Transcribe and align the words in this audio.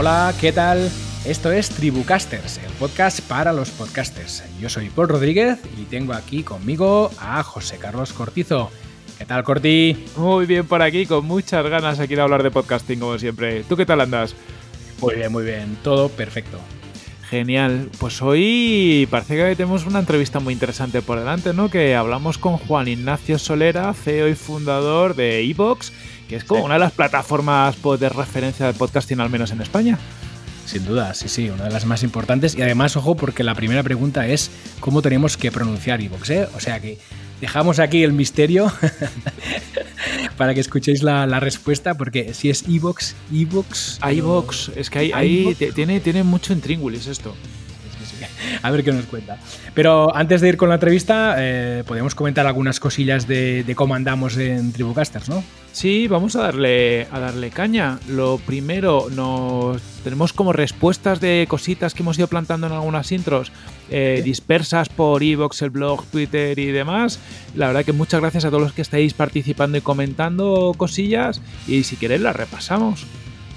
Hola, 0.00 0.32
¿qué 0.40 0.50
tal? 0.50 0.90
Esto 1.26 1.52
es 1.52 1.68
Tribucasters, 1.68 2.56
el 2.56 2.72
podcast 2.78 3.20
para 3.20 3.52
los 3.52 3.68
podcasters. 3.68 4.42
Yo 4.58 4.70
soy 4.70 4.88
Paul 4.88 5.10
Rodríguez 5.10 5.58
y 5.78 5.82
tengo 5.82 6.14
aquí 6.14 6.42
conmigo 6.42 7.10
a 7.20 7.42
José 7.42 7.76
Carlos 7.76 8.14
Cortizo. 8.14 8.70
¿Qué 9.18 9.26
tal, 9.26 9.44
Corti? 9.44 10.06
Muy 10.16 10.46
bien 10.46 10.66
por 10.66 10.80
aquí, 10.80 11.04
con 11.04 11.26
muchas 11.26 11.66
ganas 11.66 12.00
aquí 12.00 12.14
de 12.14 12.22
hablar 12.22 12.42
de 12.42 12.50
podcasting, 12.50 12.98
como 12.98 13.18
siempre. 13.18 13.62
¿Tú 13.64 13.76
qué 13.76 13.84
tal 13.84 14.00
andas? 14.00 14.34
Muy 15.02 15.16
bien, 15.16 15.30
muy 15.30 15.44
bien. 15.44 15.76
Todo 15.82 16.08
perfecto. 16.08 16.58
Genial. 17.28 17.90
Pues 17.98 18.22
hoy 18.22 19.06
parece 19.10 19.36
que 19.36 19.54
tenemos 19.54 19.84
una 19.84 19.98
entrevista 19.98 20.40
muy 20.40 20.54
interesante 20.54 21.02
por 21.02 21.18
delante, 21.18 21.52
¿no? 21.52 21.68
Que 21.68 21.94
hablamos 21.94 22.38
con 22.38 22.56
Juan 22.56 22.88
Ignacio 22.88 23.38
Solera, 23.38 23.92
CEO 23.92 24.28
y 24.28 24.34
fundador 24.34 25.14
de 25.14 25.42
Evox, 25.42 25.92
que 26.30 26.36
es 26.36 26.44
como 26.44 26.64
una 26.64 26.74
de 26.74 26.80
las 26.80 26.92
plataformas 26.92 27.74
pues, 27.82 27.98
de 27.98 28.08
referencia 28.08 28.64
de 28.64 28.72
podcasting, 28.72 29.18
al 29.18 29.30
menos 29.30 29.50
en 29.50 29.60
España. 29.60 29.98
Sin 30.64 30.84
duda, 30.84 31.12
sí, 31.12 31.28
sí, 31.28 31.50
una 31.50 31.64
de 31.64 31.72
las 31.72 31.86
más 31.86 32.04
importantes. 32.04 32.54
Y 32.54 32.62
además, 32.62 32.96
ojo, 32.96 33.16
porque 33.16 33.42
la 33.42 33.56
primera 33.56 33.82
pregunta 33.82 34.28
es 34.28 34.48
cómo 34.78 35.02
tenemos 35.02 35.36
que 35.36 35.50
pronunciar 35.50 36.00
Evox, 36.00 36.30
¿eh? 36.30 36.48
O 36.54 36.60
sea 36.60 36.78
que 36.78 36.98
dejamos 37.40 37.80
aquí 37.80 38.04
el 38.04 38.12
misterio 38.12 38.72
para 40.36 40.54
que 40.54 40.60
escuchéis 40.60 41.02
la, 41.02 41.40
respuesta, 41.40 41.94
porque 41.94 42.32
si 42.32 42.48
es 42.48 42.62
Evox, 42.68 43.16
Evox... 43.34 43.98
iVox, 44.08 44.70
es 44.76 44.88
que 44.88 45.12
ahí, 45.12 45.56
tiene, 45.74 45.98
tiene 45.98 46.22
mucho 46.22 46.52
intríngulis 46.52 47.08
esto. 47.08 47.34
A 48.62 48.70
ver 48.70 48.84
qué 48.84 48.92
nos 48.92 49.06
cuenta. 49.06 49.38
Pero 49.74 50.14
antes 50.14 50.40
de 50.40 50.48
ir 50.48 50.56
con 50.56 50.68
la 50.68 50.76
entrevista, 50.76 51.36
eh, 51.38 51.84
podemos 51.86 52.14
comentar 52.14 52.46
algunas 52.46 52.80
cosillas 52.80 53.26
de, 53.26 53.64
de, 53.64 53.74
cómo 53.74 53.94
andamos 53.94 54.36
en 54.36 54.72
Tribucasters, 54.72 55.28
¿no? 55.28 55.42
Sí, 55.72 56.08
vamos 56.08 56.34
a 56.34 56.42
darle, 56.42 57.06
a 57.12 57.20
darle 57.20 57.50
caña. 57.50 58.00
Lo 58.08 58.38
primero, 58.38 59.06
nos 59.10 59.80
tenemos 60.02 60.32
como 60.32 60.52
respuestas 60.52 61.20
de 61.20 61.46
cositas 61.48 61.94
que 61.94 62.02
hemos 62.02 62.18
ido 62.18 62.26
plantando 62.26 62.66
en 62.66 62.72
algunas 62.72 63.12
intros, 63.12 63.52
eh, 63.88 64.20
dispersas 64.24 64.88
por 64.88 65.22
Evox, 65.22 65.62
el 65.62 65.70
blog, 65.70 66.04
Twitter 66.06 66.58
y 66.58 66.72
demás. 66.72 67.20
La 67.54 67.68
verdad 67.68 67.84
que 67.84 67.92
muchas 67.92 68.20
gracias 68.20 68.44
a 68.44 68.48
todos 68.48 68.62
los 68.62 68.72
que 68.72 68.82
estáis 68.82 69.14
participando 69.14 69.78
y 69.78 69.80
comentando 69.80 70.74
cosillas. 70.76 71.40
Y 71.68 71.84
si 71.84 71.96
queréis, 71.96 72.22
las 72.22 72.34
repasamos. 72.34 73.06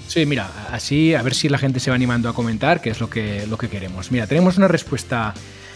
Sí, 0.06 0.26
mira, 0.26 0.50
así 0.70 1.14
a 1.14 1.22
ver 1.22 1.34
si 1.34 1.48
la 1.48 1.58
gente 1.58 1.80
se 1.80 1.90
va 1.90 1.96
animando 1.96 2.28
a 2.28 2.34
comentar, 2.34 2.80
que 2.80 2.90
es 2.90 3.00
lo 3.00 3.08
que, 3.10 3.46
lo 3.46 3.58
que 3.58 3.68
queremos. 3.68 4.12
Mira, 4.12 4.26
tenemos 4.26 4.58
una 4.58 4.68
respuesta 4.68 5.34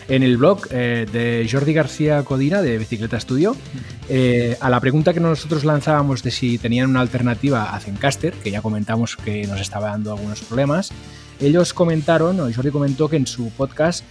en 0.09 0.23
el 0.23 0.37
blog 0.39 0.67
eh, 0.71 1.07
de 1.11 1.49
Jordi 1.51 1.73
García 1.73 2.23
Codina 2.23 2.63
de 2.63 2.79
Bicicleta 2.79 3.21
Studio 3.21 3.55
eh, 4.09 4.57
a 4.61 4.71
la 4.71 4.81
pregunta 4.81 5.13
que 5.13 5.21
nosotros 5.21 5.65
lanzábamos 5.65 6.23
de 6.23 6.31
si 6.31 6.57
tenían 6.59 6.89
una 6.89 7.01
alternativa 7.01 7.75
a 7.75 7.81
Zencaster, 7.81 8.33
que 8.33 8.51
ya 8.51 8.63
comentamos 8.63 9.17
que 9.17 9.47
nos 9.47 9.61
estaba 9.61 9.91
dando 9.91 10.13
algunos 10.13 10.41
problemas. 10.41 10.91
Ellos 11.41 11.75
comentaron, 11.75 12.41
o 12.41 12.51
Jordi 12.53 12.71
comentó 12.71 13.09
que 13.09 13.17
en 13.17 13.27
su 13.27 13.51
podcast 13.51 14.05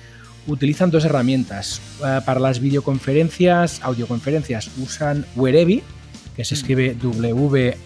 utilizan 0.45 0.91
dos 0.91 1.03
herramientas. 1.05 1.81
Eh, 2.05 2.21
para 2.25 2.39
las 2.39 2.59
videoconferencias, 2.59 3.81
audioconferencias, 3.81 4.69
usan 4.77 5.25
Werebi, 5.35 5.83
que 6.35 6.45
se 6.45 6.55
mm. 6.55 6.57
escribe 6.57 6.95
W-H-E-R-E-B-Y. 7.01 7.77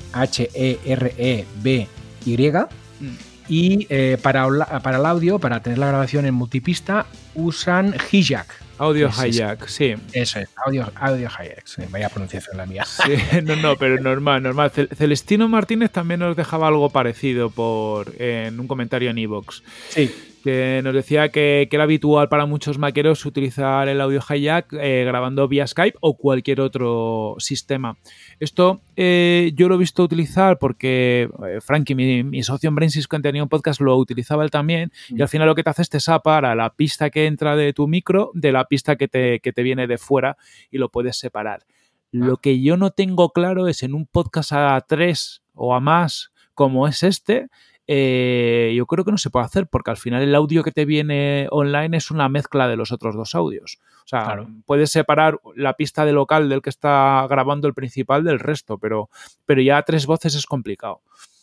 Y 3.48 3.88
eh, 3.90 4.18
para, 4.22 4.48
para 4.82 4.98
el 4.98 5.06
audio, 5.06 5.40
para 5.40 5.62
tener 5.62 5.80
la 5.80 5.88
grabación 5.88 6.26
en 6.26 6.34
multipista, 6.34 7.06
usan 7.36 7.96
Hijack. 8.12 8.48
Audio 8.78 9.10
Hijack, 9.10 9.68
sí. 9.68 9.96
Eso 10.14 10.40
es, 10.40 10.50
audio, 10.66 10.92
audio 10.96 11.28
Hijack. 11.28 11.66
vaya 11.90 12.10
pronunciación 12.10 12.58
la 12.58 12.66
mía. 12.66 12.86
no, 13.44 13.56
no, 13.58 13.76
pero 13.76 14.02
normal, 14.02 14.42
normal. 14.42 14.72
Celestino 14.72 15.48
Martínez 15.48 15.92
también 15.92 16.22
nos 16.22 16.36
dejaba 16.36 16.68
algo 16.68 16.90
parecido 16.90 17.50
por 17.50 18.14
en 18.20 18.60
un 18.60 18.68
comentario 18.68 19.10
en 19.10 19.18
Evox. 19.18 19.64
Sí 19.90 20.12
que 20.42 20.82
nos 20.84 20.94
decía 20.94 21.30
que, 21.30 21.68
era 21.72 21.84
habitual 21.84 22.28
para 22.28 22.46
muchos 22.46 22.78
maqueros 22.78 23.26
utilizar 23.26 23.88
el 23.88 24.02
audio 24.02 24.20
hijack 24.28 24.74
eh, 24.74 25.04
grabando 25.06 25.48
vía 25.48 25.66
Skype 25.66 25.98
o 26.02 26.18
cualquier 26.18 26.62
otro 26.62 27.36
sistema. 27.40 27.98
Esto 28.40 28.82
eh, 28.96 29.52
yo 29.56 29.70
lo 29.70 29.76
he 29.76 29.78
visto 29.78 30.04
utilizar 30.04 30.60
porque 30.60 31.30
eh, 31.48 31.62
Frankie, 31.62 31.96
mi, 31.96 32.44
socio 32.44 32.68
en 32.68 32.76
Brainsys, 32.76 33.08
que 33.08 33.20
tenía 33.20 33.44
un 33.44 33.50
podcast, 33.50 33.80
lo 33.80 33.96
utilizaba 33.98 34.44
él 34.44 34.52
también 34.52 34.92
y 35.10 35.22
al 35.22 35.30
final 35.30 35.48
lo 35.48 35.56
que 35.56 35.64
te 35.64 35.70
hace 35.70 35.84
es 35.84 35.90
te 35.90 36.00
separa 36.00 36.56
la 36.56 36.74
pista 36.74 37.10
que 37.10 37.26
entra 37.26 37.56
de 37.56 37.74
tu 37.74 37.88
micro 37.88 38.32
de 38.34 38.52
la 38.52 38.66
pista 38.66 38.96
que 38.96 39.08
te, 39.08 39.40
que 39.40 39.54
te 39.54 39.64
viene 39.64 39.88
de 39.88 39.98
fuera 39.98 40.38
y 40.70 40.78
lo 40.78 40.90
puedes 40.90 41.18
separar. 41.18 41.64
Lo 42.12 42.38
que 42.38 42.62
yo 42.62 42.76
no 42.76 42.92
tengo 42.92 43.30
claro 43.30 43.70
es 43.70 43.84
en 43.84 43.94
un 43.94 44.06
podcast 44.06 44.52
a 44.52 44.82
tres 44.88 45.44
o 45.54 45.74
a 45.74 45.80
más 45.80 46.32
como 46.54 46.88
es 46.88 47.04
este, 47.04 47.48
eh, 47.94 48.72
yo 48.74 48.86
creo 48.86 49.04
que 49.04 49.12
no 49.12 49.18
se 49.18 49.30
puede 49.30 49.46
hacer 49.46 49.68
porque 49.68 49.92
al 49.92 49.98
final 49.98 50.22
el 50.22 50.34
audio 50.34 50.64
que 50.64 50.72
te 50.72 50.86
viene 50.86 51.50
online 51.52 51.98
es 51.98 52.10
una 52.10 52.30
mezcla 52.30 52.70
de 52.70 52.78
los 52.78 52.94
otros 52.94 53.18
dos 53.18 53.36
audios. 53.36 53.80
O 54.06 54.08
sea, 54.08 54.48
puedes 54.66 54.92
separar 54.92 55.42
la 55.58 55.74
pista 55.74 56.06
de 56.06 56.14
local 56.14 56.48
del 56.48 56.62
que 56.62 56.70
está 56.70 57.28
grabando 57.30 57.68
el 57.68 57.74
principal 57.74 58.24
del 58.24 58.40
resto, 58.40 58.78
pero, 58.78 59.10
pero 59.46 59.62
ya 59.62 59.78
a 59.78 59.84
tres 59.84 60.06
voces 60.06 60.36
es 60.36 60.46
complicado. 60.46 61.02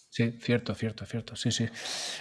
Sí, 0.08 0.38
cierto, 0.40 0.74
cierto, 0.74 1.04
cierto. 1.04 1.36
Sí, 1.36 1.50
sí. 1.50 1.66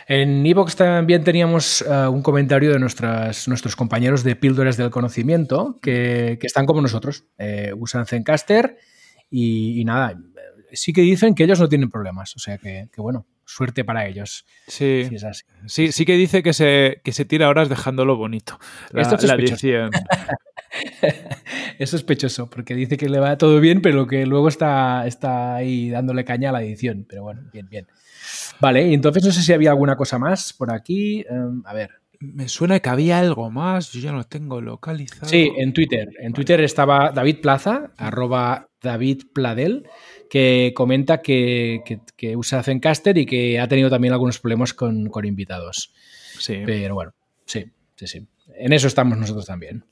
En 0.09 0.45
Evox 0.45 0.75
también 0.75 1.23
teníamos 1.23 1.81
eh, 1.83 2.07
un 2.09 2.21
comentario 2.21 2.73
de 2.73 2.79
nuestras, 2.79 3.47
nuestros 3.47 3.77
compañeros 3.77 4.25
de 4.25 4.35
Píldoras 4.35 4.75
del 4.75 4.89
Conocimiento 4.89 5.79
que, 5.81 6.37
están 6.41 6.65
como 6.65 6.81
nosotros. 6.81 7.23
Eh, 7.37 7.71
usan 7.77 8.05
Zencaster 8.05 8.77
y, 9.29 9.85
nada, 9.85 10.19
sí 10.73 10.91
que 10.91 10.99
dicen 10.99 11.33
que 11.33 11.45
ellos 11.45 11.61
no 11.61 11.69
tienen 11.69 11.89
problemas. 11.89 12.35
O 12.35 12.39
sea 12.39 12.57
que 12.57 12.89
bueno, 12.97 13.25
suerte 13.47 13.85
para 13.85 14.07
ellos. 14.07 14.45
Sí, 14.67 15.07
sí, 15.67 15.91
sí 15.91 16.05
que 16.05 16.13
dice 16.13 16.43
que 16.43 16.53
se, 16.53 17.01
que 17.03 17.13
se 17.13 17.25
tira 17.25 17.47
horas 17.47 17.69
dejándolo 17.69 18.17
bonito. 18.17 18.59
Esto 18.93 19.15
es 19.15 19.21
sospechoso. 19.21 19.67
es 21.79 21.89
sospechoso, 21.89 22.49
porque 22.49 22.75
dice 22.75 22.97
que 22.97 23.07
le 23.07 23.19
va 23.19 23.37
todo 23.37 23.59
bien, 23.61 23.81
pero 23.81 24.05
que 24.05 24.25
luego 24.25 24.49
está, 24.49 25.07
está 25.07 25.55
ahí 25.55 25.89
dándole 25.89 26.25
caña 26.25 26.49
a 26.49 26.53
la 26.53 26.61
edición. 26.61 27.05
Pero 27.07 27.23
bueno, 27.23 27.41
bien, 27.53 27.69
bien. 27.69 27.87
Vale, 28.59 28.85
y 28.85 28.93
entonces 28.93 29.23
no 29.23 29.31
sé 29.31 29.41
si 29.41 29.53
había 29.53 29.69
alguna 29.69 29.95
cosa 29.95 30.19
más 30.19 30.51
por 30.51 30.71
aquí. 30.71 31.25
Em, 31.29 31.63
a 31.65 31.73
ver. 31.73 31.91
Me 32.19 32.49
suena 32.49 32.79
que 32.79 32.89
había 32.89 33.19
algo 33.19 33.51
más, 33.51 33.91
yo 33.91 34.01
ya 34.01 34.11
lo 34.11 34.23
tengo 34.23 34.59
localizado. 34.59 35.29
Sí, 35.29 35.51
en 35.55 35.71
Twitter. 35.71 36.09
En 36.19 36.33
Twitter 36.33 36.59
estaba 36.61 37.11
David 37.11 37.41
Plaza, 37.41 37.91
arroba 37.95 38.69
David 38.81 39.25
Pladel 39.33 39.87
que 40.29 40.73
comenta 40.75 41.21
que, 41.21 41.99
usa 42.35 42.63
Zencaster 42.63 43.17
y 43.17 43.25
que 43.25 43.59
ha 43.59 43.67
tenido 43.67 43.89
también 43.89 44.13
algunos 44.13 44.39
problemas 44.39 44.73
con, 44.73 45.09
invitados. 45.23 45.93
Sí. 46.39 46.61
Pero 46.65 46.95
bueno, 46.95 47.13
sí, 47.45 47.65
sí, 47.95 48.07
sí. 48.07 48.27
En 48.55 48.73
eso 48.73 48.87
estamos 48.87 49.17
nosotros 49.17 49.45
también. 49.45 49.85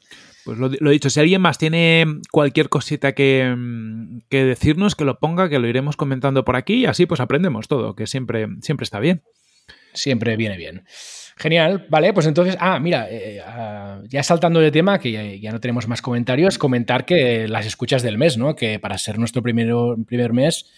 Pues 0.43 0.57
lo, 0.57 0.69
lo, 0.69 0.91
dicho, 0.91 1.09
si 1.09 1.19
alguien 1.19 1.41
más 1.41 1.57
tiene 1.57 2.05
cualquier 2.31 2.69
cosita 2.69 3.13
que, 3.13 3.55
que, 4.29 4.43
decirnos, 4.43 4.95
que 4.95 5.05
lo 5.05 5.17
ponga, 5.17 5.49
que 5.49 5.57
lo 5.57 5.67
iremos 5.67 5.97
comentando 5.97 6.45
por 6.45 6.55
aquí 6.55 6.75
y 6.75 6.85
así 6.85 7.07
pues 7.07 7.19
aprendemos 7.19 7.67
todo, 7.67 7.95
que 7.95 8.05
siempre, 8.05 8.47
siempre 8.61 8.83
está 8.83 8.99
bien. 8.99 9.23
Siempre 9.93 10.37
viene 10.37 10.57
bien. 10.57 10.85
Genial, 11.37 11.85
vale, 11.89 12.13
pues 12.13 12.27
entonces, 12.27 12.55
ah, 12.61 12.79
mira, 12.79 13.07
eh, 13.11 13.41
ah, 13.45 14.01
ya 14.07 14.23
saltando 14.23 14.61
de 14.61 14.71
tema, 14.71 14.99
que 14.99 15.39
ya, 15.39 15.51
no 15.51 15.59
tenemos 15.59 15.85
más 15.87 16.01
comentarios, 16.01 16.57
comentar 16.57 17.05
que 17.05 17.49
las 17.49 17.65
escuchas 17.65 18.01
del 18.03 18.17
mes, 18.17 18.37
¿no? 18.37 18.55
Que 18.55 18.79
para 18.79 18.97
ser 18.97 19.19
nuestro 19.19 19.43
primero, 19.43 19.97
primer 20.07 20.31
mes, 20.31 20.71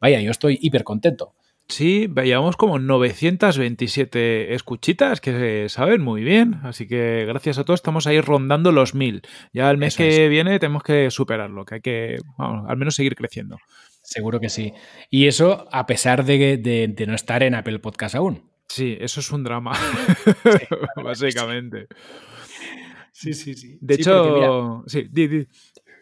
vaya, 0.00 0.20
yo 0.20 0.32
estoy 0.32 0.58
hiper 0.60 0.82
contento. 0.82 1.34
Sí, 1.68 2.12
llevamos 2.24 2.56
como 2.56 2.80
927 2.80 4.54
escuchitas 4.54 5.20
que 5.20 5.68
saben 5.68 6.02
muy 6.02 6.24
bien, 6.24 6.58
así 6.64 6.88
que 6.88 7.24
gracias 7.28 7.58
a 7.58 7.64
todos 7.64 7.78
estamos 7.78 8.08
ahí 8.08 8.20
rondando 8.20 8.72
los 8.72 8.96
mil. 8.96 9.22
Ya 9.52 9.70
el 9.70 9.78
mes 9.78 9.96
que 9.96 10.28
viene 10.28 10.58
tenemos 10.58 10.82
que 10.82 11.12
superarlo, 11.12 11.64
que 11.64 11.76
hay 11.76 11.80
que, 11.80 12.18
al 12.36 12.76
menos 12.76 12.96
seguir 12.96 13.14
creciendo. 13.14 13.58
Seguro 14.02 14.40
que 14.40 14.48
sí. 14.48 14.72
Y 15.08 15.28
eso 15.28 15.68
a 15.70 15.86
pesar 15.86 16.24
de, 16.24 16.58
de 16.58 17.06
no 17.06 17.14
estar 17.14 17.44
en 17.44 17.54
Apple 17.54 17.78
Podcast 17.78 18.16
aún. 18.16 18.49
Sí, 18.70 18.96
eso 19.00 19.18
es 19.18 19.32
un 19.32 19.42
drama, 19.42 19.72
básicamente. 21.04 21.88
Sí, 23.10 23.34
sí, 23.34 23.54
sí. 23.54 23.76
De 23.80 23.94
hecho, 23.94 24.84
sí, 24.86 25.10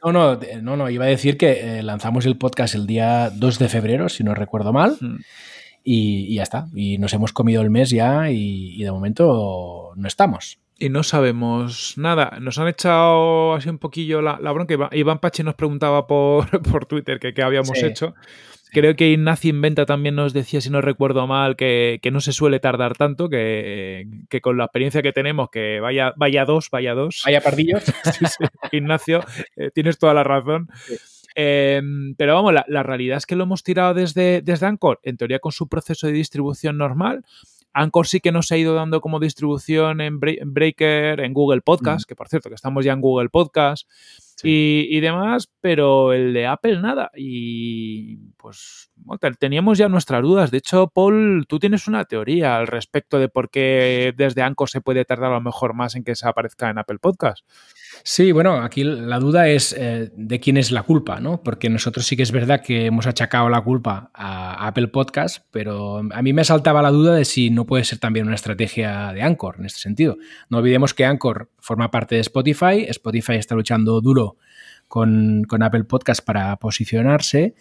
No, 0.05 0.13
no, 0.13 0.39
no, 0.61 0.77
no, 0.77 0.91
iba 0.91 1.07
a 1.07 1.09
decir 1.09 1.39
que 1.39 1.79
eh, 1.79 1.83
lanzamos 1.83 2.27
el 2.27 2.37
podcast 2.37 2.75
el 2.75 2.87
día 2.87 3.31
2 3.31 3.59
de 3.59 3.69
febrero, 3.71 4.11
si 4.11 4.23
no 4.23 4.35
recuerdo 4.35 4.75
mal, 4.75 4.99
y, 5.83 6.35
ya 6.35 6.43
está. 6.43 6.69
Y 6.75 6.99
nos 6.99 7.15
hemos 7.15 7.33
comido 7.33 7.63
el 7.63 7.71
mes 7.71 7.89
ya 7.89 8.31
y, 8.31 8.83
de 8.83 8.93
momento 8.93 9.95
no 9.97 10.07
estamos. 10.07 10.61
Y 10.79 10.91
no 10.91 11.03
sabemos 11.05 11.95
nada. 11.97 12.37
Nos 12.39 12.59
han 12.59 12.69
echado 12.69 13.55
así 13.55 13.71
un 13.71 13.79
poquillo 13.79 14.21
la, 14.21 14.37
bronca. 14.53 14.91
Iván 14.93 15.21
Pachi 15.21 15.43
nos 15.43 15.55
preguntaba 15.55 16.07
por, 16.07 16.51
por 16.71 16.85
Twitter 16.85 17.19
qué 17.19 17.43
habíamos 17.43 17.83
hecho. 17.83 18.15
Creo 18.71 18.97
que 18.97 19.11
Ignacio 19.11 19.51
Inventa 19.51 19.87
también 19.87 20.15
nos 20.15 20.33
decía, 20.33 20.61
si 20.61 20.71
no 20.71 20.81
recuerdo 20.81 21.27
mal, 21.27 21.57
que, 21.57 22.01
no 22.13 22.21
se 22.21 22.33
suele 22.33 22.61
tardar 22.61 22.97
tanto, 22.97 23.29
que, 23.29 24.07
con 24.43 24.59
la 24.59 24.65
experiencia 24.65 25.03
que 25.03 25.13
tenemos, 25.13 25.51
que 25.51 25.81
vaya, 25.81 26.13
vaya 26.17 26.45
dos, 26.45 26.69
vaya 26.71 26.95
dos. 26.95 27.23
Vaya 27.25 27.41
pardillos. 27.41 27.85
Ignacio, 28.73 29.21
eh, 29.57 29.71
tienes 29.73 29.99
toda 29.99 30.15
la 30.15 30.25
razón. 30.25 30.69
Em, 31.35 32.15
pero 32.17 32.35
vamos, 32.35 32.53
la, 32.67 32.83
realidad 32.83 33.19
es 33.19 33.27
que 33.27 33.37
lo 33.37 33.45
hemos 33.45 33.63
tirado 33.63 33.95
desde, 33.95 34.43
desde 34.43 34.67
Anchor, 34.67 35.01
en 35.03 35.17
teoría 35.17 35.39
con 35.39 35.53
su 35.53 35.69
proceso 35.69 36.07
de 36.07 36.13
distribución 36.13 36.77
normal. 36.77 37.25
Anchor 37.73 38.07
sí 38.07 38.21
que 38.21 38.33
nos 38.33 38.51
ha 38.51 38.57
ido 38.57 38.75
dando 38.75 39.01
como 39.01 39.21
distribución 39.21 40.01
en 40.01 40.19
Breaker, 40.19 41.21
en 41.21 41.33
Google 41.33 41.61
Podcast, 41.61 42.09
que 42.09 42.17
por 42.17 42.29
cierto, 42.29 42.49
que 42.49 42.57
estamos 42.57 42.85
ya 42.85 42.93
en 42.93 43.01
Google 43.01 43.29
Podcast. 43.29 43.89
Y, 44.43 45.01
demás, 45.01 45.49
pero 45.61 46.13
el 46.13 46.33
de 46.33 46.47
Apple 46.47 46.81
nada. 46.81 47.11
Y 47.17 48.19
pues 48.37 48.91
teníamos 49.39 49.79
ya 49.79 49.89
nuestras 49.89 50.23
dudas. 50.23 50.51
De 50.51 50.59
hecho, 50.59 50.89
Paul, 50.89 51.47
tú 51.49 51.59
tienes 51.59 51.89
una 51.89 52.05
teoría 52.05 52.57
al 52.57 52.67
respecto 52.67 53.19
de 53.19 53.29
por 53.29 53.51
qué 53.51 54.15
desde 54.17 54.43
Anchor 54.43 54.69
se 54.69 54.81
puede 54.81 55.05
tardar 55.05 55.33
a 55.33 55.37
lo 55.37 55.41
mejor 55.41 55.75
más 55.75 55.95
en 55.95 56.05
que 56.05 56.15
se 56.15 56.29
aparezca 56.29 56.71
en 56.71 56.79
Apple 56.79 56.99
Podcast. 57.01 57.45
Sí, 58.05 58.33
bueno, 58.33 58.63
aquí 58.63 58.85
la 58.85 59.19
duda 59.19 59.49
es 59.49 59.75
eh, 59.77 60.11
de 60.15 60.41
quién 60.41 60.57
es 60.57 60.71
la 60.71 60.83
culpa, 60.83 61.21
¿no? 61.21 61.43
Porque 61.43 61.69
nosotros 61.69 62.07
sí 62.07 62.17
que 62.17 62.23
es 62.23 62.33
verdad 62.33 62.63
que 62.63 62.87
hemos 62.87 63.07
achacado 63.07 63.49
la 63.49 63.61
culpa 63.61 64.11
a 64.15 64.67
Apple 64.67 64.89
Podcast, 64.89 65.45
pero 65.51 65.99
a 65.99 66.23
mí 66.23 66.33
me 66.33 66.45
saltaba 66.45 66.83
la 66.83 66.91
duda 66.91 67.15
de 67.15 67.25
si 67.25 67.51
no 67.51 67.67
puede 67.67 67.85
ser 67.85 67.99
también 67.99 68.27
una 68.27 68.35
estrategia 68.35 69.13
de 69.13 69.23
Anchor 69.23 69.57
en 69.59 69.67
este 69.67 69.81
sentido. 69.81 70.17
No 70.49 70.59
olvidemos 70.59 70.95
que 70.95 71.05
Anchor 71.05 71.51
forma 71.69 71.91
parte 71.91 72.15
de 72.17 72.23
Spotify, 72.23 72.87
Spotify 72.89 73.35
está 73.35 73.55
luchando 73.55 74.01
duro 74.01 74.39
con, 74.89 75.47
Apple 75.63 75.85
Podcast 75.85 76.25
para 76.25 76.57
posicionarse 76.57 77.55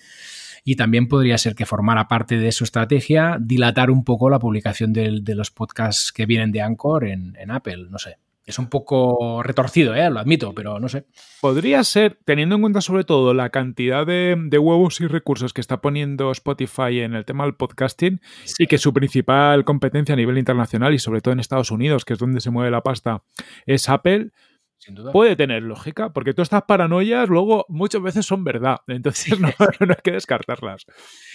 y 0.64 0.76
también 0.76 1.08
podría 1.08 1.38
ser 1.38 1.56
que 1.56 1.66
formara 1.66 2.08
parte 2.08 2.38
de 2.38 2.52
su 2.52 2.64
estrategia 2.64 3.38
dilatar 3.40 3.92
un 3.92 4.04
poco 4.04 4.30
la 4.30 4.40
publicación 4.40 4.94
de, 4.94 5.36
los 5.36 5.52
podcasts 5.52 6.12
que 6.12 6.26
vienen 6.26 6.52
de 6.52 6.62
Anchor 6.62 7.06
en 7.06 7.52
Apple, 7.52 7.88
no 7.90 8.00
sé. 8.00 8.18
Es 8.48 8.60
un 8.60 8.70
poco 8.70 9.44
retorcido, 9.44 9.94
¿eh? 9.94 10.10
lo 10.10 10.22
admito, 10.22 10.54
pero 10.56 10.80
no 10.80 10.88
sé. 10.88 11.06
Podría 11.42 11.84
ser, 11.84 12.18
teniendo 12.24 12.56
en 12.56 12.62
cuenta 12.62 12.80
sobre 12.80 13.04
todo 13.04 13.34
la 13.34 13.50
cantidad 13.50 14.08
de, 14.08 14.58
huevos 14.58 15.02
y 15.02 15.08
recursos 15.08 15.52
que 15.52 15.60
está 15.60 15.82
poniendo 15.82 16.32
Spotify 16.32 17.02
en 17.02 17.14
el 17.14 17.26
tema 17.26 17.44
del 17.44 17.56
podcasting 17.56 18.22
y 18.58 18.68
que 18.68 18.78
su 18.78 18.94
principal 18.94 19.66
competencia 19.66 20.14
a 20.14 20.16
nivel 20.16 20.38
internacional 20.38 20.94
y 20.94 21.00
sobre 21.00 21.20
todo 21.20 21.34
en 21.34 21.42
Estados 21.42 21.72
Unidos, 21.72 22.06
que 22.06 22.14
es 22.14 22.20
donde 22.20 22.40
se 22.40 22.50
mueve 22.50 22.72
la 22.72 22.84
pasta, 22.84 23.22
es 23.66 23.90
Apple, 23.90 24.30
Puede 25.12 25.36
tener 25.36 25.64
lógica, 25.64 26.12
porque 26.12 26.34
todas 26.34 26.48
estas 26.48 26.64
paranoias 26.64 27.28
luego 27.30 27.66
muchas 27.70 28.02
veces 28.02 28.26
son 28.26 28.44
verdad, 28.44 28.78
entonces 28.88 29.40
no, 29.40 29.48
hay 29.48 29.96
que 30.04 30.12
descartarlas. 30.12 30.86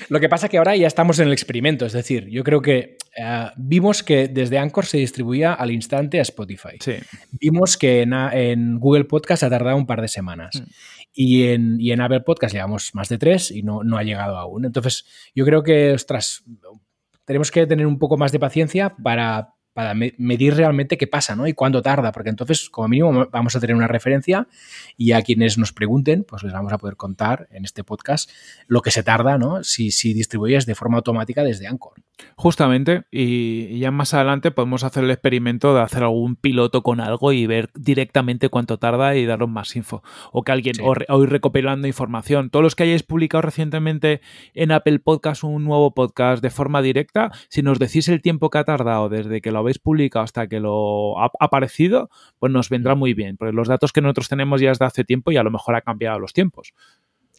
Lo 0.08 0.20
que 0.20 0.28
pasa 0.28 0.46
es 0.46 0.50
que 0.50 0.58
ahora 0.58 0.76
ya 0.76 0.86
estamos 0.86 1.18
en 1.18 1.28
el 1.28 1.32
experimento, 1.32 1.86
es 1.86 1.92
decir, 1.92 2.28
yo 2.28 2.44
creo 2.44 2.62
que 2.62 2.96
eh, 3.16 3.46
vimos 3.56 4.02
que 4.02 4.28
desde 4.28 4.58
Anchor 4.58 4.86
se 4.86 4.98
distribuía 4.98 5.54
al 5.54 5.70
instante 5.70 6.18
a 6.18 6.22
Spotify. 6.22 6.78
Vimos 7.32 7.76
que 7.76 8.02
en, 8.02 8.78
Google 8.78 9.04
Podcast 9.04 9.42
ha 9.42 9.50
tardado 9.50 9.76
un 9.76 9.86
par 9.86 10.00
de 10.00 10.08
semanas. 10.08 10.60
Mm. 10.60 10.70
Y 11.14 11.44
en, 11.48 11.78
y 11.78 11.92
en 11.92 12.00
Apple 12.00 12.20
Podcast 12.20 12.54
llevamos 12.54 12.94
más 12.94 13.10
de 13.10 13.18
tres 13.18 13.50
y 13.50 13.62
no, 13.62 13.84
no 13.84 13.98
ha 13.98 14.02
llegado 14.02 14.38
aún. 14.38 14.64
Entonces, 14.64 15.04
yo 15.34 15.44
creo 15.44 15.62
que, 15.62 15.92
ostras, 15.92 16.42
tenemos 17.26 17.50
que 17.50 17.66
tener 17.66 17.86
un 17.86 17.98
poco 17.98 18.16
más 18.16 18.32
de 18.32 18.38
paciencia 18.38 18.96
para 19.02 19.54
para 19.72 19.94
medir 19.94 20.54
realmente 20.54 20.98
qué 20.98 21.06
pasa, 21.06 21.34
¿no? 21.34 21.46
Y 21.46 21.54
cuándo 21.54 21.80
tarda, 21.80 22.12
porque 22.12 22.30
entonces, 22.30 22.68
como 22.68 22.88
mínimo, 22.88 23.28
vamos 23.30 23.56
a 23.56 23.60
tener 23.60 23.74
una 23.74 23.88
referencia 23.88 24.46
y 24.96 25.12
a 25.12 25.22
quienes 25.22 25.56
nos 25.56 25.72
pregunten, 25.72 26.24
pues 26.24 26.42
les 26.42 26.52
vamos 26.52 26.72
a 26.72 26.78
poder 26.78 26.96
contar 26.96 27.48
en 27.50 27.64
este 27.64 27.82
podcast 27.82 28.30
lo 28.66 28.82
que 28.82 28.90
se 28.90 29.02
tarda, 29.02 29.38
¿no? 29.38 29.64
Si, 29.64 29.90
si 29.90 30.12
distribuyes 30.12 30.66
de 30.66 30.74
forma 30.74 30.98
automática 30.98 31.42
desde 31.42 31.66
Anchor. 31.66 31.94
Justamente, 32.36 33.04
y 33.10 33.78
ya 33.78 33.90
más 33.90 34.14
adelante 34.14 34.50
podemos 34.50 34.84
hacer 34.84 35.04
el 35.04 35.10
experimento 35.10 35.74
de 35.74 35.80
hacer 35.80 36.02
algún 36.02 36.36
piloto 36.36 36.82
con 36.82 37.00
algo 37.00 37.32
y 37.32 37.46
ver 37.46 37.70
directamente 37.74 38.48
cuánto 38.48 38.78
tarda 38.78 39.16
y 39.16 39.26
daros 39.26 39.48
más 39.48 39.74
info. 39.76 40.02
O 40.32 40.42
que 40.42 40.52
alguien, 40.52 40.76
o, 40.82 41.22
ir 41.22 41.30
recopilando 41.30 41.86
información. 41.86 42.50
Todos 42.50 42.62
los 42.62 42.74
que 42.74 42.84
hayáis 42.84 43.02
publicado 43.02 43.42
recientemente 43.42 44.20
en 44.54 44.72
Apple 44.72 44.98
Podcast 44.98 45.44
un 45.44 45.64
nuevo 45.64 45.94
podcast 45.94 46.42
de 46.42 46.50
forma 46.50 46.82
directa, 46.82 47.30
si 47.48 47.62
nos 47.62 47.78
decís 47.78 48.08
el 48.08 48.22
tiempo 48.22 48.50
que 48.50 48.58
ha 48.58 48.64
tardado 48.64 49.08
desde 49.08 49.40
que 49.40 49.52
lo 49.52 49.58
habéis 49.58 49.78
publicado 49.78 50.24
hasta 50.24 50.46
que 50.48 50.60
lo 50.60 51.18
ha 51.20 51.30
aparecido, 51.40 52.10
pues 52.38 52.52
nos 52.52 52.68
vendrá 52.68 52.94
muy 52.94 53.14
bien, 53.14 53.36
porque 53.36 53.52
los 53.52 53.68
datos 53.68 53.92
que 53.92 54.00
nosotros 54.00 54.28
tenemos 54.28 54.60
ya 54.60 54.70
desde 54.70 54.84
hace 54.84 55.04
tiempo 55.04 55.32
y 55.32 55.36
a 55.36 55.42
lo 55.42 55.50
mejor 55.50 55.74
ha 55.74 55.82
cambiado 55.82 56.18
los 56.18 56.32
tiempos. 56.32 56.72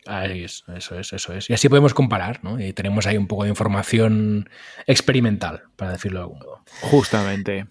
Eso 0.05 0.97
es, 1.00 1.13
eso 1.13 1.33
es. 1.33 1.50
Y 1.50 1.53
así 1.53 1.69
podemos 1.69 1.94
comparar, 1.94 2.44
¿no? 2.44 2.59
Y 2.59 2.73
tenemos 2.73 3.07
ahí 3.07 3.17
un 3.17 3.27
poco 3.27 3.44
de 3.44 3.50
información 3.50 4.50
experimental, 4.88 5.63
para 5.75 5.91
decirlo 5.91 6.19
de 6.19 6.23
algún 6.23 6.39
modo. 6.39 6.59
Justamente. 6.81 7.65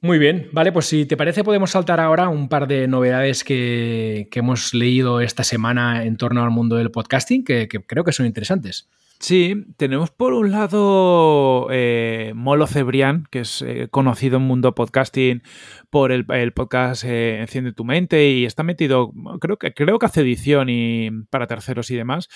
Muy 0.00 0.18
bien, 0.18 0.48
vale, 0.52 0.72
pues 0.72 0.86
si 0.86 1.06
te 1.06 1.16
parece 1.16 1.44
podemos 1.44 1.70
saltar 1.70 2.00
ahora 2.00 2.28
un 2.28 2.48
par 2.48 2.66
de 2.66 2.88
novedades 2.88 3.44
que, 3.44 4.28
hemos 4.32 4.74
leído 4.74 5.20
esta 5.20 5.44
semana 5.44 6.04
en 6.04 6.16
torno 6.16 6.42
al 6.42 6.50
mundo 6.50 6.76
del 6.76 6.90
podcasting, 6.90 7.44
que 7.44 7.68
creo 7.68 8.02
que 8.02 8.12
son 8.12 8.26
interesantes. 8.26 8.88
Sí, 9.22 9.66
tenemos 9.76 10.10
por 10.10 10.32
un 10.32 10.50
lado 10.50 11.68
eh, 11.70 12.32
Molo 12.34 12.66
Cebrián, 12.66 13.28
que 13.30 13.38
es 13.42 13.62
eh, 13.62 13.86
conocido 13.88 14.38
en 14.38 14.42
mundo 14.42 14.74
podcasting 14.74 15.44
por 15.90 16.10
el, 16.10 16.24
podcast 16.52 17.04
eh, 17.04 17.38
Enciende 17.40 17.72
tu 17.72 17.84
mente 17.84 18.30
y 18.30 18.44
está 18.44 18.64
metido, 18.64 19.12
creo 19.40 19.58
que, 19.58 19.74
creo 19.74 20.00
que 20.00 20.06
hace 20.06 20.22
edición 20.22 20.68
y 20.70 21.08
para 21.30 21.46
terceros 21.46 21.92
y 21.92 21.94
demás, 21.94 22.28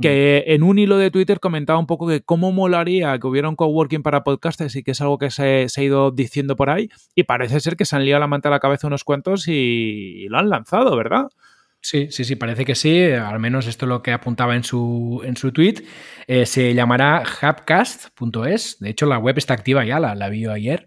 que 0.00 0.44
en 0.46 0.62
un 0.62 0.78
hilo 0.78 0.96
de 0.96 1.10
Twitter 1.10 1.38
comentaba 1.38 1.78
un 1.78 1.86
poco 1.86 2.08
que 2.08 2.22
cómo 2.22 2.50
molaría 2.50 3.18
que 3.18 3.26
hubiera 3.26 3.50
un 3.50 3.56
coworking 3.56 4.02
para 4.02 4.24
podcasters 4.24 4.74
y 4.76 4.82
que 4.82 4.92
es 4.92 5.02
algo 5.02 5.18
que 5.18 5.30
se, 5.30 5.66
ha 5.76 5.82
ido 5.82 6.12
diciendo 6.12 6.56
por 6.56 6.70
ahí 6.70 6.88
y 7.14 7.24
parece 7.24 7.60
ser 7.60 7.76
que 7.76 7.84
se 7.84 7.94
han 7.94 8.06
liado 8.06 8.20
la 8.20 8.26
manta 8.26 8.48
a 8.48 8.52
la 8.52 8.60
cabeza 8.60 8.86
unos 8.86 9.04
cuantos 9.04 9.48
y 9.48 10.28
lo 10.30 10.38
han 10.38 10.48
lanzado, 10.48 10.96
¿verdad? 10.96 11.28
Sí, 11.84 12.08
sí, 12.12 12.24
sí, 12.24 12.36
parece 12.36 12.64
que 12.64 12.76
sí. 12.76 13.10
Al 13.10 13.40
menos 13.40 13.66
esto 13.66 13.86
es 13.86 13.88
lo 13.88 14.02
que 14.02 14.12
apuntaba 14.12 14.54
en 14.54 14.62
su, 14.62 15.20
en 15.24 15.36
su 15.36 15.50
tweet. 15.52 15.82
Eh, 16.28 16.46
se 16.46 16.74
llamará 16.74 17.24
hubcast.es. 17.42 18.78
De 18.78 18.88
hecho, 18.90 19.06
la 19.06 19.18
web 19.18 19.36
está 19.36 19.54
activa 19.54 19.84
ya, 19.84 19.98
la, 19.98 20.14
la 20.14 20.28
vi 20.28 20.46
ayer. 20.46 20.86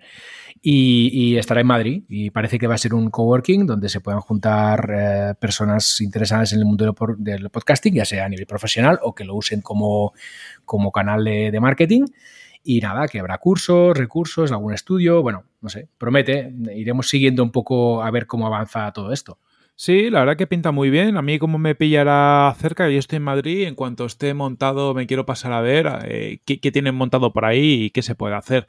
Y, 0.61 1.35
estará 1.37 1.61
en 1.61 1.67
Madrid. 1.67 2.03
Y 2.07 2.29
parece 2.31 2.57
que 2.57 2.67
va 2.67 2.75
a 2.75 2.77
ser 2.77 2.93
un 2.93 3.11
coworking 3.11 3.67
donde 3.67 3.89
se 3.89 3.99
puedan 3.99 4.21
juntar 4.21 4.89
eh, 4.97 5.33
personas 5.37 5.99
interesadas 5.99 6.53
en 6.53 6.59
el 6.59 6.65
mundo 6.65 6.85
del, 7.17 7.49
podcasting, 7.49 7.93
ya 7.93 8.05
sea 8.05 8.25
a 8.25 8.29
nivel 8.29 8.47
profesional 8.47 8.97
o 9.03 9.13
que 9.13 9.25
lo 9.25 9.35
usen 9.35 9.61
como, 9.61 10.13
como 10.63 10.91
canal 10.93 11.25
de, 11.25 11.51
de 11.51 11.59
marketing. 11.59 12.05
Y 12.63 12.79
nada, 12.79 13.07
que 13.09 13.19
habrá 13.19 13.37
cursos, 13.37 13.95
recursos, 13.97 14.51
algún 14.51 14.73
estudio. 14.73 15.21
Bueno, 15.21 15.43
no 15.61 15.69
sé, 15.69 15.89
promete. 15.97 16.53
Iremos 16.73 17.09
siguiendo 17.09 17.43
un 17.43 17.51
poco 17.51 18.01
a 18.01 18.09
ver 18.11 18.27
cómo 18.27 18.47
avanza 18.47 18.91
todo 18.93 19.11
esto. 19.11 19.39
Sí, 19.77 20.09
la 20.09 20.19
verdad 20.19 20.37
que 20.37 20.47
pinta 20.47 20.71
muy 20.71 20.89
bien. 20.89 21.17
A 21.17 21.21
mí 21.21 21.37
como 21.37 21.57
me 21.57 21.75
pillará 21.75 22.55
cerca, 22.57 22.89
yo 22.89 22.97
estoy 22.97 23.17
en 23.17 23.23
Madrid, 23.23 23.63
en 23.63 23.75
cuanto 23.75 24.05
esté 24.05 24.33
montado 24.33 24.93
me 24.93 25.05
quiero 25.05 25.25
pasar 25.25 25.51
a 25.51 25.61
ver 25.61 25.87
eh, 26.05 26.39
qué, 26.45 26.59
qué, 26.59 26.71
tienen 26.71 26.95
montado 26.95 27.33
por 27.33 27.45
ahí 27.45 27.85
y 27.85 27.89
qué 27.89 28.01
se 28.01 28.15
puede 28.15 28.35
hacer 28.35 28.67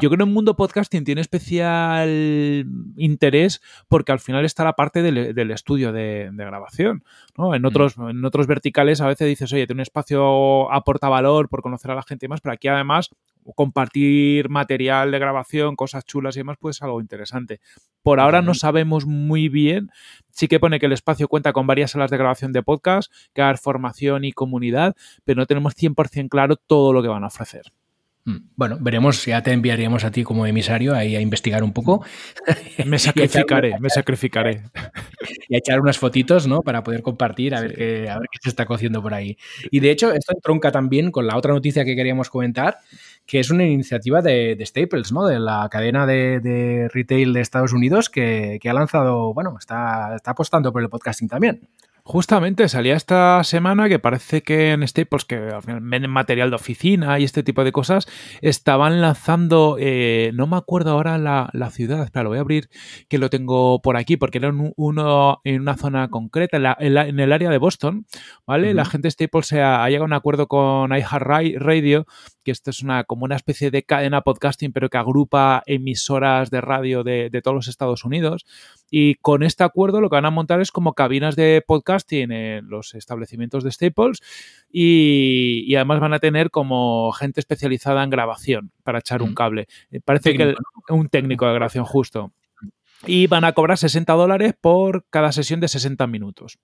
yo 0.00 0.08
creo 0.10 0.18
que 0.18 0.24
el 0.24 0.30
mundo 0.30 0.56
podcasting 0.56 1.04
tiene 1.04 1.20
especial 1.20 2.64
interés 2.96 3.60
porque 3.88 4.12
al 4.12 4.20
final 4.20 4.44
está 4.44 4.64
la 4.64 4.74
parte 4.74 5.02
del, 5.02 5.50
estudio 5.50 5.92
de, 5.92 6.30
grabación. 6.32 7.04
¿no? 7.36 7.54
En, 7.54 7.62
mm. 7.62 7.66
otros, 7.66 7.96
en 7.96 8.24
otros 8.24 8.46
verticales 8.46 9.00
a 9.00 9.06
veces 9.06 9.26
dices, 9.26 9.52
oye, 9.52 9.66
tiene 9.66 9.78
un 9.78 9.82
espacio 9.82 10.72
aporta 10.72 11.08
valor 11.08 11.48
por 11.48 11.62
conocer 11.62 11.90
a 11.90 11.94
la 11.94 12.02
gente 12.02 12.26
y 12.26 12.28
más, 12.28 12.40
pero 12.40 12.52
aquí 12.52 12.68
además 12.68 13.10
compartir 13.54 14.48
material 14.48 15.10
de 15.10 15.18
grabación, 15.18 15.76
cosas 15.76 16.04
chulas 16.04 16.36
y 16.36 16.40
demás, 16.40 16.56
pues 16.58 16.76
es 16.76 16.82
algo 16.82 17.00
interesante. 17.00 17.60
Por 18.02 18.20
ahora 18.20 18.42
no 18.42 18.54
sabemos 18.54 19.06
muy 19.06 19.48
bien. 19.48 19.90
Sí 20.30 20.48
que 20.48 20.60
pone 20.60 20.78
que 20.78 20.86
el 20.86 20.92
espacio 20.92 21.28
cuenta 21.28 21.52
con 21.52 21.66
varias 21.66 21.92
salas 21.92 22.10
de 22.10 22.18
grabación 22.18 22.52
de 22.52 22.62
podcast, 22.62 23.12
que 23.32 23.42
hay 23.42 23.56
formación 23.56 24.24
y 24.24 24.32
comunidad, 24.32 24.94
pero 25.24 25.40
no 25.40 25.46
tenemos 25.46 25.74
100% 25.74 26.28
claro 26.28 26.56
todo 26.56 26.92
lo 26.92 27.02
que 27.02 27.08
van 27.08 27.24
a 27.24 27.28
ofrecer. 27.28 27.72
Mm. 28.26 28.36
Bueno, 28.56 28.76
veremos, 28.80 29.24
ya 29.24 29.40
te 29.40 29.52
enviaríamos 29.52 30.04
a 30.04 30.10
ti 30.10 30.24
como 30.24 30.46
emisario 30.46 30.94
ahí 30.94 31.14
a 31.14 31.20
investigar 31.20 31.62
un 31.62 31.72
poco. 31.72 32.04
Me 32.84 32.98
sacrificaré, 32.98 33.78
me 33.78 33.88
sacrificaré. 33.90 34.62
Y 35.48 35.54
a 35.54 35.58
echar 35.58 35.80
unas 35.80 35.96
fotitos, 35.96 36.46
¿no? 36.46 36.62
Para 36.62 36.82
poder 36.82 37.02
compartir, 37.02 37.54
a, 37.54 37.60
ver 37.60 37.74
qué, 37.74 38.10
a 38.10 38.18
ver 38.18 38.28
qué 38.30 38.38
se 38.42 38.48
está 38.48 38.66
cociendo 38.66 39.00
por 39.00 39.14
ahí. 39.14 39.38
Y 39.70 39.80
de 39.80 39.90
hecho, 39.90 40.12
esto 40.12 40.32
entronca 40.34 40.72
también 40.72 41.10
con 41.10 41.26
la 41.26 41.36
otra 41.36 41.52
noticia 41.52 41.84
que 41.84 41.94
queríamos 41.94 42.28
comentar, 42.28 42.78
que 43.26 43.40
es 43.40 43.50
una 43.50 43.64
iniciativa 43.64 44.22
de, 44.22 44.56
Staples, 44.64 45.12
¿no? 45.12 45.26
De 45.26 45.38
la 45.38 45.68
cadena 45.70 46.06
de, 46.06 46.88
retail 46.92 47.32
de 47.32 47.40
Estados 47.40 47.72
Unidos 47.72 48.08
que, 48.08 48.60
ha 48.64 48.72
lanzado, 48.72 49.34
bueno, 49.34 49.56
está 49.58 50.16
apostando 50.24 50.72
por 50.72 50.82
el 50.82 50.88
podcasting 50.88 51.28
también. 51.28 51.68
Justamente 52.08 52.68
salía 52.68 52.94
esta 52.94 53.42
semana 53.42 53.88
que 53.88 53.98
parece 53.98 54.44
que 54.44 54.70
en 54.70 54.86
Staples, 54.86 55.24
que 55.24 55.34
al 55.34 55.60
final 55.60 55.80
venden 55.82 56.08
material 56.08 56.50
de 56.50 56.54
oficina 56.54 57.18
y 57.18 57.24
este 57.24 57.42
tipo 57.42 57.64
de 57.64 57.72
cosas, 57.72 58.06
estaban 58.42 59.00
lanzando, 59.00 59.76
eh, 59.80 60.30
no 60.32 60.46
me 60.46 60.56
acuerdo 60.56 60.92
ahora 60.92 61.18
la, 61.18 61.70
ciudad, 61.72 62.04
espera, 62.04 62.22
lo 62.22 62.28
voy 62.28 62.38
a 62.38 62.42
abrir, 62.42 62.70
que 63.08 63.18
lo 63.18 63.28
tengo 63.28 63.82
por 63.82 63.96
aquí, 63.96 64.16
porque 64.16 64.38
era 64.38 64.54
uno 64.76 65.40
en 65.42 65.60
una 65.62 65.76
zona 65.76 66.08
concreta, 66.08 66.76
en, 66.78 67.18
el 67.18 67.32
área 67.32 67.50
de 67.50 67.58
Boston, 67.58 68.06
¿vale? 68.46 68.72
La 68.72 68.84
gente 68.84 69.06
de 69.06 69.10
Staples 69.10 69.48
se 69.48 69.60
ha, 69.60 69.84
llegado 69.88 70.04
a 70.04 70.06
un 70.06 70.12
acuerdo 70.12 70.46
con 70.46 70.92
iHeartRadio, 70.92 72.06
que 72.44 72.52
esto 72.52 72.70
es 72.70 72.84
una, 72.84 73.02
como 73.02 73.24
una 73.24 73.34
especie 73.34 73.72
de 73.72 73.82
cadena 73.82 74.20
podcasting, 74.20 74.72
pero 74.72 74.90
que 74.90 74.98
agrupa 74.98 75.64
emisoras 75.66 76.50
de 76.50 76.60
radio 76.60 77.02
de, 77.02 77.30
de 77.30 77.42
todos 77.42 77.56
los 77.56 77.66
Estados 77.66 78.04
Unidos 78.04 78.46
Y 78.90 79.16
con 79.16 79.42
este 79.42 79.64
acuerdo 79.64 80.00
lo 80.00 80.08
que 80.08 80.16
van 80.16 80.26
a 80.26 80.30
montar 80.30 80.60
es 80.60 80.70
como 80.70 80.94
cabinas 80.94 81.34
de 81.36 81.62
podcasting 81.66 82.30
en 82.30 82.68
los 82.68 82.94
establecimientos 82.94 83.64
de 83.64 83.72
Staples 83.72 84.20
y, 84.70 85.74
además 85.74 86.00
van 86.00 86.14
a 86.14 86.18
tener 86.18 86.50
como 86.50 87.10
gente 87.12 87.40
especializada 87.40 88.04
en 88.04 88.10
grabación 88.10 88.70
para 88.84 89.00
echar 89.00 89.22
un 89.22 89.30
mm. 89.30 89.34
cable. 89.34 89.66
Eh, 89.90 90.00
parece 90.04 90.36
que 90.36 90.54
un 90.88 91.08
técnico 91.08 91.46
de 91.46 91.54
grabación 91.54 91.84
justo. 91.84 92.32
Y 93.06 93.26
van 93.26 93.44
a 93.44 93.52
cobrar 93.52 93.76
60 93.76 94.12
dólares 94.12 94.54
por 94.60 95.04
cada 95.10 95.32
sesión 95.32 95.60
de 95.60 95.68
60 95.68 96.06
minutos. 96.06 96.58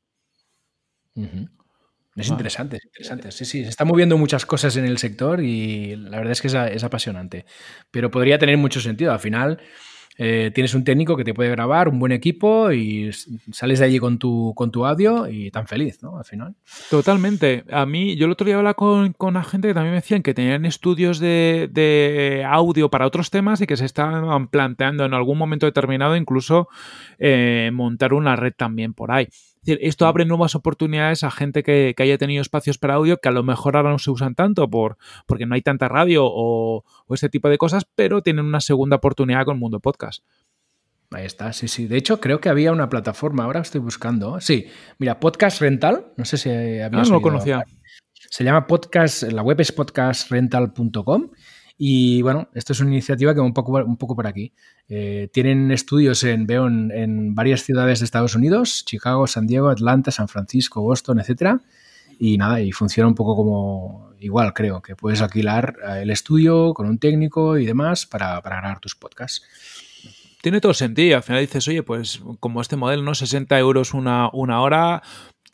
Es 2.17 2.29
interesante, 2.29 2.77
es 2.77 2.85
interesante. 2.85 3.33
Sí, 3.33 3.45
sí, 3.45 3.63
se 3.63 3.71
están 3.71 3.89
moviendo 3.89 4.19
muchas 4.19 4.45
cosas 4.45 4.77
en 4.77 4.85
el 4.85 4.99
sector 4.99 5.43
y 5.43 5.97
la 5.97 6.19
verdad 6.19 6.33
es 6.33 6.43
que 6.43 6.49
es, 6.49 6.85
apasionante. 6.85 7.47
Pero 7.91 8.11
podría 8.11 8.39
tener 8.39 8.59
mucho 8.59 8.81
sentido. 8.81 9.13
Al 9.13 9.21
final, 9.21 9.61
eh, 10.19 10.51
tienes 10.55 10.75
un 10.75 10.85
técnico 10.85 11.17
que 11.17 11.25
te 11.25 11.35
puede 11.35 11.51
grabar, 11.51 11.89
un 11.89 11.99
buen 11.99 12.13
equipo 12.13 12.71
y 12.73 13.11
sales 13.53 13.79
de 13.79 13.87
allí 13.87 13.99
con 13.99 14.19
tu, 14.19 14.53
con 14.55 14.71
tu 14.71 14.85
audio 14.85 15.27
y 15.29 15.51
tan 15.51 15.67
feliz, 15.67 16.03
¿no? 16.03 16.19
Al 16.19 16.25
final. 16.25 16.55
Totalmente. 16.91 17.65
A 17.71 17.87
mí, 17.87 18.17
yo 18.17 18.27
el 18.27 18.33
otro 18.33 18.45
día 18.45 18.57
hablaba 18.57 18.75
con, 18.75 19.13
con 19.13 19.43
gente 19.45 19.69
que 19.69 19.75
también 19.75 19.93
me 19.93 20.01
decían 20.01 20.23
que 20.23 20.35
tenían 20.35 20.67
estudios 20.67 21.19
de, 21.19 21.69
de, 21.73 22.45
audio 22.47 22.91
para 22.91 23.07
otros 23.07 23.31
temas 23.31 23.61
y 23.61 23.67
que 23.67 23.77
se 23.77 23.85
estaban 23.85 24.49
planteando 24.49 25.05
en 25.05 25.15
algún 25.15 25.39
momento 25.39 25.67
determinado 25.67 26.17
incluso 26.17 26.69
eh, 27.19 27.71
montar 27.73 28.13
una 28.13 28.37
red 28.37 28.53
también 28.57 28.95
por 28.95 29.11
ahí 29.13 29.29
esto 29.65 30.07
abre 30.07 30.25
nuevas 30.25 30.55
oportunidades 30.55 31.25
a 31.25 31.31
gente 31.31 31.63
que, 31.63 31.95
haya 31.99 32.19
tenido 32.19 32.43
espacios 32.43 32.79
para 32.79 32.95
audio 32.95 33.19
que 33.19 33.29
a 33.29 33.33
lo 33.33 33.43
mejor 33.43 33.77
ahora 33.77 33.91
no 33.91 33.99
se 33.99 34.11
usan 34.11 34.35
tanto 34.35 34.69
por, 34.69 34.99
porque 35.27 35.47
no 35.47 35.55
hay 35.55 35.63
tanta 35.63 35.89
radio 35.89 36.23
o, 36.25 36.85
este 37.11 37.29
tipo 37.29 37.49
de 37.49 37.59
cosas, 37.59 37.87
pero 37.95 38.23
tienen 38.23 38.45
una 38.45 38.61
segunda 38.61 38.97
oportunidad 38.97 39.45
con 39.45 39.57
el 39.57 39.61
mundo 39.61 39.81
podcast. 39.81 40.25
Ahí 41.11 41.27
está, 41.27 41.53
sí, 41.53 41.69
sí. 41.69 41.87
De 41.87 41.99
hecho, 41.99 42.21
creo 42.21 42.41
que 42.41 42.49
había 42.49 42.73
una 42.73 42.89
plataforma, 42.89 43.45
ahora 43.45 43.61
estoy 43.61 43.83
buscando. 43.83 44.41
Sí, 44.41 44.67
mira, 44.99 45.21
Podcast 45.21 45.61
Rental, 45.61 46.07
no 46.17 46.25
sé 46.25 46.39
si 46.39 46.49
había. 46.49 46.87
Ah, 46.87 46.91
no 46.91 47.05
lo 47.05 47.21
conocía. 47.21 47.63
Se 48.15 48.45
llama 48.45 48.67
podcast, 48.67 49.25
la 49.25 49.43
web 49.43 49.61
es 49.61 49.73
podcastrental.com 49.73 51.31
y 51.79 52.23
bueno, 52.23 52.49
esto 52.55 52.73
es 52.73 52.81
una 52.81 52.91
iniciativa 52.91 53.35
que 53.35 53.41
va 53.41 53.47
un 53.47 53.55
poco, 53.55 53.73
un 53.73 53.97
poco 53.97 54.15
por 54.15 54.27
aquí. 54.27 54.53
Eh, 54.89 55.29
tienen 55.33 55.71
estudios 55.71 56.23
en, 56.25 56.47
veo 56.47 56.67
en, 56.67 57.35
varias 57.35 57.63
ciudades 57.63 58.01
de 58.01 58.05
Estados 58.05 58.35
Unidos, 58.35 58.85
Chicago, 58.85 59.27
San 59.27 59.47
Diego, 59.47 59.69
Atlanta, 59.69 60.11
San 60.11 60.29
Francisco, 60.29 60.83
Boston, 60.83 61.21
etcétera. 61.21 61.61
Y 62.19 62.39
nada, 62.39 62.61
y 62.61 62.73
funciona 62.73 63.09
un 63.09 63.15
poco 63.15 63.35
como 63.35 64.13
igual, 64.21 64.53
creo, 64.53 64.81
que 64.81 64.95
puedes 64.95 65.23
alquilar 65.23 65.77
eh, 65.83 66.03
el 66.03 66.11
estudio 66.11 66.75
con 66.75 66.87
un 66.87 66.99
técnico 66.99 67.59
y 67.59 67.67
demás 67.67 68.07
para, 68.07 68.41
para 68.43 68.57
grabar 68.57 68.81
tus 68.81 68.95
podcasts 68.95 69.43
tiene 70.43 70.61
todo 70.61 70.75
sentido. 70.75 71.17
Al 71.17 71.23
final 71.23 71.41
dices, 71.41 71.67
oye, 71.69 71.83
pues 71.83 72.21
como 72.41 72.61
este 72.61 72.77
modelo, 72.77 73.03
¿no? 73.03 73.15
60 73.15 73.59
euros 73.59 73.95
una, 73.95 74.29
una 74.33 74.61
hora, 74.61 75.03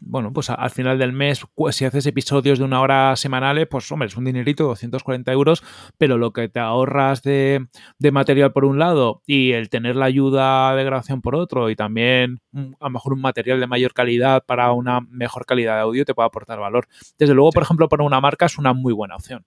bueno, 0.01 0.33
pues 0.33 0.49
al 0.51 0.71
final 0.71 0.99
del 0.99 1.13
mes, 1.13 1.45
si 1.71 1.85
haces 1.85 2.07
episodios 2.07 2.59
de 2.59 2.65
una 2.65 2.81
hora 2.81 3.17
semanales, 3.17 3.67
pues 3.69 3.91
hombre, 3.91 4.09
es 4.09 4.17
un 4.17 4.25
dinerito, 4.25 4.65
240 4.65 5.33
euros, 5.33 5.63
pero 5.99 6.19
lo 6.19 6.33
que 6.33 6.49
te 6.49 6.61
ahorras 6.61 7.23
de, 7.23 7.67
material 8.13 8.53
por 8.53 8.65
un 8.65 8.79
lado 8.79 9.23
y 9.27 9.53
el 9.53 9.69
tener 9.69 9.97
la 9.97 10.07
ayuda 10.07 10.75
de 10.75 10.85
grabación 10.85 11.21
por 11.21 11.35
otro 11.35 11.69
y 11.69 11.77
también 11.77 12.41
a 12.55 12.85
lo 12.87 12.91
mejor 12.91 13.13
un 13.13 13.21
material 13.21 13.61
de 13.61 13.67
mayor 13.67 13.93
calidad 13.93 14.45
para 14.47 14.73
una 14.73 15.01
mejor 15.01 15.45
calidad 15.47 15.75
de 15.75 15.81
audio 15.83 16.05
te 16.05 16.15
puede 16.15 16.27
aportar 16.27 16.59
valor. 16.59 16.87
Desde 17.19 17.35
luego, 17.35 17.51
por 17.51 17.65
ejemplo, 17.65 17.89
para 17.89 18.05
una 18.05 18.21
marca 18.21 18.47
es 18.47 18.59
una 18.59 18.73
muy 18.73 18.93
buena 18.93 19.17
opción. 19.17 19.45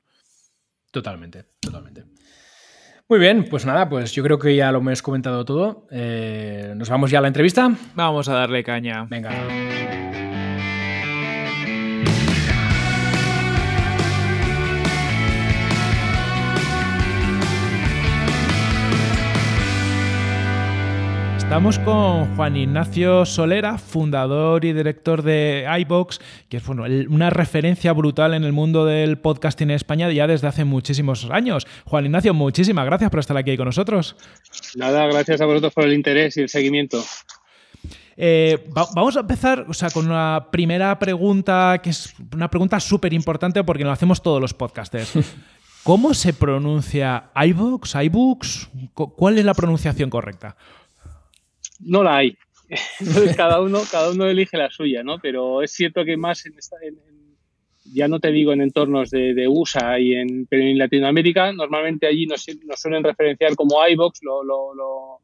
Totalmente, 0.91 1.45
totalmente. 1.59 2.03
Muy 3.07 3.19
bien, 3.19 3.45
pues 3.49 3.65
nada, 3.65 3.89
pues 3.89 4.13
yo 4.13 4.23
creo 4.23 4.39
que 4.39 4.55
ya 4.55 4.71
lo 4.71 4.79
hemos 4.79 5.01
comentado 5.01 5.43
todo. 5.43 5.85
Eh, 5.91 6.73
¿Nos 6.77 6.89
vamos 6.89 7.11
ya 7.11 7.19
a 7.19 7.21
la 7.21 7.27
entrevista? 7.27 7.69
Vamos 7.95 8.29
a 8.29 8.33
darle 8.33 8.63
caña. 8.63 9.05
Venga. 9.09 10.10
Estamos 21.51 21.79
con 21.79 22.33
Juan 22.37 22.55
Ignacio 22.55 23.25
Solera, 23.25 23.77
fundador 23.77 24.63
y 24.63 24.71
director 24.71 25.21
de 25.21 25.67
iBox, 25.81 26.21
que 26.47 26.55
es 26.55 26.63
una 26.69 27.29
referencia 27.29 27.91
brutal 27.91 28.33
en 28.35 28.45
el 28.45 28.53
mundo 28.53 28.85
del 28.85 29.17
podcasting 29.17 29.69
en 29.69 29.75
España 29.75 30.09
ya 30.13 30.27
desde 30.27 30.47
hace 30.47 30.63
muchísimos 30.63 31.29
años. 31.29 31.67
Juan 31.83 32.05
Ignacio, 32.05 32.33
muchísimas 32.33 32.85
gracias 32.85 33.11
por 33.11 33.19
estar 33.19 33.35
aquí 33.35 33.57
con 33.57 33.65
nosotros. 33.65 34.15
Nada, 34.77 35.05
gracias 35.07 35.41
a 35.41 35.45
vosotros 35.45 35.73
por 35.73 35.83
el 35.83 35.91
interés 35.91 36.37
y 36.37 36.41
el 36.43 36.47
seguimiento. 36.47 37.03
Eh, 38.15 38.69
vamos 38.95 39.17
a 39.17 39.19
empezar 39.19 39.65
o 39.67 39.73
sea, 39.73 39.89
con 39.89 40.07
una 40.07 40.47
primera 40.53 40.97
pregunta, 40.97 41.81
que 41.83 41.89
es 41.89 42.13
una 42.33 42.49
pregunta 42.49 42.79
súper 42.79 43.11
importante 43.11 43.61
porque 43.65 43.83
lo 43.83 43.91
hacemos 43.91 44.23
todos 44.23 44.39
los 44.39 44.53
podcasters. 44.53 45.11
¿Cómo 45.83 46.13
se 46.13 46.31
pronuncia 46.31 47.31
iBox, 47.35 47.95
iBooks? 47.95 48.69
¿Cuál 48.93 49.37
es 49.37 49.43
la 49.43 49.53
pronunciación 49.53 50.09
correcta? 50.09 50.55
No 51.83 52.03
la 52.03 52.17
hay. 52.17 52.37
cada, 53.35 53.61
uno, 53.61 53.81
cada 53.91 54.11
uno 54.11 54.25
elige 54.25 54.57
la 54.57 54.69
suya, 54.69 55.03
¿no? 55.03 55.19
Pero 55.19 55.61
es 55.61 55.71
cierto 55.71 56.05
que 56.05 56.15
más 56.15 56.45
en, 56.45 56.53
ya 57.93 58.07
no 58.07 58.19
te 58.19 58.31
digo 58.31 58.53
en 58.53 58.61
entornos 58.61 59.09
de, 59.09 59.47
USA 59.47 59.99
y 59.99 60.15
en, 60.15 60.45
pero 60.47 60.63
en 60.63 60.77
Latinoamérica, 60.77 61.51
normalmente 61.51 62.07
allí 62.07 62.25
nos, 62.25 62.45
suelen 62.75 63.03
referenciar 63.03 63.55
como 63.55 63.85
iBox, 63.87 64.19
lo, 64.23 64.43
lo, 64.43 65.19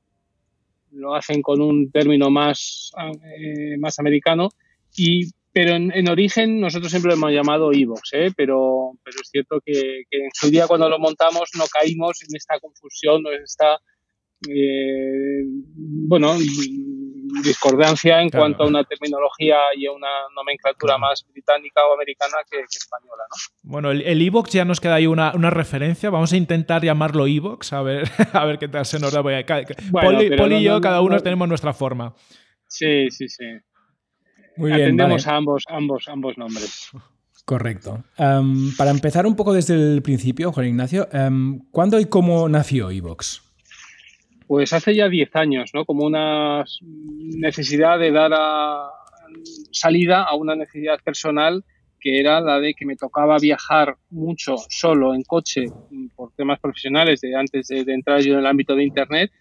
lo, 0.92 1.16
hacen 1.16 1.42
con 1.42 1.62
un 1.62 1.92
término 1.92 2.30
más, 2.30 2.92
eh, 3.24 3.78
más 3.78 4.00
americano, 4.00 4.50
y, 4.96 5.30
pero 5.54 5.76
en, 5.76 6.10
origen 6.10 6.60
nosotros 6.60 6.92
siempre 6.92 7.10
lo 7.10 7.16
hemos 7.16 7.32
llamado 7.32 7.72
iBox, 7.72 8.14
¿eh? 8.14 8.32
pero, 8.36 8.92
pero 9.04 9.18
es 9.22 9.30
cierto 9.30 9.62
que, 9.64 10.04
que, 10.10 10.26
en 10.26 10.32
su 10.34 10.50
día 10.50 10.68
cuando 10.68 10.90
lo 10.90 11.00
montamos 11.00 11.50
no 11.58 11.66
caímos 11.66 12.22
en 12.28 12.36
esta 12.36 12.60
confusión 12.60 13.26
o 13.26 13.32
en 13.32 13.44
esta 13.44 13.80
eh, 14.46 15.44
bueno, 16.08 16.36
discordancia 17.44 18.22
en 18.22 18.30
cuanto 18.30 18.64
a 18.64 18.68
una 18.68 18.84
terminología 18.84 19.58
y 19.76 19.86
a 19.88 19.92
una 19.92 20.08
nomenclatura 20.36 20.98
más 20.98 21.26
británica 21.32 21.82
o 21.86 21.94
americana 21.94 22.38
que, 22.50 22.60
española. 22.62 23.24
¿no? 23.30 23.38
Bueno, 23.64 23.92
el 23.92 24.22
Evox 24.22 24.52
ya 24.52 24.66
nos 24.66 24.80
queda 24.80 24.96
ahí 24.96 25.08
una, 25.08 25.32
referencia. 25.50 26.10
Vamos 26.10 26.34
a 26.34 26.38
intentar 26.38 26.84
llamarlo 26.84 27.28
Evox, 27.28 27.74
a 27.74 27.82
ver, 27.82 28.04
a 28.34 28.46
ver 28.46 28.60
qué 28.60 28.68
tal 28.68 28.86
se 28.86 29.00
nos 29.00 29.12
da. 29.12 29.24
Poli, 29.24 30.56
y 30.56 30.64
yo, 30.64 30.80
cada 30.82 31.02
uno 31.02 31.20
tenemos 31.20 31.48
nuestra 31.48 31.74
forma. 31.74 32.14
Sí, 32.68 33.10
sí, 33.10 33.28
sí. 33.28 33.46
Muy 34.58 34.72
bien, 34.72 34.84
Atendemos 34.84 35.28
a 35.28 35.36
ambos, 35.36 35.64
ambos, 35.68 36.08
ambos 36.08 36.38
nombres. 36.38 36.90
Correcto. 37.46 38.04
para 38.18 38.92
empezar 38.92 39.26
un 39.26 39.36
poco 39.36 39.54
desde 39.54 39.74
el 39.74 40.02
principio, 40.02 40.52
Juan 40.52 40.68
Ignacio, 40.68 41.08
¿cuándo 41.72 42.00
y 42.00 42.06
cómo 42.06 42.50
nació 42.50 42.92
Evox? 42.92 43.47
Pues 44.48 44.72
hace 44.74 44.96
ya 44.96 45.10
10 45.10 45.36
años, 45.36 45.72
¿no? 45.74 45.86
Como 45.86 46.06
una 46.06 46.64
necesidad 46.82 48.00
de 48.00 48.12
dar 48.12 48.32
salida 49.72 50.24
a 50.24 50.36
una 50.36 50.56
necesidad 50.56 51.00
personal 51.04 51.64
que 52.00 52.20
era 52.20 52.40
la 52.42 52.60
de 52.60 52.74
que 52.74 52.86
me 52.86 52.96
tocaba 52.96 53.38
viajar 53.40 53.98
mucho 54.10 54.56
solo 54.70 55.14
en 55.14 55.24
coche 55.24 55.66
por 56.16 56.32
temas 56.34 56.60
profesionales 56.60 57.22
de 57.22 57.36
antes 57.36 57.68
de, 57.68 57.82
entrar 57.88 58.22
yo 58.22 58.34
en 58.34 58.40
el 58.40 58.46
ámbito 58.46 58.76
de 58.76 58.84
Internet 58.84 59.32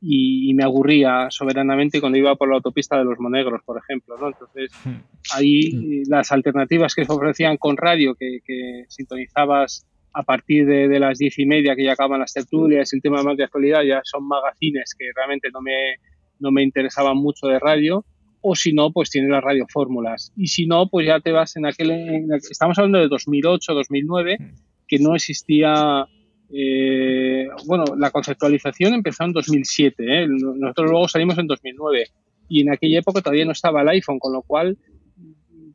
y, 0.00 0.54
me 0.54 0.64
aburría 0.64 1.26
soberanamente 1.30 2.00
cuando 2.00 2.18
iba 2.18 2.34
por 2.36 2.48
la 2.48 2.56
autopista 2.56 2.96
de 2.96 3.04
los 3.04 3.18
Monegros, 3.18 3.62
por 3.64 3.78
ejemplo. 3.78 4.16
¿no? 4.18 4.28
Entonces, 4.28 4.70
hmm. 4.84 5.36
ahí 5.36 5.72
hmm. 5.72 6.02
las 6.08 6.32
alternativas 6.32 6.94
que 6.94 7.04
se 7.04 7.12
ofrecían 7.12 7.56
con 7.56 7.76
radio, 7.76 8.14
que, 8.14 8.38
que 8.44 8.84
sintonizabas 8.88 9.86
a 10.12 10.22
partir 10.22 10.66
de, 10.66 10.98
las 10.98 11.18
diez 11.18 11.38
y 11.38 11.46
media 11.46 11.76
que 11.76 11.84
ya 11.84 11.92
acaban 11.92 12.20
las 12.20 12.32
tertulias, 12.32 12.92
el 12.92 13.02
tema 13.02 13.22
más 13.22 13.36
de 13.36 13.44
actualidad 13.44 13.82
ya 13.82 14.00
son 14.04 14.26
magazines 14.26 14.94
que 14.98 15.06
realmente 15.14 15.48
no 15.52 15.60
me, 15.60 15.96
no 16.38 16.50
me 16.50 16.62
interesaban 16.62 17.16
mucho 17.16 17.46
de 17.46 17.58
radio, 17.58 18.04
o 18.40 18.54
si 18.54 18.72
no, 18.72 18.92
pues 18.92 19.10
tienes 19.10 19.30
las 19.30 19.42
radiofórmulas. 19.42 20.32
Y 20.36 20.48
si 20.48 20.66
no, 20.66 20.88
pues 20.88 21.06
ya 21.06 21.20
te 21.20 21.32
vas 21.32 21.56
en 21.56 21.66
aquel... 21.66 22.26
estamos 22.50 22.78
hablando 22.78 22.98
de 22.98 23.08
2008, 23.08 23.74
2009, 23.74 24.38
que 24.86 24.98
no 24.98 25.14
existía... 25.14 26.06
Eh, 26.50 27.46
bueno, 27.66 27.84
la 27.98 28.10
conceptualización 28.10 28.94
empezó 28.94 29.24
en 29.24 29.32
2007, 29.32 29.94
¿eh? 29.98 30.26
nosotros 30.28 30.90
luego 30.90 31.06
salimos 31.06 31.36
en 31.36 31.46
2009 31.46 32.06
y 32.48 32.62
en 32.62 32.72
aquella 32.72 33.00
época 33.00 33.20
todavía 33.20 33.44
no 33.44 33.52
estaba 33.52 33.82
el 33.82 33.88
iPhone, 33.90 34.18
con 34.18 34.32
lo 34.32 34.40
cual, 34.40 34.78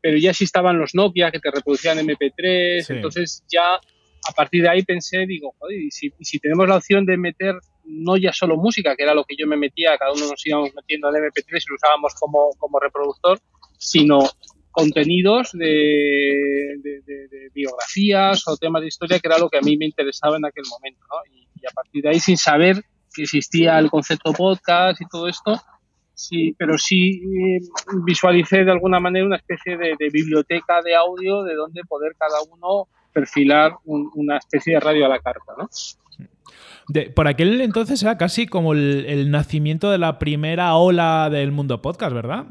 pero 0.01 0.17
ya 0.17 0.33
sí 0.33 0.45
estaban 0.45 0.79
los 0.79 0.95
Nokia 0.95 1.29
que 1.29 1.39
te 1.39 1.51
reproducían 1.51 1.99
MP3, 1.99 2.89
entonces 2.89 3.43
ya 3.47 3.79
a 4.27 4.31
partir 4.33 4.63
de 4.63 4.69
ahí 4.69 4.83
pensé, 4.83 5.25
digo, 5.25 5.53
joder, 5.59 5.81
y 5.81 5.91
si, 5.91 6.39
tenemos 6.39 6.67
la 6.67 6.77
opción 6.77 7.05
de 7.05 7.17
meter 7.17 7.55
no 7.85 8.15
ya 8.17 8.31
solo 8.31 8.55
música, 8.57 8.95
que 8.95 9.03
era 9.03 9.13
lo 9.13 9.25
que 9.25 9.35
yo 9.37 9.47
me 9.47 9.57
metía, 9.57 9.97
cada 9.97 10.13
uno 10.13 10.27
nos 10.27 10.45
íbamos 10.45 10.73
metiendo 10.75 11.07
al 11.07 11.15
MP3 11.15 11.45
y 11.47 11.69
lo 11.69 11.75
usábamos 11.75 12.13
como, 12.15 12.49
como 12.57 12.79
reproductor, 12.79 13.39
sino 13.77 14.19
contenidos 14.71 15.51
de, 15.53 16.79
biografías 17.53 18.47
o 18.47 18.57
temas 18.57 18.81
de 18.81 18.87
historia, 18.87 19.19
que 19.19 19.27
era 19.27 19.37
lo 19.37 19.49
que 19.49 19.57
a 19.57 19.61
mí 19.61 19.77
me 19.77 19.85
interesaba 19.85 20.37
en 20.37 20.45
aquel 20.45 20.63
momento. 20.69 21.05
¿no? 21.09 21.17
Y, 21.35 21.43
a 21.65 21.71
partir 21.71 22.03
de 22.03 22.09
ahí, 22.09 22.19
sin 22.19 22.37
saber 22.37 22.83
que 23.13 23.23
existía 23.23 23.79
el 23.79 23.89
concepto 23.89 24.33
podcast 24.33 24.99
y 24.99 25.05
todo 25.07 25.29
esto, 25.29 25.61
Sí, 26.15 26.53
pero 26.57 26.77
sí 26.77 27.21
eh, 27.23 27.59
visualicé 28.05 28.63
de 28.63 28.71
alguna 28.71 28.99
manera 28.99 29.25
una 29.25 29.37
especie 29.37 29.77
de, 29.77 29.95
biblioteca 30.11 30.81
de 30.83 30.95
audio 30.95 31.43
de 31.43 31.55
donde 31.55 31.81
poder 31.85 32.15
cada 32.17 32.39
uno 32.43 32.87
perfilar 33.13 33.74
una 33.86 34.38
especie 34.38 34.74
de 34.74 34.79
radio 34.79 35.05
a 35.05 35.10
la 35.10 35.20
carta, 35.20 35.53
¿no? 35.58 35.70
por 37.15 37.27
aquel 37.27 37.62
entonces 37.62 38.01
era 38.03 38.17
casi 38.17 38.48
como 38.48 38.74
el, 38.74 39.32
nacimiento 39.32 39.89
de 39.89 39.98
la 39.98 40.20
primera 40.20 40.75
ola 40.75 41.29
del 41.29 41.51
mundo 41.51 41.82
podcast, 41.82 42.13
¿verdad? 42.13 42.46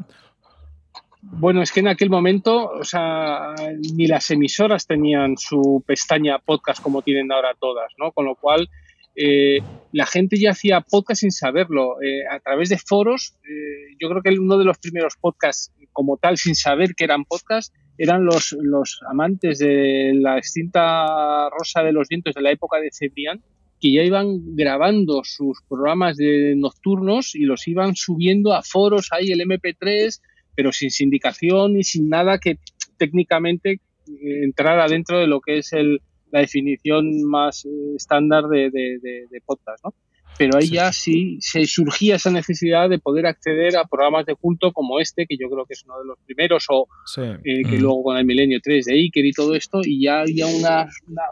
Bueno, 1.20 1.62
es 1.62 1.70
que 1.70 1.80
en 1.80 1.88
aquel 1.88 2.10
momento, 2.10 2.70
o 2.70 2.84
sea, 2.84 3.54
ni 3.94 4.06
las 4.06 4.30
emisoras 4.30 4.86
tenían 4.86 5.36
su 5.36 5.84
pestaña 5.86 6.38
podcast 6.38 6.82
como 6.82 7.02
tienen 7.02 7.30
ahora 7.30 7.54
todas, 7.60 7.92
¿no? 7.96 8.10
Con 8.10 8.24
lo 8.24 8.34
cual, 8.34 8.68
eh, 9.14 9.60
la 9.92 10.06
gente 10.06 10.36
ya 10.38 10.50
hacía 10.50 10.80
podcast 10.80 11.20
sin 11.20 11.30
saberlo. 11.30 12.02
Eh, 12.02 12.26
a 12.28 12.40
través 12.40 12.70
de 12.70 12.78
foros, 12.78 13.36
eh, 13.44 13.94
yo 14.00 14.08
creo 14.08 14.22
que 14.22 14.30
uno 14.30 14.58
de 14.58 14.64
los 14.64 14.78
primeros 14.78 15.14
podcasts 15.16 15.72
como 15.92 16.16
tal, 16.16 16.38
sin 16.38 16.56
saber 16.56 16.94
que 16.96 17.04
eran 17.04 17.24
podcasts, 17.24 17.72
eran 17.98 18.24
los, 18.24 18.56
los 18.60 19.00
amantes 19.08 19.58
de 19.58 20.12
la 20.14 20.38
extinta 20.38 21.48
Rosa 21.50 21.82
de 21.82 21.92
los 21.92 22.08
Vientos 22.08 22.34
de 22.34 22.42
la 22.42 22.50
época 22.50 22.78
de 22.80 22.90
Cebrián, 22.92 23.42
que 23.80 23.92
ya 23.92 24.02
iban 24.02 24.54
grabando 24.54 25.22
sus 25.24 25.58
programas 25.68 26.16
de 26.16 26.54
nocturnos 26.56 27.34
y 27.34 27.40
los 27.40 27.66
iban 27.66 27.96
subiendo 27.96 28.54
a 28.54 28.62
foros, 28.62 29.08
ahí 29.10 29.32
el 29.32 29.40
MP3, 29.40 30.20
pero 30.54 30.72
sin 30.72 30.90
sindicación 30.90 31.76
y 31.76 31.82
sin 31.82 32.08
nada 32.08 32.38
que 32.38 32.58
técnicamente 32.96 33.72
eh, 33.72 34.44
entrara 34.44 34.86
dentro 34.86 35.18
de 35.18 35.26
lo 35.26 35.40
que 35.40 35.58
es 35.58 35.72
el, 35.72 36.00
la 36.30 36.40
definición 36.40 37.24
más 37.24 37.64
eh, 37.64 37.68
estándar 37.96 38.44
de, 38.48 38.70
de, 38.70 39.40
podcast, 39.44 39.84
¿no? 39.84 39.94
Pero 40.38 40.58
ahí 40.58 40.68
ya 40.68 40.92
sí 40.92 41.38
se 41.40 41.66
surgía 41.66 42.16
esa 42.16 42.30
necesidad 42.30 42.88
de 42.88 42.98
poder 42.98 43.26
acceder 43.26 43.76
a 43.76 43.84
programas 43.84 44.26
de 44.26 44.34
culto 44.34 44.72
como 44.72 44.98
este, 44.98 45.26
que 45.26 45.36
yo 45.36 45.48
creo 45.48 45.66
que 45.66 45.74
es 45.74 45.84
uno 45.84 45.98
de 45.98 46.06
los 46.06 46.18
primeros, 46.24 46.66
o 46.68 46.88
eh, 47.18 47.62
que 47.68 47.78
luego 47.78 48.02
con 48.02 48.16
el 48.16 48.24
Milenio 48.24 48.58
3 48.62 48.86
de 48.86 48.94
Iker 48.94 49.24
y 49.24 49.32
todo 49.32 49.54
esto, 49.54 49.80
y 49.84 50.04
ya 50.04 50.20
había 50.20 50.46
una, 50.46 50.88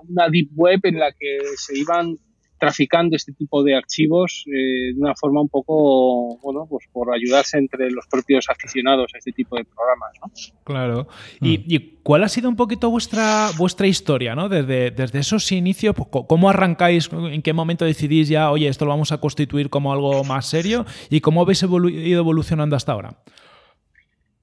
una 0.09 0.29
deep 0.31 0.51
web 0.55 0.81
en 0.85 0.99
la 0.99 1.13
que 1.13 1.39
se 1.57 1.79
iban 1.79 2.19
traficando 2.61 3.17
este 3.17 3.33
tipo 3.33 3.65
de 3.65 3.75
archivos 3.75 4.45
eh, 4.47 4.93
de 4.95 5.01
una 5.01 5.15
forma 5.17 5.41
un 5.41 5.49
poco, 5.49 6.39
bueno, 6.43 6.67
pues 6.69 6.87
por 6.93 7.13
ayudarse 7.13 7.59
entre 7.59 7.91
los 7.91 8.07
propios 8.07 8.49
aficionados 8.49 9.11
a 9.15 9.19
este 9.19 9.33
tipo 9.33 9.57
de 9.57 9.65
programas, 9.65 10.11
¿no? 10.21 10.31
Claro. 10.63 11.09
¿Y, 11.41 11.59
mm. 11.59 12.03
cuál 12.03 12.23
ha 12.23 12.29
sido 12.29 12.49
un 12.49 12.57
poquito 12.57 12.91
vuestra, 12.91 13.49
vuestra 13.57 13.87
historia, 13.87 14.35
¿no? 14.35 14.49
Desde, 14.49 14.91
desde 14.91 15.19
esos 15.19 15.51
inicios, 15.51 15.97
pues, 15.97 16.09
¿cómo 16.29 16.51
arrancáis? 16.51 17.11
¿En 17.13 17.43
qué 17.43 17.53
momento 17.53 17.85
decidís 17.85 18.29
ya, 18.29 18.51
oye, 18.51 18.69
esto 18.69 18.85
lo 18.85 18.91
vamos 18.91 19.11
a 19.11 19.19
constituir 19.19 19.71
como 19.71 19.93
algo 19.93 20.23
más 20.23 20.47
serio? 20.47 20.85
¿Y 21.09 21.21
cómo 21.21 21.43
habéis 21.43 21.63
ido 21.63 22.21
evolucionando 22.21 22.77
hasta 22.77 22.93
ahora? 22.93 23.17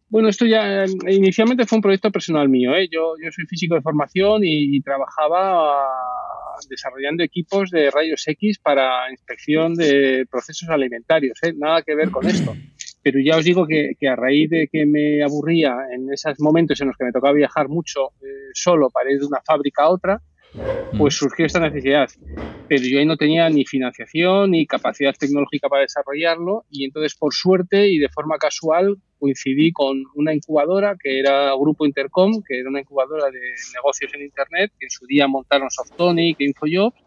Bueno, 0.10 0.30
esto 0.30 0.46
ya 0.46 0.86
eh, 0.86 0.88
inicialmente 1.10 1.66
fue 1.66 1.78
un 1.78 1.82
proyecto 1.82 2.12
personal 2.12 2.48
mío. 2.48 2.74
¿eh? 2.76 2.88
Yo, 2.90 3.16
yo 3.22 3.30
soy 3.32 3.46
físico 3.46 3.76
de 3.76 3.82
formación 3.82 4.42
y, 4.44 4.80
trabajaba 4.82 5.82
desarrollando 6.68 7.24
equipos 7.24 7.70
de 7.70 7.92
rayos 7.92 8.28
X 8.28 8.60
para 8.60 9.12
inspección 9.12 9.76
de 9.76 10.26
procesos 10.30 10.70
alimentarios. 10.70 11.38
¿eh? 11.44 11.54
Nada 11.56 11.82
que 11.82 11.96
ver 11.96 12.10
con 12.12 12.26
esto. 12.28 12.56
Pero 13.04 13.20
ya 13.20 13.38
os 13.38 13.46
digo 13.46 13.66
que, 13.68 13.96
a 14.08 14.16
raíz 14.16 14.50
de 14.50 14.68
que 14.72 14.86
me 14.86 15.24
aburría 15.24 15.76
en 15.94 16.12
esos 16.12 16.40
momentos 16.40 16.82
en 16.82 16.88
los 16.88 16.98
que 16.98 17.06
me 17.06 17.12
tocaba 17.12 17.34
viajar 17.34 17.70
mucho 17.70 18.12
eh, 18.22 18.50
solo 18.54 18.90
para 18.90 19.12
ir 19.12 19.20
de 19.20 19.26
una 19.26 19.42
fábrica 19.46 19.84
a 19.84 19.90
otra, 19.90 20.22
pues 20.98 21.16
mm. 21.16 21.18
surgió 21.18 21.46
esta 21.46 21.60
necesidad. 21.60 22.10
Pero 22.68 22.84
yo 22.84 23.00
ahí 23.00 23.06
no 23.06 23.18
tenía 23.18 23.50
ni 23.50 23.66
financiación 23.66 24.52
ni 24.52 24.66
capacidad 24.66 25.14
tecnológica 25.18 25.70
para 25.70 25.84
desarrollarlo 25.84 26.66
y 26.70 26.86
entonces 26.86 27.16
por 27.16 27.34
suerte 27.34 27.88
y 27.88 27.98
de 27.98 28.10
forma 28.10 28.38
casual 28.38 28.98
coincidí 29.20 29.72
con 29.72 30.04
una 30.16 30.34
incubadora 30.34 30.96
que 31.02 31.20
era 31.20 31.54
Grupo 31.56 31.86
Intercom, 31.86 32.44
que 32.48 32.60
era 32.60 32.70
una 32.70 32.82
incubadora 32.82 33.32
de 33.32 33.40
negocios 33.74 34.14
en 34.14 34.24
Internet, 34.24 34.72
que 34.80 34.86
en 34.86 34.92
su 34.92 35.06
día 35.06 35.28
montaron 35.28 35.70
Softonic 35.72 36.40
Infojobs, 36.40 37.02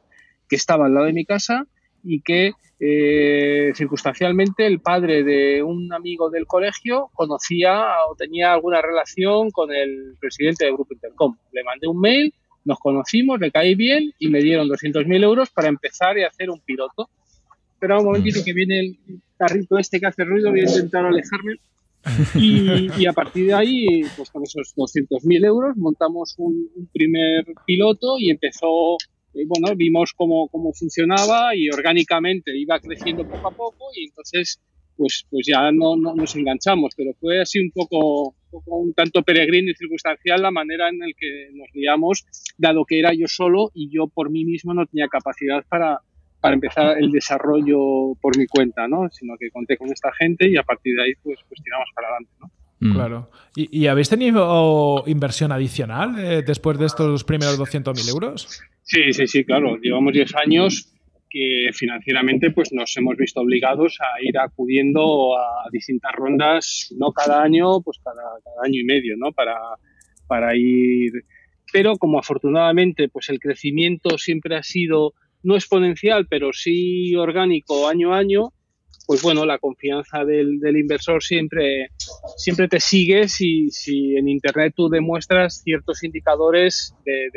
que 0.48 0.56
estaba 0.56 0.86
al 0.86 0.94
lado 0.94 1.06
de 1.06 1.12
mi 1.12 1.24
casa 1.24 1.66
y 2.02 2.22
que 2.22 2.52
eh, 2.82 3.72
circunstancialmente 3.74 4.66
el 4.66 4.80
padre 4.80 5.22
de 5.22 5.62
un 5.62 5.92
amigo 5.92 6.30
del 6.30 6.46
colegio 6.46 7.10
conocía 7.12 7.84
o 8.08 8.16
tenía 8.16 8.54
alguna 8.54 8.80
relación 8.80 9.50
con 9.50 9.70
el 9.72 10.16
presidente 10.18 10.64
del 10.64 10.74
Grupo 10.74 10.94
Intercom. 10.94 11.36
Le 11.52 11.62
mandé 11.62 11.86
un 11.86 12.00
mail 12.00 12.34
nos 12.64 12.78
conocimos, 12.78 13.40
le 13.40 13.50
caí 13.50 13.74
bien 13.74 14.12
y 14.18 14.28
me 14.28 14.40
dieron 14.40 14.68
200.000 14.68 15.22
euros 15.22 15.50
para 15.50 15.68
empezar 15.68 16.18
y 16.18 16.24
hacer 16.24 16.50
un 16.50 16.60
piloto. 16.60 17.08
Pero 17.78 17.98
un 17.98 18.06
momentito 18.06 18.40
que 18.44 18.52
viene 18.52 18.80
el 18.80 18.98
carrito 19.38 19.78
este 19.78 19.98
que 20.00 20.06
hace 20.06 20.24
ruido, 20.24 20.50
voy 20.50 20.60
a 20.60 20.64
intentar 20.64 21.06
alejarme. 21.06 21.56
Y, 22.34 23.06
a 23.06 23.12
partir 23.12 23.46
de 23.46 23.54
ahí, 23.54 24.02
pues 24.16 24.30
con 24.30 24.42
esos 24.42 24.74
200.000 24.74 25.44
euros 25.44 25.76
montamos 25.76 26.34
un, 26.38 26.70
primer 26.92 27.44
piloto 27.66 28.18
y 28.18 28.30
empezó, 28.30 28.96
eh, 29.34 29.44
bueno, 29.46 29.76
vimos 29.76 30.12
cómo, 30.16 30.48
cómo 30.48 30.72
funcionaba 30.72 31.54
y 31.54 31.68
orgánicamente 31.68 32.56
iba 32.56 32.80
creciendo 32.80 33.26
poco 33.28 33.48
a 33.48 33.50
poco 33.50 33.84
y 33.94 34.04
entonces 34.04 34.60
pues, 35.00 35.24
pues 35.30 35.46
ya 35.46 35.72
no, 35.72 35.96
nos 35.96 36.36
enganchamos, 36.36 36.92
pero 36.94 37.12
fue 37.18 37.40
así 37.40 37.58
un 37.58 37.70
poco, 37.70 38.34
un 38.66 38.92
tanto 38.94 39.22
peregrino 39.22 39.70
y 39.70 39.74
circunstancial 39.74 40.42
la 40.42 40.50
manera 40.50 40.88
en 40.88 40.98
la 40.98 41.06
que 41.16 41.50
nos 41.52 41.68
liamos, 41.74 42.24
dado 42.58 42.84
que 42.84 42.98
era 42.98 43.12
yo 43.12 43.26
solo 43.26 43.70
y 43.74 43.90
yo 43.90 44.06
por 44.06 44.30
mí 44.30 44.44
mismo 44.44 44.74
no 44.74 44.86
tenía 44.86 45.08
capacidad 45.08 45.64
para, 45.68 46.00
para 46.40 46.54
empezar 46.54 46.98
el 46.98 47.10
desarrollo 47.10 48.14
por 48.20 48.36
mi 48.36 48.46
cuenta, 48.46 48.88
¿no? 48.88 49.08
sino 49.10 49.34
que 49.38 49.50
conté 49.50 49.76
con 49.76 49.92
esta 49.92 50.12
gente 50.12 50.48
y 50.48 50.56
a 50.56 50.62
partir 50.62 50.94
de 50.96 51.04
ahí 51.04 51.12
pues, 51.22 51.38
pues 51.48 51.62
tiramos 51.62 51.88
para 51.94 52.08
adelante. 52.08 52.32
¿no? 52.40 52.50
Mm. 52.80 52.94
Claro. 52.94 53.30
¿Y, 53.54 53.86
habéis 53.86 54.08
tenido 54.08 55.04
inversión 55.06 55.52
adicional 55.52 56.18
eh, 56.18 56.42
después 56.42 56.78
de 56.78 56.86
estos 56.86 57.24
primeros 57.24 57.58
200.000 57.58 58.08
euros? 58.08 58.62
Sí, 58.82 59.12
sí, 59.12 59.26
sí, 59.26 59.44
claro. 59.44 59.76
Llevamos 59.76 60.14
10 60.14 60.34
años 60.36 60.92
que 61.30 61.70
financieramente 61.72 62.50
pues 62.50 62.72
nos 62.72 62.94
hemos 62.96 63.16
visto 63.16 63.40
obligados 63.40 63.98
a 64.00 64.20
ir 64.22 64.36
acudiendo 64.38 65.38
a 65.38 65.68
distintas 65.70 66.12
rondas, 66.12 66.92
no 66.98 67.12
cada 67.12 67.42
año, 67.42 67.80
pues 67.82 68.00
cada, 68.04 68.20
año 68.64 68.80
y 68.80 68.84
medio, 68.84 69.16
¿no? 69.16 69.32
Para, 69.32 69.56
para 70.26 70.56
ir... 70.56 71.12
Pero 71.72 71.96
como 71.96 72.18
afortunadamente 72.18 73.08
pues 73.08 73.28
el 73.28 73.38
crecimiento 73.38 74.18
siempre 74.18 74.56
ha 74.56 74.62
sido 74.64 75.14
no 75.44 75.54
exponencial, 75.54 76.26
pero 76.28 76.52
sí 76.52 77.14
orgánico 77.14 77.88
año 77.88 78.12
a 78.12 78.18
año, 78.18 78.52
pues 79.06 79.22
bueno, 79.22 79.46
la 79.46 79.58
confianza 79.58 80.24
del, 80.24 80.60
inversor 80.76 81.22
siempre, 81.22 81.90
siempre 82.36 82.68
te 82.68 82.80
sigue 82.80 83.28
si, 83.28 83.70
si, 83.70 84.16
en 84.16 84.28
Internet 84.28 84.74
tú 84.76 84.88
demuestras 84.88 85.62
ciertos 85.62 86.02
indicadores 86.02 86.94
de, 87.04 87.30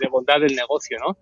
de 0.00 0.08
bondad 0.08 0.40
del 0.40 0.54
negocio, 0.54 0.98
¿no? 1.00 1.16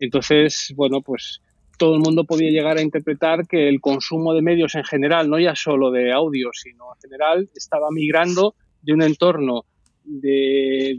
Entonces, 0.00 0.72
bueno, 0.76 1.00
pues 1.02 1.40
todo 1.78 1.94
el 1.94 2.00
mundo 2.00 2.24
podía 2.24 2.50
llegar 2.50 2.76
a 2.76 2.82
interpretar 2.82 3.46
que 3.46 3.68
el 3.68 3.80
consumo 3.80 4.34
de 4.34 4.42
medios 4.42 4.74
en 4.74 4.84
general, 4.84 5.30
no 5.30 5.38
ya 5.38 5.54
solo 5.54 5.90
de 5.90 6.12
audio, 6.12 6.50
sino 6.52 6.86
en 6.94 7.00
general, 7.00 7.48
estaba 7.54 7.88
migrando 7.90 8.54
de 8.82 8.92
un 8.92 9.02
entorno 9.02 9.64
de, 10.04 10.96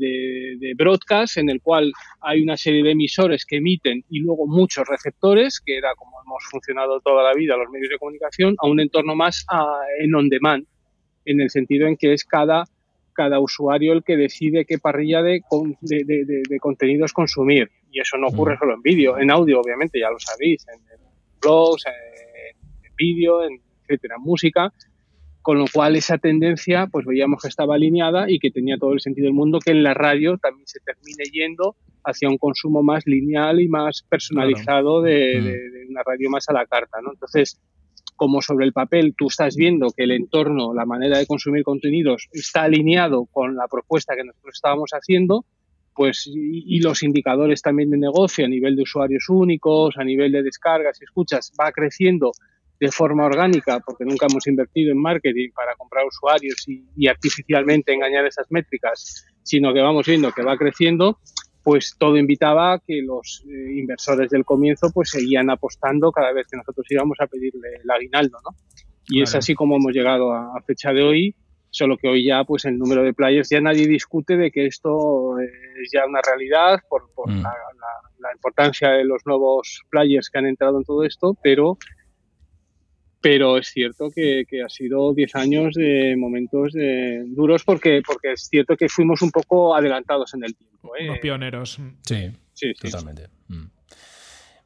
de, 0.60 0.74
broadcast 0.76 1.38
en 1.38 1.50
el 1.50 1.62
cual 1.62 1.92
hay 2.22 2.42
una 2.42 2.56
serie 2.56 2.84
de 2.84 2.92
emisores 2.92 3.46
que 3.46 3.58
emiten 3.58 4.04
y 4.10 4.20
luego 4.20 4.48
muchos 4.48 4.88
receptores, 4.88 5.60
que 5.64 5.78
era 5.78 5.94
como 5.96 6.18
hemos 6.24 6.44
funcionado 6.50 7.02
toda 7.02 7.24
la 7.24 7.34
vida 7.34 7.58
los 7.58 7.70
medios 7.70 7.90
de 7.90 7.98
comunicación, 7.98 8.56
a 8.60 8.68
un 8.68 8.80
entorno 8.80 9.16
más 9.16 9.46
en 10.00 10.16
on 10.16 10.30
demand, 10.30 10.66
en 11.26 11.42
el 11.42 11.50
sentido 11.50 11.88
en 11.88 11.98
que 11.98 12.14
es 12.14 12.24
cada, 12.24 12.64
cada 13.14 13.40
usuario 13.40 13.94
el 13.94 14.04
que 14.04 14.16
decide 14.16 14.66
qué 14.66 14.78
parrilla 14.78 15.22
de, 15.22 15.42
de 15.82 16.60
contenidos 16.60 17.12
consumir. 17.12 17.70
Y 17.92 18.00
eso 18.00 18.18
no 18.18 18.28
ocurre 18.28 18.58
solo 18.58 18.74
en 18.74 18.82
vídeo, 18.82 19.18
en 19.18 19.32
audio, 19.32 19.60
obviamente, 19.60 20.00
ya 20.00 20.10
lo 20.10 20.20
sabéis, 20.20 20.66
en, 20.68 20.80
blogs, 21.42 21.86
en, 21.86 22.96
vídeo, 22.96 23.44
en 23.44 23.62
etcétera, 23.84 24.16
en 24.18 24.24
música. 24.24 24.74
Con 25.42 25.58
lo 25.58 25.66
cual 25.72 25.96
esa 25.96 26.18
tendencia, 26.18 26.88
pues 26.92 27.06
veíamos 27.06 27.42
que 27.42 27.48
estaba 27.48 27.76
alineada 27.76 28.30
y 28.30 28.40
que 28.40 28.52
tenía 28.52 28.78
todo 28.78 28.94
el 28.94 29.00
sentido 29.00 29.26
del 29.26 29.34
mundo 29.34 29.60
que 29.60 29.72
en 29.72 29.84
la 29.84 29.94
radio 29.94 30.38
también 30.38 30.68
se 30.68 30.80
termine 30.82 31.24
yendo 31.32 31.76
hacia 32.04 32.30
un 32.30 32.38
consumo 32.38 32.84
más 32.84 33.06
lineal 33.06 33.62
y 33.62 33.68
más 33.68 34.04
personalizado 34.08 35.02
de, 35.02 35.86
mm. 35.88 35.92
una 35.92 36.04
radio 36.04 36.30
más 36.30 36.50
a 36.50 36.54
la 36.54 36.66
carta, 36.66 37.00
¿no? 37.02 37.14
Entonces, 37.14 37.60
como 38.16 38.42
sobre 38.42 38.66
el 38.66 38.74
papel 38.74 39.16
tú 39.18 39.28
estás 39.28 39.56
viendo 39.56 39.88
que 39.96 40.04
el 40.04 40.12
entorno, 40.12 40.74
la 40.74 40.86
manera 40.86 41.18
de 41.18 41.26
consumir 41.26 41.64
contenidos 41.64 42.28
está 42.34 42.64
alineado 42.64 43.26
con 43.32 43.56
la 43.56 43.68
propuesta 43.70 44.16
que 44.16 44.26
nosotros 44.26 44.56
estábamos 44.56 44.92
haciendo, 44.92 45.46
pues 46.00 46.32
y, 46.34 46.80
los 46.80 47.04
indicadores 47.04 47.62
también 47.62 47.90
de 47.90 47.98
negocio 47.98 48.46
a 48.46 48.48
nivel 48.48 48.78
de 48.78 48.84
usuarios 48.84 49.26
únicos, 49.28 49.98
a 49.98 50.06
nivel 50.06 50.32
de 50.32 50.44
descargas 50.44 50.98
y 51.02 51.04
escuchas, 51.04 51.52
va 51.60 51.74
creciendo 51.74 52.32
de 52.80 52.90
forma 52.90 53.26
orgánica, 53.26 53.82
porque 53.86 54.06
nunca 54.06 54.28
hemos 54.30 54.48
invertido 54.48 54.94
en 54.94 54.98
marketing 54.98 55.50
para 55.54 55.76
comprar 55.76 56.06
usuarios 56.06 56.66
y, 56.70 57.06
artificialmente 57.06 57.94
engañar 57.94 58.26
esas 58.26 58.50
métricas, 58.50 59.26
sino 59.44 59.74
que 59.74 59.82
vamos 59.82 60.08
viendo 60.08 60.32
que 60.32 60.42
va 60.42 60.56
creciendo, 60.56 61.20
pues 61.64 61.94
todo 62.00 62.16
invitaba 62.16 62.76
a 62.76 62.80
que 62.80 63.02
los 63.02 63.44
eh, 63.50 63.74
inversores 63.74 64.30
del 64.30 64.46
comienzo 64.46 64.92
pues 64.94 65.10
seguían 65.10 65.50
apostando 65.50 66.14
cada 66.14 66.32
vez 66.32 66.48
que 66.50 66.56
nosotros 66.56 66.88
íbamos 66.90 67.18
a 67.20 67.28
pedirle 67.28 67.76
el 67.84 67.92
aguinaldo, 67.92 68.38
¿no? 68.46 68.56
Y 69.10 69.22
es 69.22 69.36
así 69.36 69.54
como 69.54 69.76
hemos 69.76 69.92
llegado 69.92 70.32
a, 70.32 70.62
fecha 70.66 70.94
de 70.94 71.04
hoy, 71.04 71.36
solo 71.70 71.98
que 71.98 72.08
hoy 72.08 72.26
ya 72.26 72.44
pues 72.44 72.66
el 72.66 72.78
número 72.78 73.04
de 73.04 73.14
players, 73.14 73.50
ya 73.50 73.62
nadie 73.62 73.88
discute 73.88 74.38
de 74.38 74.52
que 74.52 74.66
esto 74.66 75.40
es 75.40 75.90
ya 75.94 76.06
una 76.06 76.22
realidad 76.22 76.80
por, 76.90 77.10
mm. 77.28 77.42
la, 77.42 78.32
importancia 78.34 78.92
de 78.92 79.06
los 79.06 79.26
nuevos 79.26 79.82
players 79.90 80.30
que 80.30 80.40
han 80.40 80.46
entrado 80.46 80.78
en 80.78 80.84
todo 80.84 81.04
esto, 81.04 81.38
pero 81.42 81.78
pero 83.22 83.58
es 83.58 83.68
cierto 83.68 84.10
que, 84.16 84.46
ha 84.66 84.70
sido 84.70 85.14
10 85.14 85.36
años 85.36 85.74
de 85.74 86.16
momentos 86.18 86.74
duros 87.28 87.66
porque, 87.66 88.02
porque 88.06 88.32
es 88.32 88.48
cierto 88.50 88.78
que 88.78 88.88
fuimos 88.88 89.22
un 89.22 89.32
poco 89.32 89.76
adelantados 89.76 90.34
en 90.36 90.46
el 90.46 90.56
tiempo. 90.56 90.96
¿eh? 90.96 91.06
Los 91.06 91.20
pioneros. 91.20 91.80
Sí, 92.04 92.32
sí, 92.54 92.74
totalmente. 92.74 93.28
Mm. 93.50 93.66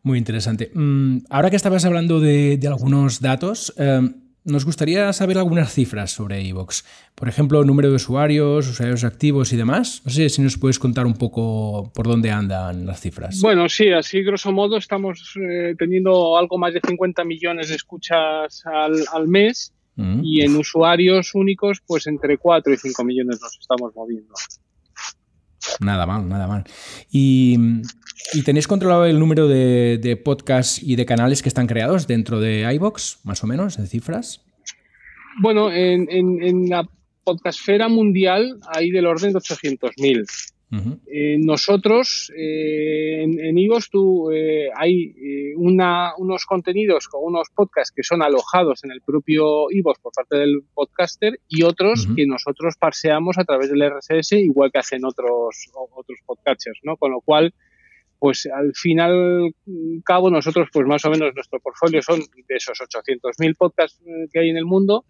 Muy 0.04 0.18
interesante. 0.18 0.70
Mm, 0.74 1.20
ahora 1.30 1.50
que 1.50 1.56
estabas 1.56 1.86
hablando 1.86 2.20
de, 2.20 2.60
algunos 2.68 3.22
datos, 3.22 3.74
eh, 3.78 4.02
nos 4.46 4.66
gustaría 4.66 5.12
saber 5.14 5.38
algunas 5.38 5.74
cifras 5.74 6.12
sobre 6.12 6.48
Evox. 6.48 6.86
Por 7.16 7.30
ejemplo, 7.30 7.64
número 7.64 7.90
de 7.90 7.96
usuarios, 7.96 8.68
usuarios 8.68 9.04
activos 9.04 9.54
y 9.54 9.58
demás. 9.58 10.02
No 10.06 10.12
sé 10.12 10.30
si 10.30 10.42
nos 10.42 10.58
puedes 10.58 10.80
contar 10.80 11.06
un 11.06 11.14
poco 11.14 11.92
por 11.94 12.08
dónde 12.08 12.32
andan 12.32 12.86
las 12.86 13.00
cifras. 13.00 13.40
Bueno, 13.42 13.70
sí, 13.70 13.92
así 13.92 14.22
grosso 14.24 14.52
modo 14.52 14.78
estamos 14.78 15.36
eh, 15.42 15.76
teniendo 15.78 16.38
algo 16.38 16.58
más 16.58 16.74
de 16.74 16.82
50 16.86 17.24
millones 17.24 17.70
de 17.70 17.76
escuchas 17.76 18.64
al, 18.66 19.28
mes 19.28 19.74
mm. 19.96 20.22
y 20.24 20.42
en 20.42 20.56
usuarios 20.56 21.34
únicos, 21.36 21.82
pues 21.86 22.08
entre 22.08 22.38
4 22.38 22.74
y 22.74 22.78
5 22.78 23.04
millones 23.04 23.40
nos 23.42 23.58
estamos 23.60 23.96
moviendo. 23.96 24.34
Nada 25.80 26.06
mal, 26.06 26.28
nada 26.28 26.48
mal. 26.48 26.64
Y, 27.12 27.58
tenéis 28.46 28.68
controlado 28.68 29.06
el 29.06 29.20
número 29.20 29.48
de, 29.48 30.22
podcasts 30.24 30.82
y 30.82 30.96
de 30.96 31.06
canales 31.06 31.42
que 31.42 31.50
están 31.50 31.68
creados 31.68 32.08
dentro 32.08 32.40
de 32.40 32.72
iBox, 32.76 33.20
más 33.24 33.44
o 33.44 33.48
menos, 33.48 33.80
en 33.80 33.88
cifras? 33.88 34.42
Bueno, 35.42 35.72
en, 35.72 36.70
la 36.70 36.88
podcastfera 37.24 37.88
mundial 37.88 38.60
hay 38.68 38.92
del 38.92 39.06
orden 39.06 39.34
de 39.34 39.40
800.000. 39.40 40.26
Eh, 41.06 41.38
nosotros 41.40 42.32
eh, 42.36 43.22
en, 43.22 43.40
en 43.40 43.58
Ivos 43.58 43.90
tú, 43.92 44.32
eh, 44.32 44.70
hay 44.76 45.14
unos 45.56 46.46
contenidos 46.46 47.08
con 47.08 47.22
unos 47.24 47.50
podcasts 47.54 47.94
que 47.96 48.04
son 48.04 48.24
alojados 48.24 48.84
en 48.84 48.92
el 48.92 49.02
propio 49.02 49.70
Ivos 49.70 50.00
por 50.00 50.12
parte 50.14 50.38
del 50.38 50.64
podcaster 50.74 51.40
y 51.48 51.64
otros 51.64 52.08
que 52.16 52.26
nosotros 52.26 52.76
parseamos 52.80 53.38
a 53.38 53.44
través 53.44 53.70
del 53.70 53.88
RSS 53.88 54.34
igual 54.34 54.72
que 54.72 54.80
hacen 54.80 55.06
otros, 55.06 55.70
otros 55.74 56.20
podcasters, 56.26 56.80
¿no? 56.84 56.98
Con 56.98 57.12
lo 57.12 57.22
cual, 57.22 57.54
pues 58.18 58.48
al 58.48 58.74
final 58.74 59.54
cabo 60.04 60.32
nosotros 60.32 60.70
pues 60.74 60.88
más 60.88 61.06
o 61.06 61.12
menos 61.12 61.36
nuestro 61.36 61.60
portfolio 61.60 62.02
son 62.02 62.20
de 62.20 62.56
esos 62.56 62.80
800.000 62.80 63.56
podcasts 63.56 64.02
que 64.32 64.40
hay 64.40 64.50
en 64.50 64.58
el 64.58 64.66
mundo, 64.66 65.06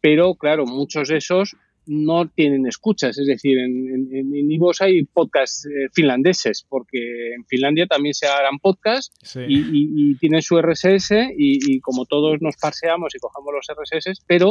pero 0.00 0.34
claro, 0.34 0.66
muchos 0.66 1.08
de 1.08 1.18
esos 1.18 1.56
no 1.88 2.28
tienen 2.28 2.66
escuchas. 2.66 3.18
Es 3.18 3.26
decir, 3.26 3.58
en, 3.58 4.08
en, 4.12 4.60
hay 4.80 5.04
podcasts 5.04 5.66
eh, 5.66 5.88
finlandeses, 5.92 6.64
porque 6.68 7.34
en 7.34 7.44
Finlandia 7.46 7.86
también 7.86 8.14
se 8.14 8.26
harán 8.26 8.58
podcasts 8.60 9.36
y, 9.48 10.14
tienen 10.16 10.42
su 10.42 10.60
RSS 10.60 11.12
y, 11.36 11.80
como 11.80 12.04
todos 12.04 12.40
nos 12.40 12.56
paseamos 12.56 13.14
y 13.14 13.18
cogemos 13.18 13.54
los 13.54 13.66
RSS, 13.76 14.22
pero 14.26 14.50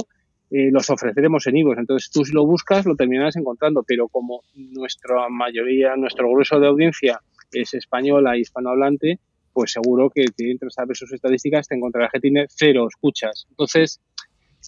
eh, 0.50 0.71
los 0.71 0.89
ofreceremos 0.89 1.45
en 1.47 1.58
Ivos. 1.58 1.78
Entonces 1.78 2.10
tú 2.12 2.26
si 2.26 2.34
lo 2.34 2.45
buscas 2.45 2.86
lo 2.86 2.95
terminarás 2.95 3.36
encontrando, 3.36 3.84
pero 3.88 4.08
como 4.08 4.41
nuestra 4.56 5.30
mayoría, 5.30 5.95
nuestro 5.95 6.30
grueso 6.30 6.60
de 6.60 6.67
audiencia 6.67 7.21
es 7.52 7.73
española 7.76 8.36
y 8.36 8.41
hispanohablante, 8.41 9.19
pues 9.54 9.71
seguro 9.71 10.10
que 10.10 10.26
te 10.36 10.52
entras 10.52 10.78
a 10.80 10.86
ver 10.86 10.97
sus 10.97 11.13
estadísticas, 11.13 11.67
te 11.67 11.76
encontrarás 11.76 12.12
que 12.12 12.19
tiene 12.19 12.45
cero 12.50 12.88
escuchas. 12.88 13.45
Entonces, 13.50 14.02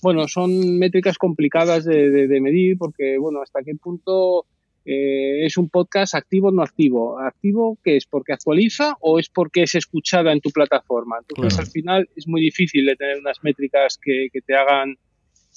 bueno, 0.02 0.28
son 0.28 0.78
métricas 0.78 1.18
complicadas 1.18 1.86
de, 1.86 2.40
medir 2.42 2.78
porque, 2.78 3.18
bueno, 3.18 3.42
hasta 3.42 3.64
qué 3.64 3.76
punto 3.76 4.46
eh, 4.86 5.46
es 5.46 5.58
un 5.58 5.70
podcast 5.70 6.16
activo 6.16 6.50
o 6.50 6.52
no 6.52 6.64
activo. 6.64 7.20
¿Activo 7.20 7.78
qué 7.84 7.98
es? 7.98 8.06
¿Porque 8.06 8.34
actualiza 8.34 8.96
o 9.02 9.20
es 9.20 9.30
porque 9.30 9.64
es 9.64 9.76
escuchada 9.76 10.32
en 10.32 10.42
tu 10.42 10.52
plataforma? 10.52 11.18
Entonces, 11.20 11.60
al 11.60 11.68
final 11.68 12.10
es 12.16 12.28
muy 12.28 12.42
difícil 12.42 12.86
de 12.86 12.96
tener 12.96 13.20
unas 13.20 13.44
métricas 13.44 13.98
que, 14.02 14.30
te 14.46 14.56
hagan 14.56 14.96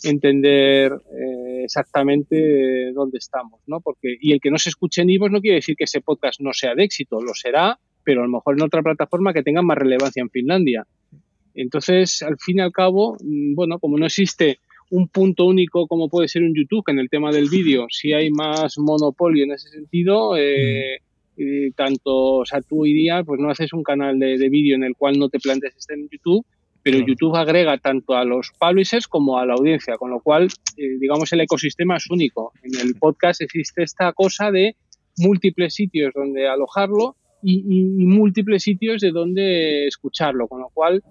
entender 0.04 0.92
eh, 0.92 1.64
exactamente 1.64 2.92
dónde 2.92 3.18
estamos, 3.18 3.60
¿no? 3.66 3.80
Porque, 3.80 4.16
y 4.20 4.32
el 4.32 4.40
que 4.40 4.50
no 4.50 4.58
se 4.58 4.70
escuche 4.70 5.02
en 5.02 5.10
Ivo 5.10 5.28
no 5.28 5.40
quiere 5.40 5.56
decir 5.56 5.76
que 5.76 5.84
ese 5.84 6.00
podcast 6.00 6.40
no 6.40 6.52
sea 6.52 6.74
de 6.74 6.84
éxito, 6.84 7.20
lo 7.20 7.34
será, 7.34 7.78
pero 8.02 8.22
a 8.22 8.24
lo 8.24 8.30
mejor 8.30 8.56
en 8.56 8.64
otra 8.64 8.82
plataforma 8.82 9.32
que 9.32 9.42
tenga 9.42 9.62
más 9.62 9.78
relevancia 9.78 10.20
en 10.20 10.30
Finlandia. 10.30 10.86
Entonces, 11.54 12.22
al 12.22 12.36
fin 12.38 12.58
y 12.58 12.60
al 12.60 12.72
cabo, 12.72 13.16
mm, 13.22 13.54
bueno, 13.54 13.78
como 13.78 13.98
no 13.98 14.06
existe 14.06 14.58
un 14.90 15.08
punto 15.08 15.46
único 15.46 15.86
como 15.86 16.08
puede 16.08 16.28
ser 16.28 16.42
un 16.42 16.54
YouTube 16.54 16.84
en 16.88 16.98
el 16.98 17.08
tema 17.08 17.30
del 17.32 17.48
vídeo, 17.48 17.86
si 17.88 18.12
hay 18.12 18.30
más 18.30 18.78
monopolio 18.78 19.44
en 19.44 19.52
ese 19.52 19.70
sentido, 19.70 20.36
eh, 20.36 20.98
mm. 21.36 21.72
tanto, 21.74 22.34
o 22.36 22.44
sea, 22.44 22.60
tú 22.60 22.82
hoy 22.82 22.92
día 22.92 23.24
pues 23.24 23.40
no 23.40 23.50
haces 23.50 23.72
un 23.72 23.82
canal 23.82 24.18
de, 24.18 24.48
vídeo 24.50 24.76
en 24.76 24.84
el 24.84 24.94
cual 24.94 25.18
no 25.18 25.30
te 25.30 25.38
plantees 25.38 25.76
estar 25.76 25.96
en 25.96 26.08
YouTube, 26.10 26.44
pero 26.82 26.98
YouTube 26.98 27.34
agrega 27.36 27.78
tanto 27.78 28.14
a 28.14 28.24
los 28.24 28.50
publishers 28.58 29.08
como 29.08 29.38
a 29.38 29.46
la 29.46 29.54
audiencia, 29.54 29.96
con 29.96 30.10
lo 30.10 30.20
cual, 30.20 30.48
eh, 30.76 30.98
digamos, 31.00 31.32
el 31.32 31.40
ecosistema 31.40 31.96
es 31.96 32.10
único. 32.10 32.52
En 32.62 32.86
el 32.86 32.94
podcast 32.96 33.40
existe 33.40 33.84
esta 33.84 34.12
cosa 34.12 34.50
de 34.50 34.76
múltiples 35.16 35.74
sitios 35.74 36.12
donde 36.12 36.48
alojarlo 36.48 37.16
y, 37.42 37.64
y 37.66 38.06
múltiples 38.06 38.64
sitios 38.64 39.00
de 39.00 39.10
donde 39.10 39.86
escucharlo, 39.86 40.48
con 40.48 40.60
lo 40.60 40.68
cual 40.70 41.02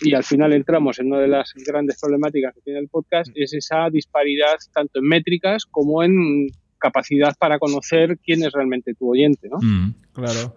y 0.00 0.14
al 0.14 0.24
final 0.24 0.52
entramos 0.52 0.98
en 0.98 1.08
una 1.08 1.20
de 1.20 1.28
las 1.28 1.52
grandes 1.54 2.00
problemáticas 2.00 2.54
que 2.54 2.60
tiene 2.60 2.80
el 2.80 2.88
podcast, 2.88 3.30
es 3.34 3.52
esa 3.52 3.88
disparidad 3.90 4.56
tanto 4.72 5.00
en 5.00 5.06
métricas 5.06 5.64
como 5.66 6.02
en 6.02 6.48
capacidad 6.78 7.34
para 7.38 7.58
conocer 7.58 8.18
quién 8.24 8.44
es 8.44 8.52
realmente 8.52 8.94
tu 8.94 9.10
oyente, 9.10 9.48
¿no? 9.48 9.58
Mm, 9.60 9.94
claro. 10.12 10.54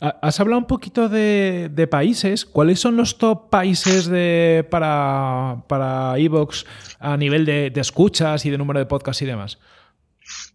Has 0.00 0.38
hablado 0.38 0.58
un 0.58 0.66
poquito 0.66 1.08
de, 1.08 1.88
países. 1.90 2.44
¿Cuáles 2.44 2.78
son 2.78 2.96
los 2.96 3.18
top 3.18 3.50
países 3.50 4.06
de, 4.06 4.64
para, 4.70 5.64
para 5.68 6.16
Evox 6.18 6.64
a 7.00 7.16
nivel 7.16 7.44
de, 7.44 7.70
de 7.70 7.80
escuchas 7.80 8.46
y 8.46 8.50
de 8.50 8.58
número 8.58 8.78
de 8.78 8.86
podcasts 8.86 9.22
y 9.22 9.26
demás? 9.26 9.58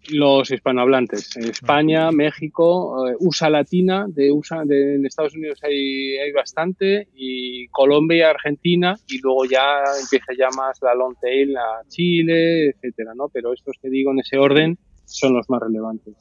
Los 0.10 0.52
hispanohablantes. 0.52 1.36
En 1.38 1.50
España, 1.50 2.12
México, 2.12 3.08
eh, 3.08 3.16
USA 3.20 3.50
Latina, 3.50 4.06
de 4.08 4.32
USA, 4.32 4.64
de, 4.66 4.96
en 4.96 5.06
Estados 5.06 5.36
Unidos 5.36 5.60
hay, 5.64 6.18
hay 6.18 6.32
bastante, 6.32 7.08
y 7.16 7.68
Colombia, 7.70 8.30
Argentina, 8.30 8.98
y 9.08 9.20
luego 9.20 9.46
ya 9.46 9.84
empieza 10.02 10.34
ya 10.38 10.50
más 10.56 10.80
la 10.82 10.94
long 10.94 11.16
tail 11.20 11.56
a 11.58 11.88
Chile, 11.88 12.70
etcétera, 12.70 13.14
¿no? 13.16 13.30
Pero 13.30 13.54
estos 13.54 13.78
que 13.82 13.90
digo 13.90 14.12
en 14.12 14.20
ese 14.20 14.38
orden 14.38 14.78
son 15.06 15.34
los 15.34 15.50
más 15.50 15.62
relevantes. 15.62 16.16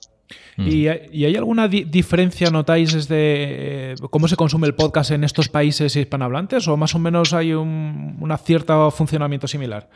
Mm. 0.56 0.68
¿Y, 0.68 0.88
hay 0.88 1.36
alguna 1.36 1.68
diferencia, 1.68 2.50
notáis, 2.50 2.92
desde 2.92 3.92
eh, 3.92 3.94
cómo 4.10 4.28
se 4.28 4.36
consume 4.36 4.66
el 4.66 4.74
podcast 4.74 5.10
en 5.10 5.24
estos 5.24 5.48
países 5.48 5.94
hispanohablantes? 5.96 6.66
¿O 6.68 6.76
más 6.76 6.94
o 6.94 6.98
menos 6.98 7.32
hay 7.32 7.52
un 7.52 8.16
una 8.20 8.38
cierto 8.38 8.90
funcionamiento 8.90 9.46
similar? 9.46 9.88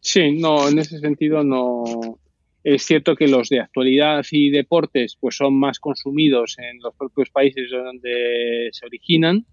Sí, 0.00 0.32
no, 0.38 0.68
en 0.68 0.78
ese 0.78 0.98
sentido 0.98 1.42
no, 1.42 1.84
es 2.66 2.82
cierto 2.82 3.14
que 3.14 3.28
los 3.28 3.48
de 3.48 3.60
actualidad 3.60 4.24
y 4.32 4.50
deportes 4.50 5.16
pues 5.20 5.36
son 5.36 5.56
más 5.56 5.78
consumidos 5.78 6.56
en 6.58 6.80
los 6.80 6.96
propios 6.96 7.30
países 7.30 7.70
donde 7.70 8.70
se 8.72 8.84
originan, 8.84 9.46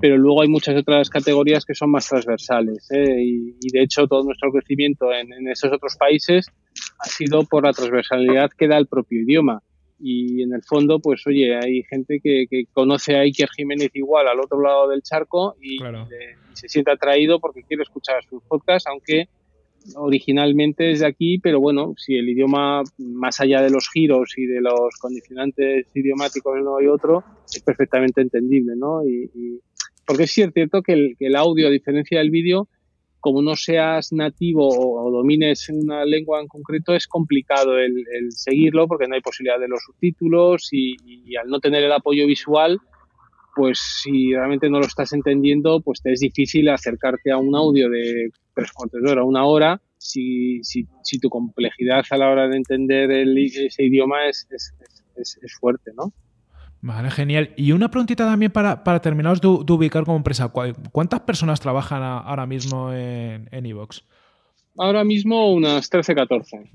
pero 0.00 0.16
luego 0.16 0.42
hay 0.42 0.48
muchas 0.48 0.76
otras 0.76 1.10
categorías 1.10 1.64
que 1.64 1.74
son 1.74 1.90
más 1.90 2.08
transversales. 2.08 2.88
¿eh? 2.92 3.22
Y, 3.24 3.70
de 3.72 3.82
hecho 3.82 4.06
todo 4.06 4.22
nuestro 4.22 4.52
crecimiento 4.52 5.12
en, 5.12 5.48
esos 5.48 5.72
otros 5.72 5.96
países 5.96 6.46
ha 7.00 7.08
sido 7.08 7.42
por 7.42 7.64
la 7.64 7.72
transversalidad 7.72 8.50
que 8.56 8.68
da 8.68 8.78
el 8.78 8.86
propio 8.86 9.20
idioma. 9.20 9.60
Y 9.98 10.44
en 10.44 10.54
el 10.54 10.62
fondo, 10.62 11.00
pues 11.00 11.26
oye, 11.26 11.56
hay 11.56 11.82
gente 11.90 12.20
que, 12.22 12.46
conoce 12.72 13.16
a 13.16 13.22
Iker 13.22 13.48
Jiménez 13.50 13.90
igual 13.94 14.28
al 14.28 14.38
otro 14.38 14.62
lado 14.62 14.88
del 14.88 15.02
charco 15.02 15.56
y, 15.60 15.74
y 15.74 16.56
se 16.56 16.68
siente 16.68 16.92
atraído 16.92 17.40
porque 17.40 17.64
quiere 17.64 17.82
escuchar 17.82 18.22
sus 18.22 18.44
podcasts, 18.44 18.86
aunque 18.86 19.28
originalmente 19.96 20.90
es 20.90 21.00
de 21.00 21.06
aquí, 21.06 21.38
pero 21.38 21.60
bueno, 21.60 21.94
si 21.96 22.16
el 22.16 22.28
idioma, 22.28 22.82
más 22.98 23.40
allá 23.40 23.62
de 23.62 23.70
los 23.70 23.88
giros 23.90 24.36
y 24.36 24.46
de 24.46 24.60
los 24.60 24.94
condicionantes 25.00 25.86
idiomáticos 25.94 26.58
no 26.62 26.76
hay 26.76 26.86
otro, 26.86 27.24
es 27.52 27.62
perfectamente 27.62 28.20
entendible, 28.20 28.74
¿no? 28.76 29.04
Y, 29.06 29.60
porque 30.06 30.24
es 30.24 30.32
cierto 30.32 30.82
que 30.82 30.92
el, 30.92 31.16
que 31.18 31.26
el, 31.26 31.36
audio, 31.36 31.68
a 31.68 31.70
diferencia 31.70 32.18
del 32.18 32.30
vídeo, 32.30 32.68
como 33.20 33.42
no 33.42 33.54
seas 33.54 34.12
nativo 34.12 34.68
o, 34.68 35.10
domines 35.10 35.68
una 35.68 36.04
lengua 36.04 36.40
en 36.40 36.48
concreto, 36.48 36.94
es 36.94 37.06
complicado 37.06 37.78
el, 37.78 38.04
seguirlo 38.30 38.88
porque 38.88 39.06
no 39.06 39.14
hay 39.14 39.20
posibilidad 39.20 39.60
de 39.60 39.68
los 39.68 39.80
subtítulos 39.84 40.68
y 40.72 40.96
al 41.36 41.48
no 41.48 41.60
tener 41.60 41.84
el 41.84 41.92
apoyo 41.92 42.26
visual, 42.26 42.80
pues 43.54 43.78
si 44.02 44.32
realmente 44.32 44.70
no 44.70 44.78
lo 44.78 44.86
estás 44.86 45.12
entendiendo, 45.12 45.80
pues 45.80 46.02
te 46.02 46.12
es 46.12 46.20
difícil 46.20 46.68
acercarte 46.68 47.30
a 47.30 47.38
un 47.38 47.54
audio 47.54 47.88
de 47.88 48.30
tres 48.54 48.72
cuartos 48.72 49.02
de 49.02 49.10
hora, 49.10 49.24
una 49.24 49.44
hora, 49.44 49.80
si, 49.98 50.62
si, 50.62 50.86
si, 51.02 51.18
tu 51.18 51.28
complejidad 51.28 52.04
a 52.10 52.16
la 52.16 52.30
hora 52.30 52.48
de 52.48 52.56
entender 52.56 53.10
el, 53.10 53.36
ese 53.36 53.84
idioma 53.84 54.26
es, 54.28 54.46
es, 54.50 54.74
es, 55.16 55.38
es 55.42 55.54
fuerte, 55.60 55.92
¿no? 55.94 56.12
Vale, 56.82 57.10
genial. 57.10 57.52
Y 57.56 57.72
una 57.72 57.90
preguntita 57.90 58.24
también 58.24 58.50
para, 58.50 58.82
para 58.82 59.00
terminaros 59.00 59.40
de, 59.42 59.48
ubicar 59.48 60.04
como 60.04 60.16
empresa. 60.16 60.50
¿Cuántas 60.92 61.20
personas 61.20 61.60
trabajan 61.60 62.02
ahora 62.02 62.46
mismo 62.46 62.90
en 62.92 63.66
Evox? 63.66 64.02
ahora 64.80 65.04
mismo 65.04 65.52
unas 65.52 65.88
13, 65.88 66.14
14. 66.14 66.70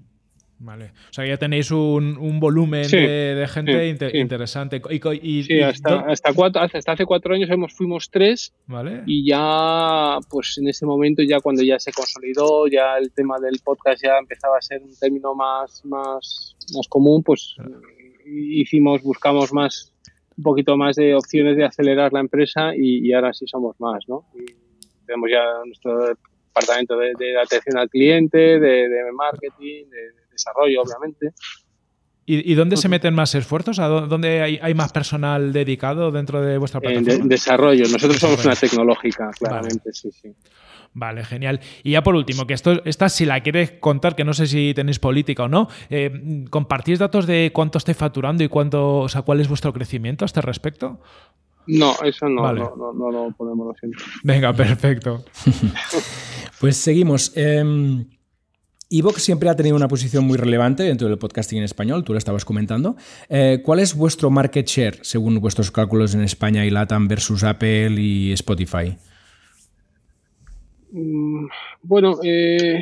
Vale. 0.57 0.91
O 1.09 1.13
sea, 1.13 1.25
ya 1.25 1.37
tenéis 1.37 1.69
un, 1.71 2.39
volumen 2.39 2.89
de, 2.89 3.45
gente 3.49 4.17
interesante. 4.17 4.81
Y, 5.21 5.43
sí, 5.43 5.61
hasta, 5.61 5.99
hasta, 6.01 6.33
cuatro, 6.33 6.61
hasta, 6.61 6.91
hace 6.93 7.05
cuatro 7.05 7.33
años 7.33 7.49
hemos, 7.49 7.73
fuimos 7.73 8.09
tres. 8.09 8.53
Vale. 8.67 9.03
Y 9.05 9.27
ya, 9.27 10.17
pues 10.29 10.57
en 10.57 10.67
ese 10.67 10.85
momento, 10.85 11.23
ya 11.23 11.39
cuando 11.41 11.61
ya 11.61 11.77
se 11.79 11.91
consolidó, 11.91 12.67
ya 12.67 12.97
el 12.97 13.11
tema 13.11 13.37
del 13.39 13.59
podcast 13.63 14.01
ya 14.01 14.17
empezaba 14.17 14.57
a 14.57 14.61
ser 14.61 14.81
un 14.81 14.95
término 14.97 15.35
más, 15.35 15.83
más, 15.85 16.55
más 16.73 16.87
común, 16.87 17.21
pues 17.21 17.57
hicimos, 18.25 19.03
buscamos 19.03 19.53
más, 19.53 19.93
un 20.37 20.43
poquito 20.43 20.77
más 20.77 20.95
de 20.95 21.15
opciones 21.15 21.57
de 21.57 21.65
acelerar 21.65 22.13
la 22.13 22.19
empresa 22.19 22.75
y, 22.75 23.11
ahora 23.13 23.33
sí 23.33 23.45
somos 23.47 23.79
más, 23.79 24.03
¿no? 24.07 24.25
Y 24.33 24.45
tenemos 25.05 25.29
ya 25.29 25.43
nuestro 25.65 26.07
departamento 26.07 26.97
de, 26.97 27.37
atención 27.37 27.77
al 27.77 27.89
cliente, 27.89 28.59
de, 28.59 29.11
marketing, 29.13 29.85
de, 29.89 30.24
desarrollo, 30.35 30.81
obviamente. 30.81 31.33
¿Y, 32.27 32.55
dónde 32.55 32.75
se 32.75 32.89
meten 32.89 33.13
más 33.13 33.35
esfuerzos? 33.35 33.77
¿Dónde 33.77 34.59
hay, 34.59 34.73
más 34.73 34.91
personal 34.91 35.53
dedicado 35.53 36.11
dentro 36.11 36.41
de 36.41 36.57
vuestra 36.57 36.81
plataforma? 36.81 37.13
En 37.13 37.29
desarrollo. 37.29 37.87
Nosotros 37.87 38.19
somos 38.19 38.43
una 38.43 38.55
tecnológica, 38.55 39.29
claramente, 39.37 39.93
sí, 39.93 40.09
sí. 40.11 40.33
Vale, 40.93 41.23
genial. 41.23 41.59
Y 41.83 41.91
ya 41.91 42.01
por 42.01 42.15
último, 42.15 42.47
que 42.47 42.55
esto, 42.55 42.83
esta 42.85 43.09
si 43.09 43.25
la 43.25 43.41
quieres 43.41 43.73
contar, 43.73 44.15
que 44.15 44.23
no 44.23 44.33
sé 44.33 44.47
si 44.47 44.73
tenéis 44.73 44.97
política 44.97 45.43
o 45.43 45.47
no, 45.47 45.67
eh, 45.91 46.45
¿compartís 46.49 46.97
datos 46.97 47.27
de 47.27 47.51
cuánto 47.53 47.77
estáis 47.77 47.97
facturando 47.97 48.43
y 48.43 48.47
cuánto, 48.47 48.99
o 48.99 49.09
sea, 49.09 49.21
cuál 49.21 49.39
es 49.41 49.47
vuestro 49.47 49.71
crecimiento 49.71 50.25
a 50.25 50.27
este 50.27 50.41
respecto? 50.41 50.99
No, 51.67 51.95
eso 52.03 52.27
no, 52.27 52.51
no, 52.53 52.75
no, 52.75 52.93
no, 52.93 53.11
lo 53.11 53.31
podemos, 53.31 53.67
lo 53.67 53.73
siento. 53.73 54.03
Venga, 54.23 54.53
perfecto. 54.53 55.23
pues 56.59 56.77
seguimos. 56.77 57.33
Eh, 57.35 58.05
Evox 58.89 59.23
siempre 59.23 59.49
ha 59.49 59.55
tenido 59.55 59.75
una 59.75 59.87
posición 59.87 60.25
muy 60.25 60.37
relevante 60.37 60.83
dentro 60.83 61.07
del 61.07 61.17
podcasting 61.17 61.57
en 61.59 61.63
español, 61.63 62.03
tú 62.03 62.13
lo 62.13 62.17
estabas 62.17 62.45
comentando. 62.45 62.95
Eh, 63.29 63.61
¿Cuál 63.63 63.79
es 63.79 63.95
vuestro 63.95 64.29
market 64.29 64.67
share 64.67 64.99
según 65.01 65.39
vuestros 65.39 65.71
cálculos 65.71 66.13
en 66.13 66.21
España 66.21 66.65
y 66.65 66.69
LATAM 66.69 67.07
versus 67.07 67.43
Apple 67.43 67.99
y 67.99 68.31
Spotify? 68.33 68.95
Mm, 70.91 71.47
bueno, 71.81 72.19
eh, 72.23 72.79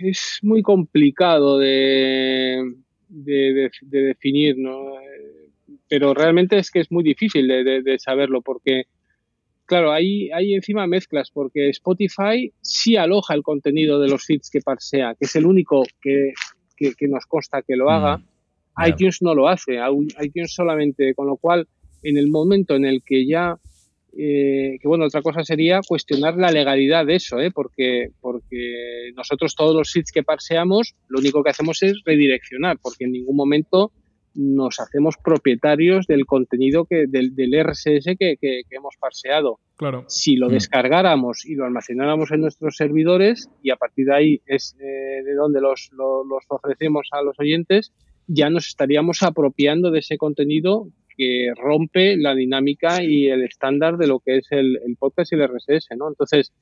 es 0.00 0.40
muy 0.42 0.62
complicado 0.62 1.58
de, 1.58 2.74
de, 3.08 3.70
definir, 3.82 4.58
¿no? 4.58 4.96
pero 5.88 6.14
realmente 6.14 6.58
es 6.58 6.70
que 6.70 6.80
es 6.80 6.90
muy 6.90 7.04
difícil 7.04 7.46
de, 7.48 7.96
saberlo 7.98 8.42
porque, 8.42 8.86
claro, 9.66 9.92
hay, 9.92 10.30
hay 10.30 10.54
encima 10.54 10.86
mezclas 10.86 11.30
porque 11.30 11.68
Spotify 11.70 12.52
sí 12.60 12.96
aloja 12.96 13.34
el 13.34 13.42
contenido 13.42 14.00
de 14.00 14.08
los 14.08 14.24
feeds 14.24 14.50
que 14.50 14.60
parsea, 14.60 15.14
que 15.14 15.26
es 15.26 15.36
el 15.36 15.46
único 15.46 15.82
que, 16.00 16.32
nos 17.08 17.26
consta 17.26 17.62
que 17.62 17.76
lo 17.76 17.90
haga. 17.90 18.18
Mm, 18.18 18.88
iTunes 18.88 19.22
no 19.22 19.34
lo 19.34 19.48
hace, 19.48 19.78
iTunes 20.20 20.52
solamente, 20.52 21.14
con 21.14 21.26
lo 21.26 21.36
cual, 21.36 21.66
en 22.02 22.16
el 22.16 22.28
momento 22.28 22.74
en 22.74 22.84
el 22.84 23.02
que 23.02 23.26
ya 23.26 23.58
eh, 24.18 24.78
que 24.80 24.88
bueno, 24.88 25.04
otra 25.04 25.20
cosa 25.20 25.44
sería 25.44 25.80
cuestionar 25.86 26.36
la 26.36 26.50
legalidad 26.50 27.04
de 27.04 27.16
eso, 27.16 27.38
¿eh? 27.38 27.50
porque, 27.50 28.12
porque 28.22 29.10
nosotros 29.14 29.54
todos 29.54 29.74
los 29.74 29.92
feeds 29.92 30.10
que 30.10 30.22
parseamos, 30.22 30.94
lo 31.08 31.18
único 31.18 31.42
que 31.42 31.50
hacemos 31.50 31.82
es 31.82 32.00
redireccionar, 32.02 32.78
porque 32.80 33.04
en 33.04 33.12
ningún 33.12 33.36
momento 33.36 33.92
nos 34.36 34.78
hacemos 34.80 35.16
propietarios 35.16 36.06
del 36.06 36.26
contenido 36.26 36.84
que, 36.84 37.06
del, 37.06 37.32
RSS 37.64 38.16
que, 38.18 38.36
hemos 38.70 38.96
parseado. 39.00 39.58
Claro. 39.76 40.04
Si 40.08 40.36
lo 40.36 40.48
mm. 40.48 40.52
descargáramos 40.52 41.44
y 41.46 41.54
lo 41.54 41.64
almacenáramos 41.64 42.30
en 42.30 42.42
nuestros 42.42 42.76
servidores 42.76 43.48
y 43.62 43.70
a 43.70 43.76
partir 43.76 44.06
de 44.06 44.14
ahí 44.14 44.40
es 44.46 44.76
eh, 44.80 45.22
de 45.24 45.34
donde 45.34 45.60
los, 45.60 45.90
los, 45.92 46.44
ofrecemos 46.48 47.08
a 47.12 47.22
los 47.22 47.38
oyentes, 47.38 47.92
ya 48.26 48.50
nos 48.50 48.68
estaríamos 48.68 49.22
apropiando 49.22 49.90
de 49.90 50.00
ese 50.00 50.18
contenido 50.18 50.88
que 51.16 51.52
rompe 51.56 52.16
la 52.16 52.34
dinámica 52.34 53.02
y 53.02 53.28
el 53.28 53.42
estándar 53.42 53.96
de 53.96 54.06
lo 54.06 54.20
que 54.20 54.38
es 54.38 54.46
el, 54.50 54.78
el 54.86 54.96
podcast 54.96 55.32
y 55.32 55.36
el 55.36 55.48
RSS, 55.48 55.88
¿no? 55.96 56.08
Entonces, 56.08 56.52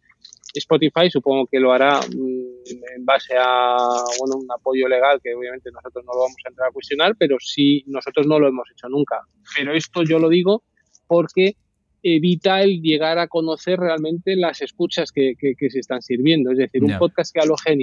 Spotify 0.55 1.11
supongo 1.11 1.47
que 1.47 1.59
lo 1.59 1.73
hará 1.73 2.01
mm, 2.01 2.44
en 2.66 3.05
base 3.05 3.35
a 3.38 3.77
bueno, 4.18 4.37
un 4.38 4.50
apoyo 4.50 4.88
legal 4.88 5.20
que 5.22 5.35
obviamente 5.35 5.70
nosotros 5.70 6.05
no 6.05 6.12
lo 6.12 6.20
vamos 6.20 6.37
a 6.44 6.48
entrar 6.48 6.68
a 6.68 6.72
cuestionar, 6.72 7.14
pero 7.18 7.37
sí 7.40 7.85
nosotros 7.87 8.27
no 8.27 8.38
lo 8.38 8.48
hemos 8.48 8.68
hecho 8.70 8.88
nunca. 8.88 9.20
Pero 9.57 9.74
esto 9.74 10.03
yo 10.03 10.18
lo 10.18 10.29
digo 10.29 10.62
porque 11.07 11.57
evita 12.03 12.62
el 12.62 12.83
llegar 12.83 13.18
a 13.18 13.29
conocer 13.29 13.79
realmente 13.81 14.37
las 14.37 14.61
escuchas 14.61 15.11
que, 15.11 15.35
se 15.38 15.79
están 15.79 16.03
sirviendo. 16.03 16.53
Es 16.53 16.59
decir, 16.59 16.85
un 16.85 16.98
podcast 16.98 17.33
que 17.33 17.40
aloje 17.40 17.72
en 17.72 17.81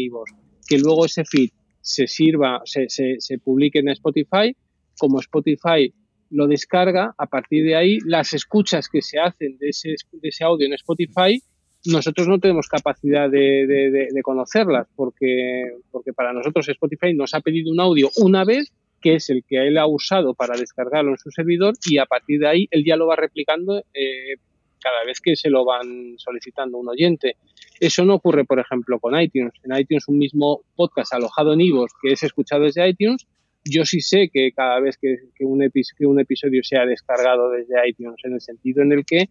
que 0.67 0.77
luego 0.77 1.05
ese 1.05 1.25
feed 1.25 1.49
se 1.81 2.07
sirva, 2.07 2.61
se, 2.65 2.87
se, 2.89 3.15
se 3.19 3.39
publique 3.39 3.79
en 3.79 3.89
Spotify, 3.89 4.55
como 4.97 5.19
Spotify 5.19 5.91
lo 6.29 6.47
descarga, 6.47 7.13
a 7.17 7.25
partir 7.25 7.65
de 7.65 7.75
ahí 7.75 7.99
las 8.05 8.33
escuchas 8.33 8.87
que 8.87 9.01
se 9.01 9.19
hacen 9.19 9.57
de 9.57 9.69
ese, 9.69 9.95
de 10.11 10.29
ese 10.29 10.43
audio 10.43 10.65
en 10.65 10.73
Spotify 10.73 11.41
nosotros 11.85 12.27
no 12.27 12.39
tenemos 12.39 12.67
capacidad 12.67 13.29
de, 13.29 14.07
conocerlas 14.23 14.87
porque, 14.95 15.63
porque 15.91 16.13
para 16.13 16.33
nosotros 16.33 16.69
Spotify 16.69 17.13
nos 17.13 17.33
ha 17.33 17.41
pedido 17.41 17.71
un 17.71 17.79
audio 17.79 18.09
una 18.17 18.43
vez 18.43 18.71
que 19.01 19.15
es 19.15 19.29
el 19.29 19.43
que 19.43 19.67
él 19.67 19.77
ha 19.77 19.87
usado 19.87 20.35
para 20.35 20.57
descargarlo 20.57 21.11
en 21.11 21.17
su 21.17 21.31
servidor 21.31 21.73
y 21.89 21.97
a 21.97 22.05
partir 22.05 22.39
de 22.39 22.47
ahí 22.47 22.67
él 22.69 22.85
ya 22.85 22.95
lo 22.95 23.07
va 23.07 23.15
replicando 23.15 23.79
eh, 23.93 24.35
cada 24.79 25.03
vez 25.05 25.19
que 25.21 25.35
se 25.35 25.49
lo 25.49 25.65
van 25.65 26.15
solicitando 26.17 26.77
un 26.77 26.89
oyente. 26.89 27.35
Eso 27.79 28.03
no 28.05 28.15
ocurre, 28.15 28.45
por 28.45 28.59
ejemplo, 28.59 28.99
con 28.99 29.19
iTunes. 29.19 29.53
En 29.63 29.77
iTunes 29.77 30.07
un 30.07 30.17
mismo 30.17 30.61
podcast 30.75 31.13
alojado 31.13 31.53
en 31.53 31.61
iVoox 31.61 31.91
que 32.01 32.13
es 32.13 32.23
escuchado 32.23 32.63
desde 32.63 32.87
iTunes, 32.87 33.27
yo 33.63 33.85
sí 33.85 34.01
sé 34.01 34.29
que 34.33 34.51
cada 34.51 34.79
vez 34.79 34.97
que, 34.97 35.17
un, 35.41 35.59
que 35.69 36.05
un 36.05 36.19
episodio 36.19 36.63
sea 36.63 36.85
descargado 36.85 37.51
desde 37.51 37.75
iTunes, 37.87 38.17
en 38.23 38.33
el 38.33 38.41
sentido 38.41 38.81
en 38.81 38.91
el 38.91 39.05
que 39.05 39.29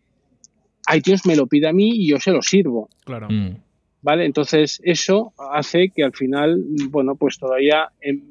iTunes 0.95 1.27
me 1.27 1.37
lo 1.37 1.47
pide 1.47 1.69
a 1.69 1.73
mí 1.73 1.91
y 1.95 2.09
yo 2.09 2.19
se 2.19 2.31
lo 2.31 2.43
sirvo. 2.43 2.89
Claro. 3.05 3.29
Mm. 3.31 3.57
¿Vale? 4.03 4.25
Entonces, 4.25 4.81
eso 4.83 5.35
hace 5.53 5.91
que 5.95 6.03
al 6.03 6.15
final, 6.15 6.65
bueno, 6.89 7.17
pues 7.17 7.39
todavía 7.39 7.91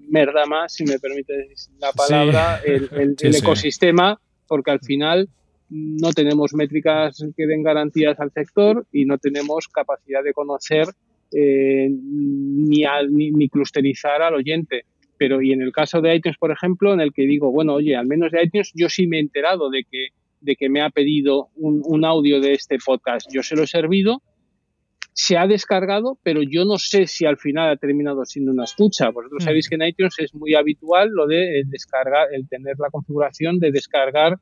merda 0.09 0.47
más, 0.47 0.73
si 0.73 0.83
me 0.83 0.97
permite 0.97 1.33
la 1.79 1.91
palabra, 1.91 2.59
el, 2.65 2.89
ecosistema, 3.35 4.19
porque 4.47 4.71
al 4.71 4.79
final 4.79 5.29
no 5.69 6.11
tenemos 6.13 6.55
métricas 6.55 7.23
que 7.37 7.45
den 7.45 7.61
garantías 7.61 8.19
al 8.19 8.31
sector 8.31 8.87
y 8.91 9.05
no 9.05 9.19
tenemos 9.19 9.67
capacidad 9.67 10.23
de 10.23 10.33
conocer 10.33 10.87
eh, 11.31 11.87
ni, 11.91 12.83
ni, 13.11 13.31
ni, 13.31 13.49
clusterizar 13.49 14.23
al 14.23 14.33
oyente. 14.33 14.85
Pero, 15.17 15.41
y 15.41 15.51
en 15.51 15.61
el 15.61 15.71
caso 15.71 16.01
de 16.01 16.15
iTunes, 16.15 16.37
por 16.39 16.51
ejemplo, 16.51 16.93
en 16.93 17.01
el 17.01 17.13
que 17.13 17.23
digo, 17.23 17.51
bueno, 17.51 17.75
oye, 17.75 17.95
al 17.95 18.07
menos 18.07 18.31
de 18.31 18.41
iTunes, 18.41 18.71
yo 18.73 18.89
sí 18.89 19.05
me 19.05 19.17
he 19.17 19.19
enterado 19.19 19.69
de 19.69 19.83
que 19.83 20.07
de 20.41 20.55
que 20.55 20.69
me 20.69 20.81
ha 20.81 20.89
pedido 20.89 21.49
un, 21.55 22.05
audio 22.05 22.39
de 22.39 22.53
este 22.53 22.77
podcast. 22.83 23.27
Yo 23.31 23.43
se 23.43 23.55
lo 23.55 23.63
he 23.63 23.67
servido, 23.67 24.21
se 25.13 25.37
ha 25.37 25.47
descargado, 25.47 26.17
pero 26.23 26.41
yo 26.41 26.65
no 26.65 26.77
sé 26.77 27.07
si 27.07 27.25
al 27.25 27.37
final 27.37 27.69
ha 27.69 27.75
terminado 27.75 28.23
siendo 28.25 28.51
una 28.51 28.63
escucha. 28.63 29.09
Vosotros 29.09 29.43
sabéis 29.43 29.67
que 29.67 29.75
en 29.75 29.83
iTunes 29.83 30.15
es 30.19 30.33
muy 30.33 30.55
habitual 30.55 31.09
lo 31.09 31.27
de 31.27 31.63
descargar, 31.65 32.27
el 32.33 32.47
tener 32.47 32.75
la 32.79 32.89
configuración 32.89 33.59
de 33.59 33.71
descargar 33.71 34.39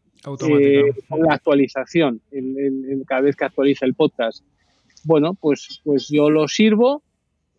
eh, 0.50 0.84
la 1.10 1.34
actualización 1.34 2.22
cada 3.08 3.22
vez 3.22 3.36
que 3.36 3.46
actualiza 3.46 3.86
el 3.86 3.96
podcast. 3.96 4.44
Bueno, 5.04 5.34
pues, 5.34 5.82
pues 5.84 6.10
yo 6.10 6.30
lo 6.30 6.48
sirvo, 6.48 7.02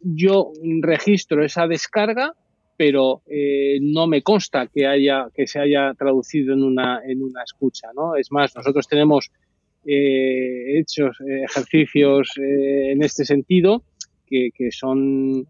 yo 0.01 0.53
registro 0.83 1.45
esa 1.45 1.67
descarga 1.67 2.35
pero 2.79 3.23
eh, 3.27 3.79
no 3.83 4.07
me 4.07 4.23
consta 4.23 4.69
que 4.69 4.87
haya 4.87 5.27
que 5.35 5.49
se 5.49 5.59
haya 5.59 5.93
traducido 5.95 6.55
en 6.55 6.63
una 6.63 7.01
en 7.05 7.23
una 7.23 7.43
escucha 7.43 7.89
no 7.95 8.15
es 8.15 8.31
más 8.31 8.55
nosotros 8.55 8.87
tenemos 8.87 9.31
eh, 9.85 10.79
hechos 10.79 11.21
eh, 11.21 11.43
ejercicios 11.43 12.31
en 12.37 13.03
este 13.03 13.25
sentido 13.25 13.83
que, 14.25 14.53
son 14.71 15.47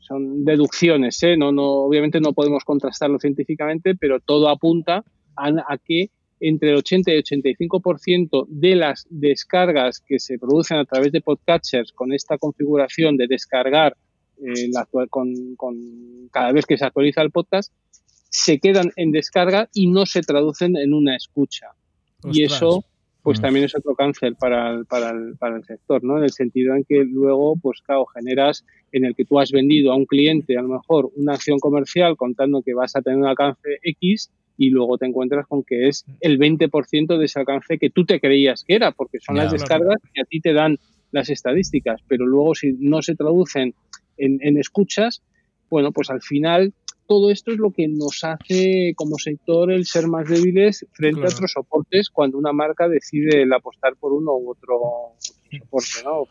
son 0.00 0.44
deducciones 0.44 1.20
no 1.38 1.52
no 1.52 1.66
obviamente 1.86 2.20
no 2.20 2.32
podemos 2.32 2.64
contrastarlo 2.64 3.20
científicamente 3.20 3.94
pero 3.94 4.18
todo 4.18 4.48
apunta 4.48 5.04
a, 5.36 5.48
a 5.68 5.78
que 5.78 6.10
entre 6.40 6.70
el 6.70 6.76
80 6.78 7.12
y 7.12 7.22
85% 7.22 8.46
de 8.48 8.74
las 8.74 9.06
descargas 9.08 10.00
que 10.00 10.18
se 10.18 10.38
producen 10.38 10.78
a 10.78 10.84
través 10.84 11.12
de 11.12 11.20
podcatchers 11.20 11.92
con 11.92 12.12
esta 12.12 12.38
configuración 12.38 13.16
de 13.16 13.26
descargar 13.28 13.96
eh, 14.44 14.70
con, 15.08 16.28
cada 16.30 16.52
vez 16.52 16.66
que 16.66 16.76
se 16.76 16.84
actualiza 16.84 17.22
el 17.22 17.30
podcast, 17.30 17.72
se 18.28 18.58
quedan 18.58 18.90
en 18.96 19.12
descarga 19.12 19.68
y 19.72 19.88
no 19.88 20.06
se 20.06 20.22
traducen 20.22 20.76
en 20.76 20.92
una 20.92 21.16
escucha. 21.16 21.68
Y 22.24 22.42
eso 22.42 22.84
pues 23.26 23.40
mm. 23.40 23.42
también 23.42 23.64
es 23.64 23.74
otro 23.74 23.96
cáncer 23.96 24.36
para 24.38 24.70
el, 24.70 24.86
para, 24.86 25.10
el, 25.10 25.36
para 25.36 25.56
el 25.56 25.64
sector, 25.64 26.04
¿no? 26.04 26.16
En 26.18 26.22
el 26.22 26.30
sentido 26.30 26.76
en 26.76 26.84
que 26.84 27.02
luego, 27.04 27.56
pues 27.56 27.80
claro, 27.80 28.06
generas 28.06 28.64
en 28.92 29.04
el 29.04 29.16
que 29.16 29.24
tú 29.24 29.40
has 29.40 29.50
vendido 29.50 29.90
a 29.90 29.96
un 29.96 30.06
cliente 30.06 30.56
a 30.56 30.62
lo 30.62 30.68
mejor 30.68 31.10
una 31.16 31.34
acción 31.34 31.58
comercial 31.58 32.16
contando 32.16 32.62
que 32.62 32.72
vas 32.72 32.94
a 32.94 33.02
tener 33.02 33.18
un 33.18 33.26
alcance 33.26 33.80
X 33.82 34.30
y 34.56 34.70
luego 34.70 34.96
te 34.96 35.06
encuentras 35.06 35.44
con 35.48 35.64
que 35.64 35.88
es 35.88 36.04
el 36.20 36.38
20% 36.38 37.18
de 37.18 37.24
ese 37.24 37.40
alcance 37.40 37.78
que 37.78 37.90
tú 37.90 38.04
te 38.04 38.20
creías 38.20 38.62
que 38.62 38.76
era, 38.76 38.92
porque 38.92 39.18
son 39.18 39.36
las 39.36 39.50
descargas 39.50 39.96
que 40.14 40.20
a 40.20 40.24
ti 40.24 40.40
te 40.40 40.52
dan 40.52 40.78
las 41.10 41.28
estadísticas, 41.28 42.00
pero 42.06 42.26
luego 42.26 42.54
si 42.54 42.74
no 42.78 43.02
se 43.02 43.16
traducen 43.16 43.74
en, 44.16 44.38
en 44.42 44.58
escuchas, 44.58 45.22
bueno, 45.70 45.92
pues 45.92 46.10
al 46.10 46.22
final 46.22 46.72
todo 47.06 47.30
esto 47.30 47.52
es 47.52 47.58
lo 47.58 47.70
que 47.70 47.86
nos 47.88 48.24
hace 48.24 48.92
como 48.96 49.18
sector 49.18 49.70
el 49.70 49.86
ser 49.86 50.08
más 50.08 50.28
débiles 50.28 50.86
frente 50.92 51.22
a 51.22 51.28
otros 51.28 51.52
soportes 51.52 52.10
cuando 52.10 52.36
una 52.38 52.52
marca 52.52 52.88
decide 52.88 53.44
apostar 53.54 53.96
por 53.96 54.12
uno 54.12 54.32
u 54.32 54.50
otro, 54.50 55.14
soporte 55.18 56.02
¿no? 56.04 56.20
o, 56.20 56.26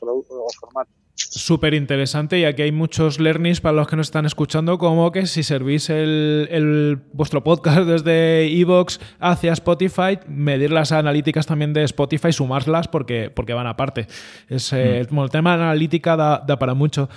formato. 0.60 0.92
Súper 1.18 1.74
interesante 1.74 2.40
y 2.40 2.44
aquí 2.44 2.64
hay 2.64 2.74
muchos 2.74 3.22
learnings 3.22 3.62
para 3.62 3.74
los 3.74 3.88
que 3.88 3.96
nos 3.96 4.08
están 4.08 4.26
escuchando, 4.26 4.78
como 4.78 5.14
que 5.14 5.28
si 5.28 5.44
servís 5.44 5.90
el, 5.90 7.00
vuestro 7.14 7.42
podcast 7.42 7.80
desde 7.88 8.48
Evox 8.60 9.00
hacia 9.20 9.54
Spotify, 9.54 10.20
medir 10.28 10.72
las 10.72 10.92
analíticas 10.92 11.46
también 11.46 11.72
de 11.72 11.84
Spotify, 11.84 12.34
sumarlas 12.34 12.90
porque, 12.90 13.32
porque 13.34 13.54
van 13.54 13.66
aparte. 13.66 14.08
Es, 14.50 14.74
eh, 14.74 15.08
mm. 15.10 15.20
el 15.20 15.30
tema 15.30 15.56
de 15.56 15.64
analítica 15.64 16.18
da, 16.18 16.60
para 16.60 16.74
mucho. 16.74 17.10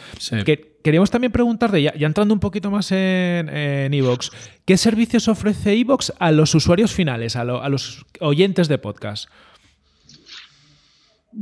Que, 0.44 0.76
queríamos 0.84 1.10
también 1.10 1.32
preguntarte, 1.32 1.82
ya, 1.82 1.92
entrando 1.96 2.32
un 2.32 2.40
poquito 2.40 2.70
más 2.70 2.92
en 2.92 3.92
Evox, 3.92 4.30
¿qué 4.64 4.76
servicios 4.76 5.26
ofrece 5.26 5.72
Evox 5.72 6.12
a 6.20 6.30
los 6.30 6.54
usuarios 6.54 6.92
finales, 6.92 7.34
a 7.34 7.44
los 7.44 8.06
oyentes 8.20 8.68
de 8.68 8.78
podcast? 8.78 9.28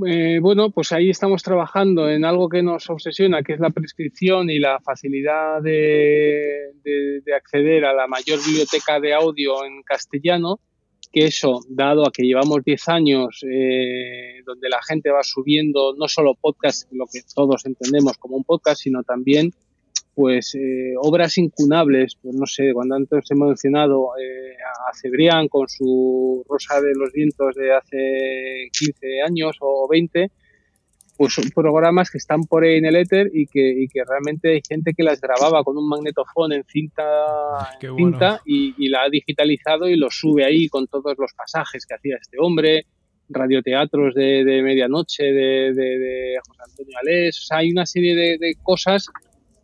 Eh, 0.06 0.40
bueno, 0.40 0.70
pues 0.70 0.90
ahí 0.92 1.10
estamos 1.10 1.42
trabajando 1.42 2.10
en 2.10 2.24
algo 2.24 2.48
que 2.48 2.62
nos 2.62 2.90
obsesiona, 2.90 3.42
que 3.42 3.52
es 3.52 3.60
la 3.60 3.70
prescripción 3.70 4.50
y 4.50 4.58
la 4.58 4.80
facilidad 4.80 5.62
de, 5.62 6.72
acceder 7.34 7.84
a 7.84 7.92
la 7.92 8.06
mayor 8.06 8.38
biblioteca 8.44 8.98
de 8.98 9.14
audio 9.14 9.64
en 9.64 9.82
castellano, 9.82 10.60
que 11.12 11.26
eso, 11.26 11.60
dado 11.68 12.06
a 12.06 12.10
que 12.10 12.24
llevamos 12.24 12.64
10 12.64 12.88
años 12.88 13.44
eh, 13.48 14.42
donde 14.44 14.68
la 14.68 14.82
gente 14.82 15.10
va 15.10 15.22
subiendo 15.22 15.94
no 15.96 16.08
solo 16.08 16.34
podcast, 16.34 16.90
lo 16.92 17.06
que 17.06 17.20
todos 17.34 17.64
entendemos 17.64 18.18
como 18.18 18.36
un 18.36 18.44
podcast, 18.44 18.82
sino 18.82 19.02
también 19.04 19.52
pues 20.16 20.54
eh, 20.54 20.94
obras 20.98 21.36
incunables, 21.36 22.16
pues 22.22 22.34
no 22.34 22.46
sé, 22.46 22.72
cuando 22.72 22.94
antes 22.94 23.30
hemos 23.30 23.48
mencionado 23.48 24.12
eh, 24.18 24.56
a 24.88 24.96
Cebrián 24.96 25.46
con 25.46 25.68
su 25.68 26.42
Rosa 26.48 26.80
de 26.80 26.94
los 26.94 27.12
Vientos 27.12 27.54
de 27.54 27.74
hace 27.74 28.70
15 28.72 29.20
años 29.20 29.58
o 29.60 29.86
20, 29.86 30.30
pues 31.18 31.34
son 31.34 31.50
programas 31.50 32.10
que 32.10 32.16
están 32.16 32.44
por 32.44 32.64
ahí 32.64 32.78
en 32.78 32.86
el 32.86 32.96
éter 32.96 33.30
y 33.30 33.46
que, 33.46 33.86
que 33.92 34.04
realmente 34.08 34.54
hay 34.54 34.62
gente 34.66 34.94
que 34.96 35.02
las 35.02 35.20
grababa 35.20 35.62
con 35.62 35.76
un 35.76 35.86
magnetofón 35.86 36.54
en 36.54 36.64
cinta, 36.64 37.04
cinta 37.78 38.40
y, 38.46 38.88
la 38.88 39.02
ha 39.02 39.10
digitalizado 39.10 39.86
y 39.86 39.96
lo 39.96 40.10
sube 40.10 40.46
ahí 40.46 40.70
con 40.70 40.86
todos 40.86 41.14
los 41.18 41.34
pasajes 41.34 41.84
que 41.84 41.94
hacía 41.94 42.16
este 42.18 42.38
hombre, 42.40 42.86
radioteatros 43.28 44.14
de, 44.14 44.44
de 44.46 44.62
medianoche 44.62 45.24
de, 45.24 45.74
de, 45.74 46.36
José 46.46 46.62
Antonio 46.70 46.98
Alés, 47.02 47.38
o 47.38 47.42
sea, 47.42 47.58
hay 47.58 47.70
una 47.70 47.84
serie 47.84 48.14
de 48.14 48.54
cosas 48.62 49.10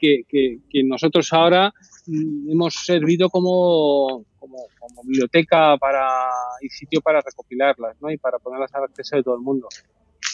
que, 0.02 0.82
nosotros 0.84 1.32
ahora 1.32 1.72
mm, 2.06 2.50
hemos 2.50 2.74
servido 2.74 3.30
como, 3.30 4.24
como, 4.38 4.56
biblioteca 5.04 5.76
para, 5.78 6.28
y 6.60 6.68
sitio 6.68 7.00
para 7.00 7.20
recopilarlas 7.20 8.00
¿no? 8.00 8.10
y 8.10 8.18
para 8.18 8.38
ponerlas 8.38 8.74
al 8.74 8.84
acceso 8.84 9.16
de 9.16 9.22
todo 9.22 9.36
el 9.36 9.40
mundo. 9.40 9.68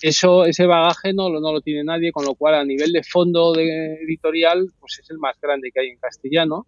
Eso, 0.01 0.45
ese 0.45 0.67
bagaje 0.67 1.13
no, 1.13 1.29
no 1.29 1.53
lo 1.53 1.61
tiene 1.61 1.85
nadie, 1.85 2.13
con 2.13 2.25
lo 2.25 2.35
cual 2.35 2.55
a 2.55 2.65
nivel 2.65 2.93
de 2.93 3.03
fondo 3.03 3.53
de 3.53 3.95
editorial 4.05 4.73
pues 4.79 5.01
es 5.03 5.11
el 5.11 5.19
más 5.19 5.41
grande 5.41 5.71
que 5.73 5.81
hay 5.81 5.89
en 5.89 5.99
castellano 5.99 6.67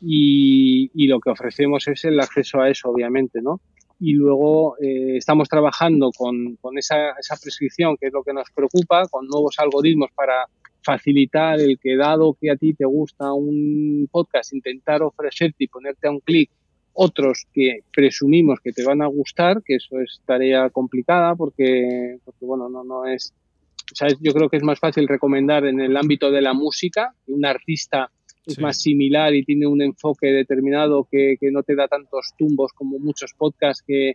y, 0.00 0.90
y 0.94 1.08
lo 1.08 1.18
que 1.18 1.30
ofrecemos 1.30 1.88
es 1.88 2.04
el 2.04 2.20
acceso 2.20 2.60
a 2.60 2.68
eso, 2.68 2.90
obviamente, 2.90 3.40
¿no? 3.40 3.60
y 4.00 4.12
luego 4.12 4.76
eh, 4.78 5.16
estamos 5.16 5.48
trabajando 5.48 6.10
con, 6.16 6.56
con 6.56 6.78
esa, 6.78 7.10
esa, 7.18 7.36
prescripción, 7.36 7.96
que 7.96 8.06
es 8.06 8.12
lo 8.12 8.22
que 8.22 8.32
nos 8.32 8.48
preocupa, 8.54 9.08
con 9.08 9.26
nuevos 9.26 9.56
algoritmos 9.58 10.10
para 10.14 10.46
facilitar 10.82 11.60
el 11.60 11.78
que 11.78 11.96
dado 11.96 12.36
que 12.40 12.50
a 12.50 12.56
ti 12.56 12.74
te 12.74 12.84
gusta 12.84 13.32
un 13.32 14.08
podcast, 14.10 14.52
intentar 14.54 15.02
ofrecerte 15.02 15.64
y 15.64 15.68
ponerte 15.68 16.08
a 16.08 16.10
un 16.10 16.20
clic 16.20 16.50
otros 16.92 17.46
que 17.52 17.80
presumimos 17.92 18.58
que 18.60 18.72
te 18.72 18.84
van 18.84 19.02
a 19.02 19.06
gustar, 19.06 19.62
que 19.62 19.76
eso 19.76 20.00
es 20.00 20.20
tarea 20.26 20.68
complicada 20.70 21.36
porque, 21.36 22.18
porque 22.24 22.44
bueno, 22.44 22.68
no, 22.68 22.82
no 22.82 23.06
es, 23.06 23.32
yo 24.20 24.32
creo 24.32 24.48
que 24.48 24.56
es 24.56 24.64
más 24.64 24.80
fácil 24.80 25.06
recomendar 25.06 25.64
en 25.64 25.80
el 25.80 25.96
ámbito 25.96 26.30
de 26.30 26.42
la 26.42 26.54
música, 26.54 27.14
un 27.28 27.46
artista 27.46 28.10
es 28.46 28.58
más 28.58 28.80
similar 28.80 29.34
y 29.34 29.44
tiene 29.44 29.66
un 29.66 29.82
enfoque 29.82 30.28
determinado 30.28 31.06
que, 31.10 31.36
que 31.38 31.50
no 31.50 31.62
te 31.62 31.76
da 31.76 31.86
tantos 31.86 32.32
tumbos 32.36 32.72
como 32.72 32.98
muchos 32.98 33.34
podcasts 33.36 33.84
que, 33.86 34.14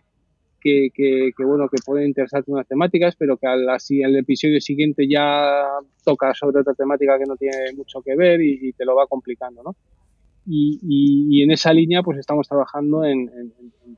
que, 0.64 1.32
bueno, 1.44 1.68
que 1.68 1.76
pueden 1.84 2.08
interesarte 2.08 2.50
unas 2.50 2.66
temáticas, 2.66 3.14
pero 3.16 3.36
que 3.36 3.46
al, 3.46 3.68
así, 3.68 4.02
el 4.02 4.16
episodio 4.16 4.60
siguiente 4.60 5.06
ya 5.06 5.64
toca 6.04 6.32
sobre 6.34 6.60
otra 6.60 6.72
temática 6.72 7.18
que 7.18 7.26
no 7.26 7.36
tiene 7.36 7.72
mucho 7.76 8.00
que 8.00 8.16
ver 8.16 8.40
y, 8.40 8.72
te 8.72 8.84
lo 8.84 8.96
va 8.96 9.06
complicando, 9.06 9.62
¿no? 9.62 9.76
Y, 10.46 10.78
y, 10.82 11.42
en 11.42 11.50
esa 11.50 11.72
línea 11.72 12.02
pues 12.02 12.18
estamos 12.18 12.48
trabajando 12.48 13.04
en, 13.04 13.30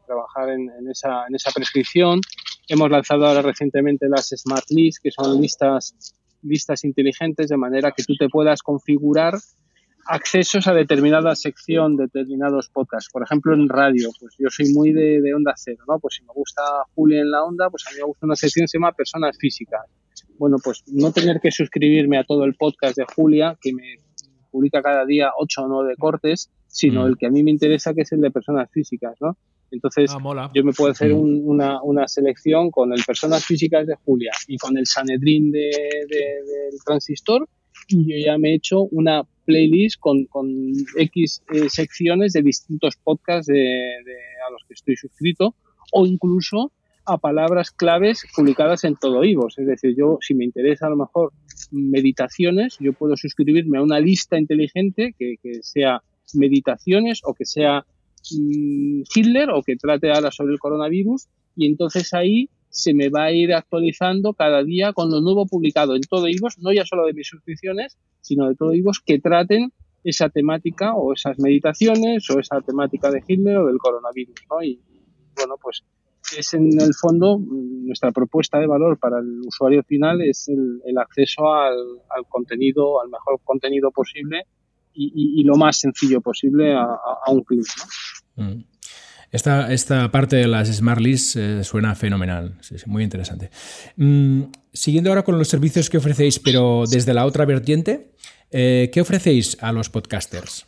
trabajar 0.07 0.51
en, 0.51 0.71
esa, 0.91 1.27
en 1.29 1.35
esa 1.35 1.51
prescripción. 1.53 2.21
Hemos 2.69 2.91
lanzado 2.91 3.27
ahora 3.27 3.43
recientemente 3.43 4.09
las 4.09 4.29
Smart 4.37 4.67
Lists, 4.71 5.01
que 5.01 5.11
son 5.11 5.41
listas, 5.41 6.17
listas 6.43 6.85
inteligentes, 6.85 7.49
de 7.49 7.57
manera 7.57 7.93
que 7.93 8.03
tú 8.03 8.17
te 8.17 8.29
puedas 8.29 8.63
configurar 8.63 9.35
accesos 10.09 10.67
a 10.67 10.75
determinada 10.75 11.35
sección, 11.35 11.97
determinados 11.97 12.69
podcasts. 12.69 13.11
Por 13.13 13.23
ejemplo, 13.23 13.55
en 13.55 13.69
radio, 13.69 14.11
pues 14.19 14.35
yo 14.39 14.49
soy 14.51 14.73
muy 14.73 14.93
de, 14.93 15.35
onda 15.35 15.53
cero, 15.57 15.85
¿no? 15.89 15.99
Pues 15.99 16.17
si 16.17 16.23
me 16.23 16.33
gusta 16.35 16.63
Julia 16.95 17.21
en 17.21 17.31
la 17.31 17.43
onda, 17.43 17.71
pues 17.71 17.85
a 17.87 17.91
mí 17.91 17.99
me 17.99 18.05
gusta 18.05 18.27
una 18.27 18.37
sección 18.37 18.65
que 18.65 18.69
se 18.69 18.79
llama 18.79 18.93
Personas 18.93 19.37
Físicas. 19.39 19.83
Bueno, 20.39 20.57
pues 20.63 20.85
no 20.87 21.13
tener 21.13 21.41
que 21.41 21.51
suscribirme 21.51 22.19
a 22.19 22.25
todo 22.25 22.45
el 22.45 22.55
podcast 22.55 22.97
de 22.97 23.05
Julia, 23.15 23.57
que 23.61 23.73
me 23.73 24.01
publica 24.51 24.83
cada 24.83 25.05
día 25.05 25.31
ocho 25.37 25.63
o 25.63 25.69
nueve 25.69 25.95
cortes, 25.99 26.51
sino 26.67 27.05
mm. 27.05 27.07
el 27.07 27.17
que 27.17 27.27
a 27.27 27.31
mí 27.31 27.43
me 27.43 27.51
interesa, 27.51 27.95
que 27.95 28.03
es 28.03 28.13
el 28.13 28.21
de 28.21 28.31
Personas 28.31 28.71
Físicas, 28.71 29.17
¿no? 29.21 29.37
Entonces, 29.71 30.11
ah, 30.15 30.51
yo 30.55 30.63
me 30.63 30.73
puedo 30.73 30.93
hacer 30.93 31.13
mm. 31.13 31.49
una, 31.49 31.83
una, 31.83 32.07
selección 32.07 32.71
con 32.71 32.93
el 32.93 33.03
Personas 33.05 33.45
Físicas 33.45 33.87
de 33.87 33.97
Julia 34.05 34.31
y 34.47 34.57
con 34.59 34.79
el 34.79 34.87
Sanedrín 34.87 35.51
de, 35.51 35.71
del 36.09 36.79
transistor 36.85 37.49
yo 37.89 38.17
ya 38.17 38.39
me 38.39 38.51
he 38.51 38.55
hecho 38.55 38.83
una 38.83 39.23
playlist 39.45 39.99
con, 40.01 40.27
con 40.27 40.49
X 40.97 41.43
eh, 41.53 41.69
secciones 41.69 42.33
de 42.33 42.43
distintos 42.43 42.97
podcasts 42.97 43.47
de, 43.47 43.95
a 44.47 44.51
los 44.51 44.63
que 44.67 44.75
estoy 44.75 44.97
suscrito 44.97 45.55
o 45.93 46.07
incluso 46.07 46.73
a 47.05 47.19
palabras 47.19 47.71
claves 47.71 48.25
publicadas 48.35 48.83
en 48.83 48.97
todo 48.97 49.23
Ivos. 49.23 49.57
Es 49.59 49.67
decir, 49.67 49.95
yo 49.97 50.19
si 50.21 50.35
me 50.35 50.45
interesa 50.45 50.89
a 50.89 50.91
lo 50.91 50.97
mejor 50.97 51.33
meditaciones, 51.71 52.77
yo 52.81 52.93
puedo 52.93 53.17
suscribirme 53.17 53.79
a 53.79 53.83
una 53.83 54.01
lista 54.01 54.39
inteligente 54.39 55.15
que, 55.17 55.37
que 55.41 55.63
sea 55.63 56.03
meditaciones 56.35 57.21
o 57.25 57.35
que 57.35 57.45
sea 57.45 57.87
mm, 58.33 59.03
Hitler 59.15 59.51
o 59.51 59.63
que 59.63 59.77
trate 59.77 60.11
ahora 60.11 60.33
sobre 60.33 60.55
el 60.55 60.59
coronavirus 60.59 61.29
y 61.55 61.67
entonces 61.67 62.13
ahí 62.13 62.51
se 62.77 62.93
me 62.93 63.09
va 63.09 63.25
a 63.25 63.33
ir 63.33 63.55
actualizando 63.55 64.35
cada 64.35 64.63
día 64.63 64.93
con 64.93 65.11
lo 65.11 65.23
nuevo 65.23 65.47
publicado 65.47 65.97
en 65.97 66.03
todo 66.03 66.29
IVOS, 66.29 66.59
no 66.59 66.73
ya 66.73 66.85
solo 66.85 67.07
de 67.07 67.15
mis 67.15 67.27
suscripciones, 67.27 67.97
sino 68.21 68.49
de 68.49 68.55
todo 68.55 68.75
IVOS 68.75 69.01
que 69.01 69.19
traten 69.19 69.73
esa 70.05 70.29
temática 70.29 70.95
o 70.95 71.15
esas 71.15 71.39
meditaciones 71.39 72.29
o 72.31 72.39
esa 72.39 72.61
temática 72.61 73.11
de 73.11 73.23
Hitler 73.27 73.57
o 73.57 73.67
del 73.67 73.79
coronavirus. 73.79 74.37
¿no? 74.51 74.63
Y 74.63 74.79
bueno, 75.35 75.55
pues 75.61 75.85
es 76.37 76.53
en 76.53 76.79
el 76.81 76.93
fondo 76.95 77.41
nuestra 77.41 78.13
propuesta 78.13 78.59
de 78.59 78.67
valor 78.67 78.99
para 78.99 79.21
el 79.21 79.41
usuario 79.47 79.83
final 79.83 80.21
es 80.21 80.49
el, 80.49 80.99
acceso 80.99 81.55
al, 81.55 81.79
contenido, 82.29 83.01
al 83.01 83.09
mejor 83.09 83.41
contenido 83.43 83.91
posible 83.91 84.43
y, 84.93 85.43
lo 85.45 85.57
más 85.57 85.79
sencillo 85.79 86.21
posible 86.21 86.75
a, 86.75 86.99
un 87.29 87.43
clic. 87.43 87.67
¿no? 88.37 88.45
Mm. 88.45 88.65
Esta, 89.33 89.73
esta 89.73 90.11
parte 90.11 90.37
de 90.37 90.47
las 90.47 90.69
Smart 90.69 91.01
Lists 91.01 91.37
eh, 91.37 91.65
suena 91.65 91.95
fenomenal, 91.95 92.59
muy 92.87 93.03
interesante. 93.03 93.51
Mm, 93.97 94.43
siguiendo 94.73 95.11
ahora 95.11 95.25
con 95.25 95.39
los 95.39 95.49
servicios 95.49 95.91
que 95.91 95.99
ofrecéis, 95.99 96.39
pero 96.39 96.85
desde 96.89 97.13
la 97.13 97.27
otra 97.27 97.45
vertiente, 97.45 98.13
eh, 98.51 98.91
¿qué 98.93 99.01
ofrecéis 99.01 99.57
a 99.61 99.73
los 99.73 99.91
podcasters? 99.91 100.67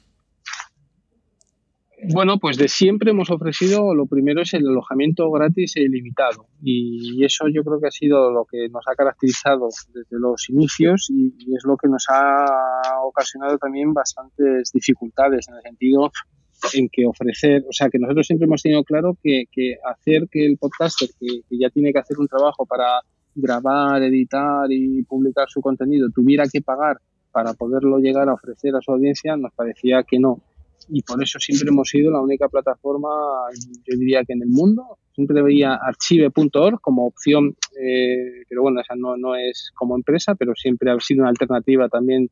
Bueno, 2.01 2.39
pues 2.39 2.57
de 2.57 2.69
siempre 2.69 3.11
hemos 3.11 3.29
ofrecido, 3.31 3.93
lo 3.93 4.07
primero 4.07 4.43
es 4.43 4.55
el 4.55 4.67
alojamiento 4.69 5.29
gratis 5.33 5.77
e 5.77 5.83
ilimitado. 5.83 6.47
Y 6.63 7.25
eso 7.25 7.47
yo 7.49 7.65
creo 7.65 7.81
que 7.81 7.89
ha 7.89 7.91
sido 7.91 8.31
lo 8.31 8.45
que 8.45 8.69
nos 8.69 8.87
ha 8.87 8.95
caracterizado 8.95 9.69
desde 9.93 10.19
los 10.19 10.49
inicios 10.49 11.09
y 11.11 11.33
es 11.55 11.65
lo 11.65 11.77
que 11.77 11.89
nos 11.89 12.05
ha 12.09 12.45
ocasionado 13.03 13.59
también 13.59 13.93
bastantes 13.93 14.71
dificultades 14.73 15.49
en 15.49 15.57
el 15.57 15.63
sentido 15.63 16.13
en 16.75 16.89
que 16.89 17.07
ofrecer, 17.07 17.65
o 17.69 17.73
sea, 17.73 17.89
que 17.89 17.99
nosotros 17.99 18.27
siempre 18.27 18.47
hemos 18.47 18.63
tenido 18.63 18.85
claro 18.85 19.17
que, 19.23 19.45
hacer 19.85 20.29
que 20.31 20.47
el 20.47 20.59
podcaster, 20.59 21.09
que, 21.19 21.43
ya 21.51 21.71
tiene 21.71 21.93
que 21.93 21.99
hacer 21.99 22.19
un 22.19 22.29
trabajo 22.29 22.67
para 22.67 23.01
grabar, 23.35 24.03
editar 24.03 24.71
y 24.71 25.03
publicar 25.05 25.49
su 25.49 25.61
contenido, 25.61 26.09
tuviera 26.11 26.45
que 26.53 26.61
pagar 26.61 26.99
para 27.31 27.55
poderlo 27.55 27.99
llegar 27.99 28.29
a 28.29 28.35
ofrecer 28.35 28.75
a 28.75 28.81
su 28.81 28.93
audiencia, 28.93 29.37
nos 29.37 29.53
parecía 29.53 30.03
que 30.03 30.19
no. 30.19 30.43
Y 30.91 31.03
por 31.03 31.23
eso 31.23 31.39
siempre 31.39 31.69
hemos 31.69 31.89
sido 31.89 32.11
la 32.11 32.21
única 32.21 32.49
plataforma, 32.49 33.09
yo 33.87 33.99
diría 33.99 34.25
que 34.25 34.33
en 34.33 34.43
el 34.43 34.49
mundo, 34.49 34.99
siempre 35.15 35.43
veía 35.43 35.75
archive.org 35.75 36.81
como 36.81 37.07
opción, 37.07 37.57
eh, 37.79 38.45
pero 38.49 38.63
bueno, 38.63 38.81
esa 38.81 38.95
no 38.97 39.35
es 39.37 39.71
como 39.75 39.97
empresa, 39.97 40.35
pero 40.35 40.55
siempre 40.55 40.91
ha 40.91 40.99
sido 41.01 41.23
una 41.23 41.31
alternativa 41.31 41.89
también 41.89 42.31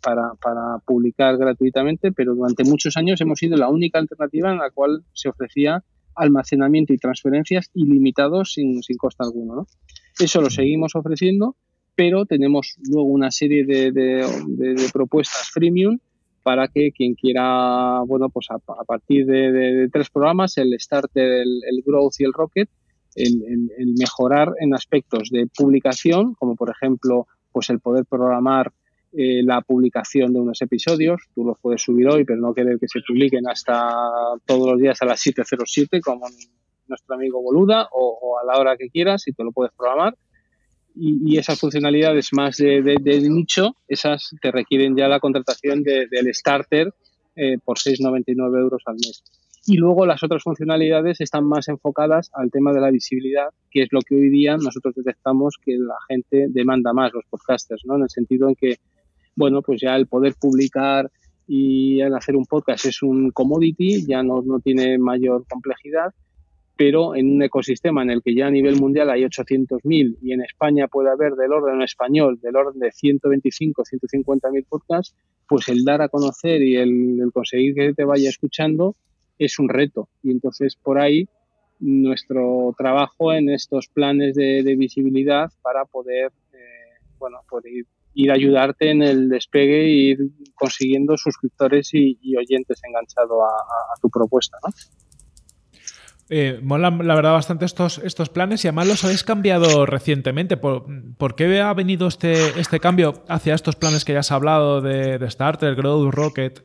para, 0.00 0.34
para, 0.40 0.78
publicar 0.84 1.36
gratuitamente, 1.36 2.12
pero 2.12 2.34
durante 2.34 2.64
muchos 2.64 2.96
años 2.96 3.20
hemos 3.20 3.38
sido 3.38 3.56
la 3.56 3.68
única 3.68 3.98
alternativa 3.98 4.50
en 4.50 4.58
la 4.58 4.70
cual 4.70 5.04
se 5.12 5.28
ofrecía 5.28 5.82
almacenamiento 6.14 6.92
y 6.92 6.98
transferencias 6.98 7.70
ilimitados 7.74 8.52
sin, 8.52 8.82
sin 8.82 8.96
coste 8.96 9.24
alguno. 9.24 9.54
¿no? 9.56 9.66
Eso 10.18 10.40
lo 10.40 10.50
seguimos 10.50 10.94
ofreciendo, 10.94 11.56
pero 11.94 12.26
tenemos 12.26 12.76
luego 12.88 13.08
una 13.08 13.30
serie 13.30 13.64
de, 13.64 13.92
de, 13.92 14.90
propuestas 14.92 15.50
freemium 15.50 15.98
para 16.42 16.68
que 16.68 16.90
quien 16.92 17.14
quiera, 17.14 18.00
bueno, 18.06 18.28
pues 18.28 18.46
a, 18.50 18.58
partir 18.58 19.26
de, 19.26 19.88
tres 19.92 20.10
programas, 20.10 20.58
el 20.58 20.74
Starter, 20.78 21.24
el, 21.24 21.60
el 21.68 21.82
Growth 21.84 22.14
y 22.18 22.24
el 22.24 22.32
Rocket, 22.32 22.68
el, 23.14 23.42
el, 23.78 23.94
mejorar 23.98 24.52
en 24.58 24.74
aspectos 24.74 25.30
de 25.30 25.46
publicación, 25.46 26.34
como 26.34 26.56
por 26.56 26.70
ejemplo, 26.70 27.26
pues 27.52 27.70
el 27.70 27.80
poder 27.80 28.06
programar 28.06 28.72
eh, 29.14 29.42
la 29.44 29.60
publicación 29.60 30.32
de 30.32 30.40
unos 30.40 30.62
episodios. 30.62 31.20
Tú 31.34 31.44
los 31.44 31.58
puedes 31.60 31.82
subir 31.82 32.08
hoy, 32.08 32.24
pero 32.24 32.40
no 32.40 32.54
querer 32.54 32.78
que 32.78 32.88
se 32.88 33.00
publiquen 33.06 33.46
hasta 33.46 33.94
todos 34.46 34.72
los 34.72 34.80
días 34.80 35.02
a 35.02 35.04
las 35.04 35.20
7.07, 35.20 36.00
como 36.00 36.26
nuestro 36.88 37.14
amigo 37.14 37.42
Boluda, 37.42 37.88
o, 37.92 38.38
a 38.42 38.46
la 38.46 38.58
hora 38.58 38.76
que 38.76 38.88
quieras, 38.88 39.28
y 39.28 39.32
tú 39.32 39.44
lo 39.44 39.52
puedes 39.52 39.72
programar. 39.74 40.16
Y, 40.94 41.36
esas 41.36 41.60
funcionalidades 41.60 42.28
más 42.32 42.56
de, 42.56 42.98
nicho, 43.28 43.76
esas 43.86 44.30
te 44.40 44.50
requieren 44.50 44.96
ya 44.96 45.08
la 45.08 45.20
contratación 45.20 45.82
del 45.82 46.34
starter 46.34 46.92
eh, 47.36 47.58
por 47.62 47.78
6,99 47.78 48.60
euros 48.60 48.82
al 48.86 48.94
mes. 48.94 49.22
Y 49.66 49.76
luego 49.76 50.06
las 50.06 50.22
otras 50.22 50.42
funcionalidades 50.42 51.20
están 51.20 51.44
más 51.44 51.68
enfocadas 51.68 52.30
al 52.34 52.50
tema 52.50 52.72
de 52.72 52.80
la 52.80 52.90
visibilidad, 52.90 53.48
que 53.70 53.82
es 53.82 53.88
lo 53.92 54.00
que 54.00 54.16
hoy 54.16 54.28
día 54.28 54.56
nosotros 54.56 54.94
detectamos 54.94 55.56
que 55.62 55.76
la 55.78 55.96
gente 56.08 56.46
demanda 56.48 56.92
más, 56.92 57.12
los 57.12 57.24
podcasters, 57.30 57.82
¿no? 57.84 57.96
En 57.96 58.02
el 58.02 58.10
sentido 58.10 58.48
en 58.48 58.56
que 58.56 58.78
bueno, 59.34 59.62
pues 59.62 59.80
ya 59.80 59.96
el 59.96 60.06
poder 60.06 60.34
publicar 60.40 61.10
y 61.46 62.00
el 62.00 62.14
hacer 62.14 62.36
un 62.36 62.46
podcast 62.46 62.86
es 62.86 63.02
un 63.02 63.30
commodity, 63.30 64.06
ya 64.06 64.22
no, 64.22 64.42
no 64.42 64.60
tiene 64.60 64.98
mayor 64.98 65.44
complejidad, 65.48 66.14
pero 66.76 67.14
en 67.14 67.34
un 67.34 67.42
ecosistema 67.42 68.02
en 68.02 68.10
el 68.10 68.22
que 68.22 68.34
ya 68.34 68.46
a 68.46 68.50
nivel 68.50 68.76
mundial 68.76 69.10
hay 69.10 69.22
800.000 69.22 70.16
y 70.22 70.32
en 70.32 70.42
España 70.42 70.88
puede 70.88 71.10
haber 71.10 71.34
del 71.34 71.52
orden 71.52 71.82
español, 71.82 72.40
del 72.40 72.56
orden 72.56 72.80
de 72.80 72.90
125, 72.90 73.82
150.000 73.82 74.66
podcasts, 74.68 75.14
pues 75.48 75.68
el 75.68 75.84
dar 75.84 76.02
a 76.02 76.08
conocer 76.08 76.62
y 76.62 76.76
el, 76.76 77.30
conseguir 77.32 77.74
que 77.74 77.94
te 77.94 78.04
vaya 78.04 78.28
escuchando 78.28 78.96
es 79.38 79.58
un 79.58 79.68
reto. 79.68 80.08
Y 80.22 80.30
entonces 80.30 80.76
por 80.76 80.98
ahí 80.98 81.28
nuestro 81.78 82.74
trabajo 82.78 83.32
en 83.32 83.50
estos 83.50 83.88
planes 83.88 84.34
de, 84.34 84.74
visibilidad 84.76 85.50
para 85.62 85.84
poder, 85.84 86.32
eh, 86.52 86.98
bueno, 87.18 87.38
poder 87.48 87.72
ir 87.72 87.86
ir 88.14 88.30
a 88.30 88.34
ayudarte 88.34 88.90
en 88.90 89.02
el 89.02 89.28
despegue 89.28 89.84
e 89.84 89.88
ir 89.88 90.18
consiguiendo 90.54 91.16
suscriptores 91.16 91.90
y, 91.92 92.36
oyentes 92.36 92.80
enganchados 92.84 93.38
a, 93.42 94.00
tu 94.00 94.10
propuesta, 94.10 94.58
¿no? 94.64 94.72
Eh, 96.34 96.60
mola, 96.62 96.90
la 96.90 97.14
verdad, 97.14 97.32
bastante 97.32 97.66
estos, 97.66 97.98
estos 97.98 98.30
planes 98.30 98.64
y 98.64 98.68
además 98.68 98.88
los 98.88 99.04
habéis 99.04 99.22
cambiado 99.22 99.84
recientemente. 99.84 100.56
¿Por, 100.56 101.34
qué 101.36 101.60
ha 101.60 101.74
venido 101.74 102.06
este, 102.06 102.58
este 102.58 102.80
cambio 102.80 103.22
hacia 103.28 103.54
estos 103.54 103.76
planes 103.76 104.04
que 104.04 104.14
ya 104.14 104.20
has 104.20 104.32
hablado 104.32 104.80
de, 104.80 105.18
de 105.18 105.30
Starter, 105.30 105.74
Growth, 105.74 106.14
Rocket? 106.14 106.64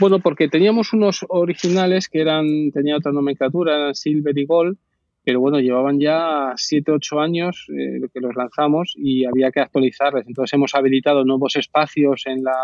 Bueno, 0.00 0.18
porque 0.18 0.48
teníamos 0.48 0.94
unos 0.94 1.24
originales 1.28 2.08
que 2.08 2.22
eran, 2.22 2.70
tenía 2.72 2.96
otra 2.96 3.12
nomenclatura, 3.12 3.76
eran 3.76 3.94
Silver 3.94 4.36
y 4.36 4.46
Gold, 4.46 4.78
pero 5.24 5.40
bueno, 5.40 5.60
llevaban 5.60 6.00
ya 6.00 6.52
7, 6.56 6.92
8 6.92 7.20
años 7.20 7.66
eh, 7.68 8.00
que 8.12 8.20
los 8.20 8.34
lanzamos 8.34 8.94
y 8.96 9.26
había 9.26 9.50
que 9.50 9.60
actualizarles. 9.60 10.26
Entonces 10.26 10.54
hemos 10.54 10.74
habilitado 10.74 11.24
nuevos 11.24 11.56
espacios 11.56 12.22
en 12.26 12.42
la, 12.42 12.54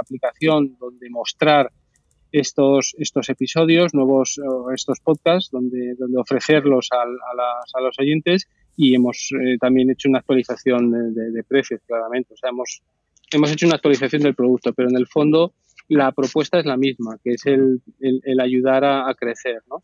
aplicación 0.00 0.76
donde 0.78 1.08
mostrar 1.10 1.70
estos, 2.30 2.94
estos 2.98 3.28
episodios, 3.30 3.94
nuevos 3.94 4.38
estos 4.74 5.00
podcasts, 5.00 5.50
donde, 5.50 5.94
donde 5.94 6.18
ofrecerlos 6.18 6.90
a, 6.92 7.80
los 7.80 7.98
oyentes 7.98 8.46
y 8.76 8.94
hemos 8.94 9.30
eh, 9.32 9.56
también 9.58 9.90
hecho 9.90 10.08
una 10.08 10.18
actualización 10.18 11.14
de, 11.14 11.44
precios, 11.44 11.80
claramente. 11.86 12.34
O 12.34 12.36
sea, 12.36 12.50
hemos, 12.50 12.82
hemos 13.32 13.50
hecho 13.50 13.66
una 13.66 13.76
actualización 13.76 14.22
del 14.22 14.34
producto, 14.34 14.72
pero 14.74 14.90
en 14.90 14.96
el 14.96 15.06
fondo 15.06 15.54
la 15.88 16.12
propuesta 16.12 16.58
es 16.58 16.66
la 16.66 16.76
misma, 16.76 17.16
que 17.24 17.32
es 17.32 17.46
el, 17.46 17.80
el, 18.00 18.40
ayudar 18.40 18.84
a, 18.84 19.08
a 19.08 19.14
crecer, 19.14 19.62
¿no? 19.70 19.80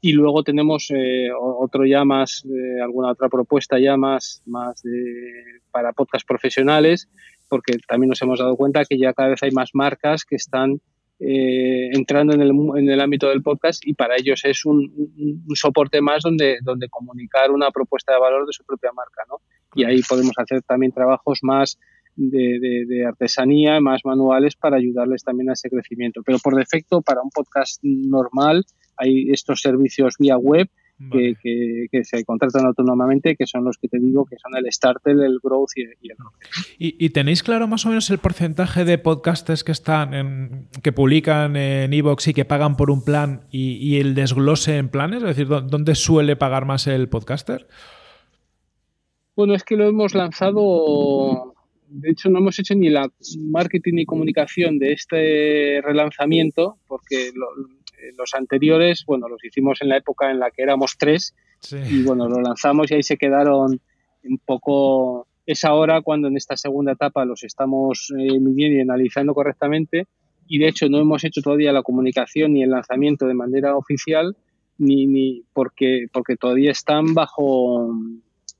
Y 0.00 0.12
luego 0.12 0.42
tenemos 0.42 0.90
eh, 0.90 1.28
otro 1.34 1.84
ya 1.86 2.04
más, 2.04 2.44
eh, 2.44 2.80
alguna 2.82 3.12
otra 3.12 3.28
propuesta 3.28 3.78
ya 3.78 3.96
más, 3.96 4.42
más 4.46 4.82
de, 4.82 5.60
para 5.70 5.92
podcast 5.92 6.26
profesionales, 6.26 7.08
porque 7.48 7.78
también 7.86 8.10
nos 8.10 8.22
hemos 8.22 8.38
dado 8.38 8.56
cuenta 8.56 8.84
que 8.84 8.98
ya 8.98 9.12
cada 9.12 9.30
vez 9.30 9.42
hay 9.42 9.50
más 9.50 9.70
marcas 9.72 10.24
que 10.24 10.36
están 10.36 10.80
eh, 11.18 11.88
entrando 11.92 12.34
en 12.34 12.42
el, 12.42 12.50
en 12.50 12.90
el, 12.90 13.00
ámbito 13.00 13.28
del 13.30 13.42
podcast 13.42 13.86
y 13.86 13.94
para 13.94 14.16
ellos 14.16 14.44
es 14.44 14.66
un, 14.66 14.92
soporte 15.54 16.02
más 16.02 16.22
donde, 16.22 16.58
donde 16.62 16.90
comunicar 16.90 17.50
una 17.50 17.70
propuesta 17.70 18.12
de 18.12 18.20
valor 18.20 18.46
de 18.46 18.52
su 18.52 18.64
propia 18.64 18.92
marca. 18.92 19.22
¿no? 19.28 19.40
Y 19.74 19.84
ahí 19.84 20.02
podemos 20.06 20.34
hacer 20.36 20.62
también 20.62 20.92
trabajos 20.92 21.38
más 21.42 21.78
de, 22.16 23.04
artesanía, 23.06 23.80
más 23.80 24.02
manuales 24.04 24.56
para 24.56 24.76
ayudarles 24.76 25.22
también 25.22 25.50
a 25.50 25.54
ese 25.54 25.70
crecimiento. 25.70 26.22
Pero 26.24 26.38
por 26.38 26.54
defecto, 26.54 27.00
para 27.02 27.22
un 27.22 27.30
podcast 27.30 27.78
normal, 27.82 28.64
hay 28.96 29.30
estos 29.30 29.60
servicios 29.60 30.16
vía 30.18 30.36
web 30.36 30.68
que, 31.12 31.88
que, 31.92 32.04
se 32.04 32.24
contratan 32.24 32.64
autónomamente, 32.64 33.36
que 33.36 33.46
son 33.46 33.64
los 33.64 33.76
que 33.76 33.88
te 33.88 33.98
digo 33.98 34.24
que 34.24 34.36
son 34.38 34.56
el 34.56 34.70
Starter, 34.72 35.12
el 35.12 35.40
Growth 35.42 35.70
y, 35.76 35.82
el 35.82 36.16
¿Y, 36.78 37.10
tenéis 37.10 37.42
claro 37.42 37.68
más 37.68 37.84
o 37.84 37.90
menos 37.90 38.08
el 38.08 38.18
porcentaje 38.18 38.84
de 38.84 38.96
podcasters 38.96 39.62
que 39.62 39.72
están 39.72 40.14
en, 40.14 40.68
que 40.82 40.92
publican 40.92 41.56
en 41.56 41.92
Evox 41.92 42.28
y 42.28 42.34
que 42.34 42.46
pagan 42.46 42.76
por 42.76 42.90
un 42.90 43.04
plan 43.04 43.42
y, 43.50 43.72
y, 43.74 44.00
el 44.00 44.14
desglose 44.14 44.78
en 44.78 44.88
planes? 44.88 45.22
Es 45.22 45.36
decir, 45.36 45.48
¿dónde 45.48 45.94
suele 45.94 46.34
pagar 46.34 46.64
más 46.64 46.86
el 46.86 47.08
podcaster? 47.08 47.66
Bueno, 49.36 49.54
es 49.54 49.64
que 49.64 49.76
lo 49.76 49.86
hemos 49.86 50.14
lanzado 50.14 51.54
de 51.88 52.10
hecho, 52.10 52.30
no 52.30 52.38
hemos 52.38 52.58
hecho 52.58 52.74
ni 52.74 52.88
la 52.88 53.10
marketing 53.38 53.94
ni 53.94 54.06
comunicación 54.06 54.78
de 54.78 54.92
este 54.92 55.80
relanzamiento, 55.82 56.78
porque 56.86 57.30
los 58.16 58.34
anteriores, 58.34 59.04
bueno, 59.06 59.28
los 59.28 59.42
hicimos 59.44 59.80
en 59.82 59.88
la 59.88 59.96
época 59.96 60.30
en 60.30 60.38
la 60.38 60.50
que 60.50 60.62
éramos 60.62 60.96
tres, 60.98 61.34
y 61.90 62.02
bueno, 62.02 62.28
lo 62.28 62.40
lanzamos 62.40 62.90
y 62.90 62.94
ahí 62.94 63.02
se 63.02 63.16
quedaron 63.16 63.80
un 64.24 64.38
poco. 64.44 65.26
Es 65.46 65.64
ahora 65.64 66.02
cuando 66.02 66.28
en 66.28 66.36
esta 66.36 66.56
segunda 66.56 66.92
etapa 66.92 67.24
los 67.24 67.44
estamos 67.44 68.12
eh, 68.18 68.38
midiendo 68.40 68.78
y 68.78 68.80
analizando 68.80 69.34
correctamente, 69.34 70.06
y 70.48 70.58
de 70.58 70.68
hecho 70.68 70.88
no 70.88 70.98
hemos 70.98 71.24
hecho 71.24 71.40
todavía 71.40 71.72
la 71.72 71.82
comunicación 71.82 72.52
ni 72.52 72.62
el 72.62 72.70
lanzamiento 72.70 73.26
de 73.26 73.34
manera 73.34 73.76
oficial, 73.76 74.36
ni, 74.78 75.06
ni 75.06 75.42
porque, 75.52 76.06
porque 76.12 76.36
todavía 76.36 76.70
están 76.70 77.14
bajo 77.14 77.92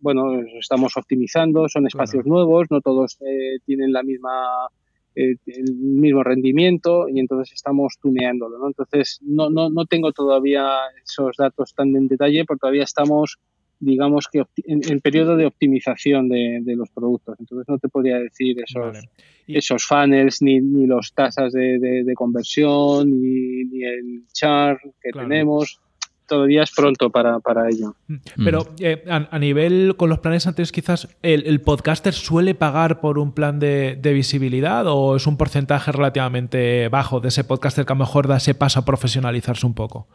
bueno, 0.00 0.40
estamos 0.60 0.96
optimizando, 0.96 1.68
son 1.68 1.86
espacios 1.86 2.26
nuevos, 2.26 2.66
no 2.70 2.80
todos 2.80 3.18
eh, 3.20 3.58
tienen 3.64 3.92
la 3.92 4.02
misma 4.02 4.68
eh, 5.16 5.36
el 5.46 5.74
mismo 5.74 6.22
rendimiento 6.22 7.08
y 7.08 7.20
entonces 7.20 7.54
estamos 7.54 7.96
tuneándolo, 8.00 8.58
¿no? 8.58 8.66
Entonces 8.68 9.18
no, 9.22 9.50
no, 9.50 9.70
no 9.70 9.86
tengo 9.86 10.12
todavía 10.12 10.68
esos 11.02 11.36
datos 11.36 11.74
tan 11.74 11.96
en 11.96 12.06
detalle 12.06 12.44
porque 12.44 12.60
todavía 12.60 12.84
estamos 12.84 13.38
digamos 13.78 14.28
que 14.30 14.42
en, 14.64 15.00
periodo 15.00 15.36
de 15.36 15.46
optimización 15.46 16.28
de, 16.28 16.76
los 16.76 16.90
productos. 16.90 17.36
Entonces 17.38 17.66
no 17.68 17.78
te 17.78 17.88
podría 17.88 18.18
decir 18.18 18.56
esos, 18.62 19.04
esos 19.46 19.84
funnels, 19.84 20.42
ni, 20.42 20.60
ni 20.60 20.86
las 20.86 21.12
tasas 21.12 21.52
de, 21.52 22.12
conversión, 22.14 23.10
ni, 23.10 23.64
ni, 23.64 23.84
el 23.84 24.26
char 24.32 24.78
que 25.00 25.10
tenemos 25.12 25.80
todavía 26.26 26.62
es 26.62 26.70
pronto 26.72 27.10
para, 27.10 27.40
ello. 27.70 27.94
Mm. 28.08 28.16
Pero 28.44 28.66
eh, 28.80 29.04
a, 29.08 29.38
nivel, 29.38 29.94
con 29.96 30.10
los 30.10 30.18
planes 30.18 30.46
anteriores, 30.46 30.72
quizás 30.72 31.08
el, 31.22 31.60
podcaster 31.60 32.12
suele 32.12 32.54
pagar 32.54 33.00
por 33.00 33.18
un 33.18 33.32
plan 33.32 33.58
de, 33.58 33.98
visibilidad 34.02 34.86
o 34.86 35.16
es 35.16 35.26
un 35.26 35.36
porcentaje 35.36 35.92
relativamente 35.92 36.88
bajo 36.88 37.20
de 37.20 37.28
ese 37.28 37.44
podcaster 37.44 37.84
que 37.84 37.92
a 37.92 37.96
lo 37.96 38.00
mejor 38.00 38.28
da 38.28 38.36
ese 38.36 38.54
paso 38.54 38.80
a 38.80 38.84
profesionalizarse 38.84 39.66
un 39.66 39.74
poco. 39.74 40.08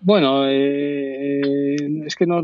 Bueno, 0.00 0.44
eh, 0.46 1.76
es 2.04 2.16
que 2.16 2.26
no, 2.26 2.42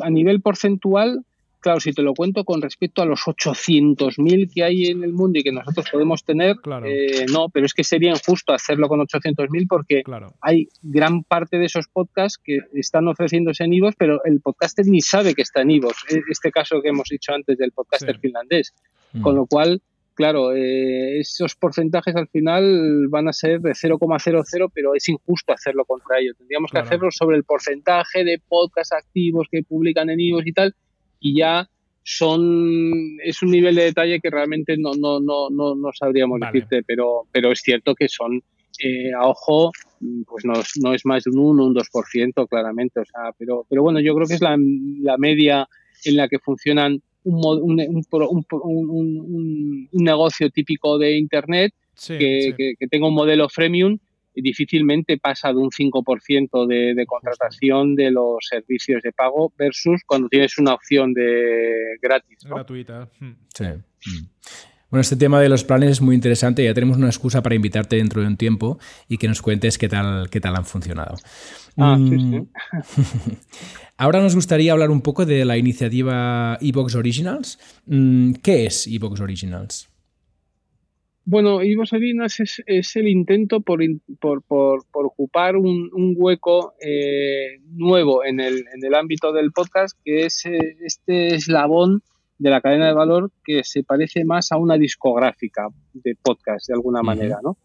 a 0.00 0.10
nivel 0.10 0.40
porcentual 0.40 1.24
claro, 1.60 1.80
si 1.80 1.92
te 1.92 2.02
lo 2.02 2.14
cuento 2.14 2.44
con 2.44 2.62
respecto 2.62 3.02
a 3.02 3.06
los 3.06 3.20
800.000 3.22 4.52
que 4.52 4.64
hay 4.64 4.86
en 4.86 5.02
el 5.02 5.12
mundo 5.12 5.38
y 5.38 5.42
que 5.42 5.52
nosotros 5.52 5.86
podemos 5.90 6.24
tener, 6.24 6.56
eh, 6.84 7.26
no, 7.32 7.48
pero 7.48 7.66
es 7.66 7.74
que 7.74 7.84
sería 7.84 8.10
injusto 8.10 8.52
hacerlo 8.52 8.88
con 8.88 9.00
800.000 9.00 9.66
porque 9.68 10.02
hay 10.40 10.68
gran 10.82 11.24
parte 11.24 11.58
de 11.58 11.66
esos 11.66 11.88
podcasts 11.88 12.40
que 12.42 12.60
están 12.74 13.08
ofreciéndose 13.08 13.64
en 13.64 13.72
IVOS, 13.72 13.94
pero 13.96 14.24
el 14.24 14.40
podcaster 14.40 14.86
ni 14.86 15.00
sabe 15.00 15.34
que 15.34 15.42
está 15.42 15.62
en 15.62 15.70
IVOS. 15.72 15.96
E, 16.10 16.20
este 16.30 16.50
caso 16.50 16.80
que 16.82 16.88
hemos 16.88 17.08
dicho 17.08 17.32
antes 17.32 17.58
del 17.58 17.72
podcaster 17.72 18.18
finlandés. 18.18 18.74
Mm. 19.12 19.22
Con 19.22 19.34
lo 19.34 19.46
cual, 19.46 19.82
claro, 20.14 20.52
eh, 20.54 21.18
esos 21.20 21.54
porcentajes 21.56 22.14
al 22.16 22.28
final 22.28 23.08
van 23.08 23.28
a 23.28 23.32
ser 23.32 23.60
de 23.60 23.72
0,00, 23.72 24.70
pero 24.74 24.94
es 24.94 25.08
injusto 25.08 25.52
hacerlo 25.52 25.84
contra 25.84 26.18
ello. 26.18 26.34
Tendríamos 26.36 26.70
que 26.70 26.78
hacerlo 26.78 27.10
sobre 27.10 27.36
el 27.36 27.44
porcentaje 27.44 28.24
de 28.24 28.40
podcasts 28.46 28.92
activos 28.92 29.48
que 29.50 29.62
publican 29.62 30.10
en 30.10 30.20
IVOS 30.20 30.46
y 30.46 30.52
tal 30.52 30.74
y 31.20 31.38
ya 31.38 31.68
son 32.02 33.18
es 33.24 33.42
un 33.42 33.50
nivel 33.50 33.74
de 33.74 33.84
detalle 33.84 34.20
que 34.20 34.30
realmente 34.30 34.76
no 34.78 34.92
no 34.94 35.18
no 35.18 35.50
no, 35.50 35.74
no 35.74 35.90
sabríamos 35.92 36.38
decirte 36.40 36.82
pero 36.86 37.26
pero 37.32 37.50
es 37.50 37.60
cierto 37.60 37.94
que 37.94 38.08
son 38.08 38.42
eh, 38.78 39.12
a 39.12 39.26
ojo 39.26 39.72
pues 40.26 40.44
no, 40.44 40.52
no, 40.82 40.94
es 40.94 41.06
más 41.06 41.24
de 41.24 41.30
un 41.30 41.38
1 41.38 41.64
un 41.64 41.74
2% 41.74 42.48
claramente 42.48 43.00
o 43.00 43.04
sea 43.04 43.32
pero 43.36 43.66
pero 43.68 43.82
bueno 43.82 43.98
yo 44.00 44.14
creo 44.14 44.28
que 44.28 44.34
es 44.34 44.40
la, 44.40 44.56
la 45.00 45.16
media 45.16 45.68
en 46.04 46.16
la 46.16 46.28
que 46.28 46.38
funcionan 46.38 47.02
un, 47.24 47.44
un, 47.60 47.80
un, 48.50 49.88
un 49.90 50.04
negocio 50.04 50.48
típico 50.50 50.98
de 50.98 51.16
internet 51.16 51.72
que, 52.06 52.54
que, 52.56 52.74
que, 52.78 52.86
tenga 52.86 53.08
un 53.08 53.14
modelo 53.14 53.48
freemium 53.48 53.98
difícilmente 54.42 55.18
pasa 55.18 55.48
de 55.48 55.58
un 55.58 55.70
5% 55.70 56.66
de, 56.66 56.94
de 56.94 57.06
contratación 57.06 57.94
de 57.94 58.10
los 58.10 58.46
servicios 58.48 59.02
de 59.02 59.12
pago 59.12 59.52
versus 59.58 60.02
cuando 60.06 60.28
tienes 60.28 60.58
una 60.58 60.74
opción 60.74 61.12
de 61.12 61.96
gratis. 62.00 62.38
Gratuita. 62.44 63.08
Hmm. 63.20 63.32
Sí. 63.54 63.64
Hmm. 63.64 64.26
Bueno, 64.90 65.00
este 65.00 65.16
tema 65.16 65.40
de 65.40 65.48
los 65.48 65.64
planes 65.64 65.90
es 65.90 66.00
muy 66.00 66.14
interesante. 66.14 66.64
Ya 66.64 66.72
tenemos 66.72 66.96
una 66.96 67.08
excusa 67.08 67.42
para 67.42 67.56
invitarte 67.56 67.96
dentro 67.96 68.20
de 68.20 68.28
un 68.28 68.36
tiempo 68.36 68.78
y 69.08 69.18
que 69.18 69.26
nos 69.26 69.42
cuentes 69.42 69.78
qué 69.78 69.88
tal, 69.88 70.30
qué 70.30 70.40
tal 70.40 70.54
han 70.54 70.64
funcionado. 70.64 71.16
Ah, 71.76 71.96
sí, 71.98 72.08
sí. 72.08 72.16
Mm. 72.16 72.48
Ahora 73.98 74.20
nos 74.20 74.34
gustaría 74.34 74.72
hablar 74.72 74.90
un 74.90 75.00
poco 75.00 75.26
de 75.26 75.44
la 75.44 75.56
iniciativa 75.56 76.56
Evox 76.60 76.94
Originals. 76.94 77.58
Mm, 77.86 78.34
¿Qué 78.42 78.66
es 78.66 78.86
Evox 78.86 79.20
Originals? 79.20 79.88
Bueno, 81.28 81.60
Ivo 81.60 81.84
Salinas 81.84 82.38
es, 82.38 82.62
es 82.66 82.94
el 82.94 83.08
intento 83.08 83.60
por, 83.60 83.80
por, 84.20 84.44
por, 84.44 84.86
por 84.92 85.06
ocupar 85.06 85.56
un, 85.56 85.90
un 85.92 86.14
hueco 86.16 86.74
eh, 86.80 87.58
nuevo 87.64 88.24
en 88.24 88.38
el, 88.38 88.58
en 88.72 88.84
el 88.84 88.94
ámbito 88.94 89.32
del 89.32 89.50
podcast, 89.50 89.98
que 90.04 90.26
es 90.26 90.46
eh, 90.46 90.76
este 90.84 91.34
eslabón 91.34 92.04
de 92.38 92.50
la 92.50 92.60
cadena 92.60 92.86
de 92.86 92.92
valor 92.92 93.32
que 93.44 93.64
se 93.64 93.82
parece 93.82 94.24
más 94.24 94.52
a 94.52 94.56
una 94.56 94.78
discográfica 94.78 95.66
de 95.94 96.14
podcast, 96.14 96.68
de 96.68 96.74
alguna 96.74 97.02
manera, 97.02 97.40
¿no? 97.42 97.56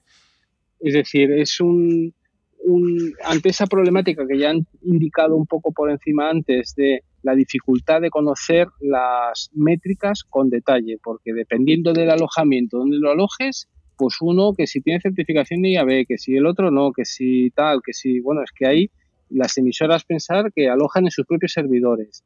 Es 0.79 0.95
decir, 0.95 1.31
es 1.31 1.61
un, 1.61 2.15
un, 2.63 3.13
ante 3.23 3.49
esa 3.49 3.67
problemática 3.67 4.25
que 4.25 4.39
ya 4.39 4.49
han 4.49 4.65
indicado 4.81 5.35
un 5.35 5.45
poco 5.45 5.71
por 5.71 5.91
encima 5.91 6.31
antes 6.31 6.73
de 6.75 7.03
la 7.23 7.35
dificultad 7.35 8.01
de 8.01 8.09
conocer 8.09 8.67
las 8.79 9.49
métricas 9.53 10.23
con 10.23 10.49
detalle, 10.49 10.97
porque 11.03 11.33
dependiendo 11.33 11.93
del 11.93 12.09
alojamiento 12.09 12.79
donde 12.79 12.97
lo 12.97 13.11
alojes, 13.11 13.69
pues 13.97 14.17
uno 14.21 14.53
que 14.57 14.65
si 14.65 14.81
tiene 14.81 14.99
certificación 14.99 15.61
de 15.61 15.73
IAB, 15.73 16.05
que 16.07 16.17
si 16.17 16.35
el 16.35 16.47
otro 16.47 16.71
no, 16.71 16.91
que 16.91 17.05
si 17.05 17.51
tal, 17.51 17.81
que 17.85 17.93
si, 17.93 18.19
bueno, 18.19 18.41
es 18.43 18.51
que 18.51 18.65
hay 18.65 18.91
las 19.29 19.57
emisoras 19.57 20.03
pensar 20.03 20.51
que 20.53 20.69
alojan 20.69 21.05
en 21.05 21.11
sus 21.11 21.25
propios 21.25 21.53
servidores. 21.53 22.23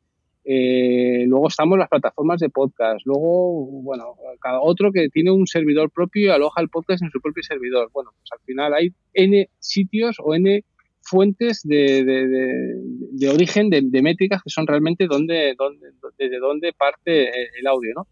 Eh, 0.48 1.26
luego 1.28 1.48
estamos 1.48 1.78
las 1.78 1.90
plataformas 1.90 2.40
de 2.40 2.50
podcast. 2.50 3.06
Luego, 3.06 3.66
bueno, 3.82 4.16
cada 4.40 4.62
otro 4.62 4.92
que 4.92 5.10
tiene 5.10 5.32
un 5.32 5.48
servidor 5.48 5.90
propio 5.92 6.28
y 6.28 6.30
aloja 6.30 6.62
el 6.62 6.70
podcast 6.70 7.04
en 7.04 7.10
su 7.10 7.20
propio 7.20 7.44
servidor. 7.44 7.90
Bueno, 7.92 8.12
pues 8.18 8.30
al 8.32 8.40
final 8.46 8.74
hay 8.74 8.94
N 9.14 9.50
sitios 9.60 10.18
o 10.20 10.36
N 10.36 10.64
fuentes 11.06 11.62
de, 11.64 12.04
de, 12.04 13.30
origen 13.30 13.70
de, 13.70 14.02
métricas 14.02 14.42
que 14.44 14.50
son 14.50 14.66
realmente 14.66 15.08
donde, 15.08 15.54
donde, 15.58 15.88
desde 16.18 16.40
dónde 16.40 16.74
parte 16.74 17.30
el 17.30 17.68
audio, 17.68 17.94
¿no? 17.96 18.08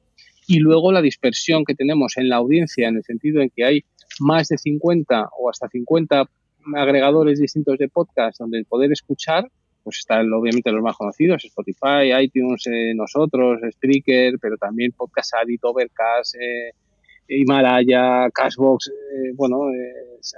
Y 0.48 0.60
luego 0.60 0.92
la 0.92 1.02
dispersión 1.02 1.66
que 1.66 1.74
tenemos 1.74 2.18
en 2.18 2.30
la 2.30 2.36
audiencia, 2.36 2.88
en 2.88 2.98
el 2.98 3.04
sentido 3.04 3.42
en 3.42 3.50
que 3.50 3.66
hay 3.66 3.84
más 4.20 4.48
de 4.50 4.58
50 4.58 5.30
o 5.40 5.50
hasta 5.50 5.68
50 5.70 6.30
agregadores 6.76 7.40
distintos 7.40 7.78
de 7.78 7.90
podcast 7.90 8.40
donde 8.40 8.64
poder 8.66 8.92
escuchar, 8.92 9.50
pues 9.84 9.98
están 10.00 10.32
obviamente 10.32 10.72
los 10.72 10.84
más 10.84 10.96
conocidos, 10.96 11.44
Spotify, 11.46 12.14
iTunes, 12.22 12.68
eh, 12.68 12.94
nosotros, 12.96 13.60
Spreaker, 13.74 14.38
pero 14.40 14.58
también 14.58 14.92
Podcast 14.92 15.34
Addict, 15.36 15.64
Overcast, 15.64 16.36
eh, 16.36 16.72
Himalaya, 17.28 18.30
Cashbox, 18.32 18.90
eh, 18.90 19.32
bueno, 19.36 19.64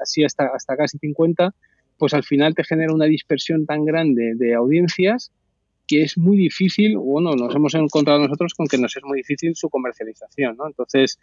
así 0.02 0.24
hasta, 0.24 0.48
hasta 0.48 0.78
casi 0.78 0.98
50 0.98 1.54
pues 1.98 2.14
al 2.14 2.24
final 2.24 2.56
te 2.56 2.64
genera 2.64 2.94
una 2.94 3.06
dispersión 3.06 3.66
tan 3.66 3.86
grande 3.86 4.34
de 4.36 4.54
audiencias 4.54 5.32
que 5.88 6.02
es 6.02 6.18
muy 6.18 6.38
difícil, 6.38 6.98
bueno, 6.98 7.36
nos 7.36 7.54
hemos 7.56 7.76
encontrado 7.76 8.20
nosotros 8.20 8.54
con 8.54 8.68
que 8.68 8.78
nos 8.78 8.96
es 8.96 9.04
muy 9.04 9.20
difícil 9.20 9.56
su 9.56 9.70
comercialización, 9.70 10.58
¿no? 10.58 10.68
Entonces, 10.68 11.20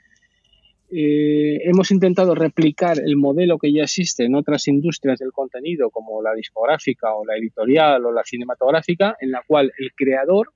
eh, 0.91 1.59
hemos 1.65 1.91
intentado 1.91 2.35
replicar 2.35 2.99
el 3.01 3.17
modelo 3.17 3.59
que 3.59 3.73
ya 3.73 3.83
existe 3.83 4.25
en 4.25 4.35
otras 4.35 4.69
industrias 4.69 5.19
del 5.19 5.33
contenido, 5.33 5.91
como 5.91 6.23
la 6.23 6.35
discográfica 6.35 7.15
o 7.15 7.25
la 7.25 7.37
editorial 7.37 8.05
o 8.05 8.13
la 8.13 8.23
cinematográfica, 8.25 9.17
en 9.21 9.31
la 9.31 9.43
cual 9.47 9.73
el 9.79 9.93
creador 9.95 10.53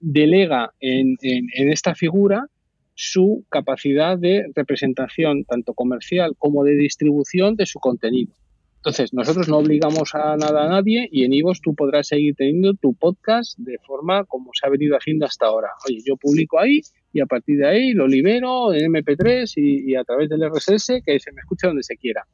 delega 0.00 0.72
en, 0.80 1.16
en 1.22 1.72
esta 1.72 1.94
figura 1.94 2.46
su 2.94 3.44
capacidad 3.48 4.18
de 4.18 4.50
representación, 4.54 5.44
tanto 5.44 5.72
comercial 5.72 6.34
como 6.36 6.64
de 6.64 6.72
distribución 6.72 7.54
de 7.54 7.66
su 7.66 7.78
contenido. 7.78 8.32
Entonces, 8.78 9.12
nosotros 9.12 9.48
no 9.48 9.58
obligamos 9.58 10.14
a 10.14 10.36
nada 10.36 10.64
a 10.64 10.68
nadie 10.68 11.08
y 11.10 11.24
en 11.24 11.32
Ivos 11.32 11.60
tú 11.60 11.74
podrás 11.74 12.06
seguir 12.06 12.36
teniendo 12.36 12.74
tu 12.74 12.94
podcast 12.94 13.58
de 13.58 13.76
forma 13.84 14.24
como 14.24 14.50
se 14.54 14.66
ha 14.66 14.70
venido 14.70 14.96
haciendo 14.96 15.26
hasta 15.26 15.46
ahora. 15.46 15.70
Oye, 15.86 15.98
yo 16.06 16.16
publico 16.16 16.60
ahí 16.60 16.80
y 17.12 17.20
a 17.20 17.26
partir 17.26 17.58
de 17.58 17.66
ahí 17.66 17.92
lo 17.92 18.06
libero 18.06 18.72
en 18.72 18.92
MP3 18.92 19.52
y, 19.56 19.96
a 19.96 20.04
través 20.04 20.28
del 20.28 20.48
RSS 20.48 21.02
que 21.04 21.18
se 21.18 21.32
me 21.32 21.40
escuche 21.40 21.66
donde 21.66 21.82
se 21.82 21.96
quiera. 21.96 22.24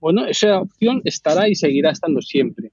Bueno, 0.00 0.26
esa 0.26 0.60
opción 0.60 1.02
estará 1.04 1.48
y 1.48 1.56
seguirá 1.56 1.90
estando 1.90 2.22
siempre. 2.22 2.70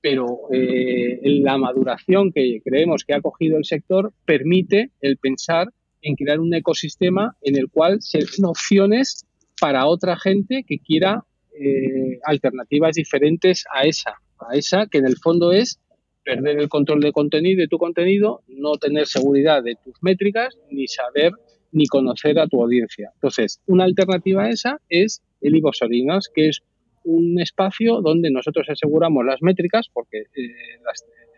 Pero 0.00 0.42
eh, 0.52 1.20
la 1.24 1.58
maduración 1.58 2.30
que 2.30 2.60
creemos 2.64 3.04
que 3.04 3.14
ha 3.14 3.20
cogido 3.20 3.58
el 3.58 3.64
sector 3.64 4.12
permite 4.24 4.92
el 5.00 5.16
pensar 5.16 5.70
en 6.02 6.14
crear 6.14 6.38
un 6.38 6.54
ecosistema 6.54 7.36
en 7.42 7.58
el 7.58 7.68
cual 7.68 8.00
se 8.00 8.18
den 8.18 8.44
opciones 8.44 9.26
para 9.60 9.86
otra 9.86 10.16
gente 10.16 10.64
que 10.66 10.78
quiera 10.78 11.24
eh, 11.60 12.18
alternativas 12.24 12.94
diferentes 12.94 13.64
a 13.72 13.84
esa, 13.84 14.14
a 14.38 14.54
esa 14.56 14.86
que 14.86 14.98
en 14.98 15.06
el 15.06 15.16
fondo 15.16 15.52
es 15.52 15.80
perder 16.24 16.58
el 16.58 16.68
control 16.68 17.00
de 17.00 17.12
contenido, 17.12 17.60
de 17.60 17.68
tu 17.68 17.78
contenido, 17.78 18.42
no 18.48 18.76
tener 18.76 19.06
seguridad 19.06 19.62
de 19.62 19.76
tus 19.82 19.94
métricas, 20.02 20.56
ni 20.70 20.86
saber 20.86 21.32
ni 21.72 21.86
conocer 21.86 22.38
a 22.38 22.46
tu 22.46 22.62
audiencia. 22.62 23.10
Entonces, 23.14 23.60
una 23.66 23.84
alternativa 23.84 24.44
a 24.44 24.50
esa 24.50 24.80
es 24.88 25.22
el 25.40 25.56
Ivos 25.56 25.80
Originals, 25.82 26.30
que 26.34 26.48
es 26.48 26.60
un 27.04 27.40
espacio 27.40 28.00
donde 28.02 28.30
nosotros 28.30 28.68
aseguramos 28.68 29.24
las 29.24 29.40
métricas, 29.42 29.88
porque 29.92 30.18
eh, 30.18 30.54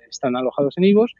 están 0.08 0.36
alojados 0.36 0.74
en 0.76 0.84
Ivos, 0.84 1.14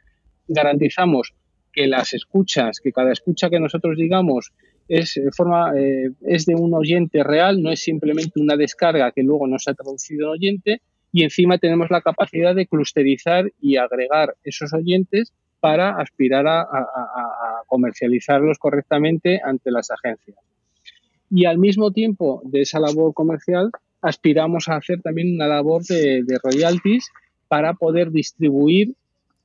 garantizamos 0.47 1.33
que 1.71 1.87
las 1.87 2.13
escuchas, 2.13 2.79
que 2.81 2.91
cada 2.91 3.11
escucha 3.11 3.49
que 3.49 3.59
nosotros 3.59 3.97
digamos 3.97 4.51
es, 4.91 5.15
eh, 5.15 5.29
forma, 5.31 5.71
eh, 5.77 6.11
es 6.27 6.45
de 6.45 6.53
un 6.53 6.73
oyente 6.73 7.23
real, 7.23 7.63
no 7.63 7.71
es 7.71 7.81
simplemente 7.81 8.41
una 8.41 8.57
descarga 8.57 9.13
que 9.13 9.23
luego 9.23 9.47
no 9.47 9.57
se 9.57 9.71
ha 9.71 9.73
traducido 9.73 10.27
en 10.27 10.31
oyente, 10.33 10.81
y 11.13 11.23
encima 11.23 11.57
tenemos 11.57 11.89
la 11.89 12.01
capacidad 12.01 12.53
de 12.53 12.67
clusterizar 12.67 13.49
y 13.61 13.77
agregar 13.77 14.35
esos 14.43 14.73
oyentes 14.73 15.31
para 15.61 15.91
aspirar 15.91 16.45
a, 16.47 16.65
comercializarlos 17.67 18.57
correctamente 18.57 19.39
ante 19.41 19.71
las 19.71 19.91
agencias. 19.91 20.37
Y 21.29 21.45
al 21.45 21.57
mismo 21.57 21.91
tiempo 21.91 22.41
de 22.43 22.61
esa 22.61 22.81
labor 22.81 23.13
comercial, 23.13 23.71
aspiramos 24.01 24.67
a 24.67 24.75
hacer 24.75 25.01
también 25.01 25.35
una 25.35 25.47
labor 25.47 25.83
de, 25.83 26.37
royalties 26.43 27.09
para 27.47 27.75
poder 27.75 28.11
distribuir, 28.11 28.93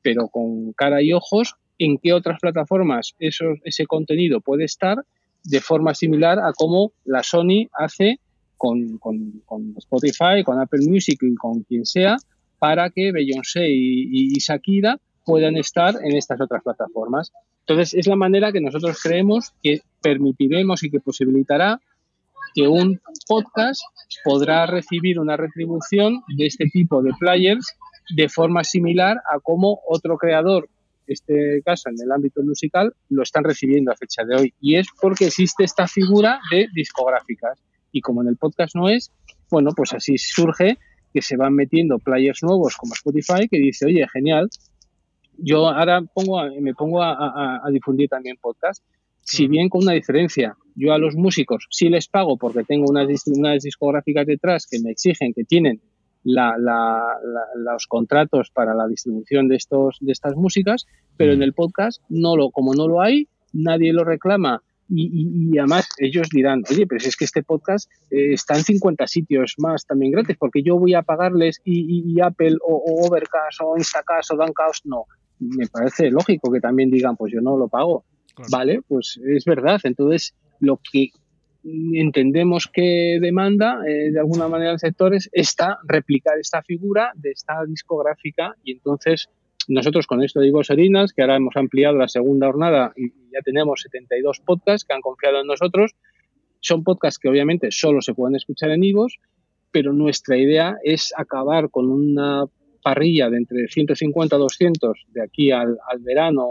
pero 0.02 0.26
con 0.26 0.72
cara 0.72 1.02
y 1.02 1.12
ojos, 1.12 1.54
en 1.78 1.98
qué 1.98 2.12
otras 2.12 2.40
plataformas 2.40 3.14
eso, 3.20 3.44
ese 3.62 3.86
contenido 3.86 4.40
puede 4.40 4.64
estar 4.64 5.04
de 5.46 5.60
forma 5.60 5.94
similar 5.94 6.38
a 6.38 6.52
cómo 6.52 6.92
la 7.04 7.22
Sony 7.22 7.68
hace 7.72 8.20
con, 8.56 9.00
Spotify, 9.76 10.42
con 10.44 10.60
Apple 10.60 10.86
Music 10.86 11.18
y 11.22 11.34
con 11.34 11.62
quien 11.62 11.84
sea, 11.84 12.16
para 12.58 12.90
que 12.90 13.12
Beyoncé 13.12 13.68
y, 13.68 14.32
y, 14.32 14.38
Shakira 14.38 14.98
puedan 15.24 15.56
estar 15.56 15.94
en 16.02 16.16
estas 16.16 16.40
otras 16.40 16.62
plataformas. 16.62 17.32
Entonces, 17.60 17.94
es 17.94 18.06
la 18.06 18.16
manera 18.16 18.52
que 18.52 18.60
nosotros 18.60 18.98
creemos 19.02 19.52
que 19.62 19.80
permitiremos 20.00 20.82
y 20.82 20.90
que 20.90 21.00
posibilitará 21.00 21.80
que 22.54 22.66
un 22.66 23.00
podcast 23.28 23.82
podrá 24.24 24.66
recibir 24.66 25.18
una 25.18 25.36
retribución 25.36 26.22
de 26.36 26.46
este 26.46 26.66
tipo 26.66 27.02
de 27.02 27.10
players 27.18 27.76
de 28.14 28.28
forma 28.28 28.64
similar 28.64 29.18
a 29.30 29.40
cómo 29.40 29.80
otro 29.88 30.16
creador 30.16 30.68
este 31.06 31.62
caso 31.64 31.88
en 31.88 31.96
el 32.02 32.10
ámbito 32.10 32.42
musical, 32.42 32.94
lo 33.08 33.22
están 33.22 33.44
recibiendo 33.44 33.92
a 33.92 33.96
fecha 33.96 34.24
de 34.24 34.36
hoy. 34.36 34.54
Y 34.60 34.76
es 34.76 34.86
porque 35.00 35.26
existe 35.26 35.64
esta 35.64 35.86
figura 35.86 36.40
de 36.50 36.68
discográficas. 36.74 37.62
Y 37.92 38.00
como 38.00 38.22
en 38.22 38.28
el 38.28 38.36
podcast 38.36 38.74
no 38.74 38.88
es, 38.88 39.12
bueno, 39.50 39.70
pues 39.74 39.92
así 39.92 40.18
surge 40.18 40.78
que 41.12 41.22
se 41.22 41.36
van 41.36 41.54
metiendo 41.54 41.98
players 41.98 42.42
nuevos 42.42 42.76
como 42.76 42.94
Spotify 42.94 43.48
que 43.48 43.58
dice, 43.58 43.86
oye, 43.86 44.06
genial, 44.12 44.48
yo 45.38 45.68
ahora 45.68 46.02
pongo 46.02 46.42
me 46.60 46.74
pongo 46.74 47.02
a, 47.02 47.60
difundir 47.70 48.08
también 48.08 48.36
podcast. 48.40 48.82
Si 49.22 49.48
bien 49.48 49.68
con 49.68 49.82
una 49.82 49.92
diferencia, 49.92 50.56
yo 50.74 50.92
a 50.92 50.98
los 50.98 51.16
músicos 51.16 51.66
sí 51.70 51.88
les 51.88 52.06
pago 52.06 52.36
porque 52.36 52.64
tengo 52.64 52.84
unas, 52.88 53.08
unas 53.26 53.62
discográficas 53.62 54.26
detrás 54.26 54.66
que 54.70 54.78
me 54.78 54.92
exigen 54.92 55.32
que 55.34 55.44
tienen 55.44 55.80
los 56.26 57.86
contratos 57.86 58.50
para 58.50 58.74
la 58.74 58.86
distribución 58.88 59.48
de, 59.48 59.56
estos, 59.56 59.98
de 60.00 60.12
estas 60.12 60.34
músicas, 60.34 60.86
pero 61.16 61.32
en 61.32 61.38
mm. 61.38 61.42
el 61.42 61.52
podcast, 61.52 62.02
no 62.08 62.36
lo, 62.36 62.50
como 62.50 62.74
no 62.74 62.88
lo 62.88 63.00
hay, 63.00 63.28
nadie 63.52 63.92
lo 63.92 64.04
reclama. 64.04 64.62
Y, 64.88 65.58
además 65.58 65.88
ellos 65.98 66.28
dirán, 66.30 66.62
oye, 66.70 66.86
pero 66.86 67.00
si 67.00 67.08
es 67.08 67.16
que 67.16 67.24
este 67.24 67.42
podcast 67.42 67.90
eh, 68.10 68.34
está 68.34 68.56
en 68.56 68.62
50 68.62 69.06
sitios 69.08 69.54
más 69.58 69.84
también 69.84 70.12
gratis, 70.12 70.36
porque 70.38 70.62
yo 70.62 70.78
voy 70.78 70.94
a 70.94 71.02
pagarles 71.02 71.60
y, 71.64 72.20
Apple 72.20 72.56
o, 72.64 73.06
Overcast 73.06 73.60
o 73.62 73.76
Instacast 73.76 74.30
o 74.32 74.36
Downcast, 74.36 74.84
no. 74.84 75.04
Me 75.38 75.66
parece 75.66 76.10
lógico 76.10 76.52
que 76.52 76.60
también 76.60 76.90
digan, 76.90 77.16
pues 77.16 77.32
yo 77.32 77.40
no 77.40 77.56
lo 77.56 77.68
pago. 77.68 78.04
Vale, 78.50 78.80
pues 78.86 79.18
es 79.24 79.44
verdad. 79.44 79.80
Entonces, 79.82 80.34
lo 80.60 80.78
que 80.92 81.10
entendemos 81.94 82.68
que 82.72 83.18
demanda 83.20 83.80
eh, 83.86 84.10
de 84.12 84.18
alguna 84.18 84.48
manera 84.48 84.72
el 84.72 84.78
sector 84.78 85.14
es 85.14 85.28
esta, 85.32 85.78
replicar 85.84 86.38
esta 86.38 86.62
figura 86.62 87.12
de 87.14 87.30
esta 87.30 87.64
discográfica. 87.66 88.54
Y 88.62 88.72
entonces 88.72 89.28
nosotros 89.68 90.06
con 90.06 90.22
esto 90.22 90.40
digo 90.40 90.62
Serinas, 90.62 91.12
que 91.12 91.22
ahora 91.22 91.36
hemos 91.36 91.56
ampliado 91.56 91.96
la 91.96 92.08
segunda 92.08 92.46
jornada 92.46 92.92
y 92.96 93.08
ya 93.32 93.40
tenemos 93.44 93.80
72 93.82 94.40
podcasts 94.40 94.86
que 94.86 94.94
han 94.94 95.00
confiado 95.00 95.40
en 95.40 95.46
nosotros, 95.46 95.92
son 96.60 96.84
podcasts 96.84 97.18
que 97.18 97.28
obviamente 97.28 97.70
solo 97.70 98.00
se 98.00 98.14
pueden 98.14 98.36
escuchar 98.36 98.70
en 98.70 98.84
Ivos, 98.84 99.18
pero 99.72 99.92
nuestra 99.92 100.36
idea 100.36 100.76
es 100.84 101.12
acabar 101.16 101.70
con 101.70 101.90
una 101.90 102.44
parrilla 102.82 103.28
de 103.28 103.38
entre 103.38 103.66
150 103.66 104.36
a 104.36 104.38
200 104.38 105.06
de 105.08 105.22
aquí 105.22 105.50
al, 105.50 105.76
al 105.90 105.98
verano 105.98 106.48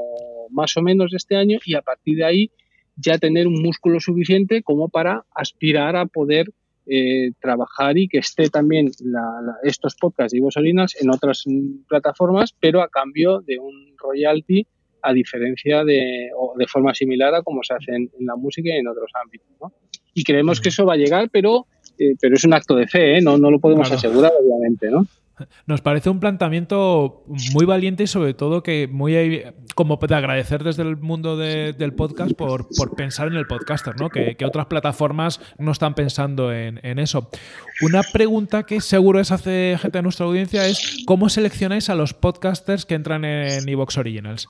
más 0.49 0.75
o 0.75 0.81
menos 0.81 1.11
de 1.11 1.17
este 1.17 1.37
año 1.37 1.59
y 1.65 1.75
a 1.75 1.81
partir 1.81 2.17
de 2.17 2.25
ahí 2.25 2.51
ya 2.95 3.17
tener 3.17 3.47
un 3.47 3.61
músculo 3.61 3.99
suficiente 3.99 4.63
como 4.63 4.89
para 4.89 5.25
aspirar 5.33 5.95
a 5.95 6.05
poder 6.05 6.51
eh, 6.87 7.31
trabajar 7.41 7.97
y 7.97 8.07
que 8.07 8.19
esté 8.19 8.49
también 8.49 8.91
estos 9.63 9.95
podcasts 9.95 10.31
de 10.31 10.37
Ivo 10.37 10.51
Salinas 10.51 10.95
en 11.01 11.09
otras 11.09 11.43
plataformas, 11.87 12.55
pero 12.59 12.81
a 12.81 12.89
cambio 12.89 13.41
de 13.41 13.57
un 13.57 13.95
royalty 13.97 14.67
a 15.01 15.13
diferencia 15.13 15.83
de, 15.83 16.29
o 16.37 16.53
de 16.57 16.67
forma 16.67 16.93
similar 16.93 17.33
a 17.33 17.43
como 17.43 17.63
se 17.63 17.73
hace 17.73 17.95
en, 17.95 18.09
la 18.19 18.35
música 18.35 18.69
y 18.69 18.77
en 18.77 18.87
otros 18.87 19.11
ámbitos. 19.13 19.47
Y 20.13 20.23
creemos 20.23 20.61
que 20.61 20.69
eso 20.69 20.85
va 20.85 20.93
a 20.93 20.97
llegar, 20.97 21.29
pero, 21.31 21.67
eh, 21.99 22.15
pero 22.19 22.35
es 22.35 22.43
un 22.43 22.53
acto 22.53 22.75
de 22.75 22.87
fe, 22.87 23.17
¿eh? 23.17 23.21
no, 23.21 23.37
no 23.37 23.51
lo 23.51 23.59
podemos 23.59 23.91
asegurar, 23.91 24.31
obviamente. 24.39 24.89
¿no? 24.89 25.07
Nos 25.65 25.81
parece 25.81 26.09
un 26.09 26.19
planteamiento 26.19 27.23
muy 27.53 27.65
valiente 27.65 28.03
y 28.03 28.07
sobre 28.07 28.33
todo 28.33 28.63
que 28.63 28.87
muy 28.87 29.43
como 29.75 29.97
de 29.97 30.15
agradecer 30.15 30.63
desde 30.63 30.83
el 30.83 30.97
mundo 30.97 31.37
del 31.37 31.93
podcast 31.93 32.33
por, 32.33 32.67
pensar 32.95 33.27
en 33.27 33.33
el 33.33 33.45
podcaster, 33.45 33.99
¿no? 33.99 34.09
Que, 34.09 34.37
otras 34.45 34.67
plataformas 34.67 35.41
no 35.57 35.71
están 35.71 35.95
pensando 35.95 36.53
en, 36.53 36.99
eso. 36.99 37.29
Una 37.81 38.01
pregunta 38.03 38.63
que 38.63 38.79
seguro 38.79 39.19
es 39.19 39.31
hace 39.31 39.77
gente 39.81 39.97
de 39.97 40.01
nuestra 40.03 40.25
audiencia 40.25 40.65
es 40.67 41.03
¿cómo 41.05 41.29
seleccionáis 41.29 41.89
a 41.89 41.95
los 41.95 42.13
podcasters 42.13 42.85
que 42.85 42.95
entran 42.95 43.25
en 43.25 43.67
Evox 43.67 43.97
Originals? 43.97 44.47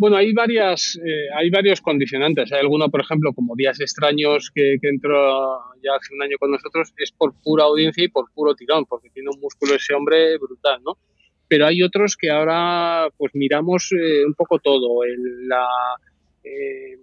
Bueno, 0.00 0.16
hay 0.16 0.32
varias, 0.32 0.98
eh, 1.04 1.28
hay 1.36 1.50
varios 1.50 1.82
condicionantes. 1.82 2.50
Hay 2.52 2.60
alguno, 2.60 2.88
por 2.88 3.02
ejemplo, 3.02 3.34
como 3.34 3.54
Días 3.54 3.78
Extraños, 3.80 4.50
que, 4.50 4.78
entró 4.80 5.58
ya 5.82 5.90
hace 5.94 6.14
un 6.14 6.22
año 6.22 6.38
con 6.40 6.50
nosotros, 6.50 6.94
es 6.96 7.12
por 7.12 7.34
pura 7.42 7.64
audiencia 7.64 8.02
y 8.04 8.08
por 8.08 8.32
puro 8.32 8.54
tirón, 8.54 8.86
porque 8.86 9.10
tiene 9.10 9.28
un 9.28 9.38
músculo 9.38 9.74
ese 9.74 9.92
hombre 9.92 10.38
brutal, 10.38 10.80
¿no? 10.82 10.96
Pero 11.46 11.66
hay 11.66 11.82
otros 11.82 12.16
que 12.16 12.30
ahora, 12.30 13.10
pues 13.18 13.32
miramos 13.34 13.92
eh, 13.92 14.24
un 14.24 14.32
poco 14.32 14.58
todo, 14.58 15.00
la, 15.46 15.66
eh, 16.44 16.96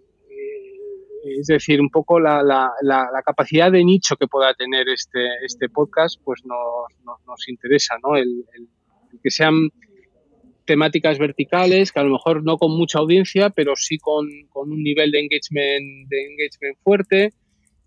es 1.23 1.45
decir, 1.45 1.79
un 1.79 1.91
poco 1.91 2.19
la, 2.19 2.41
la, 2.41 3.21
capacidad 3.23 3.71
de 3.71 3.83
nicho 3.83 4.15
que 4.15 4.25
pueda 4.25 4.55
tener 4.55 4.89
este, 4.89 5.45
este 5.45 5.69
podcast, 5.69 6.19
pues 6.23 6.41
nos, 6.45 7.15
nos, 7.27 7.47
interesa, 7.47 7.97
¿no? 8.01 8.17
el 8.17 8.43
que 9.21 9.29
sean 9.29 9.69
temáticas 10.67 11.17
verticales, 11.17 11.91
que 11.91 11.99
a 11.99 12.03
lo 12.03 12.11
mejor 12.11 12.43
no 12.43 12.57
con 12.59 12.77
mucha 12.77 12.99
audiencia, 12.99 13.49
pero 13.49 13.75
sí 13.75 13.97
con, 13.97 14.27
un 14.53 14.83
nivel 14.83 15.09
de 15.09 15.21
engagement, 15.21 16.07
de 16.09 16.25
engagement 16.25 16.77
fuerte, 16.83 17.33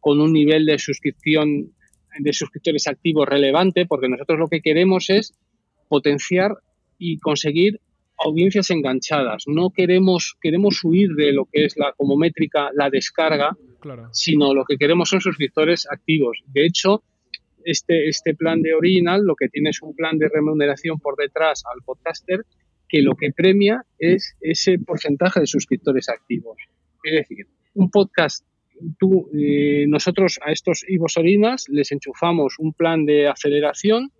con 0.00 0.20
un 0.20 0.32
nivel 0.32 0.66
de 0.66 0.78
suscripción 0.78 1.72
de 2.18 2.32
suscriptores 2.32 2.88
activos 2.88 3.28
relevante, 3.28 3.86
porque 3.86 4.08
nosotros 4.08 4.40
lo 4.40 4.48
que 4.48 4.62
queremos 4.62 5.10
es 5.10 5.32
potenciar 5.88 6.56
y 6.98 7.18
conseguir 7.18 7.80
audiencias 8.18 8.70
enganchadas. 8.70 9.44
No 9.46 9.70
queremos, 9.70 10.36
queremos 10.40 10.82
huir 10.82 11.10
de 11.10 11.32
lo 11.32 11.44
que 11.44 11.66
es 11.66 11.76
la, 11.76 11.92
como 11.96 12.16
métrica 12.16 12.70
la 12.74 12.90
descarga, 12.90 13.56
sino 14.12 14.54
lo 14.54 14.64
que 14.64 14.76
queremos 14.76 15.08
son 15.08 15.20
suscriptores 15.20 15.86
activos. 15.90 16.42
De 16.46 16.66
hecho, 16.66 17.02
este, 17.64 18.08
este 18.08 18.34
plan 18.34 18.62
de 18.62 18.74
Original 18.74 19.22
lo 19.24 19.36
que 19.36 19.48
tiene 19.48 19.70
es 19.70 19.82
un 19.82 19.94
plan 19.94 20.18
de 20.18 20.28
remuneración 20.28 20.98
por 20.98 21.16
detrás 21.16 21.62
al 21.72 21.82
podcaster 21.84 22.40
que 22.91 23.03
lo 23.03 23.14
que 23.14 23.30
premia 23.30 23.84
es 23.99 24.36
ese 24.41 24.78
porcentaje 24.78 25.41
de 25.41 25.47
suscriptores 25.47 26.09
activos. 26.09 26.57
Es 27.05 27.12
decir, 27.12 27.47
un 27.74 27.88
podcast, 27.88 28.45
tú, 28.99 29.30
eh, 29.32 29.84
nosotros 29.86 30.41
a 30.45 30.51
estos 30.51 30.84
Ibosorinas 30.88 31.66
les 31.68 31.93
enchufamos 31.93 32.59
un 32.59 32.72
plan 32.72 33.07
de 33.07 33.28
aceleración, 33.28 34.11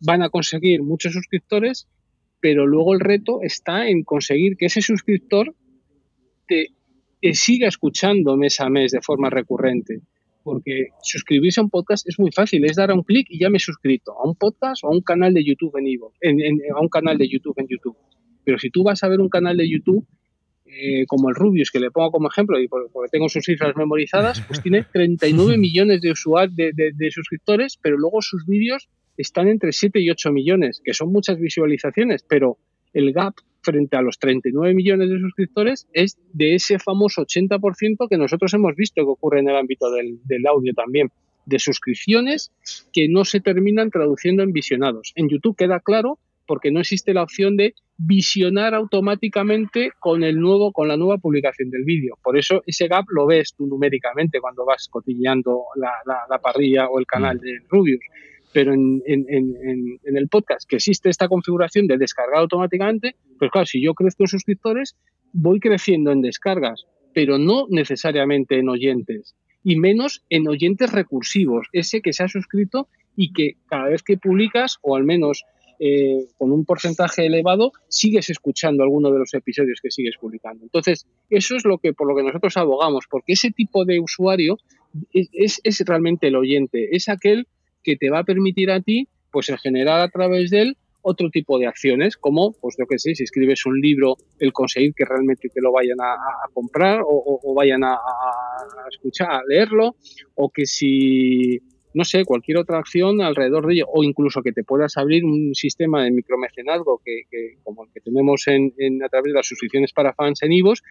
van 0.00 0.22
a 0.22 0.30
conseguir 0.30 0.82
muchos 0.82 1.12
suscriptores, 1.12 1.86
pero 2.40 2.66
luego 2.66 2.92
el 2.92 3.00
reto 3.00 3.40
está 3.42 3.86
en 3.88 4.02
conseguir 4.02 4.56
que 4.56 4.66
ese 4.66 4.82
suscriptor 4.82 5.54
te, 6.48 6.70
te 7.20 7.34
siga 7.34 7.68
escuchando 7.68 8.36
mes 8.36 8.58
a 8.58 8.68
mes 8.68 8.90
de 8.90 9.00
forma 9.00 9.30
recurrente 9.30 10.00
porque 10.42 10.88
suscribirse 11.02 11.60
a 11.60 11.64
un 11.64 11.70
podcast 11.70 12.08
es 12.08 12.18
muy 12.18 12.30
fácil, 12.32 12.64
es 12.64 12.76
dar 12.76 12.90
a 12.90 12.94
un 12.94 13.02
clic 13.02 13.26
y 13.30 13.38
ya 13.38 13.50
me 13.50 13.56
he 13.56 13.60
suscrito 13.60 14.12
a 14.18 14.26
un 14.26 14.34
podcast 14.34 14.84
o 14.84 14.88
a 14.88 14.90
un 14.90 15.00
canal 15.00 15.34
de 15.34 15.44
YouTube 15.44 15.76
en 15.76 15.86
Ivo, 15.86 16.12
a 16.22 16.80
un 16.80 16.88
canal 16.88 17.18
de 17.18 17.28
YouTube 17.28 17.54
en 17.58 17.66
YouTube. 17.68 17.96
Pero 18.44 18.58
si 18.58 18.70
tú 18.70 18.82
vas 18.82 19.02
a 19.02 19.08
ver 19.08 19.20
un 19.20 19.28
canal 19.28 19.56
de 19.56 19.68
YouTube 19.68 20.06
eh, 20.74 21.04
como 21.06 21.28
el 21.28 21.34
Rubius, 21.34 21.70
que 21.70 21.80
le 21.80 21.90
pongo 21.90 22.10
como 22.10 22.28
ejemplo 22.28 22.58
y 22.58 22.66
porque 22.66 22.88
tengo 23.10 23.28
sus 23.28 23.44
cifras 23.44 23.76
memorizadas, 23.76 24.40
pues 24.40 24.62
tiene 24.62 24.84
39 24.92 25.58
millones 25.58 26.00
de 26.00 26.12
usuarios, 26.12 26.56
de, 26.56 27.10
suscriptores, 27.10 27.78
pero 27.80 27.98
luego 27.98 28.22
sus 28.22 28.46
vídeos 28.46 28.88
están 29.16 29.48
entre 29.48 29.72
7 29.72 30.00
y 30.00 30.10
8 30.10 30.32
millones, 30.32 30.80
que 30.82 30.94
son 30.94 31.12
muchas 31.12 31.38
visualizaciones, 31.38 32.24
pero 32.26 32.56
el 32.94 33.12
gap 33.12 33.34
frente 33.62 33.96
a 33.96 34.02
los 34.02 34.18
39 34.18 34.74
millones 34.74 35.08
de 35.08 35.20
suscriptores 35.20 35.88
es 35.92 36.18
de 36.32 36.54
ese 36.54 36.78
famoso 36.78 37.22
80% 37.22 38.08
que 38.08 38.18
nosotros 38.18 38.52
hemos 38.54 38.74
visto 38.76 39.02
que 39.02 39.10
ocurre 39.10 39.40
en 39.40 39.48
el 39.48 39.56
ámbito 39.56 39.90
del, 39.90 40.46
audio 40.46 40.72
también, 40.74 41.10
de 41.46 41.58
suscripciones 41.58 42.52
que 42.92 43.08
no 43.08 43.24
se 43.24 43.40
terminan 43.40 43.90
traduciendo 43.90 44.42
en 44.42 44.52
visionados. 44.52 45.12
En 45.16 45.28
YouTube 45.28 45.56
queda 45.56 45.80
claro 45.80 46.18
porque 46.46 46.70
no 46.70 46.80
existe 46.80 47.14
la 47.14 47.22
opción 47.22 47.56
de 47.56 47.74
visionar 47.96 48.74
automáticamente 48.74 49.92
con 50.00 50.24
el 50.24 50.40
nuevo 50.40 50.72
con 50.72 50.88
la 50.88 50.96
nueva 50.96 51.18
publicación 51.18 51.70
del 51.70 51.84
vídeo. 51.84 52.18
Por 52.22 52.36
eso 52.36 52.62
ese 52.66 52.88
gap 52.88 53.04
lo 53.10 53.26
ves 53.26 53.54
tú 53.56 53.66
numéricamente 53.66 54.40
cuando 54.40 54.64
vas 54.64 54.88
cotilleando 54.90 55.62
la, 55.76 55.92
la 56.28 56.38
parrilla 56.38 56.88
o 56.88 56.98
el 56.98 57.06
canal 57.06 57.36
mm. 57.36 57.40
de 57.40 57.58
Rubius 57.68 58.00
pero 58.52 58.74
en, 58.74 59.02
el 59.06 60.28
podcast 60.28 60.68
que 60.68 60.76
existe 60.76 61.08
esta 61.08 61.28
configuración 61.28 61.86
de 61.86 61.98
descargar 61.98 62.40
automáticamente, 62.40 63.16
pues 63.38 63.50
claro, 63.50 63.66
si 63.66 63.82
yo 63.82 63.94
crezco 63.94 64.24
en 64.24 64.28
suscriptores, 64.28 64.96
voy 65.32 65.60
creciendo 65.60 66.12
en 66.12 66.22
descargas, 66.22 66.86
pero 67.14 67.38
no 67.38 67.66
necesariamente 67.68 68.58
en 68.58 68.68
oyentes, 68.68 69.34
y 69.64 69.76
menos 69.76 70.24
en 70.28 70.48
oyentes 70.48 70.92
recursivos, 70.92 71.68
ese 71.72 72.00
que 72.02 72.12
se 72.12 72.24
ha 72.24 72.28
suscrito 72.28 72.88
y 73.16 73.32
que 73.32 73.56
cada 73.66 73.88
vez 73.88 74.02
que 74.02 74.16
publicas, 74.16 74.78
o 74.82 74.96
al 74.96 75.04
menos 75.04 75.44
eh, 75.78 76.26
con 76.36 76.52
un 76.52 76.64
porcentaje 76.64 77.26
elevado, 77.26 77.72
sigues 77.88 78.30
escuchando 78.30 78.82
alguno 78.82 79.10
de 79.10 79.18
los 79.18 79.34
episodios 79.34 79.80
que 79.82 79.90
sigues 79.90 80.16
publicando. 80.20 80.64
Entonces, 80.64 81.06
eso 81.30 81.56
es 81.56 81.64
lo 81.64 81.78
que 81.78 81.92
por 81.92 82.08
lo 82.08 82.16
que 82.16 82.22
nosotros 82.22 82.56
abogamos, 82.56 83.06
porque 83.10 83.32
ese 83.32 83.50
tipo 83.50 83.84
de 83.84 83.98
usuario 84.00 84.58
es, 85.12 85.60
es 85.64 85.80
realmente 85.86 86.28
el 86.28 86.36
oyente, 86.36 86.94
es 86.94 87.08
aquel 87.08 87.46
que 87.82 87.96
te 87.96 88.10
va 88.10 88.20
a 88.20 88.24
permitir 88.24 88.70
a 88.70 88.80
ti, 88.80 89.08
pues, 89.30 89.52
generar 89.62 90.00
a 90.00 90.08
través 90.08 90.50
de 90.50 90.62
él 90.62 90.76
otro 91.02 91.30
tipo 91.30 91.58
de 91.58 91.66
acciones, 91.66 92.16
como, 92.16 92.52
pues 92.52 92.76
yo 92.78 92.86
que 92.86 92.98
sé, 92.98 93.14
si 93.14 93.24
escribes 93.24 93.66
un 93.66 93.80
libro, 93.80 94.16
el 94.38 94.52
conseguir 94.52 94.94
que 94.94 95.04
realmente 95.04 95.48
te 95.48 95.60
lo 95.60 95.72
vayan 95.72 96.00
a, 96.00 96.16
comprar 96.52 97.00
o, 97.04 97.54
vayan 97.54 97.82
a, 97.84 97.98
escuchar, 98.90 99.30
a 99.30 99.42
leerlo, 99.46 99.96
o 100.36 100.50
que 100.50 100.64
si 100.64 101.60
no 101.94 102.04
sé, 102.04 102.24
cualquier 102.24 102.56
otra 102.56 102.78
acción 102.78 103.20
alrededor 103.20 103.66
de 103.66 103.74
ello, 103.74 103.86
o 103.92 104.02
incluso 104.02 104.40
que 104.42 104.52
te 104.52 104.64
puedas 104.64 104.96
abrir 104.96 105.24
un 105.24 105.54
sistema 105.54 106.04
de 106.04 106.10
micromecenazgo 106.10 107.02
que, 107.04 107.24
como 107.62 107.84
el 107.84 107.90
que 107.92 108.00
tenemos 108.00 108.46
en, 108.46 108.72
a 109.04 109.08
través 109.08 109.32
de 109.32 109.36
las 109.36 109.46
suscripciones 109.46 109.92
para 109.92 110.14
fans 110.14 110.42
en 110.42 110.52
IVOS, 110.52 110.82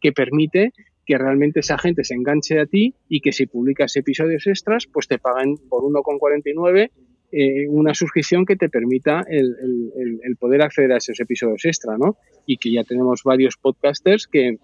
que 0.00 0.12
permite 0.12 0.72
que 1.04 1.18
realmente 1.18 1.60
esa 1.60 1.78
gente 1.78 2.04
se 2.04 2.14
enganche 2.14 2.60
a 2.60 2.66
ti 2.66 2.94
y 3.08 3.20
que 3.20 3.32
si 3.32 3.46
publicas 3.46 3.96
episodios 3.96 4.46
extras, 4.46 4.86
pues 4.86 5.08
te 5.08 5.18
paguen 5.18 5.56
por 5.68 5.82
1,49 5.82 6.90
eh, 7.34 7.66
una 7.66 7.94
suscripción 7.94 8.44
que 8.44 8.56
te 8.56 8.68
permita 8.68 9.24
el, 9.26 10.36
poder 10.38 10.60
acceder 10.60 10.92
a 10.92 10.98
esos 10.98 11.18
episodios 11.18 11.64
extra, 11.64 11.96
¿no? 11.96 12.18
Y 12.44 12.58
que 12.58 12.70
ya 12.70 12.84
tenemos 12.84 13.22
varios 13.24 13.56
podcasters 13.56 14.26
que, 14.26 14.58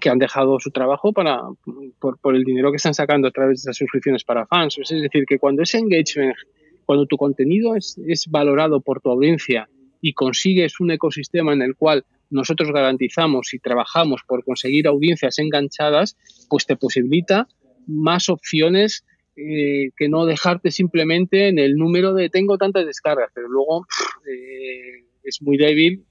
que 0.00 0.08
han 0.08 0.18
dejado 0.18 0.58
su 0.58 0.70
trabajo 0.70 1.12
para, 1.12 1.42
por, 2.00 2.34
el 2.34 2.44
dinero 2.44 2.70
que 2.70 2.76
están 2.76 2.94
sacando 2.94 3.28
a 3.28 3.30
través 3.30 3.58
de 3.58 3.68
esas 3.68 3.76
suscripciones 3.76 4.24
para 4.24 4.46
fans. 4.46 4.78
Es 4.78 4.88
decir, 4.88 5.26
que 5.26 5.38
cuando 5.38 5.62
ese 5.62 5.78
engagement, 5.78 6.34
cuando 6.86 7.04
tu 7.04 7.18
contenido 7.18 7.76
es, 7.76 8.00
es 8.06 8.26
valorado 8.26 8.80
por 8.80 9.02
tu 9.02 9.10
audiencia 9.10 9.68
y 10.00 10.14
consigues 10.14 10.80
un 10.80 10.92
ecosistema 10.92 11.52
en 11.52 11.60
el 11.60 11.76
cual 11.76 12.06
nosotros 12.32 12.70
garantizamos 12.72 13.54
y 13.54 13.58
trabajamos 13.58 14.22
por 14.26 14.44
conseguir 14.44 14.86
audiencias 14.86 15.38
enganchadas, 15.38 16.16
pues 16.48 16.66
te 16.66 16.76
posibilita 16.76 17.46
más 17.86 18.28
opciones 18.28 19.04
eh, 19.36 19.90
que 19.96 20.08
no 20.08 20.26
dejarte 20.26 20.70
simplemente 20.70 21.48
en 21.48 21.58
el 21.58 21.76
número 21.76 22.14
de 22.14 22.28
tengo 22.28 22.58
tantas 22.58 22.86
descargas, 22.86 23.30
pero 23.34 23.48
luego 23.48 23.86
eh, 24.28 25.06
es 25.22 25.40
muy 25.42 25.56
débil 25.56 26.04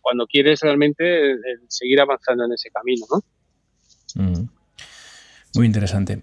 cuando 0.00 0.26
quieres 0.26 0.60
realmente 0.60 1.36
seguir 1.68 2.00
avanzando 2.00 2.44
en 2.44 2.52
ese 2.52 2.70
camino, 2.70 3.04
¿no? 3.10 4.48
Muy 5.54 5.66
interesante. 5.66 6.22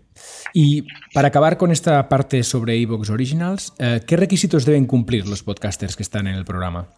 Y 0.54 0.88
para 1.14 1.28
acabar 1.30 1.58
con 1.58 1.72
esta 1.72 2.08
parte 2.08 2.44
sobre 2.44 2.80
Evox 2.82 3.10
Originals, 3.10 3.74
eh, 3.80 4.02
¿qué 4.06 4.16
requisitos 4.18 4.66
deben 4.66 4.86
cumplir 4.86 5.28
los 5.28 5.44
podcasters 5.44 5.96
que 5.96 6.04
están 6.04 6.28
en 6.28 6.36
el 6.36 6.46
programa? 6.46 6.90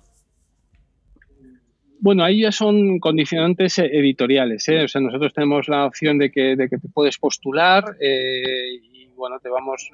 Bueno, 2.00 2.24
ahí 2.24 2.42
ya 2.42 2.52
son 2.52 3.00
condicionantes 3.00 3.80
editoriales. 3.80 4.68
¿eh? 4.70 4.84
O 4.84 4.88
sea, 4.88 5.02
nosotros 5.02 5.34
tenemos 5.34 5.68
la 5.68 5.86
opción 5.86 6.18
de 6.18 6.32
que, 6.32 6.56
de 6.56 6.70
que 6.70 6.78
te 6.78 6.88
puedes 6.90 7.18
postular 7.18 7.98
eh, 8.00 8.80
y 8.82 9.08
bueno, 9.16 9.40
te 9.40 9.50
vamos. 9.50 9.90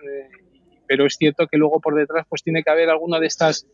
pero 0.88 1.06
es 1.06 1.16
cierto 1.16 1.48
que 1.48 1.58
luego 1.58 1.80
por 1.80 1.96
detrás 1.96 2.26
pues 2.28 2.44
tiene 2.44 2.62
que 2.62 2.70
haber 2.70 2.90
alguna 2.90 3.20
de 3.20 3.28
estas 3.28 3.66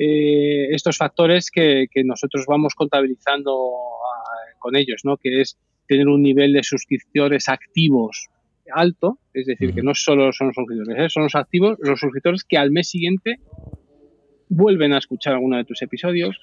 eh, 0.00 0.72
estos 0.72 0.96
factores 0.96 1.50
que, 1.50 1.88
nosotros 2.04 2.46
vamos 2.46 2.74
contabilizando 2.76 3.50
ah, 3.52 4.54
con 4.60 4.76
ellos, 4.76 5.00
¿no? 5.02 5.16
que 5.16 5.40
es 5.40 5.58
tener 5.88 6.06
un 6.06 6.22
nivel 6.22 6.52
de 6.52 6.62
suscriptores 6.62 7.48
activos 7.48 8.28
alto, 8.72 9.18
es 9.32 9.46
decir, 9.46 9.74
que 9.74 9.82
no 9.82 9.94
solo 9.94 10.30
son 10.32 10.52
suscriptores, 10.52 11.04
¿eh? 11.04 11.08
son 11.08 11.24
los 11.24 11.34
activos, 11.34 11.78
los 11.80 11.98
suscriptores 11.98 12.44
que 12.44 12.58
al 12.58 12.70
mes 12.70 12.90
siguiente 12.90 13.40
vuelven 14.48 14.92
a 14.92 14.98
escuchar 14.98 15.34
alguno 15.34 15.56
de 15.56 15.64
tus 15.64 15.82
episodios, 15.82 16.40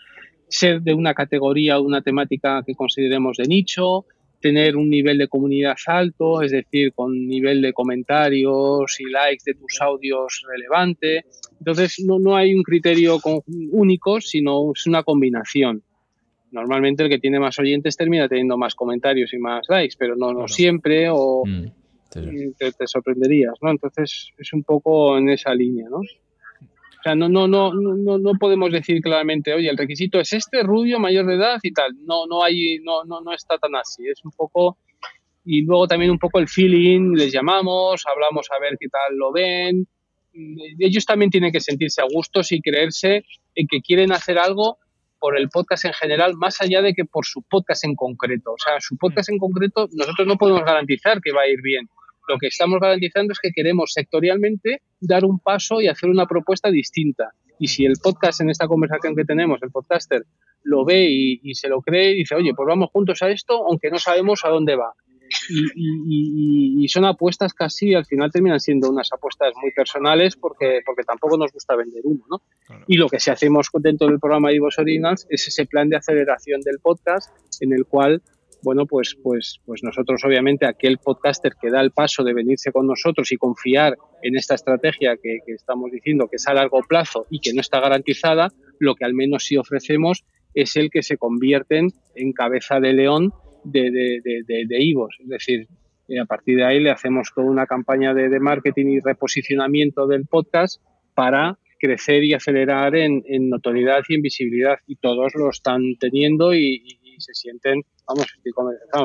ser 0.48 0.82
de 0.82 0.94
una 0.94 1.14
categoría 1.14 1.80
o 1.80 1.84
una 1.84 2.02
temática 2.02 2.64
que 2.66 2.76
consideremos 2.76 3.38
de 3.38 3.46
nicho, 3.46 4.06
tener 4.40 4.76
un 4.76 4.90
nivel 4.90 5.18
de 5.18 5.28
comunidad 5.28 5.76
alto, 5.88 6.42
es 6.42 6.52
decir, 6.52 6.94
con 6.94 7.28
nivel 7.28 7.62
de 7.62 7.74
comentarios 7.74 9.00
y 9.00 9.06
likes 9.06 9.44
de 9.44 9.56
tus 9.56 9.82
audios 9.82 10.44
relevante. 10.48 11.26
Entonces, 11.58 12.00
no, 12.06 12.20
no 12.20 12.36
hay 12.36 12.54
un 12.54 12.62
criterio 12.62 13.18
único, 13.72 14.22
sino 14.22 14.72
es 14.76 14.86
una 14.86 15.02
combinación. 15.02 15.82
Normalmente 16.52 17.04
el 17.04 17.10
que 17.10 17.18
tiene 17.18 17.40
más 17.40 17.58
oyentes 17.58 17.98
termina 17.98 18.30
teniendo 18.30 18.56
más 18.56 18.76
comentarios 18.76 19.34
y 19.34 19.40
más 19.40 19.66
likes, 19.68 19.96
pero 19.98 20.16
no, 20.16 20.32
no 20.32 20.48
siempre 20.48 21.08
o 21.10 21.44
mm, 21.46 21.66
te, 22.12 22.72
te, 22.72 22.88
sorprenderías, 22.88 23.56
¿no? 23.62 23.72
Entonces, 23.72 24.30
es 24.38 24.54
un 24.54 24.64
poco 24.64 25.18
en 25.18 25.30
esa 25.30 25.54
línea, 25.54 25.90
¿no? 25.90 26.02
O 27.06 27.08
sea, 27.08 27.16
no, 27.16 27.30
no, 27.30 27.48
no, 27.48 27.72
no, 27.72 28.18
no 28.18 28.32
podemos 28.40 28.72
decir 28.72 29.00
claramente, 29.00 29.54
oye, 29.54 29.70
el 29.70 29.78
requisito 29.78 30.20
es 30.20 30.34
este, 30.34 30.64
rubio, 30.64 31.00
mayor 31.00 31.28
de 31.28 31.36
edad 31.36 31.60
y 31.62 31.72
tal. 31.72 31.92
No, 32.04 32.26
no 32.26 32.44
hay, 32.44 32.80
no, 32.80 33.04
no, 33.04 33.22
no 33.22 33.32
está 33.32 33.60
tan 33.60 33.76
así. 33.76 34.08
Es 34.08 34.26
un 34.26 34.32
poco, 34.32 34.80
y 35.44 35.62
luego 35.62 35.88
también 35.88 36.10
un 36.10 36.18
poco 36.18 36.40
el 36.40 36.48
feeling, 36.48 37.14
les 37.14 37.32
llamamos, 37.32 38.04
hablamos 38.12 38.48
a 38.50 38.60
ver 38.60 38.76
qué 38.80 38.88
tal 38.88 39.16
lo 39.18 39.32
ven. 39.32 39.88
Ellos 40.80 41.06
también 41.06 41.30
tienen 41.30 41.52
que 41.52 41.60
sentirse 41.60 42.02
a 42.02 42.06
gustos 42.12 42.52
y 42.52 42.60
creerse 42.60 43.24
en 43.54 43.68
que 43.68 43.82
quieren 43.82 44.12
hacer 44.12 44.40
algo 44.40 44.80
por 45.20 45.38
el 45.38 45.50
podcast 45.50 45.86
en 45.86 45.94
general, 45.94 46.34
más 46.38 46.60
allá 46.60 46.82
de 46.82 46.96
que 46.96 47.06
por 47.06 47.28
su 47.28 47.44
podcast 47.44 47.86
en 47.86 47.94
concreto. 47.94 48.54
O 48.54 48.58
sea, 48.58 48.80
su 48.80 48.98
podcast 48.98 49.30
en 49.30 49.38
concreto, 49.38 49.88
nosotros 49.94 50.28
no 50.28 50.38
podemos 50.38 50.64
garantizar 50.66 51.22
que 51.22 51.32
va 51.32 51.42
a 51.42 51.48
ir 51.48 51.62
bien 51.62 51.88
lo 52.28 52.38
que 52.38 52.48
estamos 52.48 52.80
garantizando 52.80 53.34
es 53.34 53.40
que 53.40 53.52
queremos 53.52 53.92
sectorialmente 53.94 54.82
dar 55.08 55.26
un 55.26 55.40
paso 55.40 55.82
y 55.82 55.88
hacer 55.88 56.10
una 56.10 56.26
propuesta 56.26 56.70
distinta. 56.70 57.32
Y 57.60 57.68
si 57.68 57.86
el 57.86 57.94
podcast 58.02 58.42
en 58.42 58.50
esta 58.50 58.68
conversación 58.68 59.16
que 59.16 59.24
tenemos, 59.24 59.62
el 59.62 59.72
podcaster, 59.72 60.26
lo 60.64 60.84
ve 60.84 61.08
y, 61.10 61.56
se 61.56 61.70
lo 61.70 61.82
cree 61.82 62.14
y 62.14 62.20
dice, 62.20 62.36
oye, 62.36 62.54
pues 62.56 62.68
vamos 62.68 62.90
juntos 62.92 63.22
a 63.22 63.30
esto, 63.30 63.66
aunque 63.68 63.90
no 63.90 64.00
sabemos 64.00 64.44
a 64.44 64.50
dónde 64.50 64.76
va. 64.76 64.94
Y, 65.76 66.88
son 66.88 67.06
apuestas 67.06 67.54
casi, 67.54 67.94
al 67.94 68.06
final 68.06 68.32
terminan 68.32 68.60
siendo 68.60 68.90
unas 68.90 69.12
apuestas 69.12 69.54
muy 69.62 69.72
personales 69.72 70.36
porque, 70.36 70.82
porque 70.86 71.04
tampoco 71.04 71.38
nos 71.38 71.52
gusta 71.52 71.76
vender 71.76 72.02
uno, 72.04 72.24
¿no? 72.30 72.42
Y 72.88 72.98
lo 72.98 73.10
que 73.10 73.20
sí 73.20 73.32
hacemos 73.32 73.70
dentro 73.74 74.08
del 74.08 74.20
programa 74.20 74.54
Ivos 74.54 74.78
Originals 74.78 75.26
es 75.30 75.48
ese 75.48 75.66
plan 75.66 75.90
de 75.90 75.98
aceleración 75.98 76.62
del 76.62 76.80
podcast 76.80 77.32
en 77.60 77.74
el 77.74 77.86
cual 77.86 78.22
bueno, 78.66 78.88
pues, 78.88 79.16
pues, 79.22 79.62
pues 79.64 79.84
nosotros 79.84 80.24
obviamente 80.26 80.66
aquel 80.66 80.98
podcaster 80.98 81.54
que 81.62 81.70
da 81.70 81.82
el 81.82 81.92
paso 81.92 82.24
de 82.24 82.34
venirse 82.34 82.72
con 82.72 82.88
nosotros 82.88 83.32
y 83.32 83.38
confiar 83.38 83.96
en 84.24 84.36
esta 84.36 84.56
estrategia 84.56 85.18
que, 85.22 85.38
estamos 85.46 85.92
diciendo 85.92 86.28
que 86.28 86.38
es 86.38 86.48
a 86.48 86.54
largo 86.56 86.82
plazo 86.82 87.28
y 87.30 87.40
que 87.40 87.54
no 87.54 87.62
está 87.62 87.80
garantizada, 87.80 88.50
lo 88.80 88.96
que 88.96 89.06
al 89.06 89.14
menos 89.14 89.46
sí 89.46 89.56
ofrecemos 89.56 90.26
es 90.56 90.76
el 90.78 90.90
que 90.90 91.04
se 91.04 91.18
convierten 91.18 91.90
en 92.16 92.34
cabeza 92.34 92.80
de 92.80 92.94
león 92.94 93.34
de, 93.64 93.92
de, 93.92 94.66
de, 94.68 94.84
IVOS. 94.84 95.16
Es 95.22 95.30
decir, 95.30 95.68
eh, 96.08 96.20
a 96.20 96.26
partir 96.26 96.58
de 96.58 96.66
ahí 96.66 96.80
le 96.80 96.90
hacemos 96.90 97.32
toda 97.36 97.48
una 97.48 97.68
campaña 97.68 98.16
de, 98.16 98.40
marketing 98.40 98.88
y 98.88 99.00
reposicionamiento 99.00 100.08
del 100.08 100.26
podcast 100.26 100.82
para 101.14 101.60
crecer 101.80 102.24
y 102.24 102.34
acelerar 102.34 102.96
en, 102.96 103.22
notoriedad 103.48 104.02
y 104.10 104.16
en 104.16 104.22
visibilidad. 104.24 104.78
Y 104.88 104.96
todos 104.96 105.36
lo 105.36 105.52
están 105.52 105.84
teniendo 106.00 106.56
y 106.56 106.82
se 107.20 107.34
sienten 107.34 107.84
vamos, 108.08 108.28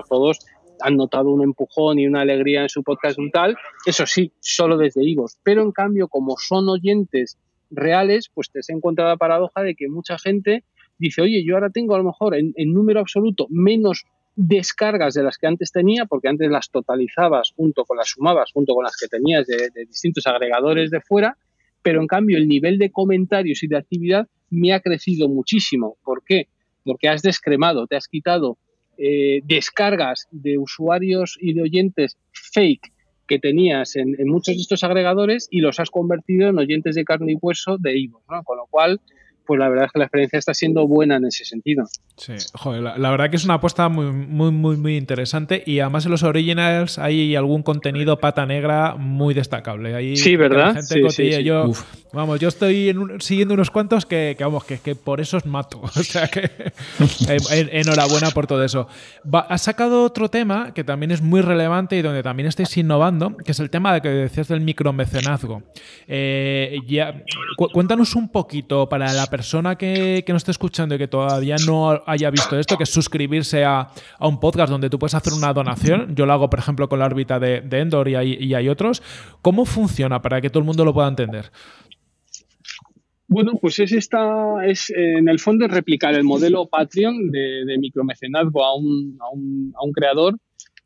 todos 0.08 0.38
han 0.80 0.96
notado 0.96 1.30
un 1.30 1.42
empujón 1.42 1.98
y 1.98 2.06
una 2.06 2.22
alegría 2.22 2.62
en 2.62 2.68
su 2.68 2.82
podcast 2.82 3.18
un 3.18 3.30
tal, 3.30 3.56
eso 3.84 4.06
sí, 4.06 4.32
solo 4.40 4.78
desde 4.78 5.04
Ivos. 5.04 5.38
Pero 5.42 5.62
en 5.62 5.72
cambio, 5.72 6.08
como 6.08 6.36
son 6.38 6.68
oyentes 6.68 7.38
reales, 7.70 8.30
pues 8.32 8.50
te 8.50 8.60
has 8.60 8.70
encontrado 8.70 9.10
la 9.10 9.16
paradoja 9.16 9.62
de 9.62 9.74
que 9.74 9.88
mucha 9.88 10.18
gente 10.18 10.64
dice, 10.98 11.22
oye, 11.22 11.44
yo 11.44 11.54
ahora 11.54 11.70
tengo 11.70 11.94
a 11.94 11.98
lo 11.98 12.04
mejor 12.04 12.34
en, 12.34 12.54
número 12.56 13.00
absoluto 13.00 13.46
menos 13.50 14.04
descargas 14.36 15.14
de 15.14 15.22
las 15.22 15.38
que 15.38 15.46
antes 15.46 15.70
tenía, 15.70 16.06
porque 16.06 16.28
antes 16.28 16.50
las 16.50 16.70
totalizabas 16.70 17.52
junto 17.54 17.84
con 17.84 17.96
las 17.98 18.08
sumabas, 18.08 18.50
junto 18.52 18.74
con 18.74 18.84
las 18.84 18.96
que 18.96 19.08
tenías 19.08 19.46
de 19.46 19.70
distintos 19.86 20.26
agregadores 20.26 20.90
de 20.90 21.00
fuera, 21.00 21.36
pero 21.82 22.00
en 22.00 22.06
cambio 22.06 22.36
el 22.36 22.48
nivel 22.48 22.78
de 22.78 22.90
comentarios 22.90 23.62
y 23.62 23.66
de 23.66 23.76
actividad 23.76 24.28
me 24.50 24.72
ha 24.72 24.80
crecido 24.80 25.28
muchísimo. 25.28 25.96
¿Por 26.02 26.22
qué? 26.24 26.48
Porque 26.84 27.08
has 27.08 27.22
descremado, 27.22 27.86
te 27.86 27.96
has 27.96 28.08
quitado 28.08 28.58
eh, 29.02 29.40
descargas 29.44 30.28
de 30.30 30.58
usuarios 30.58 31.38
y 31.40 31.54
de 31.54 31.62
oyentes 31.62 32.18
fake 32.32 32.92
que 33.26 33.38
tenías 33.38 33.96
en, 33.96 34.16
muchos 34.26 34.56
de 34.56 34.60
estos 34.60 34.84
agregadores 34.84 35.48
y 35.50 35.60
los 35.60 35.80
has 35.80 35.88
convertido 35.88 36.48
en 36.48 36.58
oyentes 36.58 36.96
de 36.96 37.04
carne 37.04 37.32
y 37.32 37.38
hueso 37.40 37.78
de 37.78 37.96
Ivo, 37.96 38.22
¿no? 38.28 38.42
Con 38.42 38.58
lo 38.58 38.66
cual, 38.66 39.00
pues 39.50 39.58
la 39.58 39.68
verdad 39.68 39.86
es 39.86 39.92
que 39.92 39.98
la 39.98 40.04
experiencia 40.04 40.38
está 40.38 40.54
siendo 40.54 40.86
buena 40.86 41.16
en 41.16 41.24
ese 41.24 41.44
sentido. 41.44 41.84
Sí, 42.16 42.34
joder, 42.52 42.82
la, 42.82 43.10
verdad 43.10 43.30
que 43.30 43.36
es 43.36 43.44
una 43.44 43.54
apuesta 43.54 43.88
muy, 43.88 44.12
muy, 44.12 44.52
muy, 44.52 44.76
muy 44.76 44.96
interesante 44.96 45.64
y 45.66 45.80
además 45.80 46.04
en 46.04 46.12
los 46.12 46.22
originals 46.22 47.00
hay 47.00 47.34
algún 47.34 47.64
contenido 47.64 48.20
pata 48.20 48.46
negra 48.46 48.94
muy 48.94 49.34
destacable. 49.34 50.14
sí, 50.14 50.36
¿verdad? 50.36 50.80
sí, 50.82 51.42
Yo, 51.42 51.72
vamos, 52.12 52.38
yo 52.38 52.46
estoy 52.46 52.94
siguiendo 53.18 53.54
unos 53.54 53.72
cuantos 53.72 54.06
que, 54.06 54.36
vamos, 54.38 54.62
que, 54.62 54.78
que, 54.78 54.94
por 54.94 55.20
eso 55.20 55.38
os 55.38 55.46
mato. 55.46 55.80
O 56.00 56.02
sea 56.04 56.28
que 56.28 56.48
enhorabuena 57.72 58.30
por 58.30 58.46
todo 58.46 58.62
eso. 58.62 58.86
has 59.48 59.62
sacado 59.62 60.04
otro 60.04 60.28
tema 60.28 60.72
que 60.74 60.84
también 60.84 61.10
es 61.10 61.22
muy 61.22 61.40
relevante 61.40 61.96
y 61.96 62.02
donde 62.02 62.22
también 62.22 62.48
estáis 62.48 62.76
innovando, 62.76 63.36
que 63.36 63.50
es 63.50 63.58
el 63.58 63.68
tema 63.68 63.92
de 63.94 64.00
que 64.00 64.10
decías 64.10 64.46
del 64.46 64.60
micromecenazgo. 64.60 65.64
Eh, 66.06 66.78
ya, 66.86 67.24
cuéntanos 67.72 68.14
un 68.14 68.28
poquito 68.28 68.88
para 68.88 69.12
la 69.12 69.26
persona 69.26 69.39
que, 69.78 70.22
que 70.24 70.32
nos 70.32 70.40
esté 70.40 70.50
escuchando 70.50 70.94
y 70.94 70.98
que 70.98 71.08
todavía 71.08 71.56
no 71.66 72.02
haya 72.06 72.30
visto 72.30 72.58
esto, 72.58 72.76
que 72.76 72.84
es 72.84 72.90
suscribirse 72.90 73.64
a, 73.64 73.88
un 74.20 74.38
podcast 74.40 74.70
donde 74.70 74.90
tú 74.90 74.98
puedes 74.98 75.14
hacer 75.14 75.32
una 75.32 75.52
donación. 75.52 76.14
Yo 76.14 76.26
lo 76.26 76.32
hago, 76.32 76.50
por 76.50 76.58
ejemplo, 76.58 76.88
con 76.88 76.98
la 76.98 77.06
órbita 77.06 77.38
de, 77.38 77.62
Endor 77.70 78.08
y 78.08 78.14
hay, 78.14 78.68
otros. 78.68 79.02
¿Cómo 79.42 79.64
funciona 79.64 80.22
para 80.22 80.40
que 80.40 80.50
todo 80.50 80.60
el 80.60 80.66
mundo 80.66 80.84
lo 80.84 80.92
pueda 80.92 81.08
entender? 81.08 81.50
Bueno, 83.26 83.52
pues 83.60 83.78
es 83.78 83.92
esta, 83.92 84.66
es 84.66 84.90
en 84.90 85.28
el 85.28 85.38
fondo 85.38 85.64
es 85.64 85.70
replicar 85.70 86.14
el 86.14 86.24
modelo 86.24 86.68
Patreon 86.68 87.30
de, 87.30 87.76
micromecenazgo 87.78 88.64
a 88.64 88.76
un, 88.76 89.16
a 89.20 89.30
un, 89.84 89.92
creador 89.92 90.36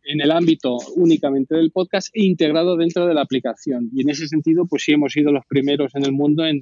en 0.05 0.21
el 0.21 0.31
ámbito 0.31 0.77
únicamente 0.97 1.57
del 1.57 1.71
podcast 1.71 2.09
e 2.13 2.23
integrado 2.23 2.77
dentro 2.77 3.07
de 3.07 3.15
la 3.15 3.23
aplicación. 3.23 3.89
Y 3.95 4.03
en 4.03 4.11
ese 4.11 4.29
sentido, 4.29 4.67
pues 4.67 4.83
sí 4.83 4.93
hemos 4.93 5.13
sido 5.13 5.33
los 5.33 5.45
primeros 5.47 5.95
en 5.95 6.05
el 6.05 6.13
mundo 6.13 6.45
en, 6.45 6.61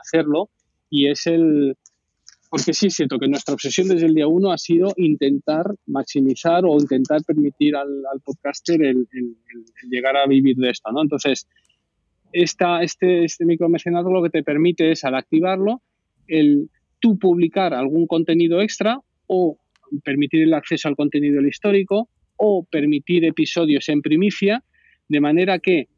hacerlo 0.00 0.50
y 0.90 1.08
es 1.08 1.26
el... 1.26 1.76
Porque 2.50 2.72
sí 2.72 2.86
es 2.86 2.94
cierto 2.94 3.18
que 3.18 3.28
nuestra 3.28 3.52
obsesión 3.52 3.88
desde 3.88 4.06
el 4.06 4.14
día 4.14 4.26
uno 4.26 4.52
ha 4.52 4.58
sido 4.58 4.94
intentar 4.96 5.66
maximizar 5.86 6.64
o 6.64 6.78
intentar 6.78 7.22
permitir 7.22 7.76
al, 7.76 8.02
podcaster 8.24 8.82
el, 8.82 9.06
llegar 9.90 10.16
a 10.16 10.26
vivir 10.26 10.56
de 10.56 10.70
esto, 10.70 10.90
¿no? 10.90 11.02
Entonces, 11.02 11.46
esta, 12.32 12.82
este, 12.82 13.24
este 13.24 13.44
micromecenado 13.44 14.10
lo 14.10 14.22
que 14.22 14.30
te 14.30 14.42
permite 14.42 14.92
es, 14.92 15.04
al 15.04 15.14
activarlo, 15.14 15.82
el 16.26 16.70
tú 17.00 17.18
publicar 17.18 17.74
algún 17.74 18.06
contenido 18.06 18.62
extra 18.62 18.98
o 19.26 19.58
permitir 20.02 20.42
el 20.42 20.54
acceso 20.54 20.88
al 20.88 20.96
contenido 20.96 21.40
histórico 21.46 22.08
o 22.36 22.64
permitir 22.64 23.24
episodios 23.24 23.88
en 23.88 24.00
primicia, 24.00 24.64
de 25.08 25.20
manera 25.20 25.58
que 25.58 25.88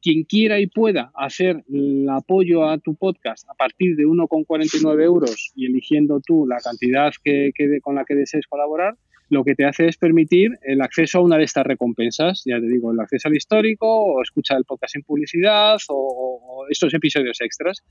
quien 0.00 0.24
quiera 0.24 0.60
y 0.60 0.66
pueda 0.66 1.10
hacer 1.14 1.64
el 1.72 2.08
apoyo 2.08 2.68
a 2.68 2.78
tu 2.78 2.94
podcast 2.94 3.48
a 3.48 3.54
partir 3.54 3.96
de 3.96 4.04
1,49 4.04 5.02
euros 5.02 5.52
y 5.54 5.66
eligiendo 5.66 6.20
tú 6.24 6.46
la 6.46 6.58
cantidad 6.58 7.12
que, 7.22 7.52
con 7.82 7.94
la 7.94 8.04
que 8.04 8.14
desees 8.14 8.46
colaborar, 8.46 8.96
lo 9.30 9.44
que 9.44 9.54
te 9.54 9.66
hace 9.66 9.86
es 9.86 9.98
permitir 9.98 10.52
el 10.62 10.80
acceso 10.80 11.18
a 11.18 11.22
una 11.22 11.36
de 11.36 11.44
estas 11.44 11.66
recompensas, 11.66 12.42
ya 12.46 12.58
te 12.60 12.66
digo, 12.66 12.92
el 12.92 13.00
acceso 13.00 13.28
al 13.28 13.36
histórico 13.36 13.86
o 13.86 14.22
escuchar 14.22 14.58
el 14.58 14.64
podcast 14.64 14.94
sin 14.94 15.02
publicidad 15.02 15.76
o, 15.88 15.94
o 15.94 16.66
estos 16.68 16.94
episodios 16.94 17.38
extras. 17.40 17.82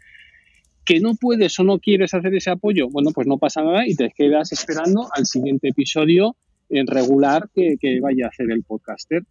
Que 0.84 1.00
no 1.00 1.16
puedes 1.20 1.60
o 1.60 1.64
no 1.64 1.80
quieres 1.80 2.14
hacer 2.14 2.34
ese 2.34 2.50
apoyo, 2.50 2.88
bueno, 2.90 3.12
pues 3.14 3.28
no 3.28 3.38
pasa 3.38 3.62
nada 3.62 3.86
y 3.86 3.94
te 3.96 4.10
quedas 4.16 4.54
esperando 4.54 5.08
al 5.14 5.26
siguiente 5.26 5.68
episodio 5.68 6.38
en 6.70 6.88
regular 6.88 7.50
que, 7.54 7.78
vaya 8.02 8.26
a 8.26 8.30
hacer 8.30 8.52
el 8.52 8.64
podcaster. 8.64 9.24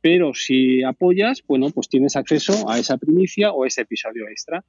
Pero 0.00 0.32
si 0.34 0.82
apoyas, 0.82 1.42
bueno, 1.46 1.70
pues 1.70 1.88
tienes 1.88 2.16
acceso 2.16 2.70
a 2.70 2.78
esa 2.78 2.98
primicia 2.98 3.52
o 3.52 3.66
ese 3.66 3.82
episodio 3.82 4.28
extra. 4.28 4.64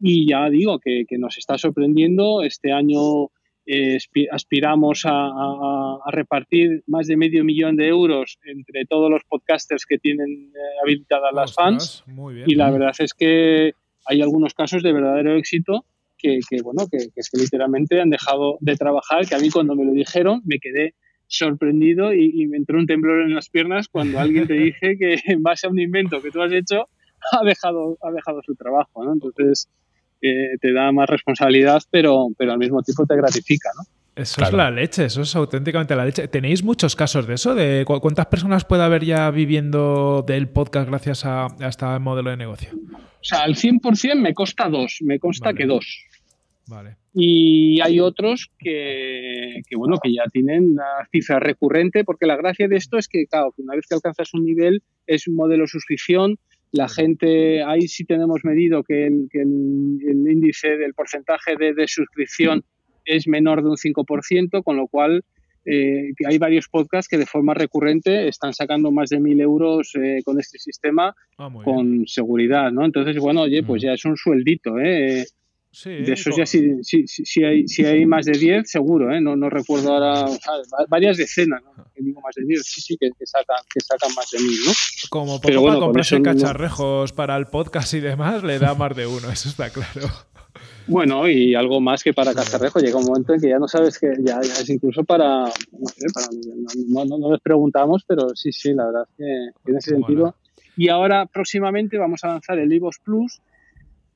Y 0.00 0.28
ya 0.28 0.48
digo 0.50 0.80
que, 0.80 1.06
nos 1.18 1.38
está 1.38 1.56
sorprendiendo. 1.58 2.42
Este 2.42 2.72
año 2.72 3.28
eh, 3.66 3.98
aspiramos 4.32 5.02
a, 5.04 5.98
repartir 6.10 6.82
más 6.86 7.06
de 7.06 7.16
medio 7.16 7.44
millón 7.44 7.76
de 7.76 7.86
euros 7.88 8.38
entre 8.44 8.84
todos 8.86 9.08
los 9.08 9.22
podcasters 9.24 9.86
que 9.86 9.98
tienen 9.98 10.52
eh, 10.54 10.58
habilitadas 10.82 11.32
las 11.32 11.54
fans. 11.54 12.04
y 12.46 12.56
la 12.56 12.70
verdad 12.70 12.92
es 12.98 13.14
que 13.14 13.74
hay 14.04 14.20
algunos 14.20 14.54
casos 14.54 14.82
de 14.82 14.92
verdadero 14.92 15.36
éxito 15.36 15.84
que, 16.18 16.40
bueno, 16.62 16.86
que, 16.90 16.98
que, 16.98 17.22
literalmente 17.38 18.00
han 18.00 18.10
dejado 18.10 18.56
de 18.60 18.76
trabajar, 18.76 19.26
que 19.26 19.34
a 19.34 19.38
mí 19.38 19.50
cuando 19.50 19.74
me 19.74 19.84
lo 19.84 19.92
dijeron 19.92 20.40
me 20.44 20.58
quedé 20.58 20.94
sorprendido 21.32 22.12
y, 22.12 22.46
me 22.46 22.56
entró 22.56 22.78
un 22.78 22.86
temblor 22.86 23.22
en 23.22 23.34
las 23.34 23.48
piernas 23.48 23.88
cuando 23.88 24.18
alguien 24.18 24.46
te 24.46 24.54
dice 24.54 24.96
que 24.98 25.16
en 25.26 25.42
base 25.42 25.66
a 25.66 25.70
un 25.70 25.80
invento 25.80 26.20
que 26.22 26.30
tú 26.30 26.42
has 26.42 26.52
hecho 26.52 26.88
ha 27.32 27.44
dejado, 27.44 27.98
ha 28.02 28.10
dejado 28.10 28.40
su 28.44 28.54
trabajo, 28.54 29.04
¿no? 29.04 29.12
Entonces 29.12 29.68
eh, 30.20 30.56
te 30.60 30.72
da 30.72 30.92
más 30.92 31.08
responsabilidad, 31.08 31.82
pero, 31.90 32.28
pero 32.36 32.52
al 32.52 32.58
mismo 32.58 32.82
tiempo 32.82 33.06
te 33.06 33.16
gratifica, 33.16 33.70
¿no? 33.76 33.84
Eso 34.14 34.42
es 34.42 34.52
la 34.52 34.70
leche, 34.70 35.06
eso 35.06 35.22
es 35.22 35.34
auténticamente 35.34 35.96
la 35.96 36.04
leche. 36.04 36.28
¿Tenéis 36.28 36.62
muchos 36.62 36.94
casos 36.94 37.26
de 37.26 37.34
eso? 37.34 37.54
¿De 37.54 37.84
cuántas 37.86 38.26
personas 38.26 38.66
puede 38.66 38.82
haber 38.82 39.06
ya 39.06 39.30
viviendo 39.30 40.22
del 40.26 40.50
podcast 40.50 40.86
gracias 40.86 41.24
a, 41.24 41.46
a 41.46 41.68
este 41.68 41.86
modelo 41.98 42.28
de 42.28 42.36
negocio? 42.36 42.68
O 42.94 43.24
sea, 43.24 43.44
al 43.44 43.54
100% 43.54 44.16
me 44.16 44.34
consta 44.34 44.68
dos, 44.68 44.98
me 45.00 45.18
consta 45.18 45.54
que 45.54 45.64
dos. 45.64 46.04
Vale. 46.66 46.96
Y 47.14 47.80
hay 47.82 48.00
otros 48.00 48.50
que, 48.58 49.60
bueno, 49.76 49.96
que 50.02 50.12
ya 50.12 50.24
tienen 50.32 50.70
una 50.70 51.06
cifra 51.10 51.38
recurrente, 51.40 52.04
porque 52.04 52.26
la 52.26 52.36
gracia 52.36 52.68
de 52.68 52.76
esto 52.76 52.96
es 52.96 53.06
que, 53.08 53.26
claro, 53.26 53.52
una 53.58 53.74
vez 53.74 53.86
que 53.86 53.94
alcanzas 53.94 54.32
un 54.32 54.44
nivel, 54.44 54.82
es 55.06 55.28
un 55.28 55.34
modelo 55.34 55.64
de 55.64 55.68
suscripción, 55.68 56.38
la 56.70 56.88
gente, 56.88 57.62
ahí 57.62 57.82
sí 57.82 58.04
tenemos 58.06 58.44
medido 58.44 58.82
que 58.82 59.06
el, 59.06 59.28
índice 60.02 60.78
del 60.78 60.94
porcentaje 60.94 61.54
de, 61.58 61.74
de 61.74 61.86
suscripción 61.86 62.64
es 63.04 63.28
menor 63.28 63.62
de 63.62 63.68
un 63.68 63.76
5%, 63.76 64.62
con 64.62 64.78
lo 64.78 64.86
cual 64.86 65.22
eh, 65.64 66.12
hay 66.26 66.38
varios 66.38 66.68
podcasts 66.68 67.08
que 67.08 67.18
de 67.18 67.26
forma 67.26 67.54
recurrente 67.54 68.26
están 68.26 68.52
sacando 68.52 68.90
más 68.90 69.10
de 69.10 69.20
mil 69.20 69.40
euros 69.40 69.92
eh, 69.94 70.20
con 70.24 70.40
este 70.40 70.58
sistema 70.58 71.14
ah, 71.38 71.50
con 71.62 72.06
seguridad, 72.06 72.72
¿no? 72.72 72.84
Entonces, 72.84 73.16
bueno, 73.18 73.42
oye, 73.42 73.62
pues 73.62 73.82
ya 73.82 73.92
es 73.92 74.04
un 74.04 74.16
sueldito, 74.16 74.78
¿eh? 74.80 75.24
De 75.84 76.12
esos 76.12 76.36
ya 76.36 76.44
si, 76.44 76.82
si, 76.82 77.44
hay, 77.44 77.66
si 77.66 77.84
hay 77.84 78.04
más 78.04 78.26
de 78.26 78.32
10, 78.32 78.70
seguro, 78.70 79.14
¿eh? 79.14 79.20
No, 79.20 79.36
no 79.36 79.48
recuerdo 79.48 79.94
ahora, 79.94 80.26
varias 80.88 81.16
decenas, 81.16 81.62
¿no? 81.62 81.84
Que 81.94 82.02
digo 82.02 82.20
más 82.20 82.34
de 82.34 82.44
10, 82.44 82.62
sí, 82.62 82.80
sí, 82.80 82.96
que, 82.98 83.10
sacan, 83.24 83.56
que 83.72 83.80
sacan 83.80 84.14
más 84.14 84.30
de 84.30 84.38
mil, 84.38 84.58
¿no? 84.66 84.72
Como 85.08 85.40
Pero 85.40 85.62
bueno, 85.62 85.80
comprarse 85.80 86.20
cacharrejos 86.20 87.12
para 87.12 87.36
el 87.36 87.46
podcast 87.46 87.94
y 87.94 88.00
demás, 88.00 88.42
le 88.42 88.58
da 88.58 88.74
más 88.74 88.94
de 88.94 89.06
uno, 89.06 89.30
eso 89.30 89.48
está 89.48 89.70
claro. 89.70 90.08
Bueno, 90.86 91.28
y 91.28 91.54
algo 91.54 91.80
más 91.80 92.02
que 92.02 92.12
para 92.12 92.34
Cacharrejo. 92.34 92.80
Llega 92.80 92.98
un 92.98 93.04
momento 93.04 93.32
en 93.32 93.40
que 93.40 93.48
ya 93.48 93.58
no 93.58 93.68
sabes 93.68 93.98
que 93.98 94.12
ya, 94.20 94.40
es 94.40 94.68
incluso 94.68 95.04
para, 95.04 95.44
no 95.44 95.86
sé, 95.86 96.06
para, 96.12 96.26
no, 97.06 97.32
les 97.32 97.40
preguntamos, 97.40 98.04
pero 98.06 98.30
sí, 98.34 98.52
sí, 98.52 98.72
la 98.74 98.86
verdad 98.86 99.02
es 99.08 99.16
que 99.16 99.70
en 99.70 99.76
ese 99.76 99.90
sentido. 99.90 100.34
Y 100.76 100.88
ahora 100.88 101.26
próximamente 101.26 101.98
vamos 101.98 102.24
a 102.24 102.28
lanzar 102.28 102.58
el 102.58 102.72
Ivos 102.72 102.98
Plus, 103.02 103.40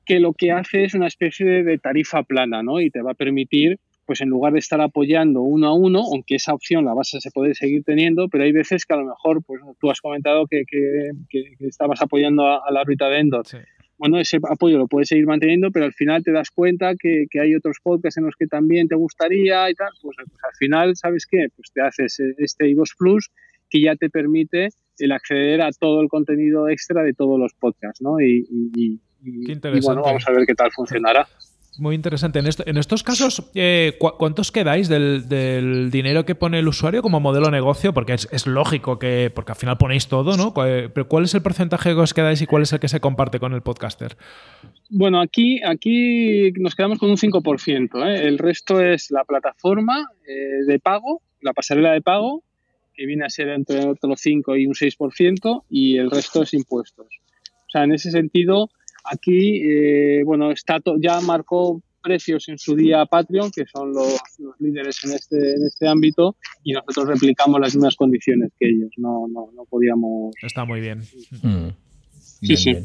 que 0.07 0.19
lo 0.19 0.33
que 0.33 0.51
hace 0.51 0.85
es 0.85 0.93
una 0.93 1.07
especie 1.07 1.63
de, 1.63 1.77
tarifa 1.77 2.23
plana, 2.23 2.63
¿no? 2.63 2.79
Y 2.79 2.89
te 2.89 3.01
va 3.01 3.11
a 3.11 3.15
permitir, 3.15 3.77
pues 4.05 4.21
en 4.21 4.29
lugar 4.29 4.53
de 4.53 4.59
estar 4.59 4.79
apoyando 4.79 5.41
uno 5.41 5.67
a 5.67 5.73
uno, 5.73 6.01
aunque 6.01 6.35
esa 6.35 6.53
opción 6.53 6.85
la 6.85 6.93
vas 6.93 7.13
a 7.13 7.19
se 7.19 7.29
puede 7.31 7.53
seguir 7.53 7.83
teniendo, 7.83 8.29
pero 8.29 8.45
hay 8.45 8.53
veces 8.53 8.85
que 8.85 8.93
a 8.93 8.97
lo 8.97 9.05
mejor, 9.05 9.43
pues 9.43 9.61
tú 9.79 9.91
has 9.91 9.99
comentado 9.99 10.47
que, 10.47 10.63
que, 10.67 11.11
estabas 11.59 12.01
apoyando 12.01 12.47
a, 12.47 12.71
la 12.71 12.81
órbita 12.81 13.09
de 13.09 13.19
Endor. 13.19 13.45
Sí 13.45 13.57
bueno, 13.97 14.19
ese 14.19 14.37
apoyo 14.49 14.77
lo 14.77 14.87
puedes 14.87 15.07
seguir 15.07 15.25
manteniendo, 15.25 15.71
pero 15.71 15.85
al 15.85 15.93
final 15.93 16.23
te 16.23 16.31
das 16.31 16.51
cuenta 16.51 16.93
que, 16.95 17.25
hay 17.41 17.55
otros 17.55 17.77
podcasts 17.81 18.17
en 18.17 18.25
los 18.25 18.35
que 18.35 18.47
también 18.47 18.87
te 18.87 18.95
gustaría 18.95 19.69
y 19.69 19.73
tal, 19.73 19.89
pues, 20.01 20.17
pues 20.17 20.43
al 20.43 20.55
final, 20.55 20.95
¿sabes 20.95 21.25
qué? 21.25 21.47
Pues 21.55 21.71
te 21.73 21.81
haces 21.81 22.19
este 22.37 22.69
iVoox 22.69 22.91
Plus 22.97 23.31
que 23.69 23.81
ya 23.81 23.95
te 23.95 24.09
permite 24.09 24.69
el 24.99 25.11
acceder 25.11 25.61
a 25.61 25.71
todo 25.71 26.01
el 26.01 26.09
contenido 26.09 26.69
extra 26.69 27.03
de 27.03 27.13
todos 27.13 27.39
los 27.39 27.53
podcasts, 27.53 28.01
¿no? 28.01 28.19
Y, 28.21 28.45
y, 28.75 28.99
y 29.27 29.79
bueno, 29.81 30.01
vamos 30.01 30.27
a 30.27 30.31
ver 30.31 30.45
qué 30.45 30.55
tal 30.55 30.71
funcionará. 30.71 31.27
Muy 31.77 31.93
interesante. 31.93 32.39
En, 32.39 32.47
en 32.65 32.77
estos 32.77 33.03
casos, 33.03 33.51
eh, 33.53 33.97
¿cuántos 33.99 34.51
quedáis 34.51 34.89
del, 34.89 35.89
dinero 35.91 36.25
que 36.25 36.33
pone 36.33 36.59
el 36.59 36.67
usuario 36.67 37.03
como 37.03 37.19
modelo 37.19 37.51
negocio? 37.51 37.93
Porque 37.93 38.13
es, 38.13 38.47
lógico 38.47 38.97
que, 38.97 39.31
porque 39.33 39.51
al 39.51 39.57
final 39.57 39.77
ponéis 39.77 40.07
todo, 40.07 40.37
¿no? 40.37 40.53
Pero 40.53 41.07
¿cuál 41.07 41.25
es 41.25 41.35
el 41.35 41.43
porcentaje 41.43 41.91
que 41.91 41.99
os 41.99 42.13
quedáis 42.13 42.41
y 42.41 42.47
cuál 42.47 42.63
es 42.63 42.73
el 42.73 42.79
que 42.79 42.87
se 42.87 42.99
comparte 42.99 43.39
con 43.39 43.53
el 43.53 43.61
podcaster? 43.61 44.17
Bueno, 44.89 45.21
aquí, 45.21 45.61
aquí 45.63 46.51
nos 46.53 46.75
quedamos 46.75 46.97
con 46.97 47.11
un 47.11 47.17
5%. 47.17 48.07
¿eh? 48.07 48.27
El 48.27 48.39
resto 48.39 48.81
es 48.81 49.11
la 49.11 49.23
plataforma 49.23 50.07
eh, 50.27 50.65
de 50.65 50.79
pago, 50.79 51.21
la 51.41 51.53
pasarela 51.53 51.91
de 51.91 52.01
pago, 52.01 52.43
que 52.95 53.05
viene 53.05 53.25
a 53.25 53.29
ser 53.29 53.49
entre 53.49 53.85
otro 53.85 54.15
5 54.15 54.57
y 54.57 54.65
un 54.65 54.73
6%, 54.73 55.63
y 55.69 55.97
el 55.97 56.09
resto 56.09 56.41
es 56.41 56.55
impuestos. 56.55 57.07
O 57.67 57.69
sea, 57.69 57.83
en 57.83 57.93
ese 57.93 58.09
sentido 58.09 58.71
Aquí, 59.11 59.61
eh, 59.63 60.23
bueno, 60.23 60.51
está 60.51 60.79
ya 60.99 61.21
marcó 61.21 61.81
precios 62.01 62.47
en 62.47 62.57
su 62.57 62.75
día 62.75 63.05
Patreon, 63.05 63.51
que 63.51 63.65
son 63.65 63.91
los, 63.91 64.19
líderes 64.59 65.03
en 65.03 65.11
este, 65.11 65.37
en 65.37 65.65
este 65.65 65.87
ámbito, 65.87 66.37
y 66.63 66.73
nosotros 66.73 67.07
replicamos 67.07 67.59
las 67.59 67.75
mismas 67.75 67.95
condiciones 67.95 68.51
que 68.59 68.69
ellos. 68.69 68.91
No, 68.97 69.27
no, 69.27 69.49
no 69.53 69.65
podíamos. 69.65 70.33
Está 70.41 70.65
muy 70.65 70.79
bien. 70.79 70.99
Mm. 71.41 71.69
sí, 72.19 72.55
sí. 72.55 72.77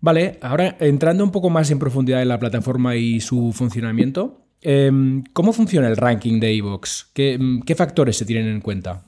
Vale, 0.00 0.38
ahora 0.40 0.76
entrando 0.80 1.22
un 1.22 1.30
poco 1.30 1.50
más 1.50 1.70
en 1.70 1.78
profundidad 1.78 2.22
en 2.22 2.28
la 2.28 2.38
plataforma 2.38 2.96
y 2.96 3.20
su 3.20 3.52
funcionamiento, 3.52 4.46
em, 4.62 5.22
¿cómo 5.32 5.52
funciona 5.52 5.88
el 5.88 5.96
ranking 5.96 6.40
de 6.40 6.56
Evox? 6.56 7.10
¿Qué, 7.12 7.38
¿Qué 7.66 7.74
factores 7.74 8.16
se 8.16 8.24
tienen 8.24 8.48
en 8.48 8.60
cuenta? 8.60 9.04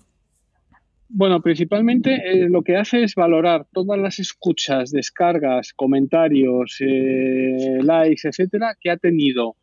Bueno, 1.15 1.43
principalmente 1.43 2.15
eh, 2.15 2.49
lo 2.49 2.63
que 2.63 2.79
hace 2.79 3.03
es 3.03 3.15
valorar 3.15 3.67
todas 3.71 4.01
las 4.01 4.19
escuchas, 4.19 4.91
descargas, 4.91 5.75
comentarios, 5.75 6.79
eh, 6.81 7.81
likes, 7.83 8.27
etcétera, 8.27 8.79
que 8.81 8.89
ha 8.89 8.97
tenido 8.97 9.57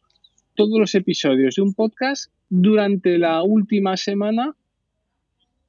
todos 0.54 0.80
los 0.80 0.94
episodios 0.94 1.56
de 1.56 1.64
un 1.64 1.74
podcast 1.74 2.32
durante 2.50 3.18
la 3.18 3.42
última 3.42 3.98
semana, 3.98 4.56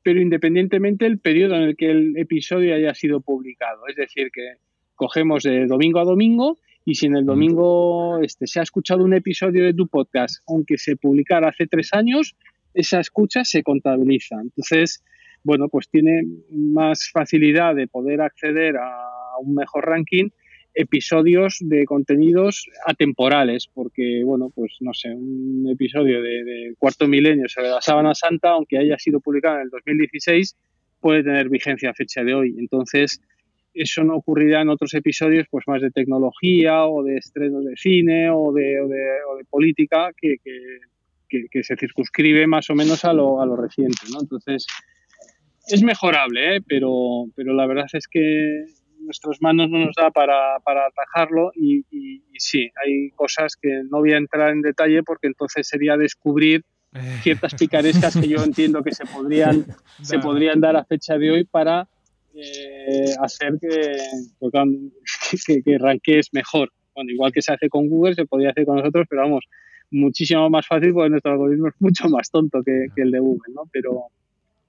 pero 0.03 0.21
independientemente 0.21 1.07
del 1.07 1.19
periodo 1.19 1.55
en 1.55 1.63
el 1.63 1.77
que 1.79 1.91
el 1.91 2.15
episodio 2.19 2.75
haya 2.75 2.93
sido 2.93 3.23
publicado. 3.23 3.87
Es 3.89 3.97
decir, 3.97 4.31
que 4.35 4.57
cogemos 4.97 5.45
de 5.45 5.65
domingo 5.65 5.99
a 6.01 6.05
domingo 6.05 6.59
y 6.85 6.97
si 6.97 7.07
en 7.07 7.17
el 7.17 7.25
domingo 7.25 8.19
este, 8.23 8.47
se 8.47 8.61
ha 8.61 8.65
escuchado 8.65 9.03
un 9.03 9.15
episodio 9.15 9.65
de 9.65 9.73
tu 9.73 9.89
podcast, 9.89 10.45
aunque 10.47 10.77
se 10.77 10.97
publicara 10.97 11.49
hace 11.49 11.67
tres 11.67 11.95
años, 11.95 12.37
esa 12.75 13.01
escucha 13.01 13.45
se 13.45 13.63
contabiliza. 13.63 14.43
Entonces, 14.43 15.03
bueno, 15.43 15.69
pues 15.69 15.89
tiene 15.89 16.23
más 16.51 17.11
facilidad 17.13 17.75
de 17.75 17.87
poder 17.87 18.21
acceder 18.21 18.77
a 18.77 19.39
un 19.41 19.55
mejor 19.55 19.87
ranking 19.87 20.29
episodios 20.75 21.59
de 21.61 21.85
contenidos 21.85 22.69
atemporales, 22.87 23.69
porque, 23.73 24.23
bueno, 24.25 24.51
pues 24.55 24.77
no 24.81 24.93
sé, 24.95 25.11
un 25.11 25.69
episodio 25.71 26.23
de, 26.23 26.75
cuarto 26.79 27.09
milenio 27.09 27.49
sobre 27.49 27.69
la 27.69 27.81
sábana 27.81 28.15
santa, 28.15 28.51
aunque 28.51 28.79
haya 28.79 28.99
sido 28.99 29.21
publicado 29.21 29.57
en 29.57 29.63
el 29.63 29.71
2016, 29.71 30.57
puede 31.01 31.25
tener 31.25 31.49
vigencia 31.49 31.91
a 31.91 31.95
fecha 31.95 32.23
de 32.23 32.35
hoy. 32.35 32.55
Entonces, 32.59 33.21
eso 33.75 34.05
no 34.05 34.17
ocurrirá 34.17 34.63
en 34.63 34.69
otros 34.69 34.95
episodios, 34.95 35.47
pues 35.51 35.67
más 35.67 35.83
de 35.83 35.91
tecnología 35.91 36.87
o 36.87 37.03
de 37.03 37.17
estrenos 37.17 37.65
de 37.65 37.77
cine 37.77 38.31
o 38.31 38.53
de, 38.53 38.77
política 39.49 40.11
que, 40.17 40.37
que, 41.29 41.63
se 41.63 41.77
circunscribe 41.77 42.47
más 42.47 42.71
o 42.71 42.75
menos 42.75 43.05
a 43.05 43.13
lo, 43.13 43.41
a 43.41 43.47
lo 43.47 43.57
reciente. 43.57 44.03
¿no? 44.13 44.21
Entonces, 44.21 44.67
es 45.71 45.83
mejorable, 45.83 46.57
¿eh? 46.57 46.61
pero, 46.67 47.25
pero 47.35 47.55
la 47.55 47.67
verdad 47.67 47.87
es 47.93 48.07
que 48.09 48.65
nuestras 49.01 49.41
manos 49.41 49.71
no 49.71 49.79
nos 49.79 49.95
da 49.97 50.11
para, 50.11 50.59
para 50.65 50.87
atajarlo 50.87 51.53
y, 51.55 51.85
y, 51.91 52.23
sí, 52.39 52.71
hay 52.85 53.11
cosas 53.11 53.57
que 53.57 53.83
no 53.91 53.99
voy 53.99 54.13
a 54.13 54.19
entrar 54.19 54.51
en 54.51 54.63
detalle 54.63 55.03
porque 55.03 55.27
entonces 55.27 55.67
sería 55.67 55.97
descubrir 55.97 56.65
ciertas 57.23 57.55
picarescas 57.55 58.17
que 58.17 58.29
yo 58.29 58.43
entiendo 58.45 58.83
que 58.83 58.93
se 58.93 59.05
podrían, 59.07 59.65
se 60.03 60.19
podrían 60.19 60.61
dar 60.61 60.77
a 60.77 60.85
fecha 60.85 61.17
de 61.17 61.31
hoy 61.31 61.45
para 61.45 61.89
eh, 62.35 63.15
hacer 63.21 63.55
que, 63.61 63.97
que, 65.47 65.63
que, 66.03 66.21
mejor. 66.33 66.73
Bueno, 66.95 67.11
igual 67.11 67.33
que 67.33 67.43
se 67.43 67.53
hace 67.53 67.69
con 67.69 67.89
Google, 67.89 68.15
se 68.15 68.27
podría 68.27 68.51
hacer 68.51 68.67
con 68.67 68.77
nosotros, 68.77 69.07
pero 69.09 69.23
vamos, 69.23 69.45
muchísimo 69.91 70.49
más 70.51 70.67
fácil 70.67 70.93
porque 70.93 71.11
nuestro 71.11 71.33
algoritmo 71.33 71.69
es 71.69 71.75
mucho 71.79 72.09
más 72.09 72.31
tonto 72.31 72.63
que, 72.63 72.87
el 72.97 73.11
de 73.11 73.19
Google, 73.19 73.55
¿no? 73.55 73.63
Pero, 73.73 74.07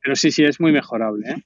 pero 0.02 0.16
sí, 0.16 0.32
sí, 0.32 0.44
es 0.44 0.60
muy 0.60 0.72
mejorable, 0.72 1.30
¿eh? 1.30 1.44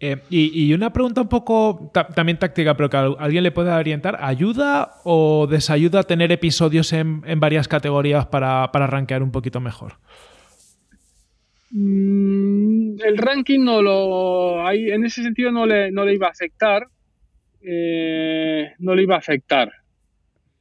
eh 0.00 0.16
y, 0.30 0.72
una 0.72 0.92
pregunta 0.92 1.22
un 1.22 1.28
poco 1.28 1.90
también 2.14 2.38
táctica, 2.38 2.76
pero 2.76 2.90
que 2.90 2.96
alguien 2.96 3.42
le 3.42 3.50
pueda 3.50 3.76
orientar. 3.76 4.18
¿Ayuda 4.20 4.96
o 5.04 5.46
desayuda 5.46 6.02
tener 6.02 6.30
episodios 6.32 6.92
en, 6.92 7.22
varias 7.40 7.68
categorías 7.68 8.26
para, 8.26 8.70
para 8.72 8.86
rankear 8.86 9.22
un 9.22 9.32
poquito 9.32 9.60
mejor? 9.60 9.94
Mm, 11.70 12.96
el 13.04 13.18
ranking 13.18 13.60
no 13.60 13.82
lo 13.82 14.66
hay, 14.66 14.90
en 14.90 15.04
ese 15.04 15.22
sentido 15.22 15.52
no 15.52 15.66
le, 15.66 15.90
no 15.90 16.04
le 16.04 16.14
iba 16.14 16.28
a 16.28 16.30
afectar. 16.30 16.86
Eh, 17.60 18.72
no 18.78 18.94
le 18.94 19.02
iba 19.02 19.16
a 19.16 19.18
afectar. 19.18 19.70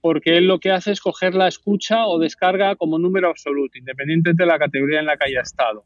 Porque 0.01 0.37
él 0.37 0.47
lo 0.47 0.59
que 0.59 0.71
hace 0.71 0.91
es 0.91 1.01
coger 1.01 1.35
la 1.35 1.47
escucha 1.47 2.05
o 2.05 2.19
descarga 2.19 2.75
como 2.75 2.99
número 2.99 3.29
absoluto, 3.29 3.77
independiente 3.77 4.31
de 4.33 4.45
la 4.45 4.59
categoría 4.59 4.99
en 4.99 5.05
la 5.05 5.17
que 5.17 5.25
haya 5.25 5.41
estado. 5.41 5.85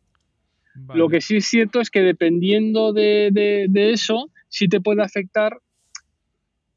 Lo 0.93 1.09
que 1.09 1.21
sí 1.21 1.37
es 1.37 1.45
cierto 1.45 1.79
es 1.81 1.89
que 1.89 2.01
dependiendo 2.01 2.93
de, 2.93 3.29
de, 3.31 3.91
eso, 3.91 4.29
sí 4.47 4.67
te 4.67 4.81
puede 4.81 5.01
afectar 5.01 5.57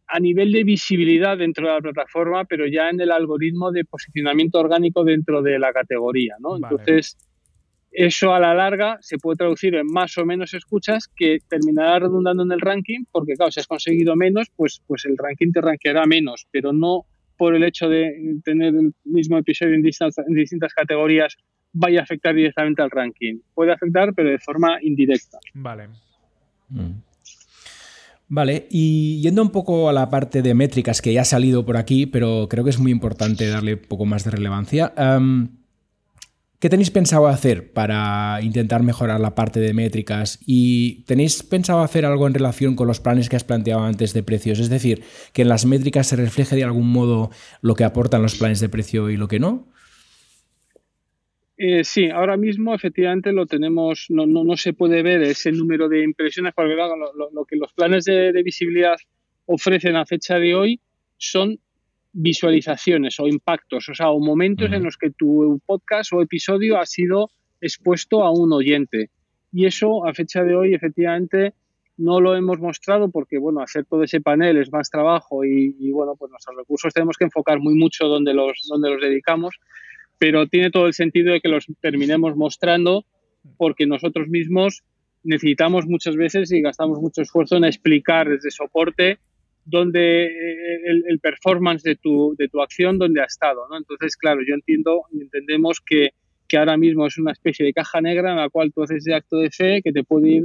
a 0.07 0.21
nivel 0.21 0.53
de 0.53 0.65
visibilidad 0.65 1.39
dentro 1.39 1.67
de 1.67 1.75
la 1.75 1.81
plataforma, 1.81 2.45
pero 2.45 2.67
ya 2.67 2.91
en 2.91 3.01
el 3.01 3.11
algoritmo 3.11 3.73
de 3.73 3.85
posicionamiento 3.85 4.59
orgánico 4.61 5.05
dentro 5.05 5.43
de 5.43 5.59
la 5.59 5.73
categoría, 5.73 6.37
¿no? 6.41 6.57
Entonces, 6.57 7.17
eso 7.91 8.35
a 8.35 8.41
la 8.41 8.55
larga 8.55 8.99
se 9.01 9.19
puede 9.19 9.37
traducir 9.37 9.77
en 9.77 9.87
más 9.87 10.19
o 10.19 10.27
menos 10.27 10.53
escuchas 10.53 11.09
que 11.17 11.39
terminará 11.49 12.01
redundando 12.01 12.43
en 12.43 12.51
el 12.51 12.61
ranking, 12.61 13.05
porque 13.11 13.35
claro, 13.35 13.53
si 13.53 13.61
has 13.61 13.69
conseguido 13.69 14.17
menos, 14.17 14.49
pues, 14.57 14.83
pues 14.87 15.05
el 15.05 15.17
ranking 15.17 15.53
te 15.53 15.61
rankeará 15.61 16.05
menos, 16.05 16.47
pero 16.51 16.73
no 16.73 17.07
por 17.37 17.55
el 17.55 17.63
hecho 17.63 17.89
de 17.89 18.41
tener 18.45 18.75
el 18.75 18.93
mismo 19.05 19.39
episodio 19.39 19.75
en 19.75 19.83
distintas, 19.83 20.19
en 20.27 20.35
distintas 20.35 20.75
categorías 20.75 21.37
vaya 21.75 22.01
a 22.01 22.03
afectar 22.05 22.35
directamente 22.35 22.81
al 22.81 22.91
ranking. 22.91 23.41
Puede 23.53 23.73
afectar, 23.73 24.15
pero 24.15 24.31
de 24.31 24.39
forma 24.39 24.79
indirecta. 24.81 25.39
Vale. 25.53 25.89
Mm. 26.71 26.93
Vale, 28.29 28.67
y 28.71 29.21
yendo 29.21 29.43
un 29.43 29.51
poco 29.51 29.91
a 29.91 29.93
la 29.93 30.09
parte 30.09 30.41
de 30.41 30.55
métricas 30.55 31.03
que 31.03 31.13
ya 31.13 31.21
ha 31.21 31.27
salido 31.27 31.67
por 31.67 31.77
aquí, 31.77 32.07
pero 32.07 32.49
creo 32.49 32.65
que 32.65 32.71
es 32.71 32.79
muy 32.79 32.91
importante 32.91 33.47
darle 33.47 33.75
un 33.75 33.81
poco 33.81 34.07
más 34.07 34.25
de 34.25 34.31
relevancia. 34.31 34.95
¿Qué 36.59 36.71
tenéis 36.71 36.91
pensado 36.91 37.27
hacer 37.27 37.75
para 37.75 38.39
intentar 38.41 38.83
mejorar 38.83 39.21
la 39.21 39.35
parte 39.35 39.61
de 39.61 39.75
métricas? 39.75 40.39
¿Y 40.47 41.03
tenéis 41.03 41.43
pensado 41.43 41.81
hacer 41.81 42.07
algo 42.07 42.27
en 42.27 42.33
relación 42.33 42.75
con 42.75 42.89
los 42.89 43.01
planes 43.01 43.29
que 43.29 43.37
has 43.37 43.45
planteado 43.45 43.85
antes 43.85 44.15
de 44.15 44.23
precios? 44.23 44.59
Es 44.59 44.71
decir, 44.71 45.03
que 45.35 45.43
en 45.43 45.51
las 45.51 45.67
métricas 45.67 46.07
se 46.07 46.17
refleje 46.17 46.57
de 46.57 46.65
algún 46.65 46.91
modo 46.91 47.31
lo 47.61 47.75
que 47.75 47.85
aportan 47.85 48.23
los 48.23 48.37
planes 48.37 48.61
de 48.61 48.71
precio 48.71 49.11
y 49.11 49.19
lo 49.19 49.29
que 49.29 49.39
no. 49.39 49.69
Eh, 51.57 51.85
sí, 51.85 52.11
ahora 52.11 52.37
mismo 52.37 52.75
efectivamente 52.75 53.33
lo 53.33 53.47
tenemos, 53.47 54.07
no, 54.09 54.27
no, 54.27 54.57
se 54.57 54.73
puede 54.73 55.03
ver 55.03 55.23
ese 55.23 55.53
número 55.53 55.89
de 55.89 56.03
impresiones, 56.03 56.53
porque 56.55 56.75
lo, 56.75 57.31
lo, 57.31 57.45
que 57.45 57.57
los 57.57 57.73
planes 57.73 58.05
de, 58.05 58.33
de 58.33 58.43
visibilidad 58.43 58.97
ofrecen 59.47 59.95
a 59.95 60.05
fecha 60.05 60.37
de 60.39 60.55
hoy 60.55 60.81
son 61.17 61.59
visualizaciones 62.13 63.19
o 63.21 63.27
impactos, 63.27 63.89
o 63.89 63.95
sea, 63.95 64.11
o 64.11 64.21
momentos 64.21 64.73
en 64.73 64.83
los 64.83 64.97
que 64.97 65.11
tu 65.11 65.61
podcast 65.67 66.13
o 66.13 66.23
episodio 66.23 66.79
ha 66.79 66.87
sido 66.87 67.31
expuesto 67.61 68.23
a 68.23 68.33
un 68.33 68.53
oyente. 68.53 69.11
Y 69.53 69.67
eso 69.67 70.07
a 70.07 70.15
fecha 70.15 70.43
de 70.43 70.55
hoy 70.55 70.75
efectivamente 70.75 71.55
no 71.97 72.21
lo 72.21 72.35
hemos 72.37 72.59
mostrado 72.61 73.11
porque, 73.11 73.39
bueno, 73.39 73.61
hacer 73.61 73.85
todo 73.85 74.03
ese 74.03 74.21
panel 74.21 74.57
es 74.57 74.73
más 74.73 74.91
trabajo 74.91 75.45
y, 75.45 75.91
bueno, 75.93 76.15
pues 76.17 76.31
nuestros 76.31 76.57
recursos 76.57 76.93
tenemos 76.93 77.17
que 77.17 77.25
enfocar 77.25 77.61
muy 77.61 77.75
mucho 77.75 78.07
donde 78.07 78.35
los, 78.35 78.65
donde 78.69 78.91
los 78.91 79.01
dedicamos, 79.01 79.57
pero 80.25 80.47
tiene 80.47 80.71
todo 80.71 80.87
el 80.87 80.95
sentido 80.95 81.35
de 81.35 81.43
que 81.43 81.51
los 81.51 81.67
terminemos 81.83 82.35
mostrando 82.35 83.05
porque 83.59 83.85
nosotros 83.85 84.27
mismos 84.29 84.83
necesitamos 85.23 85.85
muchas 85.85 86.17
veces 86.17 86.51
y 86.51 86.63
gastamos 86.63 86.99
mucho 86.99 87.21
esfuerzo 87.21 87.59
en 87.59 87.65
explicar 87.65 88.31
desde 88.31 88.51
soporte 88.51 89.19
donde 89.67 90.25
eh, 90.25 91.03
el, 91.11 91.21
performance 91.21 91.83
de 91.83 91.97
tu, 91.97 92.35
de 92.39 92.49
tu 92.49 92.63
acción, 92.63 92.97
donde 92.97 93.21
ha 93.21 93.27
estado. 93.27 93.69
¿no? 93.69 93.77
Entonces, 93.77 94.17
claro, 94.17 94.41
yo 94.49 94.55
entiendo 94.55 95.03
entendemos 95.13 95.83
que, 95.85 96.15
que, 96.49 96.57
ahora 96.57 96.79
mismo 96.79 97.07
es 97.07 97.19
una 97.19 97.33
especie 97.33 97.67
de 97.67 97.75
caja 97.75 98.01
negra 98.01 98.31
en 98.31 98.39
la 98.39 98.49
cual 98.49 98.73
tú 98.73 98.83
haces 98.83 99.05
de 99.05 99.15
acto 99.15 99.37
de 99.37 99.51
fe 99.51 99.83
que 99.83 99.93
te 99.93 100.05
puede 100.05 100.31
ir, 100.31 100.45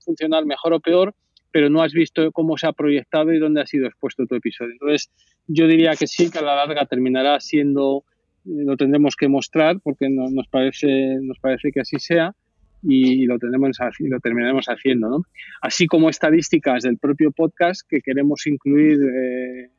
funcionar 0.00 0.46
mejor 0.46 0.72
o 0.72 0.80
peor, 0.80 1.14
pero 1.52 1.70
no 1.70 1.80
has 1.80 1.92
visto 1.92 2.32
cómo 2.32 2.58
se 2.58 2.66
ha 2.66 2.72
proyectado 2.72 3.32
y 3.32 3.38
dónde 3.38 3.60
ha 3.60 3.66
sido 3.66 3.86
expuesto 3.86 4.26
tu 4.26 4.34
episodio. 4.34 4.72
Entonces, 4.72 5.12
yo 5.46 5.68
diría 5.68 5.94
que 5.94 6.08
sí, 6.08 6.28
que 6.28 6.38
a 6.38 6.42
la 6.42 6.56
larga 6.56 6.86
terminará 6.86 7.38
siendo, 7.38 8.04
lo 8.44 8.76
tendremos 8.76 9.16
que 9.16 9.28
mostrar 9.28 9.80
porque 9.80 10.08
nos, 10.08 10.48
parece, 10.48 11.18
nos 11.20 11.38
parece 11.38 11.70
que 11.72 11.80
así 11.80 11.98
sea 11.98 12.34
y 12.82 13.26
lo, 13.26 13.38
tenemos, 13.38 13.76
lo 14.00 14.20
terminaremos 14.20 14.66
haciendo. 14.66 15.08
¿no? 15.08 15.22
Así 15.60 15.86
como 15.86 16.08
estadísticas 16.08 16.82
del 16.82 16.98
propio 16.98 17.30
podcast 17.30 17.82
que 17.88 18.00
queremos 18.00 18.46
incluir 18.46 18.98
eh, 19.02 19.70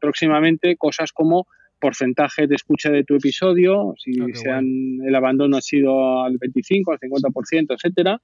próximamente, 0.00 0.76
cosas 0.76 1.12
como 1.12 1.46
porcentaje 1.80 2.46
de 2.46 2.54
escucha 2.54 2.90
de 2.90 3.04
tu 3.04 3.16
episodio, 3.16 3.94
si 3.96 4.12
ah, 4.20 4.60
el 4.60 5.14
abandono 5.14 5.56
ha 5.56 5.62
sido 5.62 6.22
al 6.22 6.36
25, 6.38 6.92
al 6.92 6.98
50%, 6.98 7.74
etcétera, 7.74 8.20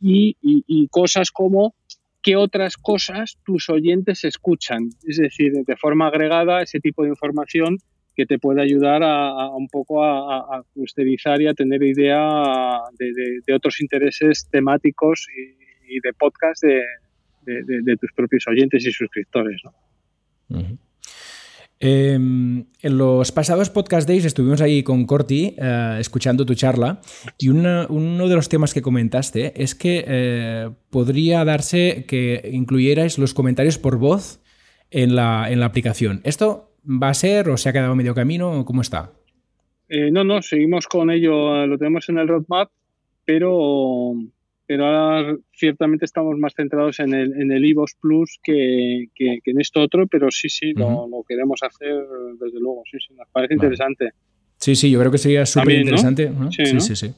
y, 0.00 0.36
y, 0.42 0.88
cosas 0.88 1.30
como 1.30 1.74
qué 2.22 2.36
otras 2.36 2.76
cosas 2.76 3.38
tus 3.44 3.68
oyentes 3.68 4.24
escuchan, 4.24 4.88
es 5.06 5.18
decir, 5.18 5.52
de 5.52 5.76
forma 5.76 6.08
agregada 6.08 6.62
ese 6.62 6.80
tipo 6.80 7.02
de 7.02 7.10
información 7.10 7.78
que 8.14 8.26
te 8.26 8.38
puede 8.38 8.62
ayudar 8.62 9.02
a, 9.02 9.48
un 9.54 9.68
poco 9.68 10.04
a, 10.04 10.38
a, 10.38 10.64
y 10.74 11.46
a 11.46 11.54
tener 11.54 11.82
idea 11.82 12.80
de, 12.98 13.54
otros 13.54 13.80
intereses 13.80 14.48
temáticos 14.50 15.26
y, 15.88 16.00
de 16.00 16.12
podcast 16.12 16.62
de, 16.64 17.96
tus 17.96 18.12
propios 18.12 18.46
oyentes 18.46 18.86
y 18.86 18.92
suscriptores. 18.92 19.60
Em, 21.82 22.66
en 22.82 22.98
los 22.98 23.32
pasados 23.32 23.70
Podcast 23.70 24.06
Days 24.06 24.26
estuvimos 24.26 24.60
ahí 24.60 24.82
con 24.82 25.06
Corti 25.06 25.54
eh, 25.56 25.96
escuchando 25.98 26.44
tu 26.44 26.54
charla 26.54 27.00
y 27.38 27.48
uno 27.48 28.28
de 28.28 28.34
los 28.34 28.50
temas 28.50 28.74
que 28.74 28.82
comentaste 28.82 29.54
es 29.62 29.74
que 29.74 30.04
eh, 30.06 30.70
podría 30.90 31.42
darse 31.46 32.04
que 32.06 32.50
incluyerais 32.52 33.16
los 33.16 33.32
comentarios 33.32 33.78
por 33.78 33.96
voz 33.96 34.42
en 34.90 35.16
la, 35.16 35.50
en 35.50 35.58
la 35.60 35.66
aplicación. 35.66 36.20
¿Esto 36.24 36.69
va 36.90 37.10
a 37.10 37.14
ser 37.14 37.48
o 37.48 37.56
se 37.56 37.68
ha 37.68 37.72
quedado 37.72 37.94
medio 37.94 38.14
camino? 38.14 38.64
¿Cómo 38.64 38.82
está? 38.82 39.10
Eh, 39.88 40.10
no, 40.10 40.24
no, 40.24 40.42
seguimos 40.42 40.86
con 40.86 41.10
ello, 41.10 41.66
lo 41.66 41.78
tenemos 41.78 42.08
en 42.08 42.18
el 42.18 42.28
roadmap, 42.28 42.70
pero, 43.24 44.14
pero 44.66 44.86
ahora 44.86 45.36
ciertamente 45.52 46.04
estamos 46.04 46.38
más 46.38 46.54
centrados 46.54 47.00
en 47.00 47.14
el, 47.14 47.32
en 47.40 47.50
el 47.50 47.64
iVoox 47.64 47.94
Plus 48.00 48.38
que, 48.42 49.08
en 49.16 49.60
esto 49.60 49.80
otro, 49.80 50.06
pero 50.06 50.30
sí, 50.30 50.48
sí, 50.48 50.72
lo, 50.74 51.24
queremos 51.28 51.60
hacer 51.62 51.94
desde 52.40 52.60
luego, 52.60 52.82
sí, 52.90 52.98
sí, 53.06 53.14
nos 53.14 53.28
parece 53.32 53.54
interesante. 53.54 54.10
Sí, 54.58 54.76
sí, 54.76 54.90
yo 54.90 55.00
creo 55.00 55.10
que 55.10 55.18
sería 55.18 55.46
súper 55.46 55.80
interesante. 55.80 56.30
Sí, 56.50 56.80
sí, 56.80 56.96
sí. 56.96 57.14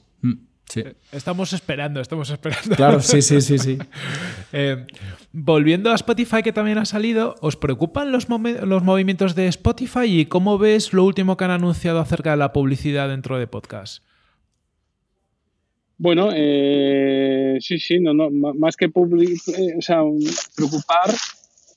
Eh, 0.76 0.94
estamos 1.12 1.52
esperando, 1.52 2.00
estamos 2.00 2.30
esperando. 2.30 2.76
Claro, 2.76 3.00
sí, 3.00 3.22
sí, 3.22 3.40
sí, 3.40 3.58
sí. 3.58 3.78
Eh, 4.54 4.84
volviendo 5.32 5.90
a 5.90 5.94
Spotify 5.94 6.42
que 6.42 6.52
también 6.52 6.76
ha 6.76 6.84
salido, 6.84 7.36
¿os 7.40 7.56
preocupan 7.56 8.12
los, 8.12 8.28
los 8.28 8.82
movimientos 8.82 9.34
de 9.34 9.46
Spotify 9.46 10.04
y 10.04 10.26
cómo 10.26 10.58
ves 10.58 10.92
lo 10.92 11.04
último 11.04 11.38
que 11.38 11.44
han 11.44 11.50
anunciado 11.52 12.00
acerca 12.00 12.32
de 12.32 12.36
la 12.36 12.52
publicidad 12.52 13.08
dentro 13.08 13.38
de 13.38 13.46
podcast? 13.46 14.04
Bueno, 15.96 16.30
eh, 16.34 17.58
sí, 17.60 17.78
sí, 17.78 18.00
no, 18.00 18.12
no, 18.12 18.28
más 18.30 18.76
que 18.76 18.86
o 18.86 19.80
sea, 19.80 20.02
preocupar, 20.56 21.10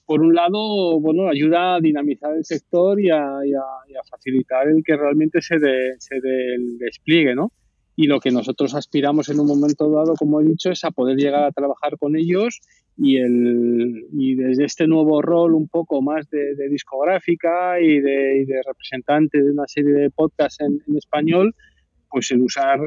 por 0.05 0.21
un 0.21 0.33
lado, 0.33 0.99
bueno, 0.99 1.29
ayuda 1.29 1.75
a 1.75 1.79
dinamizar 1.79 2.35
el 2.35 2.43
sector 2.43 2.99
y 2.99 3.09
a, 3.11 3.39
facilitar 4.09 4.67
el 4.67 4.83
que 4.83 4.97
realmente 4.97 5.41
se 5.41 5.59
dé 5.59 5.93
se 5.99 6.15
el 6.15 6.77
despliegue, 6.77 7.35
¿no? 7.35 7.51
Y 7.95 8.07
lo 8.07 8.19
que 8.19 8.31
nosotros 8.31 8.75
aspiramos 8.75 9.29
en 9.29 9.39
un 9.39 9.47
momento 9.47 9.89
dado, 9.89 10.15
como 10.15 10.41
he 10.41 10.45
dicho, 10.45 10.69
es 10.69 10.83
a 10.83 10.91
poder 10.91 11.17
llegar 11.17 11.43
a 11.43 11.51
trabajar 11.51 11.97
con 11.97 12.15
ellos 12.17 12.59
y, 12.97 13.17
el, 13.17 14.07
y 14.11 14.35
desde 14.35 14.65
este 14.65 14.87
nuevo 14.87 15.21
rol 15.21 15.53
un 15.53 15.67
poco 15.67 16.01
más 16.01 16.29
de, 16.29 16.55
discográfica 16.69 17.79
y 17.79 17.99
de, 17.99 18.61
representante 18.65 19.41
de 19.41 19.51
una 19.51 19.67
serie 19.67 19.93
de 19.93 20.09
podcasts 20.09 20.59
en, 20.61 20.81
español, 20.97 21.55
pues 22.09 22.31
el 22.31 22.41
usar 22.41 22.79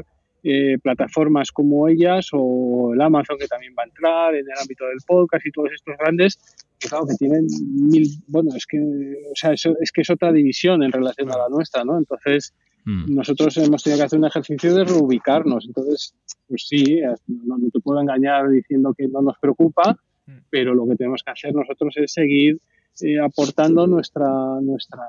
eh, 0.43 0.77
plataformas 0.81 1.51
como 1.51 1.87
ellas 1.87 2.29
o 2.31 2.91
el 2.93 3.01
Amazon 3.01 3.37
que 3.37 3.47
también 3.47 3.73
va 3.77 3.83
a 3.83 3.87
entrar 3.87 4.35
en 4.35 4.45
el 4.45 4.57
ámbito 4.61 4.85
del 4.85 4.99
podcast 5.05 5.45
y 5.45 5.51
todos 5.51 5.71
estos 5.73 5.95
grandes, 5.97 6.39
claro 6.79 7.05
que 7.07 7.15
tienen 7.15 7.47
mil, 7.91 8.07
bueno, 8.27 8.51
es 8.55 8.65
que, 8.65 8.79
o 8.79 9.35
sea, 9.35 9.53
eso, 9.53 9.75
es 9.81 9.91
que 9.91 10.01
es 10.01 10.09
otra 10.09 10.31
división 10.31 10.83
en 10.83 10.91
relación 10.91 11.31
a 11.31 11.37
la 11.37 11.49
nuestra, 11.49 11.83
¿no? 11.83 11.97
Entonces, 11.97 12.53
Mm. 12.85 13.13
Nosotros 13.15 13.55
hemos 13.57 13.83
tenido 13.83 13.99
que 13.99 14.05
hacer 14.05 14.19
un 14.19 14.25
ejercicio 14.25 14.73
de 14.73 14.85
reubicarnos. 14.85 15.65
Entonces, 15.65 16.15
pues 16.47 16.67
sí, 16.67 17.01
no, 17.27 17.57
te 17.71 17.79
puedo 17.79 18.01
engañar 18.01 18.49
diciendo 18.49 18.93
que 18.97 19.07
no 19.07 19.21
nos 19.21 19.37
preocupa, 19.39 19.97
mm. 20.25 20.31
pero 20.49 20.73
lo 20.73 20.87
que 20.87 20.95
tenemos 20.95 21.21
que 21.23 21.31
hacer 21.31 21.53
nosotros 21.53 21.93
es 21.97 22.13
seguir 22.13 22.59
eh, 23.01 23.19
aportando 23.19 23.87
nuestra, 23.87 24.27
nuestra, 24.61 25.03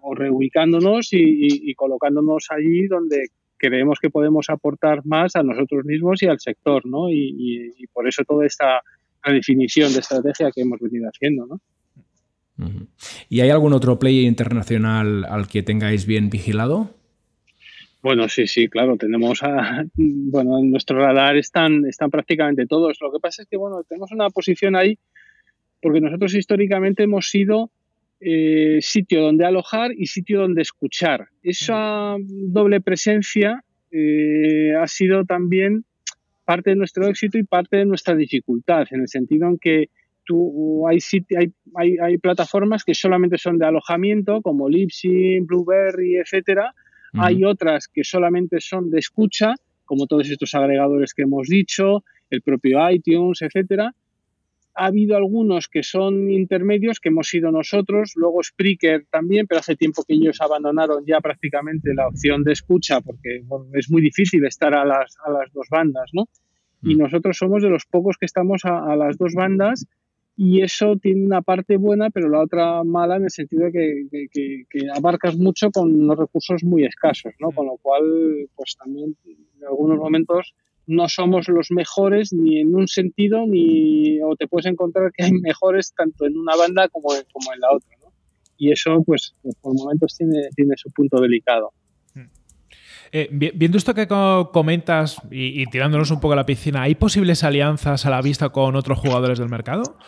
o 0.00 0.14
reubicándonos 0.14 1.08
y, 1.10 1.74
colocándonos 1.74 2.46
allí 2.50 2.86
donde 2.86 3.26
creemos 3.58 3.98
que 4.00 4.10
podemos 4.10 4.48
aportar 4.48 5.04
más 5.04 5.36
a 5.36 5.42
nosotros 5.42 5.84
mismos 5.84 6.22
y 6.22 6.26
al 6.26 6.38
sector, 6.38 6.86
¿no? 6.86 7.10
Y, 7.10 7.74
por 7.92 8.08
eso 8.08 8.22
toda 8.24 8.46
esta 8.46 8.82
redefinición 9.22 9.92
de 9.92 10.00
estrategia 10.00 10.50
que 10.54 10.60
hemos 10.62 10.78
venido 10.80 11.08
haciendo, 11.08 11.46
¿no? 11.46 11.60
¿Y 13.28 13.40
hay 13.40 13.50
algún 13.50 13.74
otro 13.74 13.98
player 13.98 14.24
internacional 14.24 15.24
al 15.24 15.46
que 15.48 15.62
tengáis 15.62 16.06
bien 16.06 16.30
vigilado? 16.30 16.94
Bueno, 18.06 18.28
sí, 18.28 18.46
sí, 18.46 18.68
claro, 18.68 18.96
tenemos 18.96 19.42
a, 19.42 19.84
bueno, 19.96 20.60
en 20.60 20.70
nuestro 20.70 20.96
radar 20.96 21.36
están, 21.36 21.84
están 21.86 22.08
prácticamente 22.08 22.64
todos. 22.64 22.98
Lo 23.00 23.10
que 23.10 23.18
pasa 23.18 23.42
es 23.42 23.48
que, 23.48 23.56
bueno, 23.56 23.82
tenemos 23.82 24.12
una 24.12 24.30
posición 24.30 24.76
ahí 24.76 24.96
porque 25.82 26.00
nosotros 26.00 26.32
históricamente 26.36 27.02
hemos 27.02 27.28
sido 27.28 27.72
eh, 28.20 28.78
sitio 28.80 29.22
donde 29.22 29.44
alojar 29.44 29.90
y 29.92 30.06
sitio 30.06 30.42
donde 30.42 30.62
escuchar. 30.62 31.30
Esa 31.42 32.14
doble 32.20 32.80
presencia 32.80 33.64
eh, 33.90 34.76
ha 34.80 34.86
sido 34.86 35.24
también 35.24 35.84
parte 36.44 36.70
de 36.70 36.76
nuestro 36.76 37.08
éxito 37.08 37.38
y 37.38 37.42
parte 37.42 37.78
de 37.78 37.86
nuestra 37.86 38.14
dificultad, 38.14 38.86
en 38.92 39.00
el 39.00 39.08
sentido 39.08 39.48
en 39.48 39.58
que 39.58 39.88
tú, 40.24 40.86
hay, 40.86 40.98
hay, 41.36 41.52
hay, 41.74 41.96
hay 41.98 42.18
plataformas 42.18 42.84
que 42.84 42.94
solamente 42.94 43.36
son 43.36 43.58
de 43.58 43.66
alojamiento, 43.66 44.42
como 44.42 44.68
Libsyn, 44.68 45.44
Blueberry, 45.44 46.18
etcétera, 46.18 46.72
hay 47.14 47.44
otras 47.44 47.88
que 47.88 48.04
solamente 48.04 48.60
son 48.60 48.90
de 48.90 48.98
escucha, 48.98 49.54
como 49.84 50.06
todos 50.06 50.28
estos 50.28 50.54
agregadores 50.54 51.14
que 51.14 51.22
hemos 51.22 51.48
dicho, 51.48 52.04
el 52.30 52.42
propio 52.42 52.78
iTunes, 52.90 53.42
etcétera. 53.42 53.94
Ha 54.78 54.86
habido 54.86 55.16
algunos 55.16 55.68
que 55.68 55.82
son 55.82 56.30
intermedios, 56.30 57.00
que 57.00 57.08
hemos 57.08 57.28
sido 57.28 57.50
nosotros, 57.50 58.12
luego 58.14 58.42
Spreaker 58.42 59.06
también, 59.10 59.46
pero 59.46 59.60
hace 59.60 59.74
tiempo 59.74 60.04
que 60.06 60.14
ellos 60.14 60.40
abandonaron 60.40 61.04
ya 61.06 61.20
prácticamente 61.20 61.94
la 61.94 62.08
opción 62.08 62.44
de 62.44 62.52
escucha 62.52 63.00
porque 63.00 63.42
es 63.72 63.90
muy 63.90 64.02
difícil 64.02 64.44
estar 64.44 64.74
a 64.74 64.84
las, 64.84 65.16
a 65.24 65.30
las 65.30 65.50
dos 65.52 65.68
bandas, 65.70 66.10
¿no? 66.12 66.28
Y 66.82 66.94
mm. 66.94 66.98
nosotros 66.98 67.38
somos 67.38 67.62
de 67.62 67.70
los 67.70 67.86
pocos 67.86 68.18
que 68.18 68.26
estamos 68.26 68.66
a, 68.66 68.92
a 68.92 68.96
las 68.96 69.16
dos 69.16 69.32
bandas 69.32 69.86
y 70.36 70.60
eso 70.60 70.96
tiene 71.00 71.24
una 71.24 71.40
parte 71.40 71.78
buena, 71.78 72.10
pero 72.10 72.28
la 72.28 72.42
otra 72.42 72.84
mala 72.84 73.16
en 73.16 73.24
el 73.24 73.30
sentido 73.30 73.70
de 73.70 74.28
que, 74.30 74.66
abarcas 74.94 75.36
mucho 75.36 75.70
con 75.70 75.94
unos 75.94 76.18
recursos 76.18 76.62
muy 76.62 76.84
escasos, 76.84 77.32
¿no? 77.40 77.50
Con 77.52 77.66
lo 77.66 77.78
cual, 77.78 78.04
pues 78.54 78.76
también 78.76 79.16
en 79.24 79.66
algunos 79.66 79.98
momentos 79.98 80.54
no 80.86 81.08
somos 81.08 81.48
los 81.48 81.70
mejores 81.70 82.34
ni 82.34 82.60
en 82.60 82.74
un 82.74 82.86
sentido, 82.86 83.46
ni 83.46 84.20
o 84.20 84.36
te 84.36 84.46
puedes 84.46 84.66
encontrar 84.66 85.10
que 85.12 85.24
hay 85.24 85.32
mejores 85.42 85.94
tanto 85.94 86.26
en 86.26 86.36
una 86.36 86.54
banda 86.54 86.88
como, 86.88 87.08
como 87.32 87.54
en 87.54 87.60
la 87.60 87.72
otra, 87.72 87.96
¿no? 88.02 88.12
Y 88.58 88.72
eso, 88.72 89.02
pues, 89.06 89.34
pues 89.42 89.54
por 89.56 89.74
momentos 89.74 90.16
tiene, 90.18 90.48
tiene 90.54 90.74
su 90.76 90.90
punto 90.90 91.18
delicado. 91.18 91.72
Eh, 93.12 93.28
viendo 93.30 93.78
esto 93.78 93.94
que 93.94 94.06
comentas 94.06 95.20
y, 95.30 95.66
tirándonos 95.66 96.10
un 96.10 96.20
poco 96.20 96.32
a 96.32 96.36
la 96.36 96.46
piscina, 96.46 96.82
¿hay 96.82 96.94
posibles 96.94 97.44
alianzas 97.44 98.06
a 98.06 98.10
la 98.10 98.22
vista 98.22 98.50
con 98.50 98.76
otros 98.76 98.98
jugadores 98.98 99.38
del 99.38 99.48
mercado? 99.48 99.98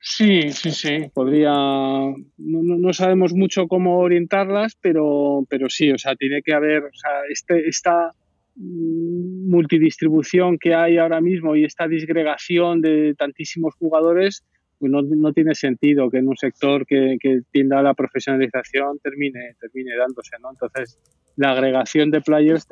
Sí, 0.00 0.50
sí, 0.50 0.72
sí, 0.72 1.10
podría. 1.14 1.52
No, 1.52 2.92
sabemos 2.92 3.34
mucho 3.34 3.68
cómo 3.68 4.00
orientarlas, 4.00 4.76
pero, 4.80 5.46
pero 5.48 5.70
sí, 5.70 5.92
o 5.92 5.98
sea, 5.98 6.16
tiene 6.16 6.42
que 6.42 6.52
haber, 6.52 6.90
este, 7.30 7.68
esta 7.68 8.12
multidistribución 8.56 10.58
que 10.58 10.74
hay 10.74 10.98
ahora 10.98 11.20
mismo 11.20 11.56
y 11.56 11.64
esta 11.64 11.88
disgregación 11.88 12.80
de 12.80 13.14
tantísimos 13.16 13.74
jugadores, 13.76 14.44
pues 14.82 14.90
no, 14.90 15.32
tiene 15.32 15.54
sentido 15.54 16.10
que 16.10 16.18
en 16.18 16.26
un 16.26 16.36
sector 16.36 16.84
que, 16.84 17.16
que 17.20 17.42
tienda 17.52 17.78
a 17.78 17.82
la 17.84 17.94
profesionalización 17.94 18.98
termine, 18.98 19.54
termine 19.60 19.96
dándose, 19.96 20.32
¿no? 20.40 20.50
Entonces, 20.50 20.98
la 21.36 21.52
agregación 21.52 22.10
de 22.10 22.20
players 22.20 22.66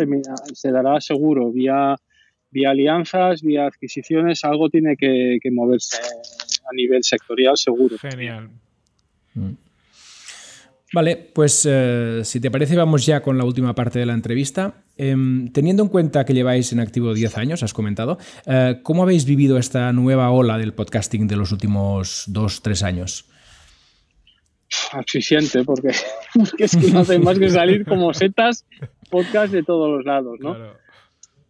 se 0.53 0.73
dará 0.73 1.01
seguro 1.01 1.53
vía, 1.53 1.95
vía 2.51 2.71
alianzas, 2.71 3.43
vía 3.43 3.67
adquisiciones, 3.67 4.43
algo 4.45 4.71
tiene 4.71 4.97
que, 4.97 5.39
moverse 5.53 5.99
a 5.99 6.75
nivel 6.75 7.05
sectorial 7.05 7.57
seguro. 7.57 7.97
Genial. 7.97 8.51
Mm. 9.35 9.53
Vale, 10.93 11.17
pues 11.17 11.67
eh, 11.71 12.23
si 12.25 12.41
te 12.41 12.51
parece 12.51 12.77
vamos 12.77 13.07
ya 13.07 13.23
con 13.23 13.39
la 13.39 13.45
última 13.45 13.75
parte 13.75 14.01
de 14.01 14.07
la 14.07 14.15
entrevista. 14.15 14.83
Em, 14.97 15.53
teniendo 15.53 15.85
en 15.85 15.89
cuenta 15.89 16.25
que 16.25 16.35
lleváis 16.35 16.73
en 16.73 16.81
activo 16.81 17.15
10 17.15 17.39
años, 17.39 17.63
has 17.63 17.73
comentado, 17.73 18.19
eh, 18.47 18.81
¿cómo 18.83 19.05
habéis 19.05 19.25
vivido 19.25 19.57
esta 19.57 19.93
nueva 19.93 20.31
ola 20.31 20.59
del 20.59 20.75
podcasting 20.75 21.29
de 21.29 21.37
los 21.37 21.53
últimos 21.53 22.25
2-3 22.29 22.83
años? 22.83 23.27
asfixiante 24.93 25.65
porque, 25.65 25.89
es 26.59 26.77
que 26.77 26.91
no 26.93 27.01
hace 27.01 27.19
más 27.19 27.39
que 27.39 27.51
salir 27.51 27.85
como 27.85 28.15
setas 28.15 28.65
podcast 29.11 29.53
de 29.53 29.63
todos 29.63 29.91
los 29.91 30.05
lados, 30.05 30.39
¿no? 30.41 30.57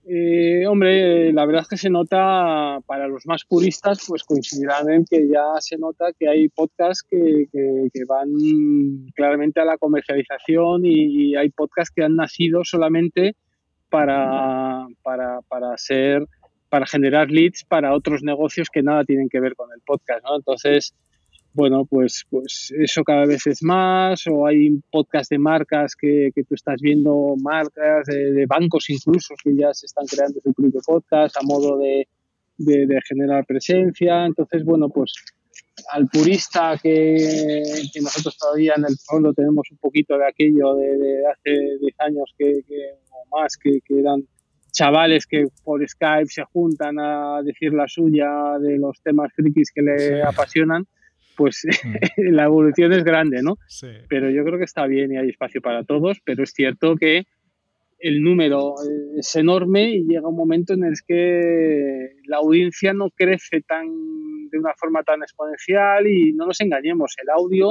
Eh, 0.06 0.66
hombre, 0.66 1.32
la 1.32 1.44
verdad 1.44 1.62
es 1.62 1.68
que 1.68 1.76
se 1.76 1.90
nota, 1.90 2.78
para 2.86 3.06
los 3.06 3.26
más 3.26 3.44
puristas, 3.44 4.04
pues 4.08 4.24
coincidirán 4.24 4.90
en 4.90 5.04
que 5.04 5.28
ya 5.28 5.60
se 5.60 5.76
nota 5.76 6.12
que 6.18 6.28
hay 6.28 6.48
podcasts 6.48 7.02
que, 7.02 7.46
van 8.08 8.30
claramente 9.14 9.60
a 9.60 9.64
la 9.64 9.78
comercialización 9.78 10.84
y, 10.84 11.36
hay 11.36 11.50
podcasts 11.50 11.92
que 11.94 12.02
han 12.02 12.16
nacido 12.16 12.64
solamente 12.64 13.36
para, 13.90 14.86
para, 15.02 15.40
para 15.42 15.76
ser 15.76 16.26
para 16.70 16.86
generar 16.86 17.30
leads 17.30 17.64
para 17.64 17.92
otros 17.94 18.22
negocios 18.22 18.70
que 18.70 18.82
nada 18.82 19.04
tienen 19.04 19.28
que 19.28 19.40
ver 19.40 19.56
con 19.56 19.70
el 19.74 19.80
podcast, 19.80 20.24
¿no? 20.24 20.36
Entonces, 20.36 20.94
bueno, 21.52 21.84
pues, 21.84 22.24
pues 22.30 22.72
eso 22.78 23.02
cada 23.02 23.26
vez 23.26 23.46
es 23.46 23.62
más, 23.62 24.24
o 24.28 24.46
hay 24.46 24.80
podcasts 24.90 25.28
de 25.30 25.38
marcas 25.38 25.96
que, 25.96 26.30
que 26.34 26.44
tú 26.44 26.54
estás 26.54 26.80
viendo, 26.80 27.34
marcas 27.42 28.06
de, 28.06 28.46
bancos 28.46 28.88
incluso, 28.90 29.34
que 29.42 29.56
ya 29.56 29.74
se 29.74 29.86
están 29.86 30.06
creando 30.06 30.40
su 30.42 30.52
propio 30.52 30.80
podcast 30.86 31.36
a 31.36 31.42
modo 31.42 31.76
de, 31.78 32.06
de, 32.56 33.00
generar 33.08 33.44
presencia. 33.46 34.26
Entonces, 34.26 34.64
bueno, 34.64 34.88
pues 34.88 35.12
al 35.92 36.06
purista 36.08 36.78
que, 36.80 37.16
que, 37.92 38.00
nosotros 38.00 38.38
todavía 38.38 38.74
en 38.76 38.84
el 38.84 38.96
fondo 39.04 39.32
tenemos 39.32 39.68
un 39.72 39.78
poquito 39.78 40.16
de 40.16 40.28
aquello 40.28 40.76
de, 40.76 41.22
hace 41.32 41.78
10 41.80 41.94
años 41.98 42.34
que, 42.38 42.60
o 43.10 43.36
más, 43.36 43.56
que, 43.56 43.80
que 43.84 43.98
eran 43.98 44.22
chavales 44.72 45.26
que 45.26 45.46
por 45.64 45.86
Skype 45.86 46.30
se 46.30 46.44
juntan 46.44 47.00
a 47.00 47.42
decir 47.42 47.72
la 47.72 47.88
suya 47.88 48.56
de 48.60 48.78
los 48.78 49.02
temas 49.02 49.32
frikis 49.34 49.72
que 49.74 49.82
le 49.82 50.22
apasionan 50.22 50.86
pues 51.40 51.64
mm. 51.84 52.34
la 52.34 52.44
evolución 52.44 52.92
es 52.92 53.02
grande, 53.02 53.40
¿no? 53.42 53.56
Pero 54.10 54.28
yo 54.28 54.44
creo 54.44 54.58
que 54.58 54.66
está 54.66 54.86
bien 54.86 55.10
y 55.10 55.16
hay 55.16 55.30
espacio 55.30 55.62
para 55.62 55.84
todos, 55.84 56.18
pero 56.22 56.42
es 56.42 56.50
cierto 56.50 56.96
que 56.96 57.24
el 57.98 58.22
número 58.22 58.74
es 59.16 59.34
enorme 59.36 59.90
y 59.90 60.04
llega 60.04 60.28
un 60.28 60.36
momento 60.36 60.74
en 60.74 60.84
el 60.84 60.96
que 61.06 62.10
la 62.26 62.38
audiencia 62.38 62.92
no 62.92 63.08
crece 63.08 63.62
tan 63.62 63.88
de 64.50 64.58
una 64.58 64.74
forma 64.76 65.02
tan 65.02 65.22
exponencial 65.22 66.06
y 66.06 66.34
no 66.34 66.44
nos 66.44 66.60
engañemos, 66.60 67.14
el 67.22 67.30
audio 67.30 67.70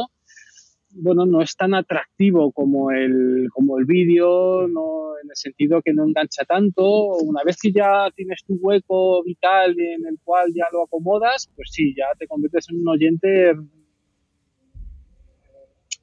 bueno, 0.92 1.26
no 1.26 1.42
es 1.42 1.56
tan 1.56 1.74
atractivo 1.74 2.52
como 2.52 2.92
el, 2.92 3.48
como 3.54 3.78
el 3.78 3.86
vídeo, 3.86 4.68
no, 4.68 5.18
en 5.22 5.30
el 5.30 5.36
sentido 5.36 5.82
que 5.82 5.94
no 5.94 6.06
engancha 6.06 6.46
tanto. 6.46 6.84
Una 7.18 7.44
vez 7.44 7.58
que 7.62 7.72
ya 7.72 8.10
tienes 8.16 8.44
tu 8.46 8.56
hueco 8.56 9.24
vital 9.24 9.80
en 9.80 10.06
el 10.08 10.18
cual 10.24 10.52
ya 10.54 10.66
lo 10.72 10.84
acomodas, 10.84 11.50
pues 11.56 11.70
sí, 11.72 11.94
ya 11.96 12.06
te 12.18 12.28
conviertes 12.28 12.68
en 12.70 12.82
un 12.82 12.88
oyente 12.88 13.54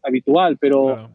habitual, 0.02 0.56
pero, 0.58 1.10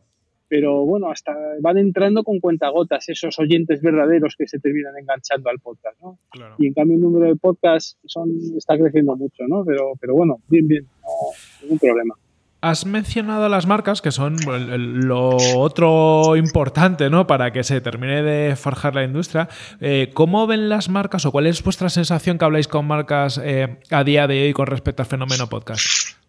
pero 0.50 0.86
bueno, 0.86 1.10
hasta 1.10 1.34
van 1.62 1.78
entrando 1.78 2.24
con 2.24 2.40
cuentagotas 2.40 3.08
esos 3.08 3.40
oyentes 3.40 3.82
verdaderos 3.82 4.36
que 4.38 4.48
se 4.48 4.60
terminan 4.60 4.98
enganchando 4.98 5.50
al 5.50 5.60
podcast, 5.60 6.00
¿no? 6.02 6.20
Y 6.58 6.68
en 6.68 6.74
cambio 6.74 6.96
el 6.96 7.02
número 7.02 7.28
de 7.28 7.36
podcasts 7.38 7.98
son, 8.06 8.32
está 8.58 8.78
creciendo 8.78 9.16
mucho, 9.16 9.44
¿no? 9.48 9.64
Pero, 9.64 9.94
pero 10.00 10.14
bueno, 10.14 10.40
bien, 10.50 10.68
bien, 10.68 10.84
no, 10.84 11.62
ningún 11.62 11.80
problema. 11.80 12.16
Has 12.62 12.86
mencionado 12.86 13.50
las 13.50 13.66
marcas, 13.66 14.04
que 14.04 14.12
son 14.12 14.38
lo 14.46 15.36
otro 15.58 16.36
importante 16.36 17.10
¿no? 17.10 17.26
para 17.26 17.52
que 17.52 17.64
se 17.64 17.82
termine 17.82 18.22
de 18.22 18.56
forjar 18.56 18.94
la 18.94 19.04
industria. 19.04 19.50
Eh, 19.80 20.12
¿Cómo 20.14 20.46
ven 20.46 20.70
las 20.70 20.88
marcas 20.88 21.26
o 21.26 21.32
cuál 21.32 21.48
es 21.48 21.64
vuestra 21.64 21.90
sensación 21.90 22.38
que 22.38 22.46
habláis 22.46 22.68
con 22.68 22.86
marcas 22.86 23.42
eh, 23.44 23.80
a 23.90 24.04
día 24.04 24.28
de 24.28 24.44
hoy 24.44 24.54
con 24.54 24.68
respecto 24.68 25.02
al 25.02 25.08
fenómeno 25.08 25.48
podcast? 25.48 26.21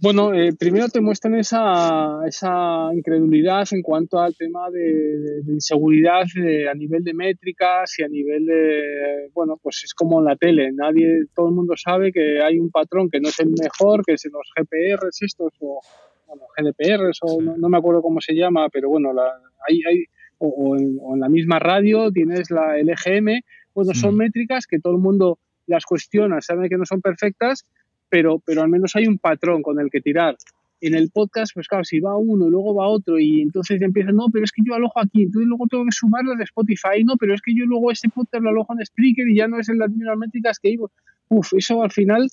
Bueno, 0.00 0.32
eh, 0.32 0.52
primero 0.56 0.88
te 0.88 1.00
muestran 1.00 1.34
esa, 1.34 2.20
esa, 2.24 2.90
incredulidad 2.94 3.66
en 3.72 3.82
cuanto 3.82 4.20
al 4.20 4.36
tema 4.36 4.70
de, 4.70 5.42
inseguridad 5.48 6.22
a 6.70 6.74
nivel 6.74 7.02
de 7.02 7.14
métricas 7.14 7.98
y 7.98 8.04
a 8.04 8.08
nivel 8.08 8.46
de, 8.46 9.28
bueno, 9.34 9.58
pues 9.60 9.82
es 9.82 9.94
como 9.94 10.20
en 10.20 10.26
la 10.26 10.36
tele, 10.36 10.70
nadie, 10.72 11.24
todo 11.34 11.48
el 11.48 11.54
mundo 11.54 11.74
sabe 11.76 12.12
que 12.12 12.40
hay 12.40 12.60
un 12.60 12.70
patrón 12.70 13.10
que 13.10 13.18
no 13.18 13.28
es 13.28 13.40
el 13.40 13.50
mejor, 13.60 14.04
que 14.04 14.12
es 14.12 14.24
en 14.24 14.32
los 14.32 14.48
GPRs 14.56 15.22
estos 15.22 15.52
o 15.58 15.80
bueno, 16.28 16.44
GDPRs 16.56 17.18
o 17.22 17.42
no, 17.42 17.68
me 17.68 17.78
acuerdo 17.78 18.00
cómo 18.00 18.20
se 18.20 18.34
llama, 18.34 18.68
pero 18.68 18.88
bueno, 18.88 19.12
la, 19.12 19.24
hay, 19.68 19.80
hay 19.84 20.04
o, 20.38 20.76
en, 20.76 21.18
la 21.18 21.28
misma 21.28 21.58
radio 21.58 22.12
tienes 22.12 22.52
la 22.52 22.76
LGM, 22.78 23.40
bueno, 23.74 23.94
son 23.94 24.14
mm. 24.14 24.18
métricas 24.18 24.66
que 24.68 24.78
todo 24.78 24.92
el 24.92 25.00
mundo 25.00 25.40
las 25.66 25.84
cuestiona, 25.84 26.40
sabe 26.40 26.68
que 26.68 26.76
no 26.76 26.86
son 26.86 27.00
perfectas 27.00 27.64
pero, 28.08 28.40
pero 28.44 28.62
al 28.62 28.68
menos 28.68 28.94
hay 28.96 29.06
un 29.06 29.18
patrón 29.18 29.62
con 29.62 29.80
el 29.80 29.90
que 29.90 30.00
tirar. 30.00 30.36
En 30.80 30.94
el 30.94 31.10
podcast, 31.10 31.52
pues 31.54 31.66
claro, 31.66 31.82
si 31.82 31.98
va 31.98 32.16
uno 32.16 32.46
y 32.46 32.50
luego 32.50 32.72
va 32.74 32.86
otro 32.86 33.18
y 33.18 33.42
entonces 33.42 33.82
empiezan, 33.82 34.14
no, 34.14 34.26
pero 34.32 34.44
es 34.44 34.52
que 34.52 34.62
yo 34.64 34.74
alojo 34.74 35.00
aquí, 35.00 35.24
entonces 35.24 35.48
luego 35.48 35.66
tengo 35.68 35.84
que 35.84 35.92
sumarlo 35.92 36.36
de 36.36 36.44
Spotify, 36.44 37.02
no, 37.04 37.16
pero 37.16 37.34
es 37.34 37.40
que 37.42 37.52
yo 37.52 37.66
luego 37.66 37.90
este 37.90 38.08
podcast 38.08 38.44
lo 38.44 38.50
alojo 38.50 38.74
en 38.74 38.86
Spreaker 38.86 39.28
y 39.28 39.36
ya 39.36 39.48
no 39.48 39.58
es 39.58 39.68
en 39.68 39.78
las 39.78 39.90
mismas 39.90 40.16
métricas 40.18 40.60
que 40.60 40.70
iba. 40.70 40.88
Uf, 41.28 41.52
eso 41.54 41.82
al 41.82 41.90
final 41.90 42.28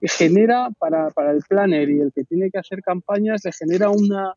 genera 0.00 0.70
para, 0.78 1.10
para, 1.10 1.32
el 1.32 1.42
planner 1.46 1.90
y 1.90 2.00
el 2.00 2.12
que 2.12 2.24
tiene 2.24 2.50
que 2.50 2.58
hacer 2.58 2.82
campañas, 2.82 3.42
le 3.44 3.52
genera 3.52 3.90
una... 3.90 4.34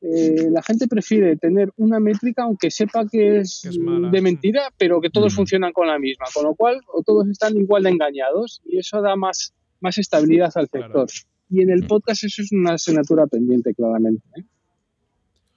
Eh, 0.00 0.48
la 0.52 0.62
gente 0.62 0.86
prefiere 0.86 1.36
tener 1.36 1.72
una 1.76 1.98
métrica 1.98 2.44
aunque 2.44 2.70
sepa 2.70 3.04
que 3.10 3.38
es, 3.38 3.62
de 3.62 4.20
mentira, 4.22 4.70
pero 4.78 5.00
que 5.00 5.10
todos 5.10 5.32
mm. 5.32 5.36
funcionan 5.36 5.72
con 5.72 5.88
la 5.88 5.98
misma, 5.98 6.26
con 6.32 6.44
lo 6.44 6.54
cual 6.54 6.80
o 6.86 7.02
todos 7.02 7.28
están 7.28 7.56
igual 7.56 7.82
de 7.82 7.90
engañados 7.90 8.62
y 8.64 8.78
eso 8.78 9.02
da 9.02 9.16
más 9.16 9.54
más 9.80 9.98
estabilidad 9.98 10.52
al 10.54 10.68
sector. 10.68 11.08
Y 11.50 11.62
en 11.62 11.70
el 11.70 11.84
mm. 11.84 11.86
podcast 11.86 12.24
eso 12.24 12.42
es 12.42 12.52
una 12.52 12.74
asignatura 12.74 13.26
pendiente, 13.26 13.74
claramente. 13.74 14.22
¿eh? 14.36 14.44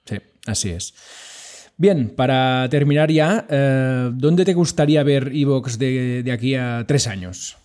Sí, 0.04 0.16
así 0.46 0.70
es. 0.70 0.94
Bien, 1.76 2.10
para 2.14 2.68
terminar 2.70 3.10
ya, 3.10 3.46
eh, 3.48 4.10
¿dónde 4.14 4.44
te 4.44 4.54
gustaría 4.54 5.02
ver 5.02 5.30
Evox 5.34 5.78
de, 5.78 6.22
de, 6.22 6.32
aquí 6.32 6.54
a 6.54 6.84
tres 6.86 7.06
años? 7.06 7.56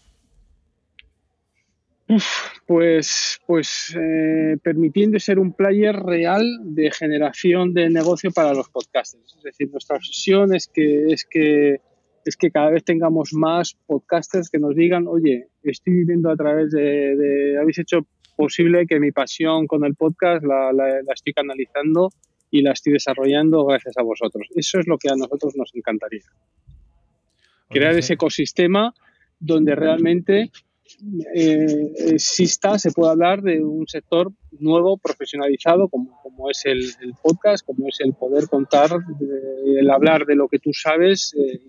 pues 2.66 3.42
pues 3.46 3.96
eh, 4.00 4.58
permitiendo 4.64 5.20
ser 5.20 5.40
un 5.40 5.52
player 5.54 5.96
real 5.96 6.46
de 6.64 6.90
generación 6.92 7.74
de 7.74 7.90
negocio 7.90 8.32
para 8.32 8.54
los 8.54 8.70
podcasters. 8.70 9.36
Es 9.38 9.44
decir, 9.44 9.70
nuestra 9.72 9.98
obsesión 9.98 10.56
es 10.56 10.68
que, 10.68 11.08
es 11.08 11.26
que 11.26 11.82
es 12.28 12.38
que 12.38 12.52
cada 12.52 12.70
vez 12.70 12.84
tengamos 12.84 13.34
más 13.34 13.78
podcasters 13.86 14.49
que 14.49 14.60
nos 14.60 14.76
digan, 14.76 15.08
oye, 15.08 15.48
estoy 15.64 15.94
viviendo 15.94 16.30
a 16.30 16.36
través 16.36 16.72
de, 16.72 17.58
habéis 17.60 17.80
hecho 17.80 18.06
posible 18.36 18.86
que 18.86 18.99
mi 18.99 19.12
pasión 19.12 19.66
con 19.66 19.86
el 19.86 19.95
podcast 19.95 20.44
la, 20.44 20.99
estoy 21.14 21.34
canalizando 21.34 22.10
y 22.52 22.62
la 22.62 22.74
estoy 22.74 22.94
desarrollando 22.94 23.66
gracias 23.66 23.98
a 23.98 24.04
vosotros. 24.04 24.48
Eso 24.56 24.80
es 24.80 24.88
lo 24.88 24.98
que 24.98 25.10
a 25.10 25.16
nosotros 25.16 25.54
nos 25.56 25.74
encantaría. 25.74 26.24
Crear 27.70 27.95
ese 27.98 28.14
ecosistema 28.14 28.94
donde 29.40 29.76
realmente 29.76 30.52
eh, 31.34 31.93
exista, 32.07 32.77
se 32.80 32.91
pueda 32.91 33.11
hablar 33.11 33.41
de 33.41 33.64
un 33.64 33.88
sector 33.88 34.31
nuevo, 34.59 34.97
profesionalizado, 34.97 35.88
como, 35.89 36.49
es 36.49 36.65
el, 36.65 36.84
podcast, 37.22 37.65
como 37.65 37.88
es 37.88 37.97
el 37.99 38.14
poder 38.14 38.47
contar, 38.47 38.89
el 39.65 39.89
hablar 39.89 40.26
de 40.26 40.35
lo 40.35 40.47
que 40.47 40.59
tú 40.59 40.72
sabes 40.73 41.34
eh, 41.38 41.59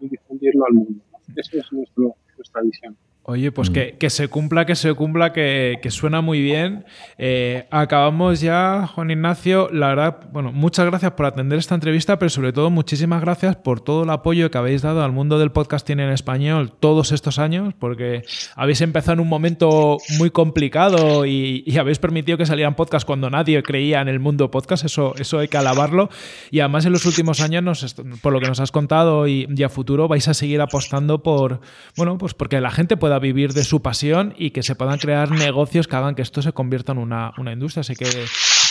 y, 0.00 0.08
difundirlo 0.08 0.64
al 0.66 0.74
mundo. 0.74 1.02
Esa 1.36 1.58
es 1.58 1.66
nuestra 1.72 2.62
visión. 2.62 2.96
Oye, 3.24 3.52
pues 3.52 3.70
mm. 3.70 3.98
que, 3.98 4.10
se 4.10 4.26
cumpla, 4.26 4.66
que 4.66 4.74
se 4.74 4.92
cumpla, 4.94 5.32
que, 5.32 5.78
suena 5.90 6.20
muy 6.20 6.40
bien. 6.40 6.84
Eh, 7.18 7.68
acabamos 7.70 8.40
ya, 8.40 8.88
Juan 8.92 9.12
Ignacio. 9.12 9.68
La 9.70 9.88
verdad, 9.88 10.28
bueno, 10.32 10.50
muchas 10.50 10.86
gracias 10.86 11.12
por 11.12 11.26
atender 11.26 11.56
esta 11.60 11.76
entrevista, 11.76 12.18
pero 12.18 12.30
sobre 12.30 12.52
todo 12.52 12.68
muchísimas 12.70 13.20
gracias 13.20 13.54
por 13.54 13.78
todo 13.80 14.02
el 14.02 14.10
apoyo 14.10 14.50
que 14.50 14.58
habéis 14.58 14.82
dado 14.82 15.04
al 15.04 15.12
mundo 15.12 15.38
del 15.38 15.52
podcasting 15.52 16.00
en 16.00 16.10
español 16.10 16.72
todos 16.72 17.12
estos 17.12 17.38
años, 17.38 17.74
porque 17.78 18.22
habéis 18.56 18.80
empezado 18.80 19.12
en 19.12 19.20
un 19.20 19.28
momento 19.28 19.98
muy 20.18 20.30
complicado 20.30 21.24
y, 21.24 21.64
habéis 21.78 22.00
permitido 22.00 22.38
que 22.38 22.46
salieran 22.46 22.74
podcasts 22.74 23.04
cuando 23.04 23.30
nadie 23.30 23.62
creía 23.62 24.00
en 24.00 24.08
el 24.08 24.18
mundo 24.18 24.50
podcast. 24.50 24.84
Eso, 24.84 25.14
eso 25.16 25.38
hay 25.38 25.46
que 25.46 25.56
alabarlo. 25.56 26.10
Y 26.50 26.58
además 26.58 26.86
en 26.86 26.92
los 26.92 27.06
últimos 27.06 27.40
años, 27.40 27.94
por 28.20 28.32
lo 28.32 28.40
que 28.40 28.48
nos 28.48 28.58
has 28.58 28.72
contado 28.72 29.28
y, 29.28 29.46
y 29.48 29.62
a 29.62 29.68
futuro, 29.68 30.08
vais 30.08 30.26
a 30.26 30.34
seguir 30.34 30.60
apostando 30.60 31.22
por, 31.22 31.60
bueno, 31.96 32.18
pues 32.18 32.34
porque 32.34 32.60
la 32.60 32.70
gente 32.70 32.96
pueda 33.12 33.18
vivir 33.18 33.52
de 33.52 33.62
su 33.62 33.82
pasión 33.82 34.34
y 34.38 34.52
que 34.52 34.62
se 34.62 34.74
puedan 34.74 34.98
crear 34.98 35.30
negocios 35.30 35.86
que 35.86 35.96
hagan 35.96 36.14
que 36.14 36.22
esto 36.22 36.40
se 36.40 36.52
convierta 36.52 36.92
en 36.92 36.98
una, 36.98 37.32
industria. 37.52 37.82
Así 37.82 37.94
que 37.94 38.06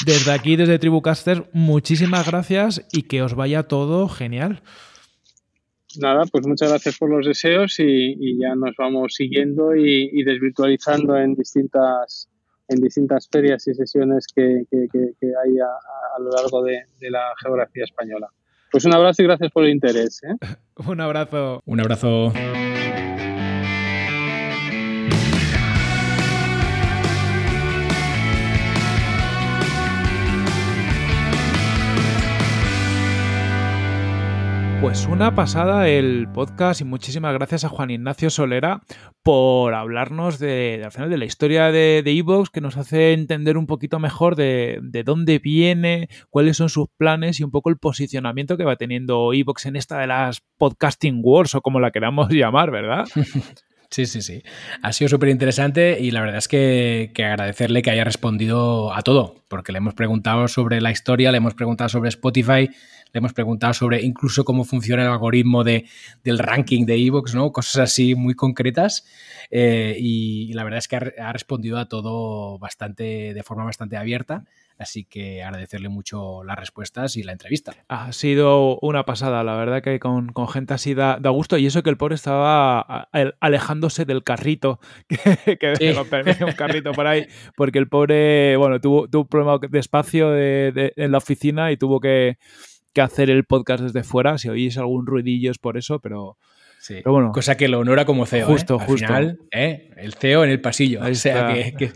desde 0.06 0.32
aquí, 0.32 0.56
desde 0.56 0.80
Tribucaster, 0.80 1.48
muchísimas 1.54 2.26
gracias 2.26 2.84
y 2.92 3.04
que 3.04 3.22
os 3.22 3.36
vaya 3.36 3.64
todo 3.64 4.10
genial. 4.10 4.64
Nada, 6.00 6.24
pues 6.32 6.48
muchas 6.48 6.70
gracias 6.70 6.98
por 6.98 7.12
los 7.12 7.26
deseos 7.26 7.76
y, 7.80 8.40
ya 8.40 8.56
nos 8.56 8.76
vamos 8.78 9.14
siguiendo 9.14 9.76
y, 9.76 10.24
desvirtualizando 10.24 11.18
en 11.18 11.36
distintas 11.36 12.28
en 12.68 12.80
distintas 12.80 13.28
ferias 13.30 13.68
y 13.68 13.74
sesiones 13.74 14.26
que, 14.34 14.64
hay 14.72 15.60
a, 15.60 16.20
lo 16.20 16.32
largo 16.32 16.64
de, 16.64 16.86
de, 17.00 17.12
la 17.12 17.34
geografía 17.44 17.84
española. 17.84 18.28
Pues 18.72 18.86
un 18.86 18.94
abrazo 18.96 19.22
y 19.22 19.26
gracias 19.26 19.52
por 19.52 19.66
el 19.66 19.72
interés. 19.72 20.22
¿eh? 20.24 20.36
un 20.88 21.02
abrazo. 21.02 21.62
Un 21.66 21.82
abrazo. 21.82 22.32
Pues 34.82 35.06
una 35.06 35.36
pasada 35.36 35.88
el 35.88 36.28
podcast 36.34 36.82
y 36.82 36.86
muchísimas 36.86 37.36
gracias 37.36 37.64
a 37.64 37.70
Juan 37.70 37.92
Ignacio 37.92 38.32
Solera 38.32 38.82
por 39.22 39.76
hablarnos 39.76 40.40
de, 40.40 40.82
al 40.84 40.92
final 40.92 41.12
de 41.12 41.20
la 41.20 41.26
historia 41.26 41.72
de 41.72 42.02
Evox, 42.04 42.50
que 42.50 42.62
nos 42.62 42.78
hace 42.78 43.14
entender 43.14 43.60
un 43.60 43.68
poquito 43.68 44.00
mejor 44.00 44.36
de, 44.36 44.82
dónde 45.06 45.38
viene, 45.38 46.10
cuáles 46.32 46.58
son 46.58 46.70
sus 46.70 46.88
planes 46.98 47.40
y 47.40 47.44
un 47.44 47.52
poco 47.52 47.70
el 47.70 47.78
posicionamiento 47.78 48.58
que 48.58 48.66
va 48.66 48.76
teniendo 48.76 49.34
Evox 49.34 49.68
en 49.68 49.76
esta 49.76 50.00
de 50.00 50.08
las 50.08 50.42
podcasting 50.58 51.22
wars 51.22 51.54
o 51.54 51.62
como 51.62 51.80
la 51.80 51.92
queramos 51.92 52.30
llamar, 52.32 52.72
¿verdad? 52.72 53.06
Sí, 53.92 54.06
sí, 54.06 54.22
sí. 54.22 54.42
Ha 54.82 54.94
sido 54.94 55.10
súper 55.10 55.28
interesante 55.28 56.00
y 56.00 56.12
la 56.12 56.22
verdad 56.22 56.38
es 56.38 56.48
que, 56.48 57.12
que, 57.14 57.26
agradecerle 57.26 57.82
que 57.82 57.92
haya 57.92 58.06
respondido 58.06 58.94
a 58.94 59.02
todo, 59.02 59.36
porque 59.50 59.74
le 59.74 59.80
hemos 59.80 59.96
preguntado 59.96 60.48
sobre 60.48 60.80
la 60.80 60.92
historia, 60.92 61.30
le 61.30 61.40
hemos 61.40 61.56
preguntado 61.56 61.90
sobre 61.90 62.08
Spotify, 62.08 62.70
le 63.14 63.18
hemos 63.18 63.34
preguntado 63.34 63.74
sobre 63.74 64.02
incluso 64.02 64.46
cómo 64.46 64.64
funciona 64.64 65.04
el 65.04 65.10
algoritmo 65.10 65.66
de, 65.66 65.86
del 66.24 66.40
ranking 66.40 66.86
de 66.86 67.06
Evox, 67.06 67.36
¿no? 67.36 67.52
Cosas 67.52 67.78
así 67.82 68.16
muy 68.16 68.34
concretas. 68.34 69.06
Eh, 69.50 69.98
y, 70.00 70.54
la 70.54 70.64
verdad 70.64 70.78
es 70.78 70.88
que 70.88 70.96
ha, 70.96 71.34
respondido 71.34 71.78
a 71.78 71.90
todo 71.90 72.58
bastante, 72.60 73.34
de 73.34 73.44
forma 73.44 73.66
bastante 73.66 73.98
abierta. 73.98 74.46
Así 74.82 75.06
que 75.06 75.44
agradecerle 75.44 75.90
mucho 75.90 76.44
las 76.44 76.58
respuestas 76.58 77.16
y 77.18 77.24
la 77.24 77.32
entrevista. 77.32 77.74
Ha 77.88 78.12
sido 78.12 78.80
una 78.82 79.06
pasada, 79.06 79.44
la 79.44 79.56
verdad 79.56 79.82
que 79.82 80.00
con, 80.00 80.32
con 80.34 80.48
gente 80.48 80.74
así 80.74 80.94
da, 80.94 81.18
gusto. 81.30 81.58
Y 81.58 81.66
eso 81.68 81.84
que 81.84 81.90
el 81.90 81.98
pobre 81.98 82.16
estaba 82.16 82.82
alejándose 83.40 84.06
del 84.06 84.24
carrito, 84.24 84.80
que, 85.08 85.58
que 85.58 85.96
un 86.46 86.54
carrito 86.54 86.92
por 86.94 87.08
ahí, 87.08 87.28
porque 87.56 87.80
el 87.80 87.88
pobre, 87.88 88.58
bueno, 88.58 88.80
tuvo, 88.82 89.08
tuvo 89.08 89.24
un 89.24 89.28
problema 89.28 89.60
de 89.60 89.80
espacio 89.80 90.36
en 90.36 91.12
la 91.12 91.18
oficina 91.18 91.72
y 91.72 91.78
tuvo 91.78 92.00
que, 92.00 92.38
que 92.94 93.02
hacer 93.02 93.30
el 93.30 93.46
podcast 93.46 93.84
desde 93.84 94.04
fuera. 94.04 94.38
Si 94.38 94.50
oís 94.50 94.78
algún 94.78 95.06
ruidillo 95.06 95.52
es 95.52 95.58
por 95.58 95.78
eso, 95.78 96.00
pero, 96.00 96.38
sí. 96.80 97.02
bueno. 97.06 97.32
Cosa 97.32 97.56
que 97.56 97.68
lo 97.68 97.80
honora 97.80 98.06
como 98.06 98.26
CEO. 98.26 98.48
Justo, 98.48 98.78
¿eh? 98.82 98.86
justo. 98.86 99.14
¿eh? 99.52 99.92
El 99.98 100.14
CEO 100.14 100.44
en 100.44 100.50
el 100.50 100.62
pasillo. 100.62 101.02
o 101.02 101.14
sea, 101.14 101.54
que, 101.54 101.74
que 101.74 101.94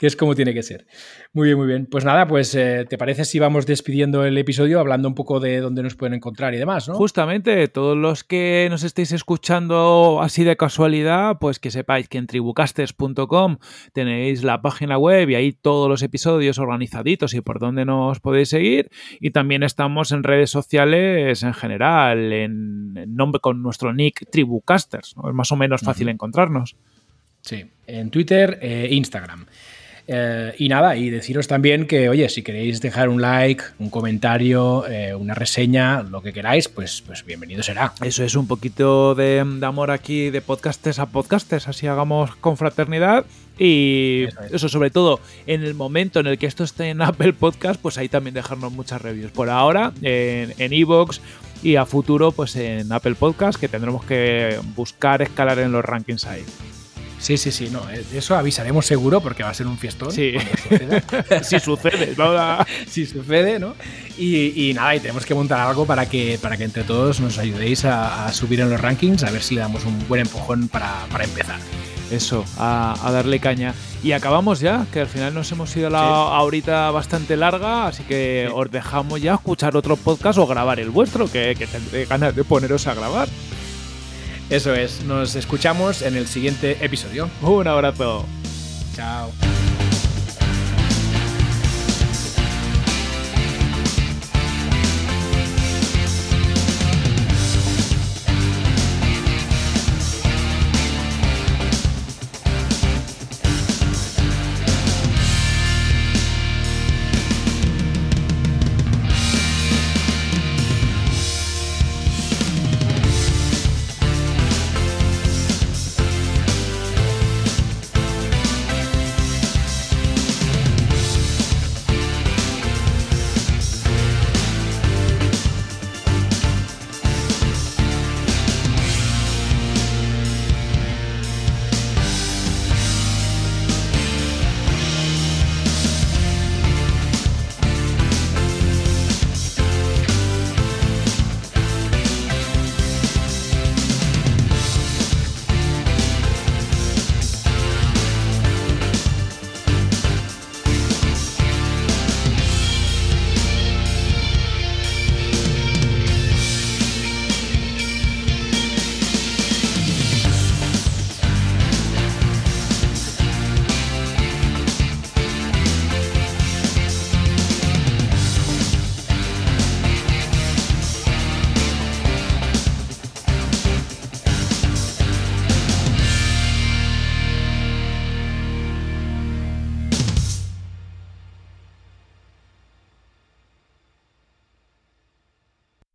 es 0.00 0.16
como 0.16 0.34
tiene 0.34 0.52
que 0.52 0.62
ser. 0.62 0.86
Muy 1.32 1.46
bien, 1.46 1.58
muy 1.58 1.66
bien. 1.66 1.86
Pues 1.86 2.04
nada, 2.04 2.26
pues 2.26 2.54
eh, 2.54 2.84
¿te 2.88 2.98
parece 2.98 3.24
si 3.24 3.38
vamos 3.38 3.64
despidiendo 3.64 4.24
el 4.24 4.36
episodio 4.36 4.78
hablando 4.78 5.08
un 5.08 5.14
poco 5.14 5.40
de 5.40 5.60
dónde 5.60 5.82
nos 5.82 5.94
pueden 5.94 6.14
encontrar 6.14 6.54
y 6.54 6.58
demás, 6.58 6.88
¿no? 6.88 6.94
Justamente, 6.94 7.66
todos 7.68 7.96
los 7.96 8.22
que 8.22 8.66
nos 8.68 8.82
estéis 8.82 9.12
escuchando 9.12 10.20
así 10.20 10.44
de 10.44 10.56
casualidad, 10.56 11.38
pues 11.38 11.58
que 11.58 11.70
sepáis 11.70 12.08
que 12.08 12.18
en 12.18 12.26
tribucasters.com 12.26 13.58
tenéis 13.92 14.42
la 14.44 14.60
página 14.60 14.98
web 14.98 15.30
y 15.30 15.34
ahí 15.34 15.52
todos 15.52 15.88
los 15.88 16.02
episodios 16.02 16.58
organizaditos 16.58 17.32
y 17.32 17.40
por 17.40 17.58
dónde 17.58 17.84
nos 17.84 18.20
podéis 18.20 18.50
seguir. 18.50 18.90
Y 19.20 19.30
también 19.30 19.62
estamos 19.62 20.12
en 20.12 20.24
redes 20.24 20.50
sociales 20.50 21.42
en 21.42 21.54
general, 21.54 22.32
en, 22.32 23.16
nombre 23.16 23.40
con 23.40 23.62
nuestro 23.62 23.94
nick 23.94 24.28
Tribucasters. 24.30 25.14
Es 25.26 25.34
más 25.34 25.50
o 25.52 25.56
menos 25.56 25.80
fácil 25.80 26.08
encontrarnos. 26.08 26.76
Sí, 27.40 27.64
en 27.86 28.10
Twitter 28.10 28.58
e 28.60 28.88
Instagram. 28.92 29.46
Eh, 30.08 30.54
y 30.58 30.68
nada, 30.68 30.96
y 30.96 31.10
deciros 31.10 31.48
también 31.48 31.86
que, 31.86 32.08
oye, 32.08 32.28
si 32.28 32.42
queréis 32.42 32.80
dejar 32.80 33.08
un 33.08 33.20
like, 33.20 33.64
un 33.78 33.90
comentario, 33.90 34.86
eh, 34.86 35.14
una 35.14 35.34
reseña, 35.34 36.02
lo 36.02 36.22
que 36.22 36.32
queráis, 36.32 36.68
pues, 36.68 37.02
pues 37.04 37.24
bienvenido 37.24 37.62
será. 37.62 37.92
Eso 38.02 38.22
es 38.22 38.36
un 38.36 38.46
poquito 38.46 39.14
de, 39.16 39.40
amor 39.62 39.90
aquí, 39.90 40.30
de 40.30 40.40
podcastes 40.40 40.98
a 41.00 41.06
podcastes, 41.06 41.66
así 41.66 41.86
hagamos 41.86 42.36
confraternidad. 42.36 43.26
Y 43.58 44.26
eso, 44.52 44.68
sobre 44.68 44.90
todo 44.90 45.18
en 45.46 45.62
el 45.62 45.72
momento 45.74 46.20
en 46.20 46.26
el 46.26 46.36
que 46.36 46.44
esto 46.44 46.62
esté 46.62 46.90
en 46.90 47.00
Apple 47.00 47.32
Podcast, 47.32 47.80
pues 47.80 47.96
ahí 47.96 48.08
también 48.08 48.34
dejarnos 48.34 48.70
muchas 48.70 49.00
reviews. 49.00 49.32
Por 49.32 49.48
ahora, 49.48 49.92
en 50.02 50.72
Evox 50.72 51.22
y 51.62 51.76
a 51.76 51.86
futuro, 51.86 52.32
pues 52.32 52.54
en 52.56 52.92
Apple 52.92 53.14
Podcast, 53.14 53.58
que 53.58 53.68
tendremos 53.68 54.04
que 54.04 54.58
buscar 54.74 55.22
escalar 55.22 55.58
en 55.58 55.72
los 55.72 55.82
rankings 55.82 56.26
ahí. 56.26 56.44
Sí, 57.26 57.36
sí, 57.38 57.50
sí, 57.50 57.70
no, 57.72 57.80
eh, 57.90 58.04
eso 58.14 58.36
avisaremos 58.36 58.86
seguro 58.86 59.20
porque 59.20 59.42
va 59.42 59.48
a 59.48 59.54
ser 59.54 59.66
un 59.66 59.76
fiestón. 59.76 60.12
Sí, 60.12 60.34
si 61.42 61.58
sucede, 61.58 62.14
si 62.88 63.04
sucede, 63.04 63.58
¿no? 63.58 63.74
Y, 64.16 64.72
nada, 64.76 64.94
y 64.94 65.00
tenemos 65.00 65.26
que 65.26 65.34
montar 65.34 65.58
algo 65.58 65.86
para 65.86 66.08
que, 66.08 66.38
para 66.40 66.56
que 66.56 66.62
entre 66.62 66.84
todos 66.84 67.18
nos 67.18 67.38
ayudéis 67.38 67.84
a, 67.84 68.32
subir 68.32 68.60
en 68.60 68.70
los 68.70 68.80
rankings, 68.80 69.24
a 69.24 69.32
ver 69.32 69.42
si 69.42 69.56
le 69.56 69.60
damos 69.60 69.84
un 69.84 70.06
buen 70.06 70.20
empujón 70.20 70.68
para, 70.68 71.04
empezar. 71.20 71.58
Eso, 72.12 72.44
a, 72.58 73.10
darle 73.12 73.40
caña. 73.40 73.74
Y 74.04 74.12
acabamos 74.12 74.60
ya, 74.60 74.86
que 74.92 75.00
al 75.00 75.08
final 75.08 75.34
nos 75.34 75.50
hemos 75.50 75.76
ido 75.76 75.88
a 75.88 75.90
la 75.90 75.98
ahorita 75.98 76.92
bastante 76.92 77.36
larga, 77.36 77.88
así 77.88 78.04
que 78.04 78.48
os 78.54 78.70
dejamos 78.70 79.20
ya 79.20 79.34
escuchar 79.34 79.76
otro 79.76 79.96
podcast 79.96 80.38
o 80.38 80.46
grabar 80.46 80.78
el 80.78 80.90
vuestro, 80.90 81.28
que, 81.28 81.56
que 81.58 81.66
tendré 81.66 82.04
ganas 82.04 82.36
de 82.36 82.44
poneros 82.44 82.86
a 82.86 82.94
grabar. 82.94 83.28
Eso 84.48 84.74
es, 84.74 85.02
nos 85.04 85.34
escuchamos 85.34 86.02
en 86.02 86.16
el 86.16 86.26
siguiente 86.26 86.84
episodio. 86.84 87.28
Un 87.42 87.66
abrazo. 87.66 88.24
Chao. 88.94 89.30